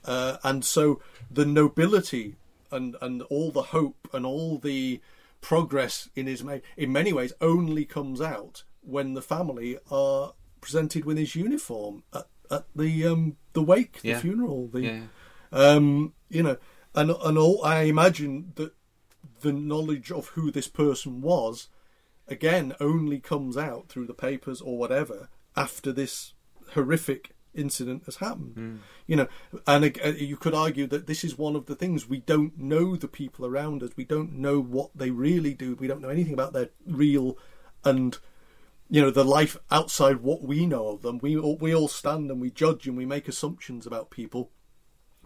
Uh, 0.04 0.36
and 0.42 0.64
so 0.64 1.00
the 1.30 1.44
nobility 1.46 2.36
and, 2.70 2.96
and 3.00 3.22
all 3.22 3.50
the 3.50 3.62
hope 3.62 4.08
and 4.12 4.24
all 4.26 4.58
the 4.58 5.00
progress 5.40 6.08
in 6.14 6.26
his 6.26 6.42
ma- 6.42 6.58
in 6.76 6.92
many 6.92 7.12
ways 7.12 7.32
only 7.40 7.84
comes 7.84 8.20
out 8.20 8.64
when 8.80 9.14
the 9.14 9.22
family 9.22 9.78
are 9.90 10.32
presented 10.60 11.04
with 11.04 11.18
his 11.18 11.34
uniform 11.34 12.02
at, 12.12 12.26
at 12.50 12.64
the 12.74 13.06
um, 13.06 13.36
the 13.52 13.62
wake, 13.62 14.00
the 14.02 14.08
Yeah. 14.10 14.20
funeral, 14.20 14.68
the 14.68 14.80
Yeah. 14.82 15.02
um, 15.52 16.14
you 16.30 16.42
know, 16.42 16.56
and 16.94 17.10
and 17.10 17.38
all 17.38 17.64
I 17.64 17.82
imagine 17.82 18.52
that 18.56 18.72
the 19.40 19.52
knowledge 19.52 20.10
of 20.10 20.28
who 20.28 20.50
this 20.50 20.68
person 20.68 21.20
was 21.20 21.68
again 22.28 22.74
only 22.80 23.18
comes 23.20 23.56
out 23.56 23.88
through 23.88 24.06
the 24.06 24.14
papers 24.14 24.60
or 24.60 24.78
whatever 24.78 25.28
after 25.56 25.92
this 25.92 26.32
horrific 26.72 27.34
incident 27.54 28.04
has 28.06 28.16
happened. 28.16 28.54
Mm. 28.56 28.78
You 29.06 29.16
know, 29.16 29.28
and 29.66 29.84
uh, 29.84 30.08
you 30.08 30.36
could 30.36 30.54
argue 30.54 30.86
that 30.86 31.06
this 31.06 31.24
is 31.24 31.36
one 31.36 31.56
of 31.56 31.66
the 31.66 31.74
things 31.74 32.08
we 32.08 32.20
don't 32.20 32.58
know 32.58 32.96
the 32.96 33.08
people 33.08 33.44
around 33.44 33.82
us. 33.82 33.90
We 33.96 34.04
don't 34.04 34.34
know 34.34 34.60
what 34.60 34.90
they 34.94 35.10
really 35.10 35.54
do. 35.54 35.74
We 35.74 35.86
don't 35.86 36.00
know 36.00 36.08
anything 36.08 36.34
about 36.34 36.52
their 36.52 36.70
real 36.86 37.36
and 37.84 38.16
you 38.88 39.00
know 39.00 39.10
the 39.10 39.24
life 39.24 39.56
outside 39.70 40.18
what 40.18 40.42
we 40.42 40.66
know 40.66 40.88
of 40.88 41.02
them. 41.02 41.18
We 41.18 41.36
all, 41.36 41.56
we 41.56 41.74
all 41.74 41.88
stand 41.88 42.30
and 42.30 42.40
we 42.40 42.50
judge 42.50 42.86
and 42.86 42.96
we 42.96 43.06
make 43.06 43.28
assumptions 43.28 43.86
about 43.86 44.10
people 44.10 44.50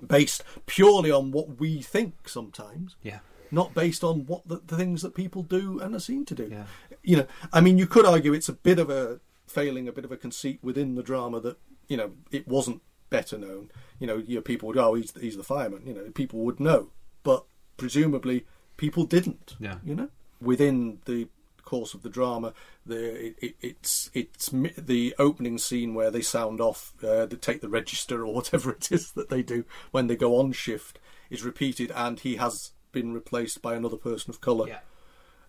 based 0.05 0.43
purely 0.67 1.11
on 1.11 1.31
what 1.31 1.59
we 1.61 1.81
think 1.83 2.29
sometimes 2.29 2.97
Yeah. 3.03 3.21
not 3.51 3.75
based 3.75 4.03
on 4.05 4.27
what 4.27 4.47
the, 4.49 4.61
the 4.67 4.77
things 4.77 5.03
that 5.03 5.15
people 5.15 5.43
do 5.43 5.79
and 5.81 5.95
are 5.95 6.01
seen 6.01 6.25
to 6.27 6.35
do. 6.35 6.49
Yeah. 6.51 6.65
You 7.03 7.17
know, 7.19 7.27
I 7.53 7.61
mean, 7.61 7.79
you 7.79 7.87
could 7.87 8.05
argue 8.05 8.33
it's 8.33 8.49
a 8.49 8.53
bit 8.53 8.79
of 8.79 8.91
a 8.91 9.21
failing, 9.47 9.87
a 9.89 9.93
bit 9.93 10.05
of 10.05 10.13
a 10.13 10.17
conceit 10.17 10.59
within 10.63 10.97
the 10.97 11.03
drama 11.03 11.41
that 11.41 11.57
you 11.89 11.97
know 11.97 12.11
it 12.33 12.47
wasn't 12.49 12.83
better 13.11 13.39
known. 13.39 13.71
You 14.01 14.07
know, 14.09 14.17
you 14.17 14.35
know, 14.37 14.41
people 14.43 14.67
would, 14.69 14.77
oh, 14.77 14.95
he's 14.95 15.13
he's 15.21 15.37
the 15.37 15.45
fireman. 15.45 15.87
You 15.87 15.95
know, 15.95 16.11
people 16.11 16.41
would 16.41 16.59
know, 16.61 16.91
but 17.23 17.45
presumably 17.77 18.45
people 18.77 19.05
didn't. 19.05 19.55
Yeah. 19.61 19.77
You 19.85 19.95
know, 19.95 20.09
within 20.41 20.99
the 21.05 21.29
course 21.67 21.93
of 21.93 22.03
the 22.03 22.09
drama, 22.09 22.55
the 22.87 23.27
it, 23.27 23.37
it, 23.43 23.55
it's 23.61 24.11
it's 24.15 24.49
the 24.79 25.15
opening 25.19 25.59
scene 25.59 25.93
where 25.93 26.11
they 26.11 26.23
sound 26.23 26.61
off, 26.63 26.95
uh, 27.05 27.27
they 27.27 27.37
take 27.37 27.61
the 27.61 27.69
register 27.69 28.25
or 28.25 28.33
whatever 28.39 28.71
it 28.73 28.91
is 28.91 29.13
that 29.13 29.29
they 29.29 29.43
do 29.43 29.65
when 29.91 30.07
they 30.07 30.17
go 30.17 30.39
on 30.39 30.53
shift 30.53 30.99
is 31.29 31.43
repeated, 31.45 31.93
and 31.95 32.21
he 32.21 32.37
has 32.37 32.71
been 32.93 33.13
replaced 33.13 33.61
by 33.61 33.75
another 33.75 33.97
person 33.99 34.31
of 34.31 34.41
color 34.41 34.67
Yeah. 34.69 34.79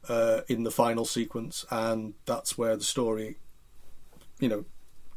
uh, 0.10 0.42
in 0.50 0.64
the 0.64 0.72
final 0.72 1.06
sequence, 1.06 1.66
and 1.72 2.16
that's 2.26 2.58
where 2.58 2.76
the 2.76 2.84
story, 2.84 3.38
you 4.40 4.50
know, 4.50 4.66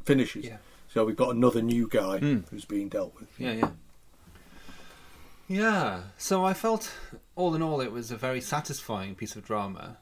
finishes. 0.05 0.45
Yeah. 0.45 0.59
So 0.93 1.05
we've 1.05 1.17
got 1.17 1.35
another 1.35 1.63
new 1.63 1.89
guy 1.89 2.19
Mm. 2.21 2.49
who's 2.51 2.65
being 2.65 2.89
dealt 2.89 3.15
with. 3.19 3.29
Yeah, 3.39 3.53
yeah. 3.53 3.71
Yeah. 5.49 6.03
So 6.19 6.45
I 6.45 6.53
felt, 6.55 6.93
all 7.37 7.55
in 7.55 7.63
all, 7.63 7.81
it 7.81 7.91
was 7.93 8.11
a 8.11 8.17
very 8.17 8.41
satisfying 8.41 9.15
piece 9.15 9.35
of 9.37 9.45
drama. 9.45 9.97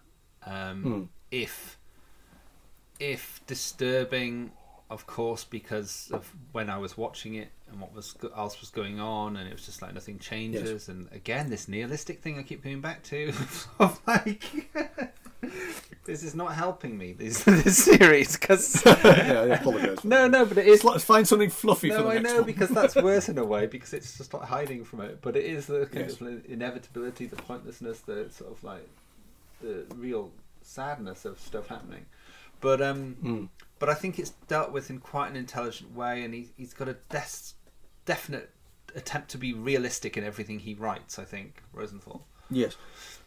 Um, 0.51 0.83
Hmm. 0.83 1.03
If, 1.31 1.77
if 2.99 3.41
disturbing, 3.47 4.51
of 4.91 5.07
course, 5.07 5.45
because 5.45 6.09
of 6.13 6.33
when 6.53 6.71
I 6.71 6.79
was 6.79 6.97
watching 6.97 7.35
it 7.35 7.49
and 7.71 7.81
what 7.81 7.95
was 7.95 8.15
else 8.35 8.61
was 8.61 8.71
going 8.71 8.99
on, 8.99 9.37
and 9.37 9.47
it 9.49 9.53
was 9.53 9.67
just 9.67 9.83
like 9.83 9.93
nothing 9.93 10.19
changes. 10.19 10.89
And 10.89 11.09
again, 11.13 11.51
this 11.51 11.69
nihilistic 11.69 12.21
thing 12.23 12.39
I 12.39 12.43
keep 12.43 12.65
going 12.65 12.81
back 12.81 13.03
to, 13.05 13.33
of 13.79 14.01
like. 14.07 14.43
This 16.05 16.23
is 16.23 16.35
not 16.35 16.55
helping 16.55 16.97
me. 16.97 17.13
This, 17.13 17.45
this 17.45 17.85
series 17.85 18.37
because 18.37 18.83
yeah. 18.85 19.61
No, 20.03 20.27
no, 20.27 20.47
but 20.47 20.57
it 20.59 20.67
is. 20.67 20.83
Let's 20.83 21.05
find 21.05 21.29
something 21.29 21.51
fluffy 21.51 21.91
No, 21.91 22.09
I 22.09 22.19
know 22.19 22.43
because 22.43 22.71
that's 22.71 22.97
worse 22.97 23.29
in 23.29 23.37
a 23.37 23.45
way 23.45 23.67
because 23.67 23.93
it's 23.93 24.17
just 24.17 24.33
like 24.33 24.45
hiding 24.45 24.85
from 24.85 25.03
it. 25.03 25.21
But 25.21 25.37
it 25.37 25.45
is 25.45 25.67
the 25.67 25.85
kind 25.87 26.09
Yes. 26.09 26.21
of 26.21 26.45
inevitability, 26.51 27.27
the 27.27 27.37
pointlessness, 27.37 28.01
the 28.01 28.31
sort 28.31 28.51
of 28.51 28.65
like 28.65 28.89
the 29.61 29.87
real 29.95 30.31
sadness 30.63 31.25
of 31.25 31.39
stuff 31.41 31.69
happening. 31.69 32.07
But 32.61 32.83
um, 32.83 33.17
Mm. 33.23 33.49
but 33.79 33.89
I 33.89 33.95
think 33.95 34.19
it's 34.19 34.31
dealt 34.49 34.73
with 34.73 34.91
in 34.91 34.99
quite 34.99 35.31
an 35.31 35.37
intelligent 35.37 35.95
way, 35.95 36.23
and 36.25 36.35
he, 36.35 36.49
he's 36.57 36.75
got 36.75 36.89
a 36.89 36.97
des- 37.09 37.55
definite 38.05 38.51
attempt 38.95 39.29
to 39.31 39.39
be 39.39 39.53
realistic 39.53 40.17
in 40.17 40.25
everything 40.25 40.59
he 40.61 40.75
writes. 40.75 41.19
I 41.19 41.25
think 41.25 41.63
Rosenthal. 41.73 42.27
Yes, 42.51 42.77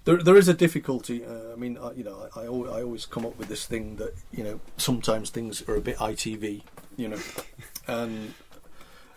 there 0.03 0.17
there 0.17 0.35
is 0.35 0.47
a 0.47 0.53
difficulty. 0.53 1.23
Uh, 1.23 1.53
I 1.53 1.55
mean, 1.55 1.77
I, 1.77 1.91
you 1.93 2.03
know, 2.03 2.27
I, 2.35 2.41
I 2.41 2.45
al- 2.45 2.73
I 2.73 2.81
always 2.81 3.05
come 3.05 3.25
up 3.25 3.37
with 3.37 3.47
this 3.47 3.65
thing 3.65 3.95
that 3.97 4.13
you 4.31 4.43
know 4.43 4.59
sometimes 4.77 5.29
things 5.29 5.61
are 5.69 5.75
a 5.75 5.81
bit 5.81 5.97
ITV, 5.97 6.63
you 6.97 7.07
know, 7.07 7.19
and 7.87 8.33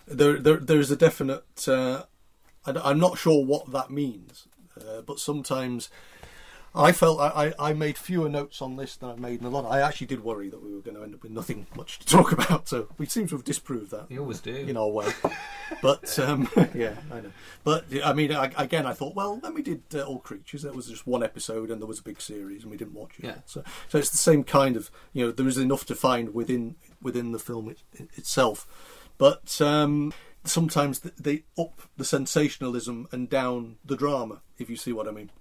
there 0.07 0.39
there 0.39 0.57
there's 0.57 0.91
a 0.91 0.95
definite. 0.95 1.43
Uh, 1.67 2.03
I, 2.65 2.91
am 2.91 2.99
not 2.99 3.17
sure 3.17 3.43
what 3.45 3.71
that 3.73 3.89
means, 3.89 4.47
uh, 4.79 5.01
but 5.01 5.19
sometimes 5.19 5.89
I 6.75 6.91
felt 6.91 7.21
I, 7.21 7.53
I 7.57 7.73
made 7.73 7.97
fewer 7.97 8.27
notes 8.27 8.61
on 8.61 8.75
this 8.75 8.97
than 8.97 9.09
I've 9.09 9.19
made 9.19 9.39
in 9.39 9.45
a 9.45 9.49
lot. 9.49 9.65
I 9.65 9.79
actually 9.79 10.07
did 10.07 10.23
worry 10.23 10.49
that 10.49 10.61
we 10.61 10.73
were 10.73 10.81
going 10.81 10.97
to 10.97 11.03
end 11.03 11.15
up 11.15 11.23
with 11.23 11.31
nothing 11.31 11.67
much 11.75 11.99
to 11.99 12.05
talk 12.17 12.33
about. 12.33 12.67
So 12.67 12.89
we 12.97 13.05
seem 13.05 13.27
to 13.27 13.35
have 13.35 13.45
disproved 13.45 13.91
that. 13.91 14.11
You 14.11 14.19
always 14.19 14.41
do. 14.41 14.53
in 14.53 14.75
our 14.75 14.89
way. 14.89 15.09
But 15.81 16.19
um, 16.19 16.49
yeah, 16.75 16.95
I 17.11 17.21
know. 17.21 17.31
But 17.63 17.85
I 18.03 18.13
mean, 18.13 18.33
I, 18.33 18.51
again, 18.57 18.85
I 18.85 18.93
thought, 18.93 19.15
well, 19.15 19.37
when 19.37 19.53
we 19.53 19.61
did 19.61 19.83
uh, 19.93 20.01
All 20.01 20.19
Creatures, 20.19 20.63
that 20.63 20.75
was 20.75 20.87
just 20.87 21.07
one 21.07 21.23
episode, 21.23 21.71
and 21.71 21.81
there 21.81 21.87
was 21.87 21.99
a 21.99 22.03
big 22.03 22.19
series, 22.19 22.63
and 22.63 22.71
we 22.71 22.77
didn't 22.77 22.93
watch 22.93 23.19
it. 23.19 23.25
Yeah. 23.25 23.37
So, 23.45 23.63
so 23.87 23.97
it's 23.97 24.09
the 24.09 24.17
same 24.17 24.43
kind 24.43 24.75
of, 24.75 24.91
you 25.13 25.25
know, 25.25 25.31
there 25.31 25.47
is 25.47 25.57
enough 25.57 25.85
to 25.85 25.95
find 25.95 26.33
within 26.33 26.75
within 27.01 27.31
the 27.31 27.39
film 27.39 27.69
it, 27.69 28.09
itself, 28.15 28.67
but 29.17 29.61
um, 29.61 30.13
sometimes 30.43 30.99
they 30.99 31.43
up 31.57 31.83
the 31.95 32.05
sensationalism 32.05 33.07
and 33.13 33.29
down 33.29 33.77
the 33.85 33.95
drama. 33.95 34.41
If 34.57 34.69
you 34.69 34.75
see 34.75 34.91
what 34.91 35.07
I 35.07 35.11
mean. 35.11 35.31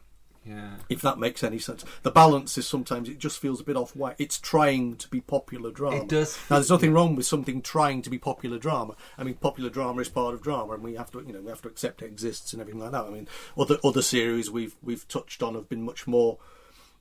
Yeah. 0.47 0.77
If 0.89 1.01
that 1.03 1.19
makes 1.19 1.43
any 1.43 1.59
sense, 1.59 1.85
the 2.03 2.11
balance 2.11 2.59
is 2.59 2.67
sometimes 2.67 3.09
it 3.09 3.19
just 3.19 3.39
feels 3.39 3.61
a 3.61 3.65
bit 3.65 3.77
off 3.77 3.97
whack. 3.97 4.17
It's 4.19 4.39
trying 4.39 4.97
to 4.97 5.09
be 5.09 5.21
popular 5.21 5.71
drama. 5.71 6.03
It 6.03 6.09
does 6.09 6.39
Now, 6.51 6.57
there's 6.57 6.71
nothing 6.71 6.93
wrong 6.93 7.17
with 7.17 7.27
something 7.27 7.63
trying 7.63 8.03
to 8.03 8.11
be 8.11 8.19
popular 8.19 8.59
drama. 8.59 8.95
I 9.17 9.25
mean, 9.25 9.35
popular 9.35 9.71
drama 9.71 10.03
is 10.03 10.09
part 10.09 10.35
of 10.35 10.43
drama, 10.43 10.75
and 10.75 10.83
we 10.83 10.95
have 10.97 11.11
to, 11.13 11.21
you 11.27 11.33
know, 11.33 11.41
we 11.41 11.49
have 11.49 11.63
to 11.63 11.69
accept 11.69 12.03
it 12.03 12.07
exists 12.07 12.53
and 12.53 12.61
everything 12.61 12.81
like 12.81 12.93
that. 12.93 13.05
I 13.05 13.11
mean, 13.11 13.29
other 13.57 13.79
other 13.83 14.03
series 14.03 14.51
we've 14.51 14.77
we've 14.83 15.09
touched 15.09 15.43
on 15.43 15.55
have 15.55 15.69
been 15.69 15.83
much 15.83 16.07
more, 16.07 16.39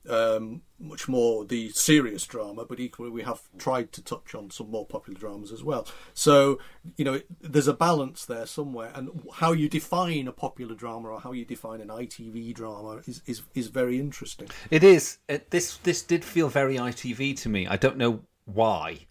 um, 0.08 0.62
much 0.78 1.08
more 1.08 1.44
the 1.44 1.70
serious 1.70 2.26
drama, 2.26 2.64
but 2.64 2.80
equally 2.80 3.10
we 3.10 3.22
have 3.22 3.42
tried 3.58 3.92
to 3.92 4.02
touch 4.02 4.34
on 4.34 4.50
some 4.50 4.70
more 4.70 4.86
popular 4.86 5.18
dramas 5.18 5.50
as 5.50 5.64
well. 5.64 5.86
So, 6.12 6.58
you 6.96 7.04
know, 7.04 7.20
there's 7.40 7.68
a 7.68 7.74
balance 7.74 8.24
there 8.24 8.46
somewhere, 8.46 8.92
and 8.94 9.08
how 9.34 9.52
you 9.52 9.68
define 9.68 10.28
a 10.28 10.32
popular 10.32 10.74
drama 10.74 11.08
or 11.08 11.20
how 11.20 11.32
you 11.32 11.44
define 11.44 11.80
an 11.80 11.88
ITV 11.88 12.54
drama 12.54 13.00
is 13.06 13.22
is, 13.26 13.42
is 13.54 13.68
very 13.68 13.98
interesting. 13.98 14.48
It 14.70 14.84
is. 14.84 15.18
It, 15.28 15.50
this 15.50 15.78
this 15.78 16.02
did 16.02 16.24
feel 16.24 16.48
very 16.48 16.76
ITV 16.76 17.38
to 17.40 17.48
me. 17.48 17.66
I 17.66 17.76
don't 17.76 17.96
know 17.96 18.20
why, 18.44 19.06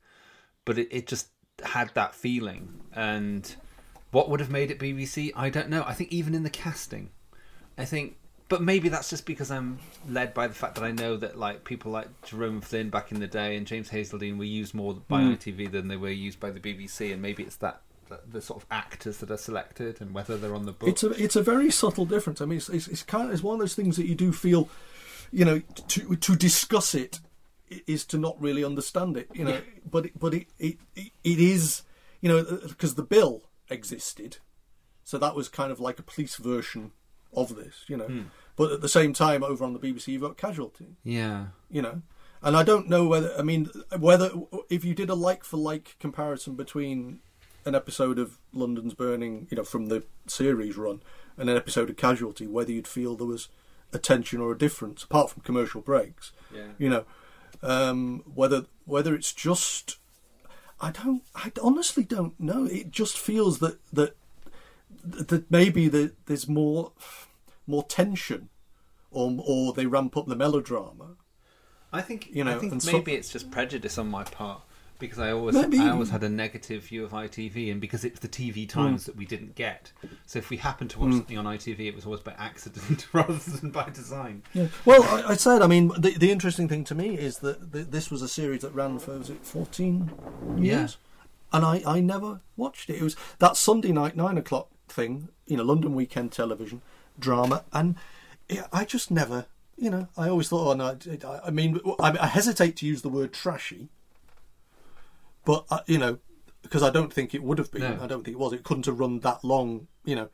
but 0.65 0.77
it, 0.77 0.89
it 0.91 1.07
just 1.07 1.29
had 1.63 1.91
that 1.95 2.13
feeling. 2.13 2.81
And 2.93 3.55
what 4.11 4.29
would 4.29 4.39
have 4.39 4.51
made 4.51 4.69
it 4.69 4.79
BBC? 4.79 5.31
I 5.35 5.49
don't 5.49 5.69
know. 5.69 5.83
I 5.87 5.93
think 5.93 6.11
even 6.11 6.35
in 6.35 6.43
the 6.43 6.49
casting, 6.49 7.09
I 7.77 7.85
think. 7.85 8.17
But 8.53 8.61
maybe 8.61 8.87
that's 8.87 9.09
just 9.09 9.25
because 9.25 9.49
I'm 9.49 9.79
led 10.07 10.35
by 10.35 10.45
the 10.45 10.53
fact 10.53 10.75
that 10.75 10.83
I 10.83 10.91
know 10.91 11.17
that 11.17 11.39
like 11.39 11.63
people 11.63 11.91
like 11.91 12.07
Jerome 12.21 12.61
Flynn 12.61 12.91
back 12.91 13.11
in 13.11 13.19
the 13.19 13.25
day 13.25 13.55
and 13.57 13.65
James 13.65 13.89
Hazeldine 13.89 14.37
were 14.37 14.43
used 14.43 14.75
more 14.75 14.93
by 14.93 15.21
Mm. 15.21 15.37
ITV 15.37 15.71
than 15.71 15.87
they 15.87 15.97
were 15.97 16.11
used 16.11 16.39
by 16.39 16.51
the 16.51 16.59
BBC, 16.59 17.11
and 17.11 17.19
maybe 17.19 17.41
it's 17.41 17.55
that 17.55 17.81
the, 18.31 18.41
sort 18.43 18.61
of 18.61 18.67
actors 18.69 19.17
that 19.17 19.31
are 19.31 19.37
selected 19.37 19.99
and 20.01 20.13
whether 20.13 20.37
they're 20.37 20.53
on 20.53 20.67
the 20.67 20.71
book. 20.71 20.87
It's 20.87 21.01
a 21.03 21.09
it's 21.11 21.35
a 21.35 21.41
very 21.41 21.71
subtle 21.71 22.05
difference. 22.05 22.41
I 22.41 22.45
mean, 22.45 22.57
it's, 22.59 22.69
it's, 22.69 22.87
it's 22.87 23.01
kind 23.01 23.27
of 23.27 23.33
it's 23.33 23.41
one 23.41 23.55
of 23.55 23.59
those 23.59 23.73
things 23.73 23.97
that 23.97 24.05
you 24.05 24.13
do 24.13 24.31
feel, 24.31 24.69
you 25.31 25.45
know, 25.45 25.59
to 25.87 26.15
to 26.15 26.35
discuss 26.35 26.93
it 26.93 27.19
is 27.87 28.05
to 28.05 28.19
not 28.19 28.39
really 28.39 28.63
understand 28.63 29.17
it. 29.17 29.29
You 29.33 29.45
know, 29.45 29.53
Yeah. 29.53 29.61
but 29.89 30.05
it, 30.05 30.19
but 30.19 30.35
it, 30.35 30.45
it 30.59 30.77
it 30.95 31.39
is 31.39 31.81
you 32.21 32.29
know 32.29 32.43
because 32.67 32.93
the 32.93 33.01
bill 33.01 33.41
existed, 33.71 34.37
so 35.03 35.17
that 35.17 35.33
was 35.35 35.49
kind 35.49 35.71
of 35.71 35.79
like 35.79 35.97
a 35.97 36.03
police 36.03 36.35
version 36.35 36.91
of 37.35 37.55
this. 37.55 37.85
You 37.87 37.97
know, 37.97 38.05
Hmm. 38.05 38.21
But 38.55 38.71
at 38.71 38.81
the 38.81 38.89
same 38.89 39.13
time, 39.13 39.43
over 39.43 39.63
on 39.65 39.73
the 39.73 39.79
BBC, 39.79 40.07
you've 40.09 40.21
got 40.21 40.37
Casualty. 40.37 40.95
yeah. 41.03 41.47
You 41.69 41.81
know. 41.81 42.01
And 42.45 42.57
I 42.57 42.63
don't 42.63 42.89
know 42.89 43.07
whether 43.07 43.33
I 43.39 43.41
mean 43.41 43.69
whether 43.97 44.29
if 44.69 44.83
you 44.83 44.93
did 44.93 45.09
a 45.09 45.15
like 45.15 45.45
for 45.45 45.55
like 45.55 45.95
comparison 45.99 46.55
between 46.55 47.19
an 47.65 47.73
episode 47.73 48.19
of 48.19 48.37
London's 48.51 48.93
Burning, 48.93 49.47
you 49.49 49.55
know, 49.55 49.63
from 49.63 49.85
the 49.85 50.03
series 50.27 50.75
run, 50.75 51.01
and 51.37 51.49
an 51.49 51.55
episode 51.55 51.89
of 51.89 51.95
Casualty, 51.95 52.45
whether 52.45 52.71
you'd 52.71 52.87
feel 52.87 53.15
there 53.15 53.25
was 53.25 53.47
a 53.93 53.97
tension 53.97 54.41
or 54.41 54.51
a 54.51 54.57
difference, 54.57 55.03
apart 55.03 55.29
from 55.29 55.43
commercial 55.43 55.79
breaks. 55.79 56.33
Yeah. 56.53 56.67
You 56.77 56.89
know, 56.89 57.05
um, 57.61 58.23
whether 58.33 58.65
whether 58.85 59.15
it's 59.15 59.31
just, 59.31 59.97
I 60.81 60.91
don't, 60.91 61.23
I 61.33 61.51
honestly 61.61 62.03
don't 62.03 62.37
know. 62.39 62.65
It 62.65 62.91
just 62.91 63.17
feels 63.17 63.59
that 63.59 63.79
that 63.93 64.17
that 65.01 65.49
maybe 65.49 65.87
that 65.87 66.25
there's 66.25 66.47
more 66.49 66.91
more 67.67 67.83
tension, 67.83 68.49
or 69.11 69.35
or 69.45 69.73
they 69.73 69.85
ramp 69.85 70.15
up 70.17 70.27
the 70.27 70.35
melodrama. 70.35 71.15
I 71.91 72.01
think 72.01 72.29
You 72.31 72.43
know, 72.43 72.55
I 72.55 72.59
think 72.59 72.71
and 72.73 72.81
so- 72.83 72.91
maybe 72.93 73.13
it's 73.13 73.29
just 73.31 73.51
prejudice 73.51 73.97
on 73.97 74.07
my 74.09 74.23
part 74.23 74.61
because 74.99 75.19
I 75.19 75.31
always 75.31 75.53
Maybe. 75.55 75.79
I 75.79 75.89
always 75.89 76.09
had 76.11 76.23
a 76.23 76.29
negative 76.29 76.83
view 76.85 77.03
of 77.03 77.11
ITV 77.11 77.71
and 77.71 77.81
because 77.81 78.05
it's 78.05 78.19
the 78.21 78.27
TV 78.27 78.67
times 78.67 79.05
that 79.05 79.15
we 79.17 79.25
didn't 79.25 79.53
get. 79.55 79.91
So 80.25 80.39
if 80.39 80.49
we 80.49 80.57
happened 80.57 80.91
to 80.91 80.99
watch 80.99 81.09
Mm. 81.09 81.17
something 81.17 81.37
on 81.37 81.45
ITV, 81.45 81.87
it 81.87 81.95
was 81.95 82.05
always 82.05 82.21
by 82.21 82.33
accident 82.37 83.07
rather 83.13 83.33
than 83.33 83.69
by 83.71 83.89
design. 83.89 84.43
Yeah. 84.53 84.67
Well, 84.85 85.03
I, 85.03 85.31
I 85.31 85.35
said, 85.35 85.61
I 85.61 85.67
mean, 85.67 85.89
the, 85.97 86.11
the 86.11 86.31
interesting 86.31 86.69
thing 86.69 86.83
to 86.85 86.95
me 86.95 87.17
is 87.17 87.39
that 87.39 87.73
th 87.73 87.87
this 87.91 88.09
was 88.09 88.21
a 88.21 88.27
series 88.29 88.61
that 88.61 88.73
ran 88.73 88.97
for 88.97 89.17
was 89.19 89.29
it 89.29 89.45
fourteen 89.45 90.09
years, 90.57 90.97
and 91.51 91.65
I, 91.65 91.83
I 91.85 91.99
never 91.99 92.39
watched 92.55 92.89
it. 92.89 92.95
It 92.95 93.03
was 93.03 93.15
that 93.39 93.57
Sunday 93.57 93.91
night 93.91 94.15
nine 94.15 94.37
o'clock 94.37 94.69
thing, 94.87 95.29
you 95.47 95.57
know, 95.57 95.63
London 95.63 95.93
weekend 95.95 96.31
television 96.31 96.81
drama, 97.19 97.63
and 97.71 97.95
I 98.71 98.85
just 98.85 99.11
never, 99.11 99.45
you 99.77 99.89
know, 99.89 100.07
I 100.17 100.29
always 100.29 100.49
thought, 100.49 100.71
oh 100.71 100.73
no, 100.73 100.97
I, 101.27 101.47
I 101.47 101.49
mean, 101.51 101.79
I, 101.99 102.17
I 102.19 102.27
hesitate 102.27 102.77
to 102.77 102.85
use 102.85 103.01
the 103.01 103.09
word 103.09 103.33
trashy, 103.33 103.89
but 105.45 105.65
uh, 105.69 105.81
you 105.87 105.97
know, 105.97 106.19
because 106.61 106.83
I 106.83 106.89
don't 106.89 107.13
think 107.13 107.33
it 107.33 107.43
would 107.43 107.57
have 107.57 107.71
been. 107.71 107.81
No. 107.81 107.99
I 108.01 108.07
don't 108.07 108.23
think 108.23 108.35
it 108.35 108.39
was. 108.39 108.53
It 108.53 108.63
couldn't 108.63 108.85
have 108.85 108.99
run 108.99 109.19
that 109.19 109.43
long, 109.43 109.87
you 110.05 110.15
know. 110.15 110.29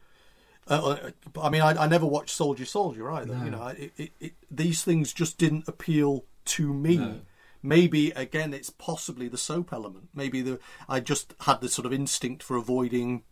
Uh, 0.68 0.98
uh, 0.98 1.42
I 1.42 1.50
mean, 1.50 1.62
I, 1.62 1.84
I 1.84 1.88
never 1.88 2.06
watched 2.06 2.30
Soldier 2.30 2.66
Soldier 2.66 3.12
either. 3.12 3.36
No. 3.36 3.44
You 3.44 3.52
know, 3.52 3.68
it, 3.68 3.92
it, 3.98 4.12
it, 4.20 4.34
these 4.52 4.84
things 4.84 5.14
just 5.14 5.38
didn't 5.38 5.68
appeal 5.68 6.26
to 6.46 6.74
me. 6.74 6.98
No. 6.98 7.20
Maybe 7.62 8.12
again, 8.12 8.54
it's 8.54 8.70
possibly 8.70 9.28
the 9.28 9.38
soap 9.38 9.74
element. 9.74 10.10
Maybe 10.14 10.42
the 10.42 10.60
I 10.88 11.00
just 11.00 11.34
had 11.42 11.60
the 11.60 11.70
sort 11.70 11.86
of 11.86 11.92
instinct 11.92 12.42
for 12.44 12.56
avoiding 12.56 13.24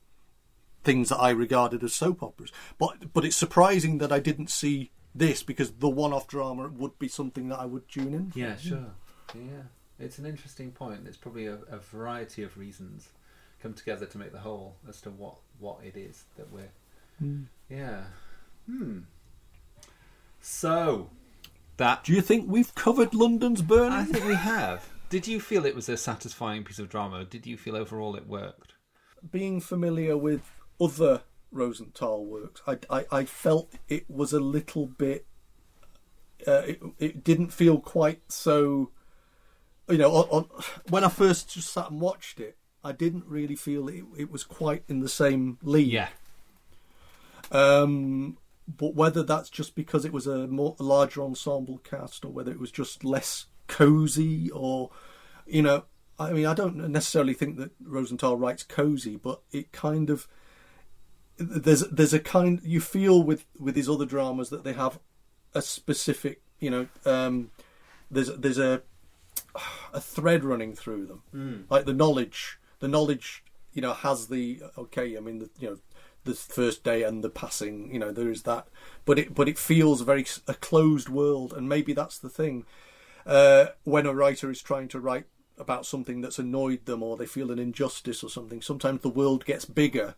things 0.88 1.10
that 1.10 1.18
I 1.18 1.32
regarded 1.32 1.84
as 1.84 1.94
soap 1.94 2.24
operas. 2.24 2.52
But 2.80 3.14
but 3.14 3.26
it's 3.26 3.36
surprising 3.36 3.98
that 3.98 4.12
I 4.12 4.20
didn't 4.20 4.50
see 4.50 4.92
this 5.14 5.44
because 5.44 5.72
the 5.72 5.90
one-off 5.90 6.28
drama 6.28 6.70
would 6.70 6.98
be 6.98 7.10
something 7.10 7.50
that 7.50 7.60
I 7.60 7.66
would 7.66 7.90
tune 7.90 8.14
in. 8.14 8.32
for. 8.32 8.40
Yeah, 8.40 8.56
sure. 8.56 8.86
Yeah, 9.36 9.66
it's 10.00 10.18
an 10.18 10.26
interesting 10.26 10.72
point. 10.72 11.02
It's 11.06 11.18
probably 11.18 11.46
a, 11.48 11.58
a 11.70 11.80
variety 11.80 12.42
of 12.44 12.58
reasons 12.58 13.10
come 13.62 13.74
together 13.74 14.06
to 14.06 14.18
make 14.18 14.32
the 14.32 14.40
whole 14.40 14.78
as 14.88 15.02
to 15.02 15.10
what 15.10 15.36
what 15.60 15.80
it 15.84 15.98
is 15.98 16.24
that 16.38 16.52
we're. 16.54 16.72
Hmm. 17.20 17.44
Yeah. 17.70 18.04
Hmm. 18.66 19.00
So 20.40 21.10
that 21.76 22.06
Do 22.06 22.14
you 22.14 22.22
think 22.22 22.50
we've 22.50 22.74
covered 22.76 23.14
London's 23.14 23.62
burning? 23.62 23.92
I 23.92 24.06
think 24.06 24.26
we 24.26 24.36
have. 24.36 24.88
Did 25.10 25.28
you 25.28 25.42
feel 25.42 25.66
it 25.66 25.76
was 25.76 25.90
a 25.90 25.98
satisfying 25.98 26.64
piece 26.64 26.80
of 26.80 26.90
drama? 26.90 27.26
Did 27.26 27.46
you 27.46 27.58
feel 27.58 27.76
overall 27.76 28.16
it 28.16 28.28
worked? 28.28 28.74
being 29.32 29.60
familiar 29.60 30.18
with 30.18 30.42
other 30.80 31.22
Rosenthal 31.52 32.26
works, 32.26 32.62
I, 32.68 32.78
I, 32.90 33.06
I 33.12 33.26
felt 33.26 33.74
it 33.88 34.10
was 34.10 34.34
a 34.34 34.40
little 34.40 34.86
bit. 34.86 35.26
Uh, 36.46 36.64
it, 36.68 36.82
it 37.00 37.24
didn't 37.24 37.50
feel 37.50 37.80
quite 37.80 38.22
so. 38.32 38.92
You 39.90 39.98
know, 39.98 40.12
on, 40.12 40.28
on, 40.30 40.64
when 40.90 41.04
I 41.04 41.10
first 41.10 41.54
just 41.54 41.72
sat 41.72 41.90
and 41.90 42.02
watched 42.02 42.40
it, 42.40 42.58
I 42.84 42.92
didn't 42.92 43.26
really 43.26 43.56
feel 43.56 43.88
it, 43.88 44.04
it 44.18 44.32
was 44.32 44.44
quite 44.44 44.84
in 44.88 45.00
the 45.00 45.10
same 45.10 45.58
league. 45.64 45.92
Yeah. 45.92 46.10
Um, 47.52 48.38
but 48.68 48.96
whether 48.96 49.24
that's 49.24 49.50
just 49.50 49.76
because 49.76 50.04
it 50.04 50.12
was 50.12 50.28
a 50.28 50.48
more 50.48 50.76
a 50.80 50.84
larger 50.84 51.22
ensemble 51.24 51.80
cast, 51.80 52.26
or 52.26 52.32
whether 52.32 52.52
it 52.52 52.60
was 52.60 52.72
just 52.72 53.04
less 53.04 53.46
cozy, 53.68 54.52
or 54.52 54.90
you 55.46 55.62
know, 55.62 55.86
I 56.20 56.32
mean, 56.32 56.46
I 56.46 56.54
don't 56.54 56.76
necessarily 56.90 57.34
think 57.34 57.58
that 57.58 57.72
Rosenthal 57.82 58.38
writes 58.38 58.64
cozy, 58.64 59.16
but 59.16 59.42
it 59.52 59.72
kind 59.72 60.10
of 60.10 60.28
there's 61.38 61.82
there's 61.90 62.14
a 62.14 62.20
kind 62.20 62.60
you 62.64 62.82
feel 62.82 63.22
with 63.24 63.46
with 63.60 63.76
his 63.76 63.90
other 63.90 64.06
dramas 64.06 64.50
that 64.50 64.64
they 64.64 64.74
have 64.74 65.00
a 65.54 65.62
specific, 65.62 66.42
you 66.60 66.70
know, 66.70 66.88
um, 67.06 67.52
there's 68.12 68.28
there's 68.38 68.58
a 68.58 68.82
a 69.94 70.00
thread 70.02 70.44
running 70.44 70.74
through 70.76 71.06
them, 71.08 71.22
Mm. 71.34 71.64
like 71.70 71.86
the 71.86 71.94
knowledge, 71.94 72.60
the 72.80 72.88
knowledge, 72.88 73.44
you 73.74 73.82
know, 73.82 73.94
has 73.94 74.28
the 74.28 74.62
okay. 74.78 75.18
I 75.18 75.20
mean, 75.20 75.40
the, 75.40 75.50
you 75.60 75.70
know, 75.70 75.78
the 76.26 76.34
first 76.34 76.84
day 76.84 77.04
and 77.04 77.24
the 77.24 77.30
passing, 77.30 77.92
you 77.94 78.00
know, 78.00 78.12
there 78.12 78.30
is 78.30 78.44
that, 78.44 78.68
but 79.06 79.18
it 79.20 79.34
but 79.34 79.48
it 79.48 79.58
feels 79.58 80.02
a 80.02 80.06
very 80.06 80.26
a 80.48 80.54
closed 80.54 81.10
world, 81.10 81.54
and 81.54 81.68
maybe 81.70 81.94
that's 81.94 82.18
the 82.20 82.30
thing. 82.30 82.66
Uh, 83.26 83.68
when 83.84 84.06
a 84.06 84.14
writer 84.14 84.50
is 84.50 84.62
trying 84.62 84.88
to 84.88 85.00
write 85.00 85.26
about 85.58 85.86
something 85.86 86.22
that's 86.22 86.40
annoyed 86.40 86.86
them, 86.86 87.02
or 87.04 87.18
they 87.18 87.26
feel 87.26 87.52
an 87.52 87.60
injustice 87.60 88.24
or 88.24 88.30
something, 88.30 88.62
sometimes 88.62 89.02
the 89.02 89.10
world 89.10 89.44
gets 89.46 89.66
bigger, 89.66 90.16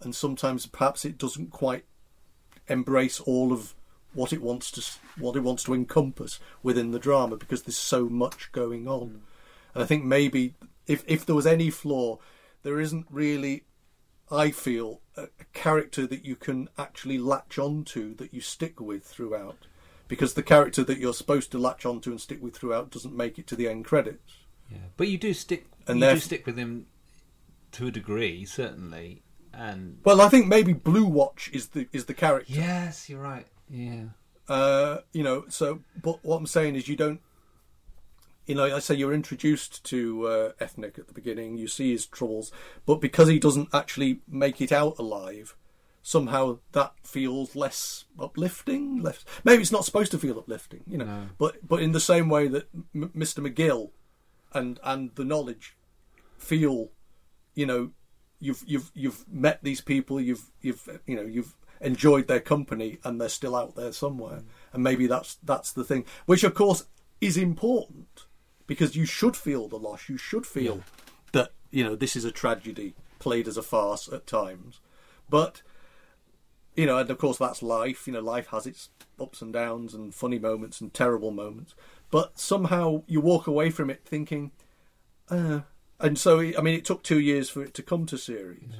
and 0.00 0.14
sometimes 0.14 0.66
perhaps 0.66 1.04
it 1.04 1.18
doesn't 1.18 1.50
quite 1.50 1.84
embrace 2.68 3.20
all 3.20 3.52
of 3.52 3.74
what 4.14 4.32
it 4.32 4.42
wants 4.42 4.70
to 4.70 4.82
what 5.20 5.36
it 5.36 5.42
wants 5.42 5.64
to 5.64 5.74
encompass 5.74 6.40
within 6.62 6.90
the 6.90 6.98
drama 6.98 7.36
because 7.36 7.62
there's 7.62 7.76
so 7.76 8.08
much 8.08 8.50
going 8.52 8.88
on. 8.88 9.08
Mm. 9.08 9.20
And 9.74 9.82
I 9.82 9.86
think 9.86 10.04
maybe 10.04 10.54
if 10.86 11.04
if 11.06 11.26
there 11.26 11.36
was 11.36 11.46
any 11.46 11.70
flaw, 11.70 12.18
there 12.62 12.80
isn't 12.80 13.06
really. 13.10 13.64
I 14.30 14.50
feel 14.50 15.00
a, 15.16 15.22
a 15.22 15.44
character 15.54 16.06
that 16.06 16.22
you 16.22 16.36
can 16.36 16.68
actually 16.76 17.16
latch 17.16 17.58
onto 17.58 18.14
that 18.16 18.34
you 18.34 18.42
stick 18.42 18.78
with 18.78 19.04
throughout, 19.04 19.66
because 20.06 20.34
the 20.34 20.42
character 20.42 20.84
that 20.84 20.98
you're 20.98 21.14
supposed 21.14 21.50
to 21.52 21.58
latch 21.58 21.86
onto 21.86 22.10
and 22.10 22.20
stick 22.20 22.42
with 22.42 22.54
throughout 22.54 22.90
doesn't 22.90 23.16
make 23.16 23.38
it 23.38 23.46
to 23.46 23.56
the 23.56 23.68
end 23.68 23.86
credits. 23.86 24.34
Yeah, 24.70 24.78
but 24.98 25.08
you 25.08 25.16
do 25.16 25.32
stick. 25.32 25.66
And 25.86 26.00
you 26.00 26.10
do 26.10 26.18
stick 26.18 26.44
with 26.44 26.58
him 26.58 26.86
to 27.72 27.86
a 27.86 27.90
degree, 27.90 28.44
certainly. 28.44 29.22
And 29.58 29.98
Well, 30.04 30.20
I 30.20 30.28
think 30.28 30.46
maybe 30.46 30.72
Blue 30.72 31.04
Watch 31.04 31.50
is 31.52 31.68
the 31.68 31.88
is 31.92 32.04
the 32.04 32.14
character. 32.14 32.52
yes, 32.52 33.08
you're 33.10 33.20
right. 33.20 33.46
Yeah. 33.68 34.04
Uh, 34.48 34.98
you 35.12 35.22
know, 35.24 35.44
so 35.48 35.80
but 36.00 36.24
what 36.24 36.36
I'm 36.36 36.46
saying 36.46 36.76
is 36.76 36.86
you 36.88 36.94
don't. 36.96 37.20
You 38.46 38.54
know, 38.54 38.64
I 38.74 38.78
say 38.78 38.94
you're 38.94 39.12
introduced 39.12 39.84
to 39.86 40.26
uh, 40.26 40.52
Ethnic 40.58 40.98
at 40.98 41.06
the 41.08 41.12
beginning. 41.12 41.58
You 41.58 41.66
see 41.68 41.90
his 41.90 42.06
troubles, 42.06 42.50
but 42.86 43.00
because 43.00 43.28
he 43.28 43.38
doesn't 43.38 43.68
actually 43.74 44.20
make 44.26 44.62
it 44.62 44.72
out 44.72 44.98
alive, 44.98 45.54
somehow 46.02 46.60
that 46.72 46.94
feels 47.02 47.54
less 47.54 48.04
uplifting. 48.18 49.02
Less 49.02 49.22
maybe 49.44 49.60
it's 49.60 49.72
not 49.72 49.84
supposed 49.84 50.12
to 50.12 50.18
feel 50.18 50.38
uplifting, 50.38 50.82
you 50.86 50.96
know. 50.98 51.04
No. 51.04 51.26
But 51.36 51.66
but 51.68 51.82
in 51.82 51.92
the 51.92 52.00
same 52.00 52.28
way 52.30 52.46
that 52.48 52.68
M- 52.94 53.10
Mr. 53.14 53.44
McGill 53.46 53.90
and 54.54 54.78
and 54.82 55.10
the 55.16 55.24
knowledge 55.24 55.76
feel, 56.38 56.90
you 57.54 57.66
know, 57.66 57.90
you've 58.40 58.62
you've 58.66 58.90
you've 58.94 59.24
met 59.28 59.62
these 59.62 59.80
people, 59.80 60.20
you've 60.20 60.50
you've 60.60 61.00
you 61.06 61.16
know 61.16 61.22
you've 61.22 61.54
enjoyed 61.80 62.28
their 62.28 62.40
company, 62.40 62.98
and 63.04 63.20
they're 63.20 63.28
still 63.28 63.54
out 63.56 63.76
there 63.76 63.92
somewhere, 63.92 64.42
and 64.72 64.82
maybe 64.82 65.06
that's 65.06 65.38
that's 65.42 65.72
the 65.72 65.84
thing, 65.84 66.04
which 66.26 66.44
of 66.44 66.54
course 66.54 66.86
is 67.20 67.36
important 67.36 68.26
because 68.66 68.94
you 68.94 69.06
should 69.06 69.36
feel 69.36 69.68
the 69.68 69.78
loss, 69.78 70.08
you 70.08 70.16
should 70.16 70.46
feel 70.46 70.82
that 71.32 71.52
you 71.70 71.82
know 71.82 71.96
this 71.96 72.16
is 72.16 72.24
a 72.24 72.32
tragedy 72.32 72.94
played 73.18 73.48
as 73.48 73.56
a 73.56 73.62
farce 73.62 74.08
at 74.12 74.26
times, 74.26 74.80
but 75.28 75.62
you 76.76 76.86
know, 76.86 76.98
and 76.98 77.10
of 77.10 77.18
course 77.18 77.38
that's 77.38 77.60
life. 77.60 78.06
You 78.06 78.12
know, 78.12 78.20
life 78.20 78.48
has 78.48 78.66
its 78.66 78.90
ups 79.18 79.42
and 79.42 79.52
downs 79.52 79.94
and 79.94 80.14
funny 80.14 80.38
moments 80.38 80.80
and 80.80 80.94
terrible 80.94 81.32
moments. 81.32 81.74
But 82.10 82.38
somehow 82.38 83.02
you 83.08 83.20
walk 83.20 83.48
away 83.48 83.70
from 83.70 83.90
it 83.90 84.02
thinking, 84.04 84.52
uh, 85.28 85.62
and 86.00 86.18
so 86.18 86.40
I 86.40 86.60
mean, 86.60 86.74
it 86.74 86.84
took 86.84 87.02
two 87.02 87.20
years 87.20 87.48
for 87.50 87.62
it 87.62 87.74
to 87.74 87.82
come 87.82 88.06
to 88.06 88.18
series. 88.18 88.70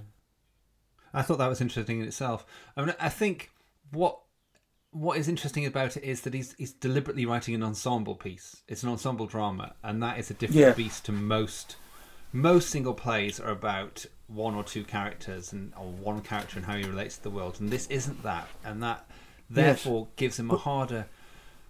I 1.13 1.23
thought 1.23 1.39
that 1.39 1.49
was 1.49 1.61
interesting 1.61 2.01
in 2.01 2.07
itself. 2.07 2.45
I 2.77 2.85
mean, 2.85 2.95
I 3.01 3.09
think 3.09 3.51
what 3.93 4.19
what 4.91 5.19
is 5.19 5.29
interesting 5.29 5.67
about 5.67 5.97
it 5.97 6.05
is 6.05 6.23
that 6.23 6.35
he's 6.35 6.55
he's 6.59 6.73
deliberately 6.73 7.27
writing 7.27 7.55
an 7.55 7.63
ensemble 7.63 8.15
piece. 8.15 8.63
It's 8.69 8.83
an 8.83 8.89
ensemble 8.91 9.27
drama, 9.27 9.75
and 9.83 10.03
that 10.03 10.19
is 10.19 10.31
a 10.31 10.35
different 10.35 10.61
Yeah. 10.61 10.73
beast 10.73 11.05
to 11.07 11.13
most 11.13 11.77
most 12.33 12.69
single 12.69 12.95
plays 12.95 13.41
are 13.41 13.51
about 13.51 14.05
one 14.27 14.55
or 14.55 14.63
two 14.63 14.85
characters 14.85 15.53
and 15.53 15.73
or 15.79 15.87
one 15.91 16.21
character 16.21 16.59
and 16.59 16.67
how 16.67 16.77
he 16.77 16.85
relates 16.85 17.17
to 17.17 17.23
the 17.23 17.31
world. 17.31 17.59
And 17.61 17.71
this 17.71 17.87
isn't 17.87 18.23
that, 18.23 18.49
and 18.65 18.83
that 18.83 19.11
therefore 19.49 20.09
gives 20.17 20.39
him 20.39 20.51
a 20.51 20.57
harder 20.57 21.07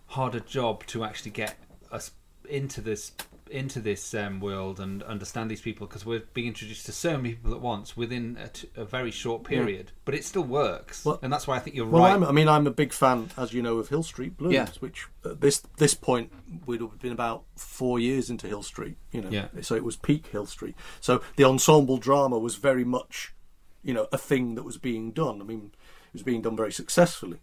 harder 0.06 0.40
job 0.40 0.84
to 0.86 1.04
actually 1.04 1.30
get 1.30 1.56
us 1.92 2.10
into 2.48 2.80
this 2.80 3.12
into 3.50 3.80
this 3.80 4.14
um, 4.14 4.40
world 4.40 4.78
and 4.80 5.02
understand 5.02 5.50
these 5.50 5.60
people 5.60 5.86
because 5.86 6.04
we're 6.06 6.22
being 6.34 6.46
introduced 6.48 6.86
to 6.86 6.92
so 6.92 7.16
many 7.16 7.30
people 7.34 7.52
at 7.54 7.60
once 7.60 7.96
within 7.96 8.36
a, 8.42 8.48
t- 8.48 8.68
a 8.76 8.84
very 8.84 9.10
short 9.10 9.42
Yeah. 9.42 9.48
period. 9.58 9.92
But 10.04 10.14
it 10.14 10.24
still 10.24 10.42
works, 10.44 11.04
Well- 11.04 11.18
and 11.22 11.32
that's 11.32 11.46
why 11.46 11.56
I 11.56 11.58
think 11.58 11.76
you're 11.76 11.86
Well, 11.86 12.02
right. 12.02 12.12
I'm, 12.14 12.24
I 12.24 12.32
mean, 12.32 12.48
I'm 12.48 12.66
a 12.66 12.70
big 12.70 12.92
fan, 12.92 13.30
as 13.36 13.52
you 13.52 13.62
know, 13.62 13.78
of 13.78 13.88
Hill 13.88 14.02
Street 14.02 14.36
Blues, 14.36 14.52
Yeah. 14.52 14.68
which 14.80 15.06
at 15.24 15.40
this 15.40 15.60
this 15.76 15.94
point 15.94 16.32
would 16.66 16.80
have 16.80 16.98
been 17.00 17.12
about 17.12 17.44
four 17.56 17.98
years 17.98 18.30
into 18.30 18.46
Hill 18.46 18.62
Street. 18.62 18.96
You 19.12 19.22
know, 19.22 19.30
Yeah. 19.30 19.48
so 19.62 19.74
it 19.74 19.84
was 19.84 19.96
peak 19.96 20.26
Hill 20.28 20.46
Street. 20.46 20.74
So 21.00 21.22
the 21.36 21.44
ensemble 21.44 21.98
drama 21.98 22.38
was 22.38 22.56
very 22.56 22.84
much, 22.84 23.34
you 23.82 23.94
know, 23.94 24.06
a 24.12 24.18
thing 24.18 24.54
that 24.54 24.62
was 24.64 24.76
being 24.78 25.12
done. 25.12 25.40
I 25.40 25.44
mean, 25.44 25.72
it 26.08 26.12
was 26.12 26.22
being 26.22 26.42
done 26.42 26.56
very 26.56 26.72
successfully. 26.72 27.38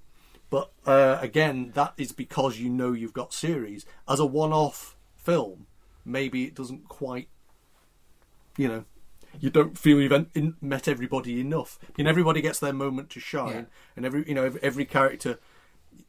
But 0.49 0.71
uh, 0.85 1.17
again, 1.21 1.71
that 1.73 1.93
is 1.97 2.11
because 2.11 2.59
you 2.59 2.69
know 2.69 2.93
you've 2.93 3.13
got 3.13 3.33
series 3.33 3.85
as 4.07 4.19
a 4.19 4.25
one-off 4.27 4.95
film. 5.15 5.65
Maybe 6.05 6.43
it 6.45 6.55
doesn't 6.55 6.87
quite, 6.87 7.27
you 8.57 8.67
know. 8.67 8.85
You 9.39 9.49
don't 9.49 9.77
feel 9.77 9.99
you've 9.99 10.29
en- 10.35 10.55
met 10.61 10.87
everybody 10.87 11.41
enough. 11.41 11.77
I 11.83 11.91
mean, 11.97 12.07
everybody 12.07 12.41
gets 12.41 12.59
their 12.59 12.71
moment 12.71 13.09
to 13.11 13.19
shine, 13.19 13.51
Yeah. 13.53 13.63
and 13.97 14.05
every 14.05 14.25
you 14.27 14.33
know 14.33 14.45
every, 14.45 14.63
every 14.63 14.85
character. 14.85 15.39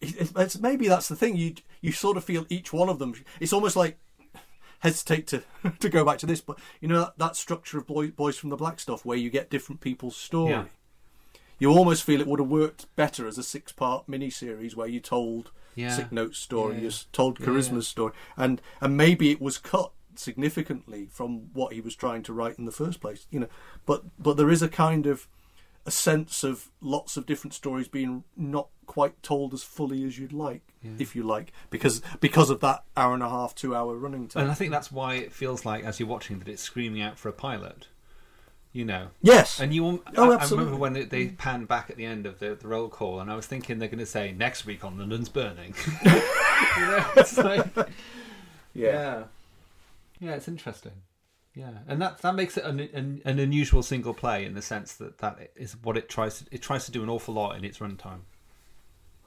It's, 0.00 0.30
it's, 0.36 0.58
maybe 0.58 0.86
that's 0.86 1.08
the 1.08 1.16
thing. 1.16 1.36
You 1.36 1.54
you 1.80 1.90
sort 1.92 2.16
of 2.16 2.24
feel 2.24 2.46
each 2.48 2.72
one 2.72 2.88
of 2.88 2.98
them. 3.00 3.14
It's 3.40 3.52
almost 3.52 3.74
like 3.74 3.98
hesitate 4.80 5.26
to 5.28 5.42
to 5.80 5.88
go 5.88 6.04
back 6.04 6.18
to 6.18 6.26
this, 6.26 6.40
but 6.40 6.58
you 6.80 6.86
know 6.86 7.00
that, 7.00 7.18
that 7.18 7.36
structure 7.36 7.78
of 7.78 7.86
boy, 7.86 8.08
boys 8.08 8.36
from 8.36 8.50
the 8.50 8.56
black 8.56 8.78
stuff 8.78 9.04
where 9.04 9.18
you 9.18 9.28
get 9.30 9.50
different 9.50 9.80
people's 9.80 10.16
story. 10.16 10.52
Yeah. 10.52 10.64
You 11.58 11.70
almost 11.70 12.04
feel 12.04 12.20
it 12.20 12.26
would 12.26 12.38
have 12.40 12.50
worked 12.50 12.94
better 12.96 13.26
as 13.26 13.38
a 13.38 13.42
six 13.42 13.72
part 13.72 14.08
mini 14.08 14.28
series 14.30 14.76
where 14.76 14.86
you 14.88 15.00
told 15.00 15.50
Yeah. 15.76 15.90
Sick 15.94 16.10
note 16.10 16.34
story, 16.34 16.80
Yeah, 16.82 16.90
told 17.12 17.38
Charisma's 17.38 17.86
story, 17.86 18.12
and 18.36 18.60
and 18.80 18.96
maybe 18.96 19.30
it 19.30 19.40
was 19.40 19.58
cut 19.58 19.92
significantly 20.14 21.08
from 21.12 21.52
what 21.52 21.72
he 21.72 21.80
was 21.80 21.94
trying 21.94 22.22
to 22.24 22.32
write 22.32 22.58
in 22.58 22.64
the 22.64 22.72
first 22.72 23.00
place. 23.00 23.26
You 23.30 23.40
know, 23.40 23.48
but 23.84 24.02
but 24.18 24.36
there 24.36 24.50
is 24.50 24.62
a 24.62 24.68
kind 24.68 25.06
of 25.06 25.28
a 25.84 25.90
sense 25.90 26.42
of 26.42 26.70
lots 26.80 27.16
of 27.16 27.26
different 27.26 27.54
stories 27.54 27.86
being 27.86 28.24
not 28.36 28.68
quite 28.86 29.22
told 29.22 29.54
as 29.54 29.62
fully 29.62 30.02
as 30.04 30.18
you'd 30.18 30.32
like, 30.32 30.62
Yeah. 30.82 30.90
if 30.98 31.14
you 31.14 31.22
like, 31.22 31.52
because 31.70 32.02
because 32.20 32.50
of 32.50 32.58
that 32.60 32.82
hour 32.96 33.14
and 33.14 33.22
a 33.22 33.28
half, 33.28 33.54
two 33.54 33.72
hour 33.74 33.94
running 33.96 34.26
time. 34.26 34.42
And 34.44 34.50
I 34.50 34.54
think 34.54 34.72
that's 34.72 34.90
why 34.90 35.14
it 35.14 35.32
feels 35.32 35.64
like, 35.64 35.84
as 35.84 36.00
you're 36.00 36.08
watching, 36.08 36.40
that 36.40 36.48
it's 36.48 36.62
screaming 36.62 37.02
out 37.02 37.18
for 37.18 37.28
a 37.28 37.32
pilot. 37.32 37.86
You 38.76 38.84
know. 38.84 39.08
Yes. 39.22 39.58
And 39.58 39.72
you. 39.72 40.02
Oh, 40.18 40.32
I, 40.32 40.36
I 40.36 40.48
remember 40.50 40.76
when 40.76 40.92
they, 40.92 41.28
panned 41.28 41.66
back 41.66 41.88
at 41.88 41.96
the 41.96 42.04
end 42.04 42.26
of 42.26 42.40
the, 42.40 42.56
the 42.56 42.68
roll 42.68 42.90
call, 42.90 43.20
and 43.20 43.30
I 43.30 43.34
was 43.34 43.46
thinking 43.46 43.78
they're 43.78 43.88
going 43.88 44.00
to 44.00 44.04
say 44.04 44.32
next 44.32 44.66
week 44.66 44.84
on 44.84 44.98
London's 44.98 45.30
Burning. 45.30 45.74
you 46.04 46.10
know, 46.12 47.06
it's 47.16 47.38
like, 47.38 47.66
yeah, 48.74 49.24
yeah, 50.20 50.34
it's 50.34 50.46
interesting. 50.46 50.92
Yeah, 51.54 51.70
and 51.88 52.02
that 52.02 52.18
that 52.18 52.34
makes 52.34 52.58
it 52.58 52.64
an, 52.64 52.80
an, 52.80 53.22
an 53.24 53.38
unusual 53.38 53.82
single 53.82 54.12
play 54.12 54.44
in 54.44 54.52
the 54.52 54.60
sense 54.60 54.92
that 54.96 55.16
that 55.20 55.52
is 55.56 55.74
what 55.82 55.96
it 55.96 56.10
tries 56.10 56.40
to 56.40 56.44
it 56.50 56.60
tries 56.60 56.84
to 56.84 56.92
do 56.92 57.02
an 57.02 57.08
awful 57.08 57.32
lot 57.32 57.56
in 57.56 57.64
its 57.64 57.78
runtime. 57.78 58.20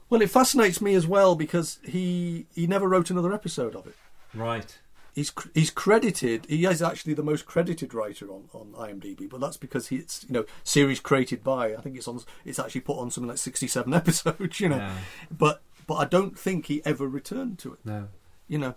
Well, 0.08 0.22
it 0.22 0.30
fascinates 0.30 0.80
me 0.80 0.94
as 0.94 1.08
well 1.08 1.34
because 1.34 1.80
he 1.82 2.46
he 2.54 2.68
never 2.68 2.88
wrote 2.88 3.10
another 3.10 3.32
episode 3.32 3.74
of 3.74 3.88
it. 3.88 3.96
Right. 4.32 4.78
He's 5.14 5.32
he's 5.54 5.70
credited. 5.70 6.46
He 6.48 6.64
is 6.64 6.80
actually 6.82 7.14
the 7.14 7.22
most 7.22 7.46
credited 7.46 7.92
writer 7.94 8.30
on, 8.30 8.44
on 8.52 8.72
IMDb, 8.72 9.28
but 9.28 9.40
that's 9.40 9.56
because 9.56 9.88
he, 9.88 9.96
it's 9.96 10.24
you 10.28 10.32
know 10.32 10.44
series 10.64 11.00
created 11.00 11.42
by. 11.42 11.74
I 11.74 11.80
think 11.80 11.96
it's 11.96 12.06
on. 12.08 12.20
It's 12.44 12.58
actually 12.58 12.82
put 12.82 12.98
on 12.98 13.10
something 13.10 13.28
like 13.28 13.38
sixty 13.38 13.66
seven 13.66 13.92
episodes. 14.02 14.60
You 14.60 14.68
know, 14.70 14.76
Yeah. 14.76 14.96
but 15.30 15.62
but 15.86 15.94
I 15.96 16.04
don't 16.04 16.38
think 16.38 16.66
he 16.66 16.82
ever 16.84 17.08
returned 17.08 17.58
to 17.60 17.72
it. 17.72 17.80
No. 17.84 18.08
You 18.46 18.58
know, 18.58 18.74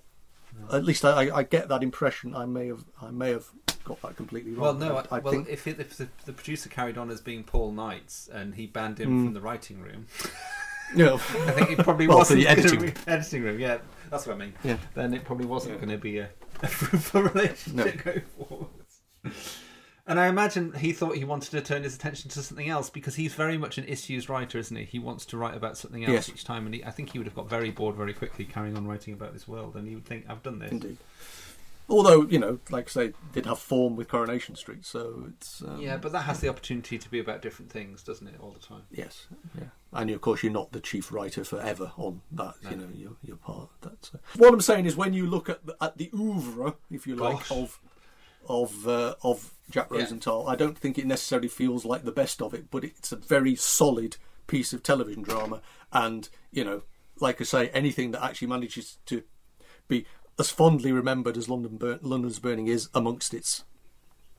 at 0.71 0.83
least 0.83 1.03
I, 1.05 1.29
I, 1.35 1.43
get 1.43 1.67
that 1.69 1.81
impression. 1.83 2.35
I 2.35 2.45
may 2.45 2.67
have 2.67 2.83
I 3.01 3.11
may 3.11 3.29
have 3.31 3.45
got 3.83 4.01
that 4.01 4.15
completely 4.15 4.51
wrong. 4.53 4.61
Well, 4.61 4.73
no. 4.89 4.97
I, 5.11 5.15
I, 5.17 5.19
well, 5.19 5.33
think 5.33 5.49
if, 5.49 5.67
it, 5.67 5.79
if 5.79 5.97
the, 5.97 6.07
the 6.25 6.33
producer 6.33 6.69
carried 6.69 6.97
on 6.97 7.09
as 7.09 7.21
being 7.21 7.43
Paul 7.43 7.71
Knights 7.71 8.29
and 8.31 8.55
he 8.55 8.65
banned 8.67 8.99
him 8.99 9.09
Mm. 9.09 9.25
from 9.25 9.33
the 9.33 9.41
writing 9.41 9.81
room, 9.81 10.07
Yeah. 10.95 11.13
I 11.13 11.17
think 11.51 11.71
it 11.71 11.79
probably 11.79 12.07
Well, 12.07 12.19
wasn't 12.19 12.41
the 12.41 12.47
editing 12.47 12.93
editing 13.07 13.43
room. 13.43 13.59
Yeah, 13.59 13.79
that's 14.13 14.27
what 14.27 14.35
I 14.35 14.39
mean. 14.39 14.53
Yeah. 14.63 14.77
Then 14.93 15.13
it 15.13 15.25
probably 15.25 15.45
wasn't 15.45 15.75
going 15.77 15.89
to 15.89 15.97
be 15.97 16.19
a, 16.19 16.29
a 16.63 16.67
fruitful 16.67 17.23
relationship 17.23 17.95
No. 18.05 18.11
going 18.11 18.21
forwards. 18.37 19.49
And 20.05 20.19
I 20.19 20.27
imagine 20.27 20.73
he 20.73 20.91
thought 20.91 21.15
he 21.15 21.23
wanted 21.23 21.51
to 21.51 21.61
turn 21.61 21.83
his 21.83 21.95
attention 21.95 22.29
to 22.31 22.43
something 22.43 22.69
else 22.69 22.89
because 22.89 23.15
he's 23.15 23.33
very 23.33 23.57
much 23.57 23.77
an 23.77 23.85
issues 23.85 24.27
writer, 24.27 24.57
isn't 24.57 24.75
he? 24.75 24.83
He 24.83 24.99
wants 24.99 25.25
to 25.27 25.37
write 25.37 25.55
about 25.55 25.77
something 25.77 26.03
else 26.03 26.11
Yes. 26.13 26.29
each 26.29 26.43
time, 26.43 26.65
and 26.65 26.75
he, 26.75 26.83
I 26.83 26.91
think 26.91 27.11
he 27.13 27.17
would 27.19 27.27
have 27.27 27.35
got 27.35 27.49
very 27.49 27.71
bored 27.71 27.95
very 27.95 28.13
quickly 28.13 28.43
carrying 28.45 28.75
on 28.77 28.85
writing 28.85 29.13
about 29.13 29.31
this 29.33 29.47
world, 29.47 29.75
and 29.77 29.87
he 29.87 29.95
would 29.95 30.05
think, 30.05 30.25
"I've 30.29 30.43
done 30.43 30.59
this." 30.59 30.71
Indeed. 30.73 30.97
Although 31.89 32.23
you 32.27 32.39
know, 32.39 32.59
like 32.69 32.87
I 32.87 32.89
say, 32.89 33.13
did 33.33 33.45
have 33.45 33.59
form 33.59 33.95
with 33.95 34.07
Coronation 34.07 34.55
Street, 34.55 34.85
so 34.85 35.25
it's 35.29 35.61
um, 35.61 35.81
Yeah, 35.81 35.97
but 35.97 36.11
that 36.13 36.21
has 36.21 36.39
the 36.39 36.47
opportunity 36.47 36.97
to 36.97 37.09
be 37.09 37.19
about 37.19 37.41
different 37.41 37.71
things, 37.71 38.03
doesn't 38.03 38.27
it, 38.27 38.35
all 38.39 38.51
the 38.51 38.65
time? 38.65 38.83
Yes, 38.89 39.27
yeah, 39.57 39.65
and 39.91 40.09
of 40.09 40.21
course 40.21 40.43
you're 40.43 40.51
not 40.51 40.71
the 40.71 40.79
chief 40.79 41.11
writer 41.11 41.43
forever 41.43 41.91
on 41.97 42.21
that. 42.31 42.55
No. 42.63 42.69
You 42.69 42.75
know, 42.77 42.87
you're, 42.93 43.15
you're 43.21 43.35
part 43.37 43.69
of 43.69 43.69
that. 43.81 44.05
So. 44.05 44.19
What 44.37 44.53
I'm 44.53 44.61
saying 44.61 44.85
is, 44.85 44.95
when 44.95 45.13
you 45.13 45.27
look 45.27 45.49
at 45.49 45.65
the, 45.65 45.75
at 45.81 45.97
the 45.97 46.09
oeuvre, 46.13 46.75
if 46.89 47.05
you 47.05 47.15
like, 47.15 47.39
Gosh. 47.39 47.51
of 47.51 47.79
of 48.47 48.87
uh, 48.87 49.15
of 49.23 49.53
Jack 49.69 49.87
Yeah. 49.91 49.99
Rosenthal, 49.99 50.47
I 50.47 50.55
don't 50.55 50.77
think 50.77 50.97
it 50.97 51.05
necessarily 51.05 51.47
feels 51.49 51.85
like 51.85 52.03
the 52.05 52.11
best 52.11 52.41
of 52.41 52.53
it, 52.53 52.71
but 52.71 52.83
it's 52.83 53.11
a 53.11 53.17
very 53.17 53.55
solid 53.55 54.17
piece 54.47 54.73
of 54.73 54.83
television 54.83 55.21
drama, 55.23 55.61
and 55.91 56.29
you 56.51 56.63
know, 56.63 56.83
like 57.19 57.41
I 57.41 57.43
say, 57.43 57.69
anything 57.69 58.11
that 58.11 58.23
actually 58.23 58.47
manages 58.47 58.97
to 59.07 59.23
be 59.87 60.05
as 60.39 60.49
fondly 60.49 60.91
remembered 60.91 61.37
as 61.37 61.49
London 61.49 61.77
Bur- 61.77 61.99
London's 62.01 62.39
Burning 62.39 62.67
is 62.67 62.89
amongst 62.93 63.33
its 63.33 63.63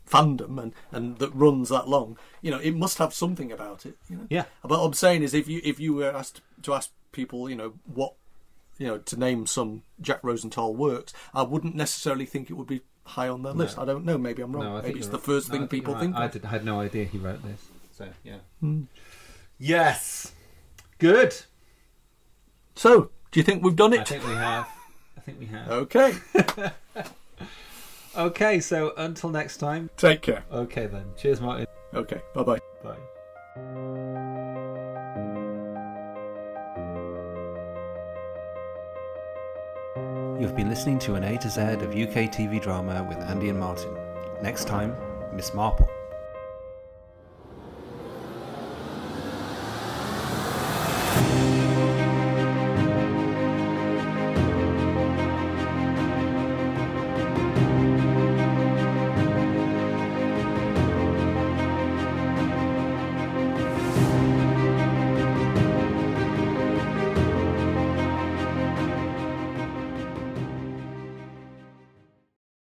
fandom 0.08 0.60
and, 0.62 0.72
and 0.92 1.18
that 1.18 1.34
runs 1.34 1.68
that 1.70 1.88
long, 1.88 2.18
you 2.42 2.50
know, 2.50 2.58
it 2.58 2.74
must 2.76 2.98
have 2.98 3.14
something 3.14 3.50
about 3.50 3.86
it. 3.86 3.96
You 4.10 4.16
know? 4.16 4.26
Yeah. 4.28 4.44
But 4.62 4.70
what 4.78 4.84
I'm 4.84 4.92
saying 4.92 5.22
is, 5.22 5.32
if 5.34 5.48
you 5.48 5.60
if 5.64 5.78
you 5.80 5.94
were 5.94 6.10
asked 6.14 6.40
to 6.62 6.74
ask 6.74 6.90
people, 7.12 7.48
you 7.48 7.56
know, 7.56 7.74
what 7.86 8.14
you 8.78 8.86
know, 8.88 8.98
to 8.98 9.16
name 9.16 9.46
some 9.46 9.82
Jack 10.00 10.18
Rosenthal 10.22 10.74
works, 10.74 11.12
I 11.32 11.42
wouldn't 11.42 11.74
necessarily 11.76 12.26
think 12.26 12.50
it 12.50 12.54
would 12.54 12.66
be 12.66 12.80
high 13.04 13.28
on 13.28 13.42
their 13.42 13.52
No. 13.54 13.58
list. 13.60 13.78
I 13.78 13.84
don't 13.84 14.04
know. 14.04 14.18
Maybe 14.18 14.42
I'm 14.42 14.52
wrong. 14.52 14.64
No, 14.64 14.82
maybe 14.82 14.98
it's 14.98 15.06
you're 15.06 15.12
the 15.12 15.18
right. 15.18 15.26
first 15.26 15.48
No, 15.48 15.52
thing 15.52 15.60
think 15.62 15.70
people 15.70 15.92
you're 15.94 16.00
think. 16.00 16.16
I, 16.16 16.26
did, 16.26 16.44
I 16.44 16.48
had 16.48 16.64
no 16.64 16.80
idea 16.80 17.04
he 17.04 17.18
wrote 17.18 17.42
this. 17.44 17.60
So 17.96 18.08
yeah. 18.24 18.38
Hmm. 18.60 18.82
Yes. 19.58 20.32
Good. 20.98 21.34
So, 22.76 23.10
Do 23.30 23.40
you 23.40 23.44
think 23.44 23.62
we've 23.62 23.76
done 23.76 23.92
it? 23.92 24.00
I 24.00 24.04
think 24.04 24.26
we 24.26 24.32
have. 24.34 24.68
I 25.24 25.30
think 25.30 25.40
we 25.40 25.46
have. 25.46 25.70
Okay. 25.70 26.14
Okay, 28.16 28.60
so 28.60 28.92
until 28.96 29.30
next 29.30 29.56
time. 29.56 29.90
Take 29.96 30.22
care. 30.22 30.44
Okay 30.52 30.86
then. 30.86 31.04
Cheers, 31.16 31.40
Martin. 31.40 31.66
Okay. 31.92 32.20
Bye 32.32 32.42
bye. 32.44 32.60
Bye. 32.82 32.96
You've 40.40 40.54
been 40.54 40.68
listening 40.68 40.98
to 41.00 41.14
an 41.14 41.24
A 41.24 41.38
to 41.38 41.50
Z 41.50 41.60
of 41.60 41.90
UK 41.90 42.30
TV 42.30 42.62
drama 42.62 43.04
with 43.08 43.18
Andy 43.18 43.48
and 43.48 43.58
Martin. 43.58 43.96
Next 44.42 44.66
time, 44.68 44.94
Miss 45.32 45.52
Marple. 45.54 45.88